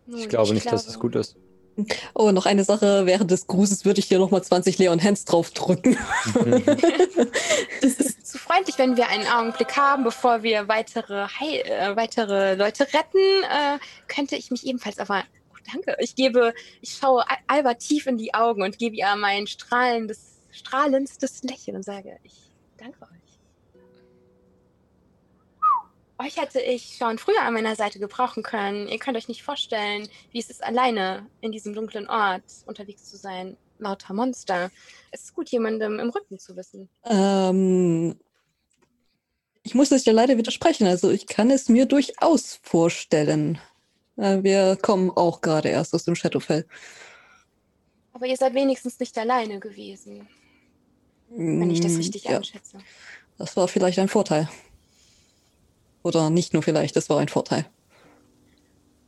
Nun, 0.07 0.21
ich 0.21 0.29
glaube 0.29 0.47
ich 0.47 0.55
nicht, 0.55 0.63
glaube... 0.63 0.77
dass 0.77 0.87
es 0.87 1.01
gut 1.01 1.17
ist. 1.17 1.37
Oh, 2.15 2.31
noch 2.31 2.47
eine 2.47 2.63
Sache. 2.63 3.05
Während 3.05 3.33
des 3.33 3.49
Grußes 3.49 3.85
würde 3.85 3.99
ich 3.99 4.07
hier 4.07 4.21
nochmal 4.21 4.45
20 4.45 4.79
Leon 4.79 5.03
Hands 5.03 5.25
drauf 5.25 5.51
drücken. 5.51 5.99
das 7.83 7.95
ist 7.95 8.29
zu 8.29 8.39
freundlich, 8.39 8.79
wenn 8.79 8.97
wir 8.97 9.09
einen 9.09 9.27
Augenblick 9.27 9.77
haben, 9.77 10.05
bevor 10.05 10.45
wir 10.45 10.69
weitere, 10.69 11.27
Heil 11.27 11.63
äh, 11.65 11.97
weitere 11.97 12.55
Leute 12.55 12.85
retten. 12.85 13.19
Äh, 13.19 13.79
könnte 14.07 14.37
ich 14.37 14.53
mich 14.53 14.65
ebenfalls 14.65 15.01
aber. 15.01 15.25
Oh, 15.53 15.59
danke. 15.73 15.97
Ich 15.99 16.15
gebe, 16.15 16.55
ich 16.81 16.93
schaue 16.93 17.25
Alba 17.49 17.75
tief 17.75 18.07
in 18.07 18.19
die 18.19 18.33
Augen 18.35 18.63
und 18.63 18.79
gebe 18.79 18.95
ihr 18.95 19.17
mein 19.17 19.49
strahlendes, 19.49 20.39
strahlendstes 20.53 21.43
Lächeln 21.43 21.77
und 21.77 21.83
sage, 21.83 22.19
ich 22.23 22.53
danke 22.79 23.03
euch. 23.03 23.14
Euch 26.25 26.37
hätte 26.39 26.61
ich 26.61 26.97
schon 26.97 27.19
früher 27.19 27.43
an 27.43 27.55
meiner 27.55 27.77
Seite 27.77 27.99
gebrauchen 27.99 28.43
können. 28.43 28.89
Ihr 28.89 28.99
könnt 28.99 29.17
euch 29.17 29.29
nicht 29.29 29.43
vorstellen, 29.43 30.09
wie 30.31 30.39
es 30.39 30.49
ist, 30.49 30.63
alleine 30.63 31.27
in 31.41 31.53
diesem 31.53 31.75
dunklen 31.75 32.09
Ort 32.09 32.45
unterwegs 32.67 33.05
zu 33.05 33.17
sein. 33.17 33.57
Lauter 33.79 34.15
Monster. 34.15 34.71
Es 35.11 35.25
ist 35.25 35.35
gut, 35.35 35.51
jemandem 35.51 35.99
im 35.99 36.11
Rücken 36.11 36.39
zu 36.39 36.57
wissen. 36.57 36.89
Ähm, 37.05 38.17
ich 39.65 39.75
muss 39.75 39.91
das 39.91 40.05
ja 40.05 40.13
leider 40.13 40.39
widersprechen. 40.39 40.87
Also 40.87 41.11
ich 41.11 41.27
kann 41.27 41.51
es 41.51 41.69
mir 41.69 41.85
durchaus 41.85 42.59
vorstellen. 42.63 43.59
Äh, 44.17 44.43
wir 44.43 44.77
kommen 44.81 45.11
auch 45.11 45.41
gerade 45.41 45.69
erst 45.69 45.93
aus 45.95 46.05
dem 46.05 46.15
Shadowfell. 46.15 46.67
Aber 48.13 48.27
ihr 48.27 48.37
seid 48.37 48.55
wenigstens 48.55 48.99
nicht 48.99 49.19
alleine 49.19 49.59
gewesen. 49.59 50.29
Wenn 51.29 51.71
ich 51.71 51.81
das 51.81 51.93
mm, 51.93 51.97
richtig 51.97 52.25
ja. 52.25 52.37
einschätze. 52.37 52.79
Das 53.37 53.57
war 53.57 53.67
vielleicht 53.67 53.99
ein 53.99 54.09
Vorteil. 54.09 54.49
Oder 56.05 56.29
nicht 56.29 56.53
nur 56.53 56.63
vielleicht, 56.63 56.95
das 56.97 57.09
war 57.09 57.19
ein 57.19 57.29
Vorteil. 57.29 57.65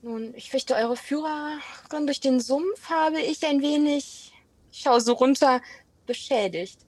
Nun, 0.00 0.32
ich 0.34 0.50
fürchte, 0.50 0.74
eure 0.74 0.96
Führerin 0.96 2.06
durch 2.06 2.20
den 2.20 2.40
Sumpf 2.40 2.88
habe 2.88 3.20
ich 3.20 3.44
ein 3.46 3.60
wenig, 3.60 4.32
ich 4.72 4.80
schaue 4.80 5.00
so 5.02 5.12
runter, 5.12 5.60
beschädigt. 6.06 6.80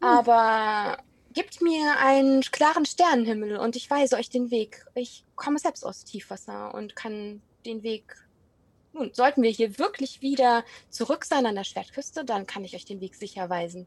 Hm. 0.00 0.08
Aber 0.08 0.98
gebt 1.32 1.62
mir 1.62 1.96
einen 2.00 2.40
klaren 2.40 2.86
Sternenhimmel 2.86 3.56
und 3.58 3.76
ich 3.76 3.88
weise 3.88 4.16
euch 4.16 4.30
den 4.30 4.50
Weg. 4.50 4.84
Ich 4.94 5.24
komme 5.36 5.60
selbst 5.60 5.86
aus 5.86 6.04
Tiefwasser 6.04 6.74
und 6.74 6.96
kann 6.96 7.40
den 7.64 7.84
Weg. 7.84 8.16
Nun, 8.94 9.10
sollten 9.12 9.42
wir 9.42 9.50
hier 9.50 9.78
wirklich 9.78 10.22
wieder 10.22 10.64
zurück 10.90 11.24
sein 11.24 11.46
an 11.46 11.54
der 11.54 11.64
Schwertküste, 11.64 12.24
dann 12.24 12.48
kann 12.48 12.64
ich 12.64 12.74
euch 12.74 12.84
den 12.84 13.00
Weg 13.00 13.14
sicher 13.14 13.48
weisen. 13.48 13.86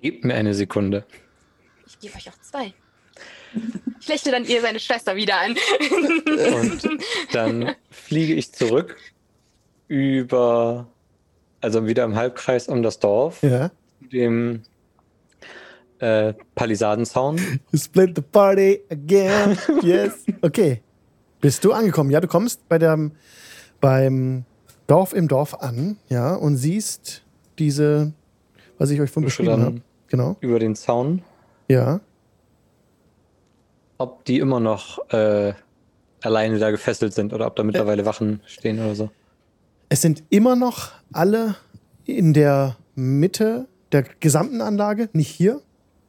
Gebt 0.00 0.24
mir 0.24 0.34
eine 0.34 0.54
Sekunde. 0.54 1.06
Ich 1.94 2.00
gebe 2.00 2.16
euch 2.16 2.28
auch 2.28 2.40
zwei. 2.42 2.74
Ich 4.00 4.08
lächle 4.08 4.32
dann 4.32 4.44
ihr 4.44 4.60
seine 4.60 4.80
Schwester 4.80 5.16
wieder 5.16 5.40
an. 5.40 5.56
Und 6.54 6.98
dann 7.32 7.74
fliege 7.90 8.34
ich 8.34 8.52
zurück 8.52 8.96
über, 9.88 10.88
also 11.60 11.86
wieder 11.86 12.04
im 12.04 12.16
Halbkreis 12.16 12.68
um 12.68 12.82
das 12.82 12.98
Dorf. 12.98 13.42
Ja. 13.42 13.70
Dem 14.12 14.62
äh, 16.00 16.34
Palisadenzaun. 16.54 17.38
You 17.70 17.78
split 17.78 18.16
the 18.16 18.22
party 18.22 18.80
again. 18.90 19.56
Yes. 19.82 20.24
Okay. 20.42 20.82
Bist 21.40 21.64
du 21.64 21.72
angekommen? 21.72 22.10
Ja, 22.10 22.20
du 22.20 22.28
kommst 22.28 22.68
bei 22.68 22.78
dem, 22.78 23.12
beim 23.80 24.44
Dorf 24.86 25.12
im 25.12 25.28
Dorf 25.28 25.54
an, 25.54 25.98
ja, 26.08 26.34
und 26.34 26.56
siehst 26.56 27.22
diese, 27.58 28.12
was 28.78 28.90
ich 28.90 29.00
euch 29.00 29.10
von 29.10 29.24
beschrieben 29.24 29.62
habe. 29.62 29.82
Genau. 30.08 30.36
Über 30.40 30.58
den 30.58 30.74
Zaun 30.74 31.22
ja. 31.68 32.00
Ob 33.98 34.24
die 34.24 34.38
immer 34.38 34.60
noch 34.60 35.08
äh, 35.10 35.54
alleine 36.22 36.58
da 36.58 36.70
gefesselt 36.70 37.14
sind 37.14 37.32
oder 37.32 37.46
ob 37.46 37.56
da 37.56 37.62
mittlerweile 37.62 38.02
äh, 38.02 38.06
Wachen 38.06 38.40
stehen 38.46 38.78
oder 38.78 38.94
so. 38.94 39.10
Es 39.88 40.02
sind 40.02 40.24
immer 40.30 40.56
noch 40.56 40.92
alle 41.12 41.56
in 42.04 42.32
der 42.32 42.76
Mitte 42.94 43.68
der 43.92 44.02
gesamten 44.02 44.60
Anlage, 44.60 45.08
nicht 45.12 45.30
hier, 45.30 45.60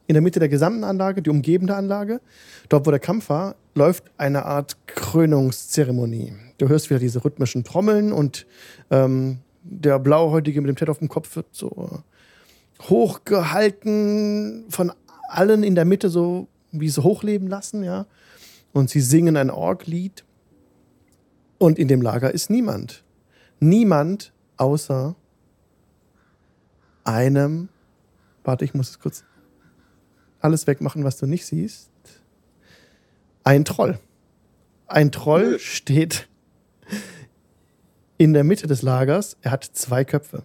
in 0.08 0.14
der 0.14 0.22
Mitte 0.22 0.40
der 0.40 0.50
gesamten 0.50 0.84
Anlage, 0.84 1.22
die 1.22 1.30
umgebende 1.30 1.76
Anlage. 1.76 2.22
Dort, 2.70 2.86
wo 2.86 2.92
der 2.92 3.00
Kampf 3.00 3.30
war, 3.30 3.56
läuft 3.74 4.06
eine 4.18 4.46
Art 4.46 4.78
Krönungszeremonie. 4.88 6.34
Du 6.58 6.70
hörst 6.70 6.90
wieder 6.90 7.00
diese 7.00 7.24
rhythmischen 7.24 7.64
Trommeln 7.64 8.14
und 8.14 8.46
ähm, 8.92 9.40
der 9.64 10.00
Blauhäutige 10.00 10.62
mit 10.62 10.70
dem 10.70 10.76
Ted 10.76 10.90
auf 10.90 11.00
dem 11.00 11.10
Kopf 11.10 11.36
wird 11.36 11.48
so 11.52 12.04
hochgehalten 12.84 14.66
von 14.70 14.92
allen 15.28 15.64
in 15.64 15.76
der 15.76 15.86
Mitte 15.86 16.10
so 16.10 16.48
wie 16.72 16.90
so 16.90 17.04
hochleben 17.04 17.48
lassen, 17.48 17.84
ja. 17.84 18.06
Und 18.74 18.90
sie 18.90 19.02
singen 19.02 19.38
ein 19.38 19.50
Orglied. 19.50 20.26
Und 21.58 21.80
in 21.80 21.88
dem 21.88 22.02
Lager 22.02 22.34
ist 22.34 22.50
niemand. 22.50 23.04
Niemand 23.60 24.34
außer 24.58 25.16
einem, 27.06 27.70
warte, 28.44 28.66
ich 28.66 28.74
muss 28.74 28.90
es 28.90 29.00
kurz, 29.00 29.24
alles 30.42 30.68
wegmachen, 30.68 31.04
was 31.04 31.18
du 31.18 31.26
nicht 31.26 31.46
siehst, 31.46 31.90
ein 33.44 33.64
Troll. 33.64 34.00
Ein 34.88 35.12
Troll 35.12 35.60
steht 35.60 36.28
in 38.18 38.34
der 38.34 38.44
Mitte 38.44 38.68
des 38.68 38.82
Lagers. 38.82 39.38
Er 39.42 39.52
hat 39.52 39.64
zwei 39.64 40.04
Köpfe. 40.04 40.44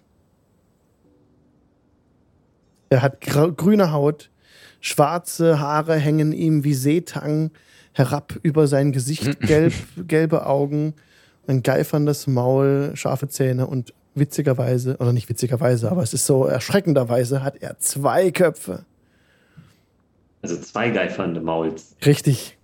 Er 2.88 3.02
hat 3.02 3.20
grüne 3.20 3.92
Haut, 3.92 4.30
schwarze 4.80 5.60
Haare 5.60 5.96
hängen 5.96 6.32
ihm 6.32 6.64
wie 6.64 6.74
Seetang 6.74 7.50
herab 7.92 8.38
über 8.42 8.66
sein 8.66 8.92
Gesicht, 8.92 9.40
gelb, 9.46 9.74
gelbe 10.08 10.46
Augen, 10.46 10.94
ein 11.46 11.62
geiferndes 11.62 12.26
Maul, 12.26 12.92
scharfe 12.94 13.28
Zähne 13.28 13.66
und 13.66 13.92
witzigerweise, 14.14 14.96
oder 14.98 15.12
nicht 15.12 15.28
witzigerweise, 15.28 15.90
aber 15.90 16.02
es 16.02 16.14
ist 16.14 16.26
so 16.26 16.44
erschreckenderweise, 16.44 17.42
hat 17.42 17.62
er 17.62 17.78
zwei 17.78 18.30
Köpfe. 18.30 18.84
Also 20.42 20.58
zwei 20.58 20.90
geifernde 20.90 21.40
Mauls. 21.40 21.96
Richtig. 22.04 22.56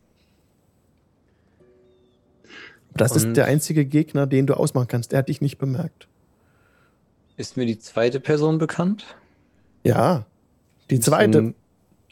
Das 2.95 3.13
Und 3.13 3.19
ist 3.19 3.37
der 3.37 3.45
einzige 3.45 3.85
Gegner, 3.85 4.27
den 4.27 4.47
du 4.47 4.55
ausmachen 4.55 4.89
kannst. 4.89 5.13
Er 5.13 5.19
hat 5.19 5.29
dich 5.29 5.43
nicht 5.43 5.59
bemerkt. 5.59 6.09
Ist 7.37 7.59
mir 7.59 7.67
die 7.67 7.79
zweite 7.79 8.19
Person 8.21 8.57
bekannt? 8.57 9.05
Ja. 9.85 10.25
Die 10.89 11.01
zweite. 11.01 11.55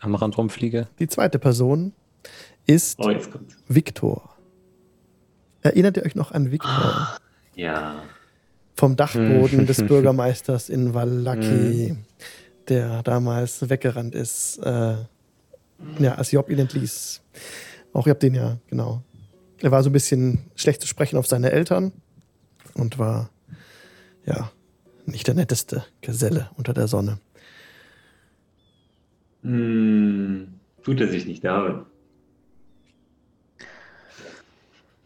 Am 0.05 0.14
Rand 0.14 0.36
rumfliege. 0.36 0.89
Die 0.98 1.09
zweite 1.09 1.39
Person 1.39 1.93
ist 2.66 2.98
oh, 2.98 3.10
Viktor. 3.68 4.36
Erinnert 5.62 5.97
ihr 5.97 6.05
euch 6.05 6.14
noch 6.14 6.32
an 6.32 6.51
Viktor? 6.51 6.70
Ah, 6.70 7.18
ja. 7.55 8.02
Vom 8.76 8.97
Dachboden 8.97 9.66
des 9.66 9.78
Bürgermeisters 9.86 10.68
in 10.68 10.93
Wallaki, 10.93 11.89
hm. 11.89 12.05
der 12.68 13.02
damals 13.02 13.70
weggerannt 13.70 14.14
ist. 14.14 14.59
Äh, 14.59 14.97
ja, 15.98 16.14
als 16.16 16.32
Job 16.32 16.51
ihn 16.51 16.59
entließ. 16.59 17.22
Auch 17.94 18.06
ihr 18.06 18.10
habt 18.10 18.22
den 18.22 18.35
ja, 18.35 18.59
genau. 18.68 19.02
Er 19.62 19.70
war 19.70 19.82
so 19.82 19.89
ein 19.89 19.94
bisschen 19.94 20.51
schlecht 20.55 20.82
zu 20.82 20.86
sprechen 20.86 21.16
auf 21.16 21.26
seine 21.26 21.51
Eltern 21.51 21.93
und 22.74 22.98
war, 22.98 23.31
ja, 24.26 24.51
nicht 25.06 25.26
der 25.26 25.35
netteste 25.35 25.85
Geselle 26.02 26.51
unter 26.56 26.74
der 26.74 26.89
Sonne. 26.89 27.18
Hm, 29.45 30.55
tut 30.83 31.01
er 31.01 31.09
sich 31.09 31.27
nicht 31.27 31.45
damit. 31.45 31.85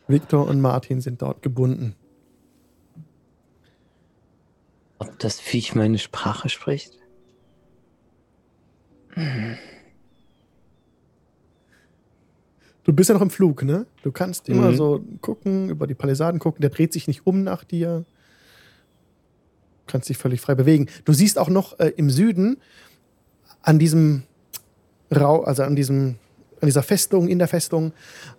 Viktor 0.07 0.47
und 0.47 0.61
Martin 0.61 1.01
sind 1.01 1.21
dort 1.21 1.43
gebunden. 1.43 1.95
Ob 4.99 5.19
das 5.19 5.39
Viech 5.41 5.75
meine 5.75 5.99
Sprache 5.99 6.49
spricht? 6.49 6.99
Hm. 9.11 9.57
Du 12.85 12.93
bist 12.93 13.11
ja 13.11 13.15
noch 13.15 13.23
im 13.23 13.31
Flug, 13.31 13.65
ne? 13.65 13.87
Du 14.03 14.13
kannst 14.13 14.49
immer 14.49 14.71
mhm. 14.71 14.77
so 14.77 15.05
gucken, 15.21 15.69
über 15.69 15.87
die 15.87 15.95
Palisaden 15.95 16.41
gucken, 16.41 16.63
der 16.63 16.71
dreht 16.71 16.93
sich 16.93 17.07
nicht 17.07 17.27
um 17.27 17.43
nach 17.43 17.65
dir. 17.65 18.07
Du 19.87 19.93
kannst 19.93 20.09
dich 20.09 20.17
völlig 20.17 20.41
frei 20.41 20.55
bewegen. 20.55 20.87
Du 21.05 21.13
siehst 21.13 21.39
auch 21.39 21.51
noch 21.51 21.79
äh, 21.81 21.93
im 21.97 22.09
Süden 22.09 22.57
an 23.61 23.79
diesem 23.79 24.23
Rau, 25.15 25.43
also 25.43 25.63
an 25.63 25.77
diesem, 25.77 26.17
an 26.61 26.67
dieser 26.67 26.83
Festung, 26.83 27.29
in 27.29 27.39
der 27.39 27.49
Festung, 27.49 27.93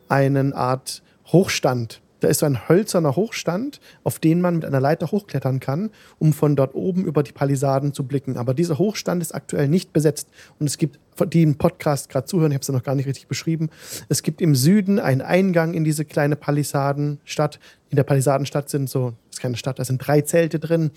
eine 0.07 0.55
Art 0.55 1.01
Hochstand. 1.27 2.01
Da 2.19 2.27
ist 2.27 2.39
so 2.39 2.45
ein 2.45 2.67
hölzerner 2.67 3.15
Hochstand, 3.15 3.79
auf 4.03 4.19
den 4.19 4.41
man 4.41 4.55
mit 4.55 4.65
einer 4.65 4.81
Leiter 4.81 5.11
hochklettern 5.11 5.59
kann, 5.59 5.89
um 6.17 6.33
von 6.33 6.55
dort 6.55 6.75
oben 6.75 7.05
über 7.05 7.23
die 7.23 7.31
Palisaden 7.31 7.93
zu 7.93 8.03
blicken. 8.03 8.37
Aber 8.37 8.53
dieser 8.53 8.77
Hochstand 8.77 9.21
ist 9.21 9.33
aktuell 9.33 9.69
nicht 9.69 9.93
besetzt. 9.93 10.27
Und 10.59 10.67
es 10.67 10.77
gibt, 10.77 10.99
die 11.31 11.43
im 11.43 11.57
Podcast 11.57 12.09
gerade 12.09 12.25
zuhören, 12.25 12.51
ich 12.51 12.55
habe 12.55 12.61
es 12.61 12.67
ja 12.67 12.73
noch 12.73 12.83
gar 12.83 12.95
nicht 12.95 13.07
richtig 13.07 13.27
beschrieben, 13.27 13.69
es 14.09 14.21
gibt 14.21 14.41
im 14.41 14.53
Süden 14.53 14.99
einen 14.99 15.21
Eingang 15.21 15.73
in 15.73 15.83
diese 15.83 16.03
kleine 16.03 16.35
Palisadenstadt. 16.35 17.59
In 17.89 17.95
der 17.95 18.03
Palisadenstadt 18.03 18.69
sind 18.69 18.89
so, 18.89 19.13
das 19.29 19.37
ist 19.37 19.41
keine 19.41 19.55
Stadt, 19.55 19.79
da 19.79 19.85
sind 19.85 20.05
drei 20.05 20.21
Zelte 20.21 20.59
drin 20.59 20.91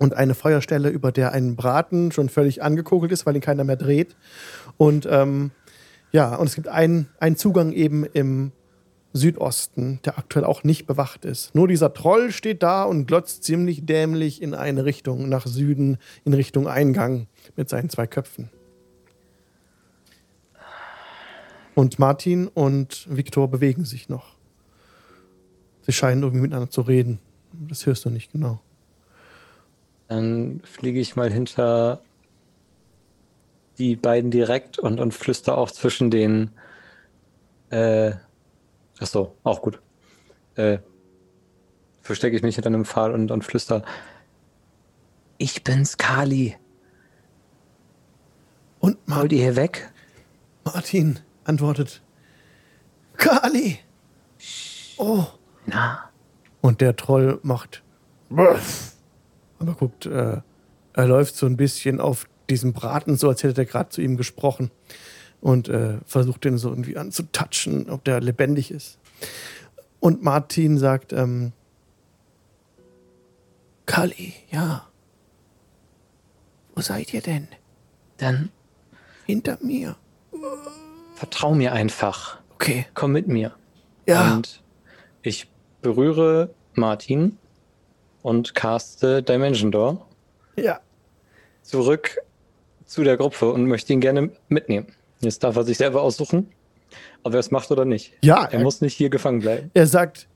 und 0.00 0.14
eine 0.14 0.34
Feuerstelle, 0.34 0.88
über 0.88 1.12
der 1.12 1.32
ein 1.32 1.54
Braten 1.54 2.10
schon 2.10 2.30
völlig 2.30 2.62
angekokelt 2.62 3.12
ist, 3.12 3.26
weil 3.26 3.36
ihn 3.36 3.42
keiner 3.42 3.64
mehr 3.64 3.76
dreht. 3.76 4.16
Und 4.78 5.06
ähm, 5.08 5.52
ja, 6.10 6.34
und 6.34 6.46
es 6.46 6.54
gibt 6.54 6.68
einen, 6.68 7.08
einen 7.20 7.36
Zugang 7.36 7.70
eben 7.72 8.04
im 8.06 8.50
Südosten, 9.12 10.00
der 10.04 10.18
aktuell 10.18 10.46
auch 10.46 10.64
nicht 10.64 10.86
bewacht 10.86 11.24
ist. 11.26 11.54
Nur 11.54 11.68
dieser 11.68 11.92
Troll 11.92 12.32
steht 12.32 12.62
da 12.62 12.84
und 12.84 13.06
glotzt 13.06 13.44
ziemlich 13.44 13.84
dämlich 13.84 14.40
in 14.40 14.54
eine 14.54 14.86
Richtung, 14.86 15.28
nach 15.28 15.46
Süden, 15.46 15.98
in 16.24 16.32
Richtung 16.32 16.66
Eingang 16.66 17.26
mit 17.54 17.68
seinen 17.68 17.90
zwei 17.90 18.06
Köpfen. 18.06 18.48
Und 21.74 21.98
Martin 21.98 22.48
und 22.48 23.06
Viktor 23.14 23.48
bewegen 23.48 23.84
sich 23.84 24.08
noch. 24.08 24.36
Sie 25.82 25.92
scheinen 25.92 26.22
irgendwie 26.22 26.42
miteinander 26.42 26.70
zu 26.70 26.80
reden. 26.80 27.18
Das 27.52 27.84
hörst 27.84 28.06
du 28.06 28.10
nicht 28.10 28.32
genau. 28.32 28.60
Dann 30.10 30.60
fliege 30.64 31.00
ich 31.00 31.16
mal 31.16 31.32
hinter 31.32 32.02
die 33.78 33.96
beiden 33.96 34.30
direkt 34.30 34.78
und, 34.78 35.00
und 35.00 35.14
flüster 35.14 35.56
auch 35.56 35.70
zwischen 35.70 36.10
den 36.10 36.50
äh, 37.70 38.12
Ach 39.00 39.06
so, 39.06 39.34
auch 39.44 39.62
gut. 39.62 39.80
Äh, 40.56 40.78
verstecke 42.02 42.36
ich 42.36 42.42
mich 42.42 42.56
hinter 42.56 42.68
einem 42.68 42.84
Pfahl 42.84 43.12
und, 43.14 43.30
und 43.30 43.44
flüster. 43.44 43.82
Ich 45.38 45.64
bin's, 45.64 45.96
Kali. 45.96 46.56
Und 48.78 49.08
Mar 49.08 49.20
Wollt 49.20 49.32
ihr 49.32 49.42
hier 49.42 49.56
weg? 49.56 49.90
Martin 50.64 51.18
antwortet. 51.44 52.02
Kali! 53.16 53.78
Oh. 54.98 55.24
Na? 55.64 56.10
Und 56.60 56.82
der 56.82 56.96
Troll 56.96 57.40
macht. 57.42 57.82
Aber 59.60 59.74
guckt, 59.74 60.06
äh, 60.06 60.38
er 60.94 61.06
läuft 61.06 61.36
so 61.36 61.46
ein 61.46 61.56
bisschen 61.56 62.00
auf 62.00 62.26
diesem 62.48 62.72
Braten, 62.72 63.16
so 63.16 63.28
als 63.28 63.42
hätte 63.44 63.60
er 63.60 63.66
gerade 63.66 63.90
zu 63.90 64.00
ihm 64.00 64.16
gesprochen 64.16 64.70
und 65.40 65.68
äh, 65.68 65.98
versucht 66.04 66.44
den 66.44 66.58
so 66.58 66.70
irgendwie 66.70 66.96
anzutatschen, 66.96 67.88
ob 67.88 68.04
der 68.04 68.20
lebendig 68.20 68.70
ist. 68.70 68.98
Und 70.00 70.22
Martin 70.22 70.78
sagt, 70.78 71.12
ähm, 71.12 71.52
Kali, 73.86 74.34
ja. 74.50 74.86
Wo 76.74 76.80
seid 76.80 77.12
ihr 77.12 77.20
denn? 77.20 77.48
Dann. 78.16 78.50
Hinter 79.26 79.58
mir. 79.62 79.96
Vertrau 81.14 81.54
mir 81.54 81.72
einfach. 81.72 82.38
Okay. 82.54 82.86
Komm 82.94 83.12
mit 83.12 83.28
mir. 83.28 83.54
Ja. 84.06 84.34
Und 84.34 84.62
ich 85.22 85.48
berühre 85.82 86.54
Martin 86.74 87.36
und 88.22 88.54
caste 88.54 89.22
Dimension 89.22 89.72
Door. 89.72 90.06
Ja. 90.56 90.80
Zurück 91.62 92.18
zu 92.84 93.04
der 93.04 93.16
Gruppe 93.16 93.52
und 93.52 93.66
möchte 93.66 93.92
ihn 93.92 94.00
gerne 94.00 94.30
mitnehmen. 94.48 94.88
Jetzt 95.20 95.44
darf 95.44 95.56
er 95.56 95.64
sich 95.64 95.78
selber 95.78 96.02
aussuchen, 96.02 96.48
ob 97.22 97.34
er 97.34 97.40
es 97.40 97.50
macht 97.50 97.70
oder 97.70 97.84
nicht. 97.84 98.12
Ja. 98.22 98.44
Er, 98.44 98.54
er 98.54 98.60
muss 98.60 98.80
nicht 98.80 98.96
hier 98.96 99.10
gefangen 99.10 99.40
bleiben. 99.40 99.70
Er 99.74 99.86
sagt 99.86 100.26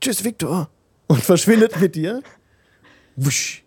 Tschüss, 0.00 0.24
Victor. 0.24 0.68
Und 1.06 1.20
verschwindet 1.22 1.80
mit 1.80 1.94
dir. 1.94 2.22
Wusch. 3.16 3.62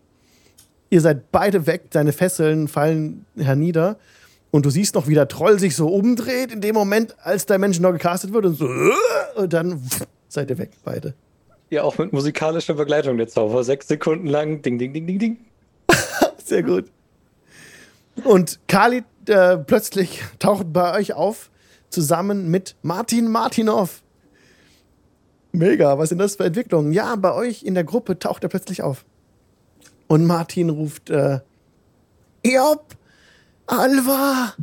Ihr 0.90 1.02
seid 1.02 1.32
beide 1.32 1.68
weg, 1.68 1.92
deine 1.92 2.14
Fesseln 2.14 2.68
fallen 2.68 3.26
hernieder. 3.38 3.98
Und 4.52 4.66
du 4.66 4.70
siehst 4.70 4.96
noch, 4.96 5.08
wie 5.08 5.14
der 5.14 5.28
Troll 5.28 5.60
sich 5.60 5.76
so 5.76 5.88
umdreht, 5.88 6.52
in 6.52 6.62
dem 6.62 6.74
Moment, 6.74 7.16
als 7.22 7.46
der 7.46 7.60
Mensch 7.60 7.80
noch 7.80 7.92
gecastet 7.92 8.34
wird. 8.34 8.46
Und 8.46 8.56
so, 8.56 8.70
und 9.36 9.54
dann 9.54 9.82
seid 10.30 10.50
ihr 10.50 10.58
weg, 10.58 10.72
beide. 10.84 11.14
Ja, 11.70 11.84
auch 11.84 11.98
mit 11.98 12.14
musikalischer 12.14 12.76
Begleitung 12.76 13.18
der 13.18 13.28
Zauber. 13.28 13.64
Sechs 13.64 13.88
Sekunden 13.88 14.28
lang. 14.28 14.62
Ding, 14.62 14.78
ding, 14.78 14.94
ding, 14.94 15.06
ding, 15.06 15.20
ding. 15.20 15.38
Sehr 16.44 16.64
gut. 16.64 16.92
Und 18.24 18.60
Kali 18.68 19.04
äh, 19.28 19.58
plötzlich 19.58 20.24
taucht 20.40 20.72
bei 20.72 20.98
euch 20.98 21.14
auf, 21.14 21.50
zusammen 21.90 22.50
mit 22.50 22.76
Martin 22.82 23.30
Martinov. 23.30 24.02
Mega, 25.52 25.98
was 25.98 26.10
sind 26.10 26.20
das 26.20 26.36
für 26.36 26.46
Entwicklungen? 26.46 26.94
Ja, 26.94 27.16
bei 27.16 27.34
euch 27.34 27.64
in 27.64 27.74
der 27.74 27.84
Gruppe 27.84 28.20
taucht 28.20 28.44
er 28.44 28.50
plötzlich 28.50 28.82
auf. 28.82 29.06
Und 30.08 30.26
Martin 30.26 30.70
ruft, 30.70 31.10
äh, 31.10 31.40
Job, 32.46 32.96
Alva, 33.66 34.54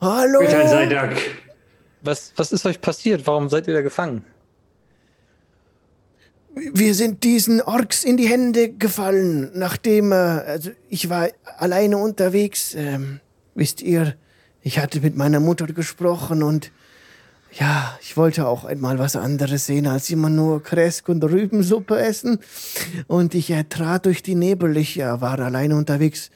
hallo. 0.00 0.40
Bitte 0.40 0.68
sei 0.68 0.86
Dank. 0.86 1.16
Was, 2.02 2.32
was 2.36 2.52
ist 2.52 2.64
euch 2.64 2.80
passiert? 2.80 3.26
Warum 3.26 3.48
seid 3.48 3.66
ihr 3.66 3.74
da 3.74 3.82
gefangen? 3.82 4.24
Wir 6.54 6.94
sind 6.94 7.24
diesen 7.24 7.60
Orks 7.60 8.04
in 8.04 8.16
die 8.16 8.28
Hände 8.28 8.72
gefallen, 8.72 9.50
nachdem 9.54 10.12
äh, 10.12 10.14
also 10.14 10.70
ich 10.88 11.08
war 11.08 11.28
alleine 11.58 11.98
unterwegs. 11.98 12.74
Ähm, 12.74 13.20
wisst 13.54 13.82
ihr, 13.82 14.16
ich 14.62 14.78
hatte 14.78 15.00
mit 15.00 15.16
meiner 15.16 15.40
Mutter 15.40 15.66
gesprochen 15.66 16.42
und 16.42 16.72
ja, 17.52 17.98
ich 18.02 18.16
wollte 18.16 18.46
auch 18.46 18.64
einmal 18.64 18.98
was 18.98 19.16
anderes 19.16 19.66
sehen, 19.66 19.86
als 19.86 20.10
immer 20.10 20.28
nur 20.28 20.62
Kresk 20.62 21.08
und 21.08 21.24
Rübensuppe 21.24 21.98
essen. 21.98 22.38
Und 23.06 23.34
ich 23.34 23.50
äh, 23.50 23.64
trat 23.64 24.06
durch 24.06 24.22
die 24.22 24.34
Nebel, 24.34 24.76
ich 24.76 24.98
äh, 24.98 25.20
war 25.20 25.38
alleine 25.38 25.76
unterwegs. 25.76 26.30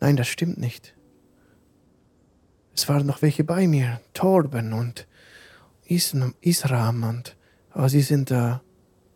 Nein, 0.00 0.16
das 0.16 0.28
stimmt 0.28 0.58
nicht. 0.58 0.94
es 2.74 2.88
waren 2.88 3.06
noch 3.06 3.22
welche 3.22 3.44
bei 3.44 3.66
mir, 3.66 4.00
Torben 4.14 4.72
und 4.72 5.06
Isram 5.86 7.02
und 7.02 7.36
aber 7.70 7.88
sie 7.88 8.02
sind 8.02 8.30
da. 8.30 8.56
Äh, 8.56 8.71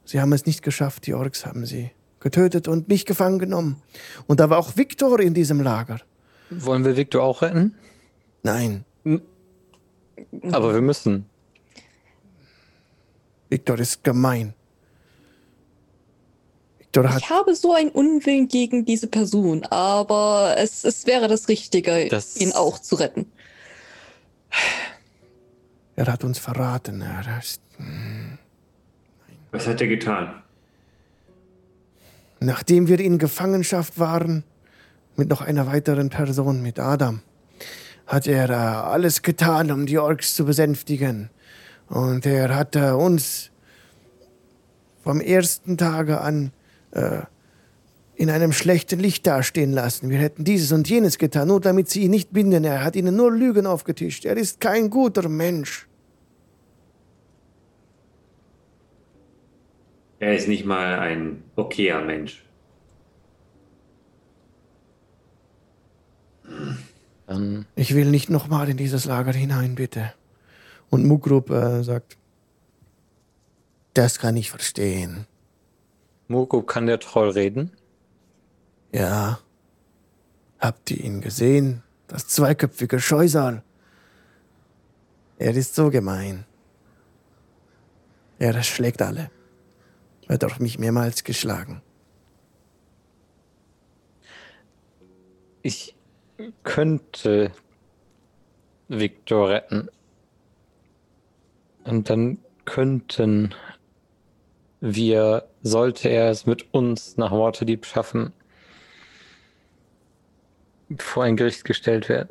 sie 0.07 0.21
haben 0.21 0.33
es 0.33 0.47
nicht 0.47 0.63
geschafft, 0.63 1.07
die 1.07 1.15
Orks 1.15 1.45
haben 1.45 1.67
sie 1.67 1.91
getötet 2.21 2.67
und 2.67 2.89
mich 2.89 3.05
gefangen 3.05 3.39
genommen. 3.39 3.83
Und 4.27 4.41
da 4.41 4.51
war 4.51 4.59
auch 4.59 4.77
Viktor 4.77 5.21
in 5.21 5.35
diesem 5.35 5.61
Lager. 5.61 6.01
Wollen 6.51 6.85
wir 6.85 6.97
Viktor 6.97 7.23
auch 7.23 7.43
retten? 7.43 7.75
Nein. 8.43 8.85
Aber 10.51 10.75
wir 10.75 10.81
müssen. 10.81 11.27
Viktor 13.49 13.79
ist 13.79 14.03
gemein. 14.03 14.55
Viktor 16.79 17.09
hat. 17.13 17.23
Ich 17.23 17.31
habe 17.31 17.55
so 17.55 17.75
einen 17.75 17.91
Unwillen 17.91 18.49
gegen 18.49 18.85
diese 18.85 19.07
Person, 19.07 19.65
aber 19.65 20.55
es, 20.59 20.85
es 20.85 21.07
wäre 21.07 21.29
das 21.29 21.49
Richtige, 21.49 22.09
das 22.09 22.37
ihn 22.37 22.53
auch 22.53 22.79
zu 22.79 22.97
retten. 22.97 23.31
Er 25.97 26.07
hat 26.07 26.25
uns 26.25 26.39
verraten. 26.39 27.03
Er 27.03 27.39
ist, 27.39 27.61
hm. 27.77 28.26
Was 29.51 29.67
hat 29.67 29.81
er 29.81 29.87
getan? 29.87 30.43
Nachdem 32.41 32.89
wir 32.89 33.01
in 33.01 33.19
Gefangenschaft 33.19 33.99
waren, 33.99 34.45
mit 35.17 35.29
noch 35.29 35.41
einer 35.41 35.67
weiteren 35.67 36.11
Person, 36.11 36.63
mit 36.63 36.79
Adam, 36.79 37.21
hat 38.07 38.27
er 38.27 38.51
äh, 38.51 38.53
alles 38.53 39.23
getan, 39.23 39.71
um 39.71 39.87
die 39.87 39.99
Orks 39.99 40.35
zu 40.35 40.45
besänftigen. 40.45 41.31
Und 41.89 42.27
er 42.27 42.55
hat 42.55 42.77
äh, 42.77 42.91
uns 42.91 43.51
vom 45.03 45.21
ersten 45.21 45.77
Tage 45.77 46.21
an 46.21 46.53
äh, 46.93 47.23
in 48.17 48.31
einem 48.31 48.53
schlechten 48.53 48.99
Licht 48.99 49.27
dastehen 49.27 49.73
lassen. 49.73 50.09
Wir 50.09 50.19
hätten 50.19 50.45
dieses 50.45 50.73
und 50.73 50.89
jenes 50.89 51.19
getan, 51.19 51.49
nur 51.49 51.61
damit 51.61 51.91
sie 51.91 52.03
ihn 52.03 52.11
nicht 52.11 52.33
binden. 52.33 52.65
Er 52.65 52.83
hat 52.83 52.97
ihnen 52.97 53.15
nur 53.15 53.31
Lügen 53.31 53.67
aufgetischt. 53.67 54.25
Er 54.25 54.37
ist 54.37 54.61
kein 54.61 54.89
guter 54.91 55.29
Mensch. 55.29 55.87
Er 60.19 60.35
ist 60.35 60.49
nicht 60.49 60.65
mal 60.65 60.99
ein 60.99 61.43
okayer 61.57 62.03
Mensch. 62.03 62.45
Dann 67.27 67.67
ich 67.75 67.95
will 67.95 68.11
nicht 68.11 68.31
nochmal 68.31 68.69
in 68.69 68.77
dieses 68.77 69.05
Lager 69.05 69.33
hinein, 69.33 69.75
bitte. 69.75 70.13
Und 70.91 71.05
Mugrup 71.05 71.51
äh, 71.51 71.83
sagt, 71.83 72.17
das 73.95 74.19
kann 74.19 74.37
ich 74.37 74.51
verstehen. 74.51 75.27
Mugrup, 76.29 76.67
kann 76.67 76.87
der 76.87 77.01
Troll 77.01 77.31
reden? 77.31 77.73
Ja. 78.93 79.41
Habt 80.59 80.91
ihr 80.91 81.03
ihn 81.03 81.21
gesehen? 81.21 81.83
Das 82.07 82.29
zweiköpfige 82.29 83.01
Scheusal. 83.01 83.63
Er 85.39 85.55
ist 85.55 85.75
so 85.75 85.91
gemein. 85.91 86.45
Er 88.39 88.63
schlägt 88.63 89.03
alle. 89.03 89.31
Hat 90.29 90.45
auch 90.45 90.59
mich 90.59 90.79
mehrmals 90.79 91.25
geschlagen. 91.25 91.83
Ich 95.63 95.95
könnte 96.65 97.53
Viktor 98.89 99.51
retten. 99.51 99.89
Und 101.85 102.11
dann 102.11 102.39
könnten 102.65 103.55
wir, 104.81 105.49
sollte 105.63 106.09
er 106.09 106.31
es 106.31 106.47
mit 106.47 106.73
uns 106.75 107.17
nach 107.17 107.33
Waterdeep 107.33 107.87
schaffen, 107.87 108.33
vor 110.99 111.25
ein 111.25 111.37
Gericht 111.37 111.65
gestellt 111.65 112.09
werden. 112.09 112.29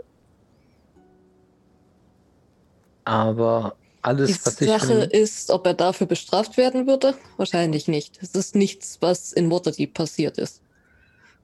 Aber 3.03 3.75
alles, 4.05 4.29
Die 4.29 4.45
was 4.45 4.53
ich. 4.53 4.57
Die 4.59 4.65
Sache 4.65 4.93
ist, 4.93 5.49
ob 5.51 5.65
er 5.65 5.73
dafür 5.73 6.07
bestraft 6.07 6.57
werden 6.57 6.87
würde? 6.87 7.15
Wahrscheinlich 7.37 7.87
nicht. 7.87 8.19
Es 8.21 8.35
ist 8.35 8.55
nichts, 8.55 8.97
was 9.01 9.33
in 9.33 9.49
Waterdeep 9.51 9.93
passiert 9.93 10.37
ist. 10.37 10.61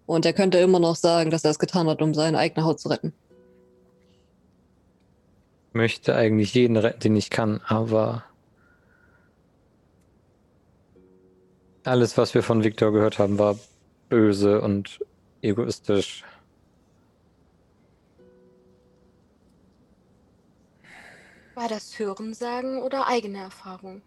Und 0.05 0.25
er 0.25 0.33
könnte 0.33 0.57
immer 0.57 0.79
noch 0.79 0.95
sagen, 0.95 1.31
dass 1.31 1.43
er 1.43 1.51
es 1.51 1.59
getan 1.59 1.88
hat, 1.88 2.01
um 2.01 2.13
seine 2.13 2.38
eigene 2.38 2.65
Haut 2.65 2.79
zu 2.79 2.89
retten. 2.89 3.13
Ich 5.69 5.75
möchte 5.75 6.15
eigentlich 6.15 6.53
jeden 6.53 6.75
retten, 6.75 6.99
den 6.99 7.15
ich 7.15 7.29
kann, 7.29 7.61
aber 7.65 8.25
alles, 11.83 12.17
was 12.17 12.33
wir 12.33 12.43
von 12.43 12.63
Victor 12.63 12.91
gehört 12.91 13.19
haben, 13.19 13.39
war 13.39 13.57
böse 14.09 14.61
und 14.61 14.99
egoistisch. 15.41 16.23
War 21.55 21.67
das 21.67 21.99
Hörensagen 21.99 22.81
oder 22.81 23.07
eigene 23.07 23.39
Erfahrung? 23.39 24.01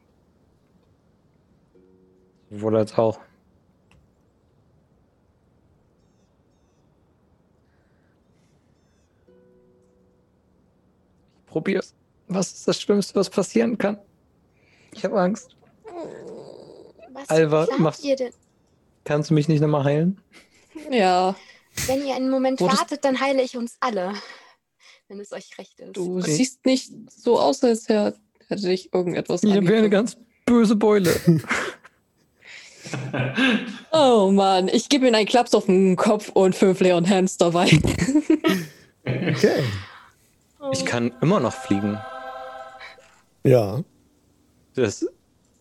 Wohl 2.50 2.76
als 2.76 2.96
auch. 2.96 3.20
Ich 11.38 11.46
probier's. 11.46 11.94
Was 12.28 12.52
ist 12.52 12.66
das 12.66 12.80
Schlimmste, 12.80 13.14
was 13.16 13.28
passieren 13.28 13.76
kann? 13.76 13.98
Ich 14.92 15.04
habe 15.04 15.20
Angst. 15.20 15.56
Was 17.12 17.28
Alva, 17.28 17.68
machst, 17.78 18.04
ihr 18.04 18.16
denn? 18.16 18.32
Kannst 19.04 19.30
du 19.30 19.34
mich 19.34 19.48
nicht 19.48 19.60
nochmal 19.60 19.84
heilen? 19.84 20.20
Ja. 20.90 21.36
Wenn 21.86 22.06
ihr 22.06 22.14
einen 22.14 22.30
Moment 22.30 22.60
wartet, 22.60 23.04
dann 23.04 23.20
heile 23.20 23.42
ich 23.42 23.56
uns 23.56 23.76
alle 23.80 24.14
wenn 25.08 25.20
es 25.20 25.32
euch 25.32 25.56
recht 25.58 25.80
ist. 25.80 25.96
Du 25.96 26.18
okay. 26.18 26.30
siehst 26.30 26.64
nicht 26.66 26.92
so 27.10 27.38
aus, 27.38 27.62
als 27.62 27.88
hätte 27.88 28.18
ich 28.70 28.92
irgendetwas. 28.92 29.42
Ich 29.42 29.54
habe 29.54 29.76
eine 29.76 29.90
ganz 29.90 30.16
böse 30.46 30.76
Beule. 30.76 31.14
oh 33.92 34.30
Mann, 34.32 34.68
ich 34.68 34.88
gebe 34.88 35.08
ihm 35.08 35.14
einen 35.14 35.26
Klaps 35.26 35.54
auf 35.54 35.66
den 35.66 35.96
Kopf 35.96 36.30
und 36.30 36.54
fünf 36.54 36.80
Leon 36.80 37.08
Hands 37.08 37.36
dabei. 37.36 37.70
okay. 39.04 39.62
Ich 40.72 40.86
kann 40.86 41.12
immer 41.20 41.40
noch 41.40 41.52
fliegen. 41.52 41.98
Ja. 43.44 43.84
Das, 44.74 45.06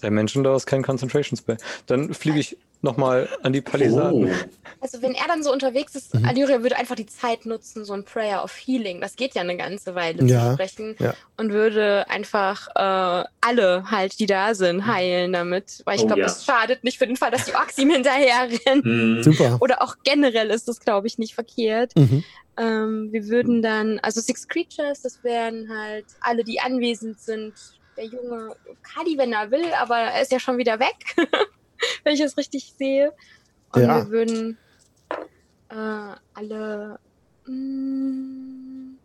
der 0.01 0.11
Menschen 0.11 0.45
da 0.45 0.55
ist 0.55 0.65
kein 0.65 0.81
Concentration 0.81 1.35
Spell. 1.35 1.57
Dann 1.87 2.13
fliege 2.13 2.39
ich 2.39 2.57
nochmal 2.83 3.29
an 3.41 3.53
die 3.53 3.61
Palisaden. 3.61 4.29
Oh. 4.29 4.33
Also 4.81 5.01
wenn 5.01 5.13
er 5.15 5.27
dann 5.27 5.41
so 5.43 5.51
unterwegs 5.51 5.95
ist, 5.95 6.13
mhm. 6.13 6.25
Alyria 6.25 6.61
würde 6.61 6.77
einfach 6.77 6.95
die 6.95 7.05
Zeit 7.05 7.45
nutzen, 7.45 7.85
so 7.85 7.93
ein 7.93 8.03
Prayer 8.03 8.43
of 8.43 8.53
Healing, 8.53 8.99
das 8.99 9.15
geht 9.15 9.33
ja 9.33 9.41
eine 9.41 9.55
ganze 9.55 9.95
Weile 9.95 10.23
ja. 10.25 10.49
zu 10.49 10.53
sprechen 10.53 10.95
ja. 10.99 11.13
und 11.37 11.53
würde 11.53 12.05
einfach 12.09 12.67
äh, 12.75 13.25
alle 13.41 13.89
halt, 13.89 14.19
die 14.19 14.25
da 14.25 14.53
sind, 14.53 14.85
heilen 14.85 15.31
damit. 15.31 15.81
Weil 15.85 15.95
ich 15.95 16.03
oh, 16.03 16.07
glaube, 16.07 16.21
ja. 16.21 16.27
das 16.27 16.43
schadet 16.43 16.83
nicht 16.83 16.97
für 16.97 17.07
den 17.07 17.15
Fall, 17.15 17.31
dass 17.31 17.45
die 17.45 17.55
Orks 17.55 17.77
ihm 17.77 17.89
hinterherrennen. 17.89 19.17
Mhm. 19.17 19.23
Super. 19.23 19.57
Oder 19.61 19.81
auch 19.81 19.95
generell 20.03 20.49
ist 20.49 20.67
das, 20.67 20.81
glaube 20.81 21.07
ich, 21.07 21.17
nicht 21.17 21.33
verkehrt. 21.33 21.95
Mhm. 21.95 22.23
Ähm, 22.57 23.07
wir 23.11 23.27
würden 23.29 23.61
dann, 23.61 23.99
also 23.99 24.19
Six 24.19 24.47
Creatures, 24.47 25.01
das 25.01 25.23
wären 25.23 25.69
halt 25.69 26.05
alle, 26.19 26.43
die 26.43 26.59
anwesend 26.59 27.19
sind. 27.19 27.53
Der 27.95 28.05
junge 28.05 28.55
Kali, 28.81 29.17
wenn 29.17 29.33
er 29.33 29.51
will, 29.51 29.71
aber 29.79 29.97
er 29.97 30.21
ist 30.21 30.31
ja 30.31 30.39
schon 30.39 30.57
wieder 30.57 30.79
weg. 30.79 31.15
wenn 32.03 32.13
ich 32.13 32.21
es 32.21 32.37
richtig 32.37 32.73
sehe. 32.77 33.13
Und 33.73 33.81
ja. 33.81 33.97
wir 33.97 34.09
würden 34.09 34.57
äh, 35.69 36.15
alle. 36.33 36.99
Mh, 37.45 37.53
mm, 37.53 38.97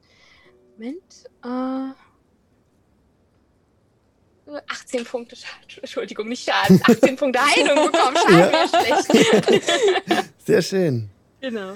Moment. 0.78 1.24
Äh, 1.44 1.92
18 4.68 5.04
Punkte 5.04 5.36
Schaden, 5.36 5.82
Entschuldigung, 5.82 6.28
nicht 6.28 6.48
Schaden, 6.48 6.80
18 6.82 7.16
Punkte 7.18 7.40
Heilung 7.40 7.90
bekommen. 7.90 8.16
Schaden 8.16 8.52
ja. 8.52 8.68
schlecht. 8.68 9.64
Sehr 10.46 10.62
schön. 10.62 11.10
Genau. 11.40 11.74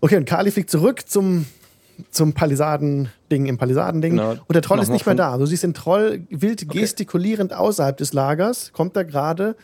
Okay, 0.00 0.16
und 0.16 0.26
Kali 0.26 0.50
fliegt 0.50 0.70
zurück 0.70 1.08
zum, 1.08 1.46
zum 2.10 2.34
Palisadending 2.34 3.46
im 3.46 3.56
Palisadending. 3.56 4.12
Genau. 4.12 4.32
Und 4.32 4.52
der 4.52 4.62
Troll 4.62 4.78
ist 4.80 4.90
nicht 4.90 5.06
mehr 5.06 5.14
da. 5.14 5.38
Du 5.38 5.46
siehst 5.46 5.62
den 5.62 5.74
Troll 5.74 6.26
wild 6.30 6.64
okay. 6.64 6.80
gestikulierend 6.80 7.54
außerhalb 7.54 7.96
des 7.96 8.12
Lagers, 8.12 8.72
kommt 8.72 8.96
da 8.96 9.02
gerade 9.02 9.56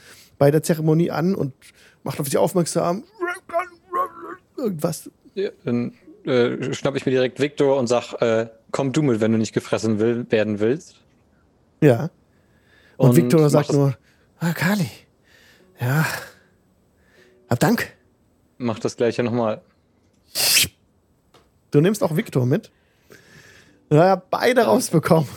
bei 0.43 0.51
der 0.51 0.65
Zeremonie 0.65 1.13
an 1.13 1.37
und 1.37 1.55
macht 2.03 2.19
auf 2.19 2.27
sich 2.27 2.37
aufmerksam. 2.37 3.05
Irgendwas. 4.57 5.09
Ja, 5.37 5.51
dann 5.65 5.95
äh, 6.25 6.75
schnapp 6.75 6.97
ich 6.97 7.07
mir 7.07 7.13
direkt 7.13 7.39
Victor 7.39 7.79
und 7.79 7.87
sag, 7.87 8.15
äh, 8.21 8.49
komm 8.73 8.93
du 8.93 9.03
mit, 9.03 9.21
wenn 9.21 9.31
du 9.31 9.39
nicht 9.39 9.53
gefressen 9.53 10.01
will, 10.01 10.27
werden 10.31 10.59
willst. 10.59 10.97
Ja. 11.81 12.11
Und, 12.97 13.11
und 13.11 13.17
Victor 13.19 13.49
sagt 13.51 13.73
nur, 13.73 13.97
ah, 14.41 14.53
Kali. 14.53 14.91
Ja. 15.79 16.07
Hab 17.49 17.61
Dank. 17.61 17.93
Mach 18.59 18.81
das 18.81 18.97
gleiche 18.97 19.23
nochmal. 19.23 19.63
Du 21.71 21.81
nimmst 21.81 22.03
auch 22.03 22.17
Victor 22.17 22.47
mit. 22.47 22.73
Ja, 23.93 24.17
beide 24.17 24.63
rausbekommen. 24.63 25.29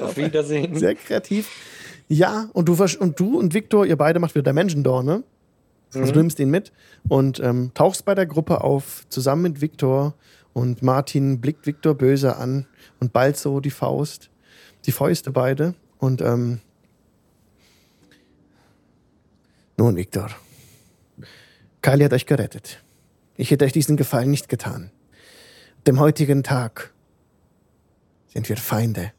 Auf 0.00 0.16
Wiedersehen. 0.16 0.76
Sehr 0.76 0.94
kreativ. 0.94 1.50
Ja, 2.08 2.48
und 2.52 2.68
du 2.68 2.76
und 3.00 3.18
du 3.18 3.38
und 3.38 3.54
Victor, 3.54 3.86
ihr 3.86 3.96
beide 3.96 4.18
macht 4.18 4.34
wieder 4.34 4.50
Dimension 4.50 4.82
Door, 4.82 5.02
ne? 5.02 5.24
Also 5.94 6.12
du 6.12 6.18
nimmst 6.18 6.40
ihn 6.40 6.50
mit 6.50 6.72
und 7.08 7.38
ähm, 7.40 7.70
tauchst 7.74 8.04
bei 8.04 8.14
der 8.14 8.26
Gruppe 8.26 8.62
auf, 8.62 9.06
zusammen 9.08 9.42
mit 9.42 9.60
Viktor. 9.60 10.14
Und 10.52 10.82
Martin 10.82 11.40
blickt 11.40 11.66
Viktor 11.66 11.94
böse 11.94 12.36
an 12.36 12.66
und 13.00 13.12
ballt 13.12 13.36
so 13.36 13.60
die 13.60 13.70
Faust, 13.70 14.30
die 14.86 14.92
Fäuste 14.92 15.30
beide. 15.30 15.74
Und 15.98 16.20
ähm, 16.20 16.60
nun, 19.76 19.96
Viktor, 19.96 20.30
Kali 21.82 22.04
hat 22.04 22.12
euch 22.12 22.26
gerettet. 22.26 22.82
Ich 23.36 23.50
hätte 23.50 23.64
euch 23.64 23.72
diesen 23.72 23.96
Gefallen 23.96 24.30
nicht 24.30 24.48
getan. 24.48 24.90
Dem 25.86 25.98
heutigen 25.98 26.42
Tag 26.42 26.92
sind 28.28 28.48
wir 28.48 28.56
Feinde. 28.56 29.12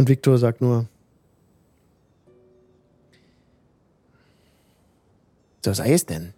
Und 0.00 0.08
Viktor 0.08 0.38
sagt 0.38 0.62
nur, 0.62 0.86
so 5.62 5.74
sei 5.74 5.92
es 5.92 6.06
denn. 6.06 6.32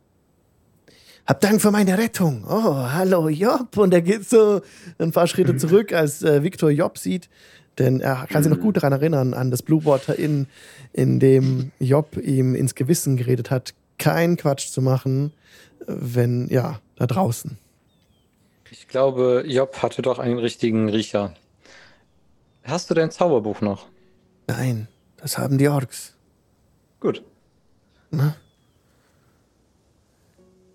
Hab 1.26 1.40
Dank 1.40 1.62
für 1.62 1.70
meine 1.70 1.96
Rettung. 1.96 2.42
Oh, 2.44 2.74
hallo 2.74 3.28
Job. 3.28 3.76
Und 3.76 3.94
er 3.94 4.02
geht 4.02 4.28
so 4.28 4.62
ein 4.98 5.12
paar 5.12 5.28
Schritte 5.28 5.56
zurück, 5.56 5.92
als 5.92 6.24
äh, 6.24 6.42
Viktor 6.42 6.70
Job 6.70 6.98
sieht. 6.98 7.28
Denn 7.78 8.00
er 8.00 8.26
kann 8.26 8.42
sich 8.42 8.50
noch 8.50 8.58
gut 8.58 8.78
daran 8.78 8.94
erinnern, 8.94 9.32
an 9.32 9.52
das 9.52 9.62
Blue 9.62 9.84
Water 9.84 10.18
Inn, 10.18 10.48
in 10.92 11.20
dem 11.20 11.70
Job 11.78 12.16
ihm 12.16 12.56
ins 12.56 12.74
Gewissen 12.74 13.16
geredet 13.16 13.52
hat, 13.52 13.74
keinen 13.96 14.36
Quatsch 14.36 14.72
zu 14.72 14.82
machen, 14.82 15.32
wenn, 15.86 16.48
ja, 16.48 16.80
da 16.96 17.06
draußen. 17.06 17.58
Ich 18.72 18.88
glaube, 18.88 19.44
Job 19.46 19.80
hatte 19.82 20.02
doch 20.02 20.18
einen 20.18 20.38
richtigen 20.40 20.88
Riecher. 20.88 21.34
Hast 22.64 22.90
du 22.90 22.94
dein 22.94 23.10
Zauberbuch 23.10 23.60
noch? 23.60 23.88
Nein, 24.46 24.88
das 25.16 25.38
haben 25.38 25.58
die 25.58 25.68
Orks. 25.68 26.14
Gut. 27.00 27.22
Na? 28.10 28.36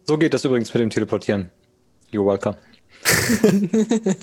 So 0.06 0.18
geht 0.18 0.34
das 0.34 0.44
übrigens 0.46 0.74
mit 0.74 0.82
dem 0.82 0.90
Teleportieren. 0.90 1.50
You're 2.12 2.26
welcome. 2.26 2.58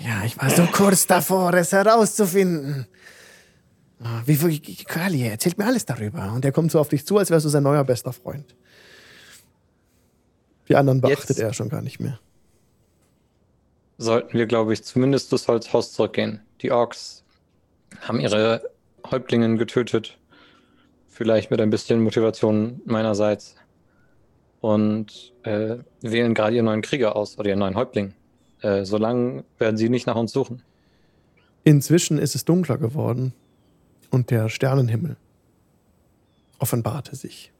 ja, 0.00 0.24
ich 0.24 0.38
war 0.38 0.50
so 0.50 0.66
kurz 0.66 1.06
davor, 1.06 1.52
es 1.54 1.72
herauszufinden. 1.72 2.86
Ah, 4.02 4.22
wie, 4.26 4.40
wie 4.42 4.84
Kali, 4.84 5.26
erzählt 5.26 5.56
mir 5.56 5.66
alles 5.66 5.86
darüber. 5.86 6.32
Und 6.32 6.44
er 6.44 6.52
kommt 6.52 6.70
so 6.70 6.78
auf 6.78 6.88
dich 6.88 7.06
zu, 7.06 7.16
als 7.16 7.30
wärst 7.30 7.46
du 7.46 7.48
sein 7.48 7.62
neuer 7.62 7.84
bester 7.84 8.12
Freund. 8.12 8.54
Die 10.68 10.76
anderen 10.76 11.00
beachtet 11.00 11.30
Jetzt 11.30 11.40
er 11.40 11.54
schon 11.54 11.68
gar 11.68 11.82
nicht 11.82 12.00
mehr. 12.00 12.18
Sollten 13.98 14.36
wir, 14.36 14.46
glaube 14.46 14.72
ich, 14.72 14.82
zumindest 14.82 15.32
das 15.32 15.48
Holzhaus 15.48 15.92
zurückgehen. 15.92 16.40
Die 16.62 16.72
Orks 16.72 17.24
haben 18.00 18.20
ihre 18.20 18.70
Häuptlingen 19.08 19.56
getötet. 19.56 20.18
Vielleicht 21.08 21.50
mit 21.50 21.60
ein 21.60 21.70
bisschen 21.70 22.02
Motivation 22.02 22.80
meinerseits 22.86 23.54
und 24.60 25.32
äh, 25.42 25.76
wählen 26.00 26.34
gerade 26.34 26.56
ihren 26.56 26.64
neuen 26.64 26.82
Krieger 26.82 27.14
aus 27.14 27.38
oder 27.38 27.50
ihren 27.50 27.58
neuen 27.58 27.76
Häuptling. 27.76 28.14
Äh, 28.62 28.84
solange 28.84 29.44
werden 29.58 29.76
sie 29.76 29.88
nicht 29.88 30.06
nach 30.06 30.16
uns 30.16 30.32
suchen. 30.32 30.62
Inzwischen 31.64 32.18
ist 32.18 32.34
es 32.34 32.44
dunkler 32.44 32.78
geworden 32.78 33.34
und 34.10 34.30
der 34.30 34.48
Sternenhimmel 34.48 35.16
offenbarte 36.58 37.14
sich. 37.14 37.52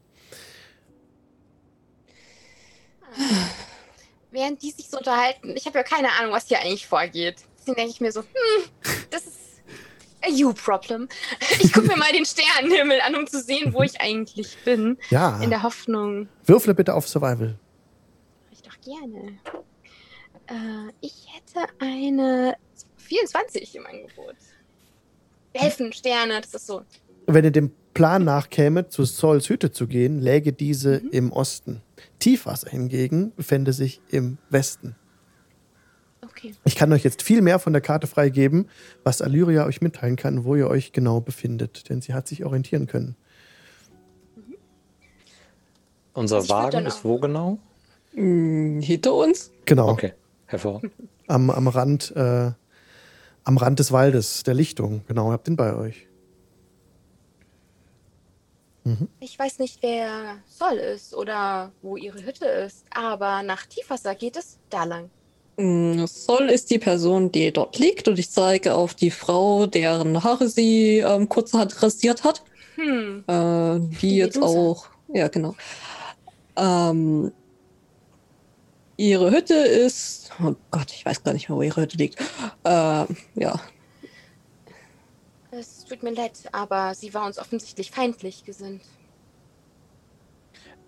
Während 4.35 4.61
die 4.61 4.71
sich 4.71 4.89
so 4.89 4.97
unterhalten, 4.97 5.53
ich 5.55 5.65
habe 5.65 5.77
ja 5.77 5.83
keine 5.83 6.11
Ahnung, 6.19 6.33
was 6.33 6.49
hier 6.49 6.59
eigentlich 6.59 6.85
vorgeht. 6.85 7.37
Deswegen 7.57 7.75
denke 7.77 7.91
ich 7.91 8.01
mir 8.01 8.11
so, 8.11 8.19
hm, 8.19 8.65
das 9.09 9.25
ist 9.27 9.63
a 10.21 10.29
you 10.29 10.51
problem. 10.51 11.07
Ich 11.61 11.71
gucke 11.71 11.87
mir 11.87 11.95
mal 11.95 12.11
den 12.11 12.25
Sternenhimmel 12.25 12.99
an, 12.99 13.15
um 13.15 13.27
zu 13.27 13.41
sehen, 13.41 13.73
wo 13.73 13.81
ich 13.81 14.01
eigentlich 14.01 14.57
bin. 14.65 14.97
Ja. 15.09 15.41
In 15.41 15.51
der 15.51 15.63
Hoffnung. 15.63 16.27
Würfle 16.43 16.75
bitte 16.75 16.95
auf 16.95 17.07
Survival. 17.07 17.57
Ich 18.51 18.61
doch 18.61 18.75
gerne. 18.81 19.39
Äh, 20.47 20.91
ich 20.99 21.27
hätte 21.33 21.71
eine 21.79 22.57
24 22.97 23.73
im 23.73 23.85
Angebot. 23.85 24.35
Helfen, 25.53 25.93
Sterne, 25.93 26.41
das 26.41 26.53
ist 26.53 26.67
so. 26.67 26.81
Wenn 27.25 27.45
ihr 27.45 27.51
dem 27.51 27.71
Plan 27.93 28.25
nachkäme, 28.25 28.89
zu 28.89 29.05
Sauls 29.05 29.47
Hütte 29.47 29.71
zu 29.71 29.87
gehen, 29.87 30.19
läge 30.19 30.51
diese 30.51 30.99
mhm. 30.99 31.09
im 31.11 31.31
Osten. 31.31 31.81
Tiefwasser 32.19 32.69
hingegen 32.69 33.33
befände 33.35 33.73
sich 33.73 34.01
im 34.09 34.37
Westen. 34.49 34.95
Okay. 36.21 36.53
Ich 36.65 36.75
kann 36.75 36.91
euch 36.91 37.03
jetzt 37.03 37.21
viel 37.21 37.41
mehr 37.41 37.59
von 37.59 37.73
der 37.73 37.81
Karte 37.81 38.07
freigeben, 38.07 38.67
was 39.03 39.21
Allyria 39.21 39.65
euch 39.65 39.81
mitteilen 39.81 40.15
kann, 40.15 40.43
wo 40.43 40.55
ihr 40.55 40.67
euch 40.67 40.91
genau 40.91 41.21
befindet, 41.21 41.89
denn 41.89 42.01
sie 42.01 42.13
hat 42.13 42.27
sich 42.27 42.43
orientieren 42.43 42.87
können. 42.87 43.15
Mhm. 44.35 44.55
Unser 46.13 46.39
ich 46.39 46.49
Wagen 46.49 46.85
ist 46.85 47.05
wo 47.05 47.19
genau? 47.19 47.59
Hm, 48.13 48.81
hinter 48.81 49.13
uns? 49.13 49.51
Genau. 49.65 49.89
Okay, 49.89 50.13
hervorragend. 50.47 50.91
Am, 51.27 51.49
am, 51.49 51.67
Rand, 51.67 52.13
äh, 52.15 52.51
am 53.43 53.57
Rand 53.57 53.79
des 53.79 53.91
Waldes, 53.91 54.43
der 54.43 54.53
Lichtung. 54.53 55.03
Genau, 55.07 55.31
habt 55.31 55.47
ihn 55.47 55.55
bei 55.55 55.75
euch. 55.75 56.07
Mhm. 58.85 59.09
Ich 59.19 59.37
weiß 59.37 59.57
nicht, 59.59 59.81
wer 59.81 60.37
Sol 60.47 60.77
ist 60.77 61.15
oder 61.15 61.71
wo 61.81 61.97
ihre 61.97 62.23
Hütte 62.23 62.45
ist, 62.45 62.85
aber 62.91 63.41
nach 63.41 63.65
Tiefwasser 63.65 64.13
geht 64.13 64.37
es 64.37 64.59
da 64.69 64.83
lang. 64.83 65.09
Mm, 65.57 66.05
Sol 66.05 66.49
ist 66.49 66.69
die 66.69 66.77
Person, 66.77 67.31
die 67.31 67.51
dort 67.51 67.79
liegt 67.79 68.07
und 68.07 68.19
ich 68.19 68.29
zeige 68.29 68.75
auf 68.75 68.93
die 68.93 69.09
Frau, 69.09 69.65
deren 69.65 70.23
Haare 70.23 70.47
sie 70.47 70.99
ähm, 70.99 71.27
kurzerhand 71.27 71.81
rasiert 71.81 72.23
hat. 72.23 72.43
Hm. 72.75 73.23
Äh, 73.25 73.79
die, 73.79 73.97
die 73.97 74.15
jetzt 74.17 74.37
auch, 74.37 74.85
ja 75.11 75.29
genau. 75.29 75.55
Ähm, 76.55 77.31
ihre 78.97 79.31
Hütte 79.31 79.55
ist, 79.55 80.29
oh 80.43 80.53
Gott, 80.69 80.91
ich 80.91 81.05
weiß 81.05 81.23
gar 81.23 81.33
nicht 81.33 81.49
mehr, 81.49 81.57
wo 81.57 81.63
ihre 81.63 81.81
Hütte 81.81 81.97
liegt. 81.97 82.19
Äh, 82.63 83.05
ja. 83.35 83.59
Es 85.85 85.89
tut 85.89 86.01
mir 86.01 86.13
leid, 86.13 86.31
aber 86.51 86.95
sie 86.95 87.13
war 87.13 87.27
uns 87.27 87.37
offensichtlich 87.37 87.91
feindlich 87.91 88.43
gesinnt. 88.43 88.81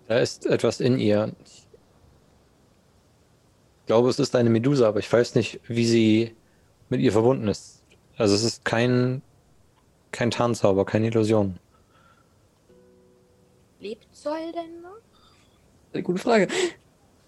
Da 0.08 0.18
ist 0.18 0.44
etwas 0.44 0.80
in 0.80 0.98
ihr. 0.98 1.36
Ich 1.44 1.68
glaube, 3.86 4.08
es 4.08 4.18
ist 4.18 4.34
eine 4.34 4.50
Medusa, 4.50 4.88
aber 4.88 4.98
ich 4.98 5.12
weiß 5.12 5.36
nicht, 5.36 5.60
wie 5.68 5.86
sie 5.86 6.34
mit 6.88 7.00
ihr 7.00 7.12
verbunden 7.12 7.46
ist. 7.46 7.84
Also 8.16 8.34
es 8.34 8.42
ist 8.42 8.64
kein, 8.64 9.22
kein 10.10 10.32
Tarnzauber, 10.32 10.84
keine 10.84 11.06
Illusion. 11.06 11.60
Lebt 13.78 14.12
Zoll 14.12 14.50
denn 14.52 14.82
noch? 14.82 14.98
Eine 15.92 16.02
gute 16.02 16.18
Frage. 16.18 16.48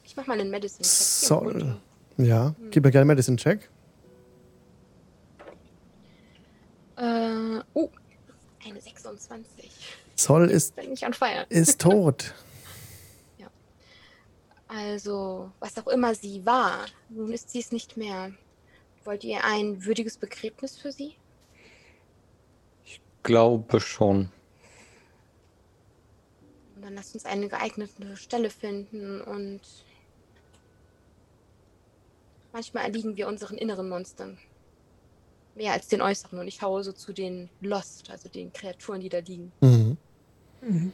Ich 0.05 0.17
mach 0.17 0.27
mal 0.27 0.41
einen 0.41 0.51
Medicine-Check. 0.51 0.91
Zoll. 1.29 1.77
Ja, 2.17 2.53
gib 2.73 2.83
mir 2.83 2.91
gerne 2.91 3.03
einen 3.03 3.09
Medicine-Check. 3.09 3.71
Äh, 7.01 7.62
oh, 7.72 7.89
eine 8.62 8.78
26. 8.78 9.70
Zoll 10.16 10.51
ist, 10.51 10.74
ist 11.48 11.81
tot. 11.81 12.35
Also, 14.72 15.51
was 15.59 15.77
auch 15.78 15.89
immer 15.89 16.14
sie 16.14 16.47
war, 16.47 16.86
nun 17.09 17.32
ist 17.32 17.51
sie 17.51 17.59
es 17.59 17.72
nicht 17.72 17.97
mehr. 17.97 18.32
Wollt 19.02 19.24
ihr 19.24 19.43
ein 19.43 19.85
würdiges 19.85 20.16
Begräbnis 20.16 20.78
für 20.78 20.93
sie? 20.93 21.16
Ich 22.85 23.01
glaube 23.24 23.81
schon. 23.81 24.31
Und 26.77 26.82
dann 26.82 26.94
lasst 26.94 27.14
uns 27.14 27.24
eine 27.24 27.48
geeignete 27.48 28.16
Stelle 28.16 28.48
finden 28.48 29.20
und 29.22 29.60
manchmal 32.52 32.85
erliegen 32.85 33.16
wir 33.16 33.27
unseren 33.27 33.59
inneren 33.59 33.89
Monstern. 33.89 34.39
Mehr 35.55 35.72
als 35.72 35.89
den 35.89 36.01
äußeren. 36.01 36.39
Und 36.39 36.48
ich 36.48 36.62
haue 36.62 36.82
so 36.85 36.93
zu 36.93 37.12
den 37.12 37.48
Lost, 37.60 38.10
also 38.10 38.28
den 38.28 38.52
Kreaturen, 38.52 39.01
die 39.01 39.09
da 39.09 39.18
liegen. 39.18 39.52
Mhm. 39.60 39.97
Mhm. 40.62 40.93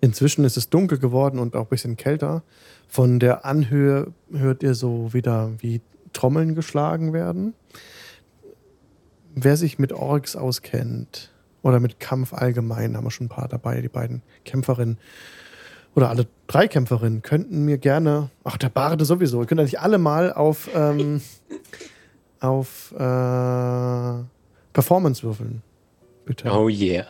Inzwischen 0.00 0.44
ist 0.44 0.56
es 0.56 0.70
dunkel 0.70 0.98
geworden 0.98 1.38
und 1.38 1.56
auch 1.56 1.64
ein 1.64 1.68
bisschen 1.68 1.96
kälter. 1.96 2.42
Von 2.86 3.18
der 3.18 3.44
Anhöhe 3.44 4.12
hört 4.30 4.62
ihr 4.62 4.74
so 4.74 5.12
wieder, 5.12 5.52
wie 5.58 5.80
Trommeln 6.12 6.54
geschlagen 6.54 7.12
werden. 7.12 7.54
Wer 9.34 9.56
sich 9.56 9.78
mit 9.78 9.92
Orks 9.92 10.36
auskennt 10.36 11.32
oder 11.62 11.80
mit 11.80 11.98
Kampf 11.98 12.32
allgemein, 12.32 12.96
haben 12.96 13.04
wir 13.04 13.10
schon 13.10 13.26
ein 13.26 13.30
paar 13.30 13.48
dabei, 13.48 13.80
die 13.80 13.88
beiden 13.88 14.22
Kämpferinnen 14.44 14.98
oder 15.96 16.10
alle 16.10 16.26
drei 16.46 16.68
Kämpferinnen 16.68 17.22
könnten 17.22 17.64
mir 17.64 17.78
gerne, 17.78 18.30
ach 18.44 18.58
der 18.58 18.68
Barde 18.68 19.04
sowieso, 19.04 19.40
ihr 19.40 19.46
könnt 19.46 19.60
eigentlich 19.60 19.80
alle 19.80 19.98
mal 19.98 20.32
auf, 20.32 20.68
ähm, 20.74 21.22
auf 22.40 22.92
äh, 22.92 24.22
Performance 24.72 25.22
würfeln. 25.22 25.62
Bitte. 26.26 26.50
Oh 26.50 26.68
yeah. 26.68 27.06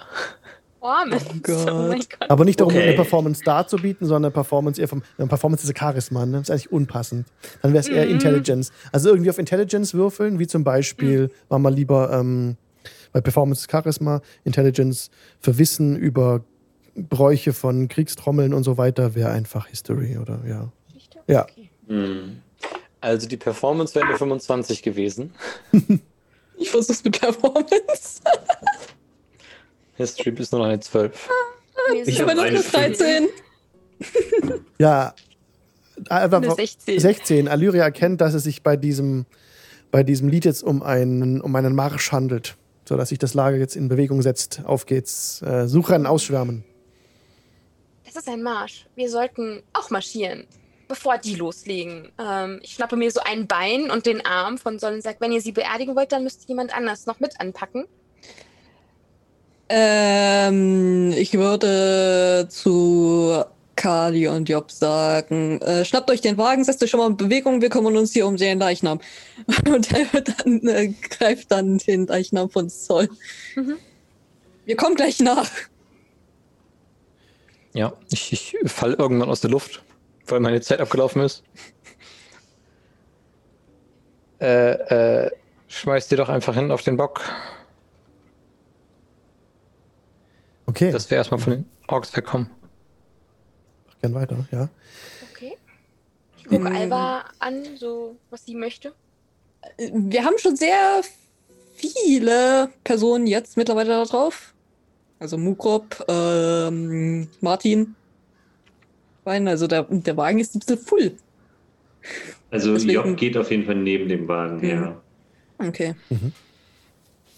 Performance. 0.81 1.27
Oh, 1.29 1.35
Gott. 1.43 1.73
oh 1.73 1.89
mein 1.89 1.99
Gott. 1.99 2.31
Aber 2.31 2.45
nicht 2.45 2.61
darum, 2.61 2.73
okay. 2.73 2.83
eine 2.85 2.93
Performance 2.95 3.43
darzubieten, 3.43 4.07
sondern 4.07 4.27
eine 4.27 4.33
Performance 4.33 4.81
eher 4.81 4.87
vom. 4.87 5.03
Eine 5.19 5.27
Performance 5.27 5.67
ist 5.67 5.77
Charisma, 5.77 6.25
ne? 6.27 6.39
Das 6.39 6.43
ist 6.43 6.51
eigentlich 6.51 6.71
unpassend. 6.71 7.27
Dann 7.63 7.73
wäre 7.73 7.81
es 7.81 7.89
eher 7.89 8.05
mhm. 8.05 8.13
Intelligence. 8.13 8.71
Also 8.93 9.09
irgendwie 9.09 9.31
auf 9.31 9.39
Intelligence 9.39 9.95
würfeln, 9.95 10.39
wie 10.39 10.47
zum 10.47 10.63
Beispiel, 10.63 11.23
mhm. 11.25 11.31
war 11.49 11.59
mal 11.59 11.75
lieber 11.75 12.13
ähm, 12.13 12.57
bei 13.13 13.21
Performance 13.21 13.63
ist 13.63 13.71
Charisma, 13.71 14.21
Intelligence 14.45 15.11
für 15.41 15.59
Wissen 15.59 15.97
über 15.97 16.45
Bräuche 16.97 17.53
von 17.53 17.89
Kriegstrommeln 17.89 18.55
und 18.55 18.65
so 18.65 18.79
weiter, 18.79 19.15
wäre 19.15 19.31
einfach 19.31 19.67
History, 19.69 20.17
oder? 20.19 20.41
Ja. 20.47 20.73
Ja. 21.27 21.43
Okay. 21.45 21.71
Mhm. 21.87 22.43
Also 23.01 23.29
die 23.29 23.37
Performance 23.37 23.95
wäre 23.95 24.07
eine 24.07 24.17
25 24.17 24.83
gewesen. 24.83 25.33
ich 26.57 26.71
versuch's 26.71 27.05
mit 27.05 27.21
Performance. 27.21 28.21
History 29.97 30.31
ist 30.31 30.53
nur 30.53 30.63
noch 30.63 30.69
eine 30.69 30.81
12. 30.81 31.29
Ich 32.05 32.21
habe 32.21 32.33
eine 32.33 32.61
13. 32.61 33.29
ja, 34.79 35.15
einfach 36.09 36.57
16. 36.57 37.01
16. 37.01 37.49
Allyria 37.49 37.85
erkennt, 37.85 38.21
dass 38.21 38.35
es 38.35 38.45
sich 38.45 38.63
bei 38.63 38.77
diesem, 38.77 39.27
bei 39.91 40.03
diesem 40.03 40.29
Lied 40.29 40.45
jetzt 40.45 40.63
um 40.63 40.83
einen, 40.83 41.41
um 41.41 41.55
einen 41.55 41.75
Marsch 41.75 42.13
handelt, 42.13 42.57
sodass 42.87 43.11
sich 43.11 43.19
das 43.19 43.35
Lager 43.35 43.57
jetzt 43.57 43.77
in 43.77 43.89
Bewegung 43.89 44.23
setzt. 44.23 44.63
Auf 44.65 44.87
geht's. 44.87 45.43
Äh, 45.43 45.69
Suchern 45.69 46.07
ausschwärmen. 46.07 46.65
Ist 48.17 48.29
ein 48.29 48.43
Marsch. 48.43 48.87
Wir 48.95 49.11
sollten 49.11 49.63
auch 49.73 49.91
marschieren 49.91 50.47
bevor 50.89 51.19
die 51.19 51.35
loslegen. 51.35 52.13
Ähm, 52.19 52.61
ich 52.63 52.75
schnappe 52.75 52.97
mir 52.97 53.11
so 53.11 53.21
ein 53.25 53.47
Bein 53.47 53.91
und 53.91 54.07
den 54.07 54.25
Arm 54.25 54.59
von 54.59 54.79
Sol 54.79 54.95
und 54.95 55.03
sage, 55.03 55.17
wenn 55.21 55.33
ihr 55.33 55.41
sie 55.41 55.53
beerdigen 55.53 55.97
wollt, 55.97 56.13
dann 56.13 56.23
müsst 56.23 56.49
jemand 56.49 56.77
anders 56.77 57.07
noch 57.07 57.21
mit 57.21 57.41
anpacken. 57.41 57.87
Ähm, 59.69 61.13
ich 61.17 61.35
würde 61.35 62.47
zu 62.49 63.43
Kali 63.75 64.29
und 64.29 64.49
Job 64.49 64.71
sagen, 64.71 65.61
äh, 65.61 65.85
schnappt 65.85 66.11
euch 66.11 66.21
den 66.21 66.39
Wagen, 66.39 66.63
setzt 66.65 66.83
euch 66.83 66.91
schon 66.91 67.01
mal 67.01 67.09
in 67.09 67.17
Bewegung, 67.17 67.61
wir 67.61 67.69
kümmern 67.69 67.97
uns 67.97 68.13
hier 68.13 68.27
um 68.27 68.37
den 68.37 68.59
Leichnam. 68.59 69.01
Und 69.69 69.93
er 69.93 70.21
dann, 70.21 70.67
äh, 70.67 70.89
greift 71.11 71.51
dann 71.51 71.79
den 71.79 72.07
Leichnam 72.07 72.49
von 72.49 72.71
Zoll. 72.71 73.09
Mhm. 73.55 73.77
Wir 74.65 74.77
kommen 74.77 74.95
gleich 74.95 75.21
nach. 75.21 75.51
Ja, 77.77 77.93
ich, 78.11 78.33
ich 78.33 78.57
fall 78.71 78.95
irgendwann 78.95 79.29
aus 79.29 79.41
der 79.41 79.51
Luft 79.51 79.83
weil 80.31 80.41
meine 80.41 80.61
Zeit 80.61 80.81
abgelaufen 80.81 81.23
ist. 81.23 81.43
Äh, 84.39 85.25
äh, 85.25 85.31
schmeiß 85.67 86.09
dir 86.09 86.17
doch 86.17 86.29
einfach 86.29 86.55
hin 86.55 86.71
auf 86.71 86.83
den 86.83 86.99
Bock. 86.99 87.23
Okay. 90.67 90.93
Dass 90.93 91.09
wir 91.11 91.17
erstmal 91.17 91.41
von 91.41 91.55
den 91.55 91.71
Orks 91.87 92.15
wegkommen. 92.15 92.51
Mach 93.87 93.99
gern 94.01 94.15
weiter, 94.15 94.47
ja. 94.51 94.69
Okay. 95.33 95.57
Ich 96.37 96.45
gucke 96.45 96.67
hm. 96.69 96.77
Alba 96.77 97.25
an, 97.39 97.79
so 97.79 98.19
was 98.29 98.45
sie 98.45 98.55
möchte. 98.55 98.93
Wir 99.79 100.23
haben 100.23 100.37
schon 100.37 100.55
sehr 100.55 101.01
viele 101.75 102.71
Personen 102.85 103.27
jetzt 103.27 103.57
mittlerweile 103.57 103.89
da 103.89 104.05
drauf. 104.05 104.53
Also 105.19 105.39
Mukrop, 105.39 106.05
ähm, 106.09 107.29
Martin, 107.41 107.95
rein. 109.25 109.49
Also 109.49 109.67
der, 109.67 109.85
der 109.85 110.17
Wagen 110.17 110.39
ist 110.39 110.55
ein 110.55 110.61
bisschen 110.61 110.79
voll. 110.79 111.13
Also 112.51 112.75
Deswegen... 112.75 112.93
Job 112.93 113.17
geht 113.17 113.37
auf 113.37 113.51
jeden 113.51 113.65
Fall 113.65 113.77
neben 113.77 114.09
dem 114.09 114.29
Wagen 114.29 114.61
her. 114.61 115.01
Okay. 115.59 115.95
Mhm. 116.11 116.33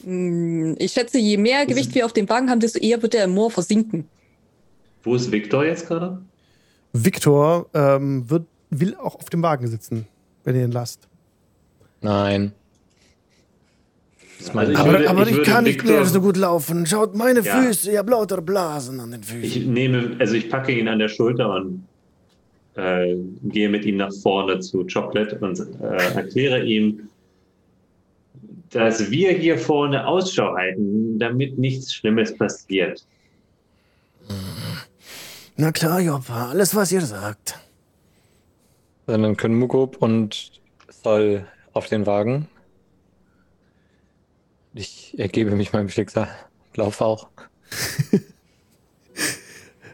Mm, 0.05 0.75
ich 0.79 0.93
schätze, 0.93 1.19
je 1.19 1.37
mehr 1.37 1.67
Gewicht 1.67 1.95
wir 1.95 2.05
auf 2.05 2.13
dem 2.13 2.29
Wagen 2.29 2.51
haben, 2.51 2.61
desto 2.61 2.79
eher 2.79 3.01
wird 3.03 3.15
der 3.15 3.25
im 3.25 3.33
Moor 3.33 3.51
versinken. 3.51 4.09
Wo 5.03 5.15
ist 5.15 5.31
Victor 5.31 5.65
jetzt 5.65 5.87
gerade? 5.87 6.21
Victor 6.93 7.69
ähm, 7.75 8.29
wird, 8.29 8.47
will 8.71 8.95
auch 8.97 9.17
auf 9.17 9.31
dem 9.31 9.43
Wagen 9.43 9.67
sitzen, 9.69 10.07
wenn 10.45 10.57
ihr 10.57 10.65
ihn 10.65 10.73
lasst. 10.73 11.09
Nein. 12.01 12.53
Also 14.55 14.73
ich 14.73 14.79
aber, 14.79 14.93
würde, 14.93 15.11
aber 15.11 15.23
ich, 15.29 15.39
ich 15.39 15.43
kann 15.45 15.65
nicht 15.65 15.85
mehr 15.85 16.05
so 16.05 16.21
gut 16.21 16.37
laufen. 16.37 16.87
Schaut 16.87 17.15
meine 17.15 17.41
ja. 17.41 17.61
Füße, 17.61 17.93
ihr 17.93 17.99
habt 17.99 18.11
lauter 18.11 18.41
Blasen 18.41 19.01
an 19.01 19.11
den 19.11 19.23
Füßen. 19.23 19.43
Ich 19.43 19.67
nehme, 19.67 20.17
also 20.19 20.35
ich 20.35 20.49
packe 20.49 20.73
ihn 20.73 20.89
an 20.89 20.99
der 20.99 21.09
Schulter 21.09 21.55
und 21.55 21.85
äh, 22.77 23.17
gehe 23.45 23.69
mit 23.69 23.85
ihm 23.85 23.97
nach 23.97 24.13
vorne 24.23 24.61
zu 24.61 24.87
Chocolate 24.87 25.39
und 25.39 25.59
äh, 25.81 26.15
erkläre 26.15 26.65
ihm, 26.65 27.09
dass 28.71 29.11
wir 29.11 29.33
hier 29.33 29.59
vorne 29.59 30.07
Ausschau 30.07 30.55
halten, 30.55 31.19
damit 31.19 31.59
nichts 31.59 31.93
Schlimmes 31.93 32.37
passiert. 32.37 33.05
Na 35.57 35.73
klar, 35.73 36.01
Joppa, 36.01 36.51
alles, 36.51 36.75
was 36.77 36.93
ihr 36.93 37.01
sagt. 37.01 37.59
Dann 39.07 39.37
können 39.37 39.59
Mugop 39.59 39.97
und 39.97 40.53
Sol 41.03 41.47
auf 41.73 41.89
den 41.89 42.07
Wagen 42.07 42.47
ich 44.79 45.19
ergebe 45.19 45.51
mich 45.51 45.73
meinem 45.73 45.89
Schicksal. 45.89 46.29
Lauf 46.75 47.01
auch. 47.01 47.29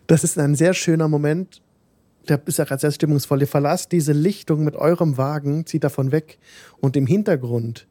das 0.06 0.24
ist 0.24 0.38
ein 0.38 0.54
sehr 0.54 0.74
schöner 0.74 1.08
Moment. 1.08 1.62
Der 2.28 2.40
ist 2.46 2.58
ja 2.58 2.64
gerade 2.64 2.80
sehr 2.80 2.92
stimmungsvoll. 2.92 3.40
Ihr 3.40 3.48
verlasst 3.48 3.92
diese 3.92 4.12
Lichtung 4.12 4.62
mit 4.62 4.76
eurem 4.76 5.16
Wagen, 5.16 5.64
zieht 5.64 5.84
davon 5.84 6.12
weg 6.12 6.38
und 6.80 6.96
im 6.96 7.06
Hintergrund 7.06 7.86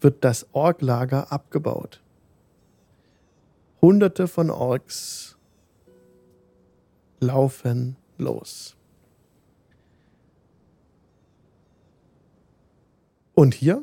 wird 0.00 0.24
das 0.24 0.46
Orklager 0.52 1.30
abgebaut. 1.30 2.00
Hunderte 3.82 4.26
von 4.26 4.50
Orks 4.50 5.36
laufen 7.20 7.96
los. 8.16 8.76
Und 13.34 13.54
hier 13.54 13.82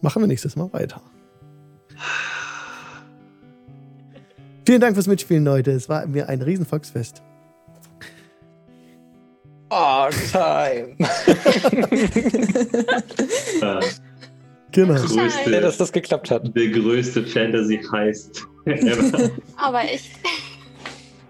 machen 0.00 0.22
wir 0.22 0.26
nächstes 0.26 0.56
Mal 0.56 0.72
weiter. 0.72 1.00
Vielen 4.66 4.80
Dank 4.80 4.94
fürs 4.94 5.06
Mitspielen, 5.06 5.44
Leute. 5.44 5.72
Es 5.72 5.88
war 5.88 6.06
mir 6.06 6.28
ein 6.28 6.40
riesen 6.40 6.64
Volksfest. 6.64 7.22
Oh, 9.70 10.06
time. 10.30 10.94
genau. 14.70 14.94
Größte, 14.94 15.50
ja, 15.50 15.60
dass 15.60 15.78
das 15.78 15.90
geklappt 15.90 16.30
hat. 16.30 16.56
Der 16.56 16.68
größte 16.68 17.26
Fantasy 17.26 17.80
heißt. 17.92 18.46
Aber 19.56 19.82
echt. 19.82 20.10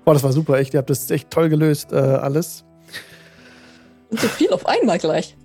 Boah, 0.04 0.14
das 0.14 0.22
war 0.22 0.32
super, 0.32 0.58
echt. 0.58 0.74
Ihr 0.74 0.78
habt 0.78 0.90
das 0.90 1.10
echt 1.10 1.30
toll 1.30 1.48
gelöst, 1.48 1.92
äh, 1.92 1.96
alles. 1.96 2.64
Und 4.10 4.20
so 4.20 4.28
viel 4.28 4.50
auf 4.50 4.66
einmal 4.66 4.98
gleich. 4.98 5.36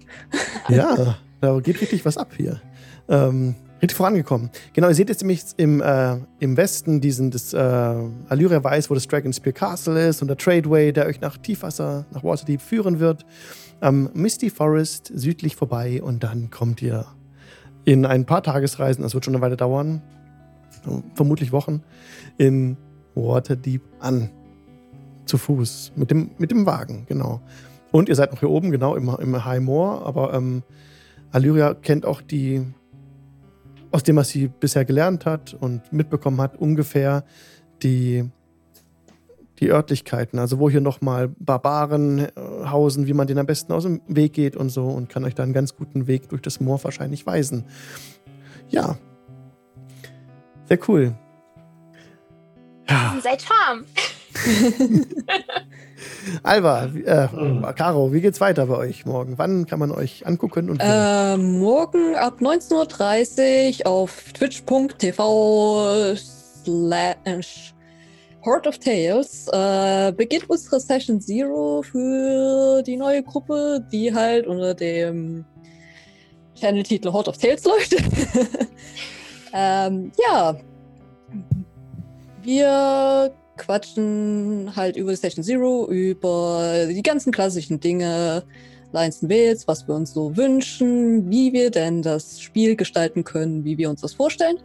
ja, 0.67 1.17
da 1.41 1.59
geht 1.59 1.81
richtig 1.81 2.05
was 2.05 2.17
ab 2.17 2.33
hier. 2.35 2.61
Ähm, 3.07 3.55
Richtig 3.81 3.95
vorangekommen. 3.95 4.49
Genau, 4.73 4.89
ihr 4.89 4.93
seht 4.93 5.07
jetzt 5.07 5.21
nämlich 5.21 5.43
im, 5.55 5.81
äh, 5.81 6.17
im 6.39 6.57
Westen 6.57 6.99
diesen, 6.99 7.31
das 7.31 7.53
äh, 7.53 7.57
Allyria 7.57 8.61
weiß, 8.61 8.89
wo 8.89 8.93
das 8.93 9.07
Dragonspear 9.07 9.53
Castle 9.53 10.09
ist 10.09 10.21
und 10.21 10.27
der 10.27 10.37
Tradeway, 10.37 10.91
der 10.91 11.05
euch 11.05 11.21
nach 11.21 11.37
Tiefwasser, 11.37 12.05
nach 12.11 12.23
Waterdeep 12.23 12.59
führen 12.61 12.99
wird. 12.99 13.25
Am 13.79 14.09
Misty 14.13 14.49
Forest 14.49 15.11
südlich 15.15 15.55
vorbei 15.55 16.03
und 16.03 16.23
dann 16.23 16.49
kommt 16.49 16.81
ihr 16.81 17.05
in 17.85 18.05
ein 18.05 18.25
paar 18.25 18.43
Tagesreisen, 18.43 19.01
das 19.03 19.13
wird 19.13 19.23
schon 19.23 19.33
eine 19.33 19.41
Weile 19.41 19.55
dauern, 19.55 20.01
vermutlich 21.15 21.53
Wochen, 21.53 21.81
in 22.37 22.75
Waterdeep 23.15 23.81
an. 23.99 24.29
Zu 25.25 25.37
Fuß, 25.37 25.93
mit 25.95 26.11
dem, 26.11 26.31
mit 26.37 26.51
dem 26.51 26.65
Wagen, 26.65 27.05
genau. 27.07 27.39
Und 27.91 28.09
ihr 28.09 28.15
seid 28.15 28.31
noch 28.31 28.39
hier 28.39 28.49
oben, 28.49 28.71
genau, 28.71 28.95
im, 28.95 29.09
im 29.19 29.45
High 29.45 29.61
Moor, 29.61 30.05
aber 30.05 30.33
ähm, 30.33 30.63
Allyria 31.31 31.75
kennt 31.75 32.05
auch 32.05 32.21
die, 32.21 32.65
aus 33.91 34.03
dem, 34.03 34.15
was 34.15 34.29
sie 34.29 34.47
bisher 34.47 34.85
gelernt 34.85 35.25
hat 35.25 35.53
und 35.53 35.91
mitbekommen 35.91 36.41
hat, 36.41 36.57
ungefähr 36.57 37.23
die, 37.81 38.29
die 39.59 39.71
Örtlichkeiten. 39.71 40.39
Also 40.39 40.59
wo 40.59 40.69
hier 40.69 40.81
nochmal 40.81 41.29
Barbaren 41.39 42.19
äh, 42.19 42.29
hausen, 42.65 43.07
wie 43.07 43.13
man 43.13 43.27
den 43.27 43.39
am 43.39 43.45
besten 43.45 43.73
aus 43.73 43.83
dem 43.83 44.01
Weg 44.07 44.33
geht 44.33 44.55
und 44.55 44.69
so 44.69 44.85
und 44.85 45.09
kann 45.09 45.23
euch 45.23 45.35
da 45.35 45.43
einen 45.43 45.53
ganz 45.53 45.75
guten 45.75 46.07
Weg 46.07 46.29
durch 46.29 46.41
das 46.41 46.59
Moor 46.59 46.83
wahrscheinlich 46.83 47.25
weisen. 47.25 47.65
Ja. 48.69 48.97
Sehr 50.65 50.79
cool. 50.87 51.15
Ja. 52.87 53.15
Seid 53.21 53.47
warm. 53.49 53.85
Alba, 56.43 56.85
äh, 56.85 57.27
Caro, 57.73 58.13
wie 58.13 58.21
geht's 58.21 58.39
weiter 58.39 58.65
bei 58.67 58.77
euch 58.77 59.05
morgen? 59.05 59.37
Wann 59.37 59.65
kann 59.65 59.79
man 59.79 59.91
euch 59.91 60.25
angucken? 60.25 60.69
Und 60.69 60.79
äh, 60.81 61.37
morgen 61.37 62.15
ab 62.15 62.39
19.30 62.39 63.81
Uhr 63.81 63.87
auf 63.87 64.31
twitch.tv 64.33 66.15
slash 66.15 67.73
Heart 68.41 68.67
of 68.67 68.77
Tales 68.77 69.47
äh, 69.51 70.13
beginnt 70.13 70.49
unsere 70.49 70.79
Session 70.79 71.19
Zero 71.19 71.81
für 71.81 72.81
die 72.83 72.95
neue 72.95 73.21
Gruppe, 73.21 73.85
die 73.91 74.13
halt 74.13 74.47
unter 74.47 74.73
dem 74.73 75.43
Channel-Titel 76.55 77.11
Heart 77.11 77.27
of 77.27 77.37
Tales 77.37 77.65
läuft. 77.65 77.95
ähm, 79.53 80.11
ja, 80.25 80.55
wir 82.41 83.33
quatschen 83.59 84.75
halt 84.75 84.97
über 84.97 85.15
Session 85.15 85.43
Zero, 85.43 85.87
über 85.89 86.87
die 86.89 87.03
ganzen 87.03 87.31
klassischen 87.31 87.79
Dinge, 87.79 88.43
Lions 88.91 89.21
and 89.21 89.31
Wales, 89.31 89.67
was 89.67 89.87
wir 89.87 89.93
uns 89.93 90.13
so 90.13 90.35
wünschen, 90.35 91.29
wie 91.29 91.53
wir 91.53 91.69
denn 91.69 92.01
das 92.01 92.41
Spiel 92.41 92.75
gestalten 92.75 93.23
können, 93.23 93.63
wie 93.63 93.77
wir 93.77 93.89
uns 93.89 94.01
das 94.01 94.13
vorstellen. 94.13 94.57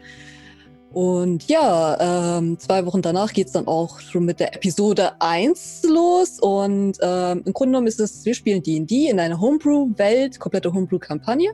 Und 0.94 1.48
ja, 1.48 2.38
ähm, 2.38 2.56
zwei 2.58 2.86
Wochen 2.86 3.02
danach 3.02 3.32
geht 3.32 3.48
es 3.48 3.52
dann 3.52 3.66
auch 3.66 3.98
schon 3.98 4.24
mit 4.24 4.38
der 4.38 4.54
Episode 4.54 5.20
1 5.20 5.82
los. 5.88 6.38
Und 6.38 6.98
ähm, 7.02 7.42
im 7.44 7.52
Grunde 7.52 7.72
genommen 7.72 7.88
ist 7.88 7.98
es, 7.98 8.24
wir 8.24 8.34
spielen 8.34 8.62
D&D 8.62 9.08
in 9.08 9.18
einer 9.18 9.40
Homebrew-Welt, 9.40 10.38
komplette 10.38 10.72
Homebrew-Kampagne. 10.72 11.52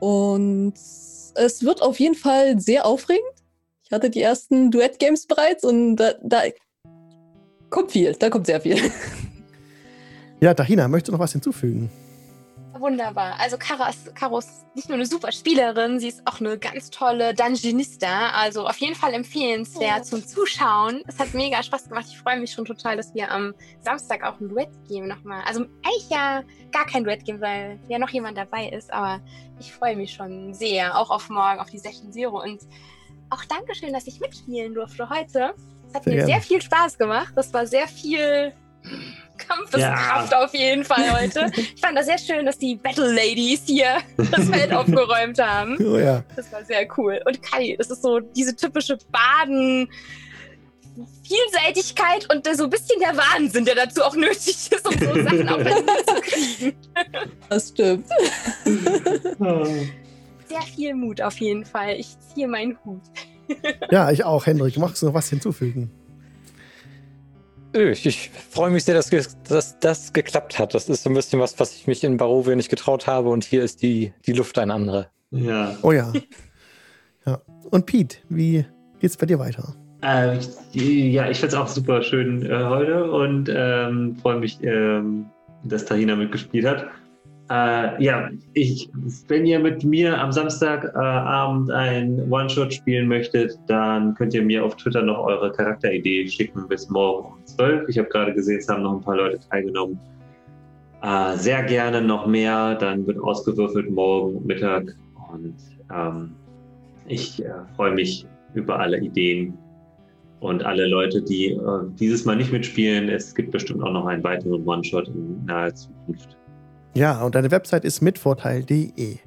Und 0.00 0.72
es 0.74 1.62
wird 1.62 1.82
auf 1.82 2.00
jeden 2.00 2.14
Fall 2.14 2.58
sehr 2.58 2.86
aufregend. 2.86 3.33
Ich 3.94 3.96
hatte 3.96 4.10
die 4.10 4.22
ersten 4.22 4.72
Duett-Games 4.72 5.28
bereits 5.28 5.62
und 5.62 5.94
da, 5.94 6.14
da 6.20 6.42
kommt 7.70 7.92
viel, 7.92 8.12
da 8.14 8.28
kommt 8.28 8.46
sehr 8.46 8.60
viel. 8.60 8.76
Ja, 10.40 10.52
Dahina, 10.52 10.88
möchtest 10.88 11.08
du 11.08 11.12
noch 11.12 11.20
was 11.20 11.32
hinzufügen? 11.32 11.90
Wunderbar. 12.78 13.38
Also 13.38 13.56
Kara 13.56 13.88
ist, 13.88 14.14
Caro 14.14 14.40
ist 14.40 14.66
nicht 14.74 14.88
nur 14.88 14.96
eine 14.96 15.06
super 15.06 15.30
Spielerin, 15.30 16.00
sie 16.00 16.08
ist 16.08 16.20
auch 16.26 16.40
eine 16.40 16.58
ganz 16.58 16.90
tolle 16.90 17.32
Dungeonista. 17.34 18.30
Also 18.30 18.66
auf 18.66 18.76
jeden 18.78 18.96
Fall 18.96 19.14
empfehlenswert 19.14 20.00
oh. 20.00 20.04
zum 20.04 20.26
Zuschauen. 20.26 21.02
Es 21.06 21.18
hat 21.18 21.32
mega 21.32 21.62
Spaß 21.62 21.88
gemacht. 21.88 22.06
Ich 22.10 22.18
freue 22.18 22.38
mich 22.38 22.52
schon 22.52 22.64
total, 22.64 22.96
dass 22.96 23.14
wir 23.14 23.30
am 23.30 23.54
Samstag 23.80 24.24
auch 24.24 24.38
ein 24.40 24.48
Duett 24.48 24.70
geben 24.88 25.06
nochmal. 25.06 25.42
Also 25.46 25.60
eigentlich 25.60 26.10
ja 26.10 26.42
gar 26.72 26.84
kein 26.84 27.04
Duett 27.04 27.24
geben, 27.24 27.40
weil 27.40 27.78
ja 27.88 27.98
noch 27.98 28.10
jemand 28.10 28.36
dabei 28.36 28.68
ist. 28.68 28.92
Aber 28.92 29.20
ich 29.60 29.72
freue 29.72 29.96
mich 29.96 30.12
schon 30.12 30.52
sehr, 30.52 30.98
auch 30.98 31.10
auf 31.10 31.30
morgen, 31.30 31.60
auf 31.60 31.70
die 31.70 31.78
Session 31.78 32.12
Zero. 32.12 32.42
Und 32.42 32.60
auch 33.34 33.44
Dankeschön, 33.44 33.92
dass 33.92 34.06
ich 34.06 34.20
mitspielen 34.20 34.74
durfte 34.74 35.08
heute. 35.08 35.54
Es 35.88 35.94
hat 35.94 36.04
sehr 36.04 36.12
mir 36.12 36.16
gerne. 36.18 36.32
sehr 36.32 36.40
viel 36.40 36.62
Spaß 36.62 36.98
gemacht. 36.98 37.32
Das 37.34 37.52
war 37.52 37.66
sehr 37.66 37.88
viel 37.88 38.52
Kampfeskraft 39.36 40.32
ja. 40.32 40.44
auf 40.44 40.54
jeden 40.54 40.84
Fall 40.84 41.20
heute. 41.20 41.50
Ich 41.56 41.80
fand 41.80 41.98
das 41.98 42.06
sehr 42.06 42.18
schön, 42.18 42.46
dass 42.46 42.58
die 42.58 42.76
Battle 42.76 43.12
Ladies 43.12 43.62
hier 43.66 43.98
das 44.16 44.48
Feld 44.48 44.72
aufgeräumt 44.72 45.38
haben. 45.40 45.76
Oh 45.84 45.98
ja. 45.98 46.22
Das 46.36 46.52
war 46.52 46.64
sehr 46.64 46.86
cool. 46.96 47.20
Und 47.26 47.42
Kai, 47.42 47.74
das 47.76 47.90
ist 47.90 48.02
so 48.02 48.20
diese 48.20 48.54
typische 48.54 48.98
Baden. 49.10 49.88
Vielseitigkeit 51.24 52.32
und 52.32 52.46
so 52.56 52.64
ein 52.64 52.70
bisschen 52.70 53.00
der 53.00 53.16
Wahnsinn, 53.16 53.64
der 53.64 53.74
dazu 53.74 54.04
auch 54.04 54.14
nötig 54.14 54.70
ist, 54.70 54.86
um 54.86 54.96
so 54.96 55.22
Sachen 55.24 55.48
auch 55.48 55.58
zu 55.58 56.20
kriegen. 56.20 56.76
Das 57.48 57.70
stimmt. 57.70 58.06
Sehr 60.54 60.62
viel 60.62 60.94
Mut 60.94 61.20
auf 61.20 61.38
jeden 61.38 61.64
Fall. 61.64 61.96
Ich 61.98 62.16
ziehe 62.20 62.46
meinen 62.46 62.78
Hut. 62.84 63.02
Ja, 63.90 64.10
ich 64.10 64.24
auch, 64.24 64.46
Hendrik. 64.46 64.78
Magst 64.78 65.02
du 65.02 65.06
noch 65.06 65.14
was 65.14 65.28
hinzufügen? 65.28 65.90
Ich, 67.74 68.06
ich 68.06 68.30
freue 68.30 68.70
mich 68.70 68.84
sehr, 68.84 68.94
dass, 68.94 69.10
dass, 69.42 69.78
das 69.80 70.12
geklappt 70.14 70.58
hat. 70.58 70.74
Das 70.74 70.88
ist 70.88 71.02
so 71.02 71.10
ein 71.10 71.14
bisschen 71.14 71.40
was, 71.40 71.60
was 71.60 71.74
ich 71.74 71.86
mich 71.86 72.04
in 72.04 72.16
Barovia 72.16 72.54
nicht 72.54 72.70
getraut 72.70 73.06
habe 73.06 73.28
und 73.28 73.44
hier 73.44 73.62
ist 73.62 73.82
die, 73.82 74.14
die 74.26 74.32
Luft 74.32 74.58
ein 74.58 74.70
andere. 74.70 75.08
Ja. 75.30 75.76
Oh 75.82 75.92
ja. 75.92 76.10
ja. 77.26 77.42
Und 77.70 77.84
Pete, 77.84 78.16
wie 78.30 78.64
geht's 79.00 79.16
bei 79.16 79.26
dir 79.26 79.38
weiter? 79.38 79.74
Äh, 80.02 80.38
ja, 80.72 81.28
ich 81.28 81.40
finde 81.40 81.54
es 81.56 81.60
auch 81.60 81.68
super 81.68 82.02
schön 82.02 82.48
äh, 82.50 82.64
heute 82.64 83.10
und 83.10 83.50
ähm, 83.52 84.16
freue 84.22 84.38
mich, 84.38 84.58
ähm, 84.62 85.26
dass 85.64 85.84
Tahina 85.84 86.16
mitgespielt 86.16 86.66
hat. 86.66 86.86
Äh, 87.50 88.02
ja, 88.02 88.30
ich, 88.54 88.88
wenn 89.28 89.44
ihr 89.44 89.58
mit 89.58 89.84
mir 89.84 90.18
am 90.18 90.32
Samstagabend 90.32 91.68
äh, 91.68 91.74
ein 91.74 92.32
One-Shot 92.32 92.72
spielen 92.72 93.06
möchtet, 93.06 93.58
dann 93.66 94.14
könnt 94.14 94.32
ihr 94.32 94.42
mir 94.42 94.64
auf 94.64 94.76
Twitter 94.76 95.02
noch 95.02 95.18
eure 95.18 95.52
Charakteridee 95.52 96.26
schicken 96.26 96.66
bis 96.68 96.88
morgen 96.88 97.34
um 97.34 97.44
12. 97.44 97.88
Ich 97.90 97.98
habe 97.98 98.08
gerade 98.08 98.32
gesehen, 98.32 98.58
es 98.58 98.68
haben 98.68 98.82
noch 98.82 98.94
ein 98.94 99.02
paar 99.02 99.16
Leute 99.16 99.38
teilgenommen. 99.50 99.98
Äh, 101.02 101.36
sehr 101.36 101.62
gerne 101.64 102.00
noch 102.00 102.26
mehr, 102.26 102.76
dann 102.76 103.06
wird 103.06 103.18
ausgewürfelt 103.18 103.90
morgen 103.90 104.46
Mittag 104.46 104.96
und 105.30 105.54
ähm, 105.94 106.34
ich 107.06 107.44
äh, 107.44 107.50
freue 107.76 107.92
mich 107.92 108.26
über 108.54 108.80
alle 108.80 108.98
Ideen 108.98 109.58
und 110.40 110.64
alle 110.64 110.86
Leute, 110.86 111.20
die 111.20 111.48
äh, 111.48 111.60
dieses 112.00 112.24
Mal 112.24 112.36
nicht 112.36 112.52
mitspielen. 112.52 113.10
Es 113.10 113.34
gibt 113.34 113.50
bestimmt 113.50 113.82
auch 113.82 113.92
noch 113.92 114.06
einen 114.06 114.24
weiteren 114.24 114.66
One-Shot 114.66 115.08
in 115.08 115.44
naher 115.44 115.74
Zukunft. 115.74 116.38
Ja, 116.94 117.22
und 117.22 117.34
deine 117.34 117.50
Website 117.50 117.84
ist 117.84 118.00
mitvorteil.de. 118.00 119.18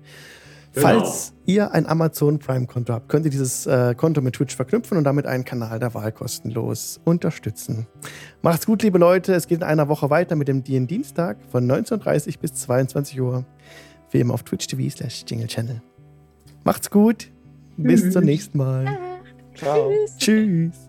Genau. 0.74 0.88
Falls 0.88 1.34
ihr 1.46 1.72
ein 1.72 1.88
Amazon 1.88 2.38
Prime-Konto 2.38 2.94
habt, 2.94 3.10
könnt 3.10 3.26
ihr 3.26 3.32
dieses 3.32 3.66
äh, 3.66 3.96
Konto 3.96 4.22
mit 4.22 4.36
Twitch 4.36 4.56
verknüpfen 4.56 4.98
und 4.98 5.04
damit 5.06 5.26
einen 5.26 5.44
Kanal 5.44 5.80
der 5.80 5.94
Wahl 5.94 6.12
kostenlos 6.12 7.00
unterstützen. 7.04 7.88
Macht's 8.42 8.68
gut, 8.68 8.84
liebe 8.84 9.00
Leute. 9.00 9.34
Es 9.34 9.48
geht 9.48 9.60
in 9.60 9.64
einer 9.64 9.88
Woche 9.88 10.10
weiter 10.10 10.36
mit 10.36 10.48
dem 10.48 10.64
DN 10.64 10.86
Dienstag 10.86 11.38
von 11.50 11.70
19.30 11.70 12.40
bis 12.40 12.54
22 12.54 13.20
Uhr. 13.20 13.44
Wie 14.12 14.20
immer 14.20 14.36
auf 14.36 14.44
Twitch 14.44 14.68
TV 14.68 14.90
slash 14.96 15.26
Jingle 15.28 15.48
Channel. 15.48 15.82
Macht's 16.64 16.92
gut. 16.92 17.32
Bis 17.78 18.12
zum 18.12 18.24
nächsten 18.24 18.58
Mal. 18.58 18.98
Ciao. 19.56 19.92
Tschüss. 20.18 20.87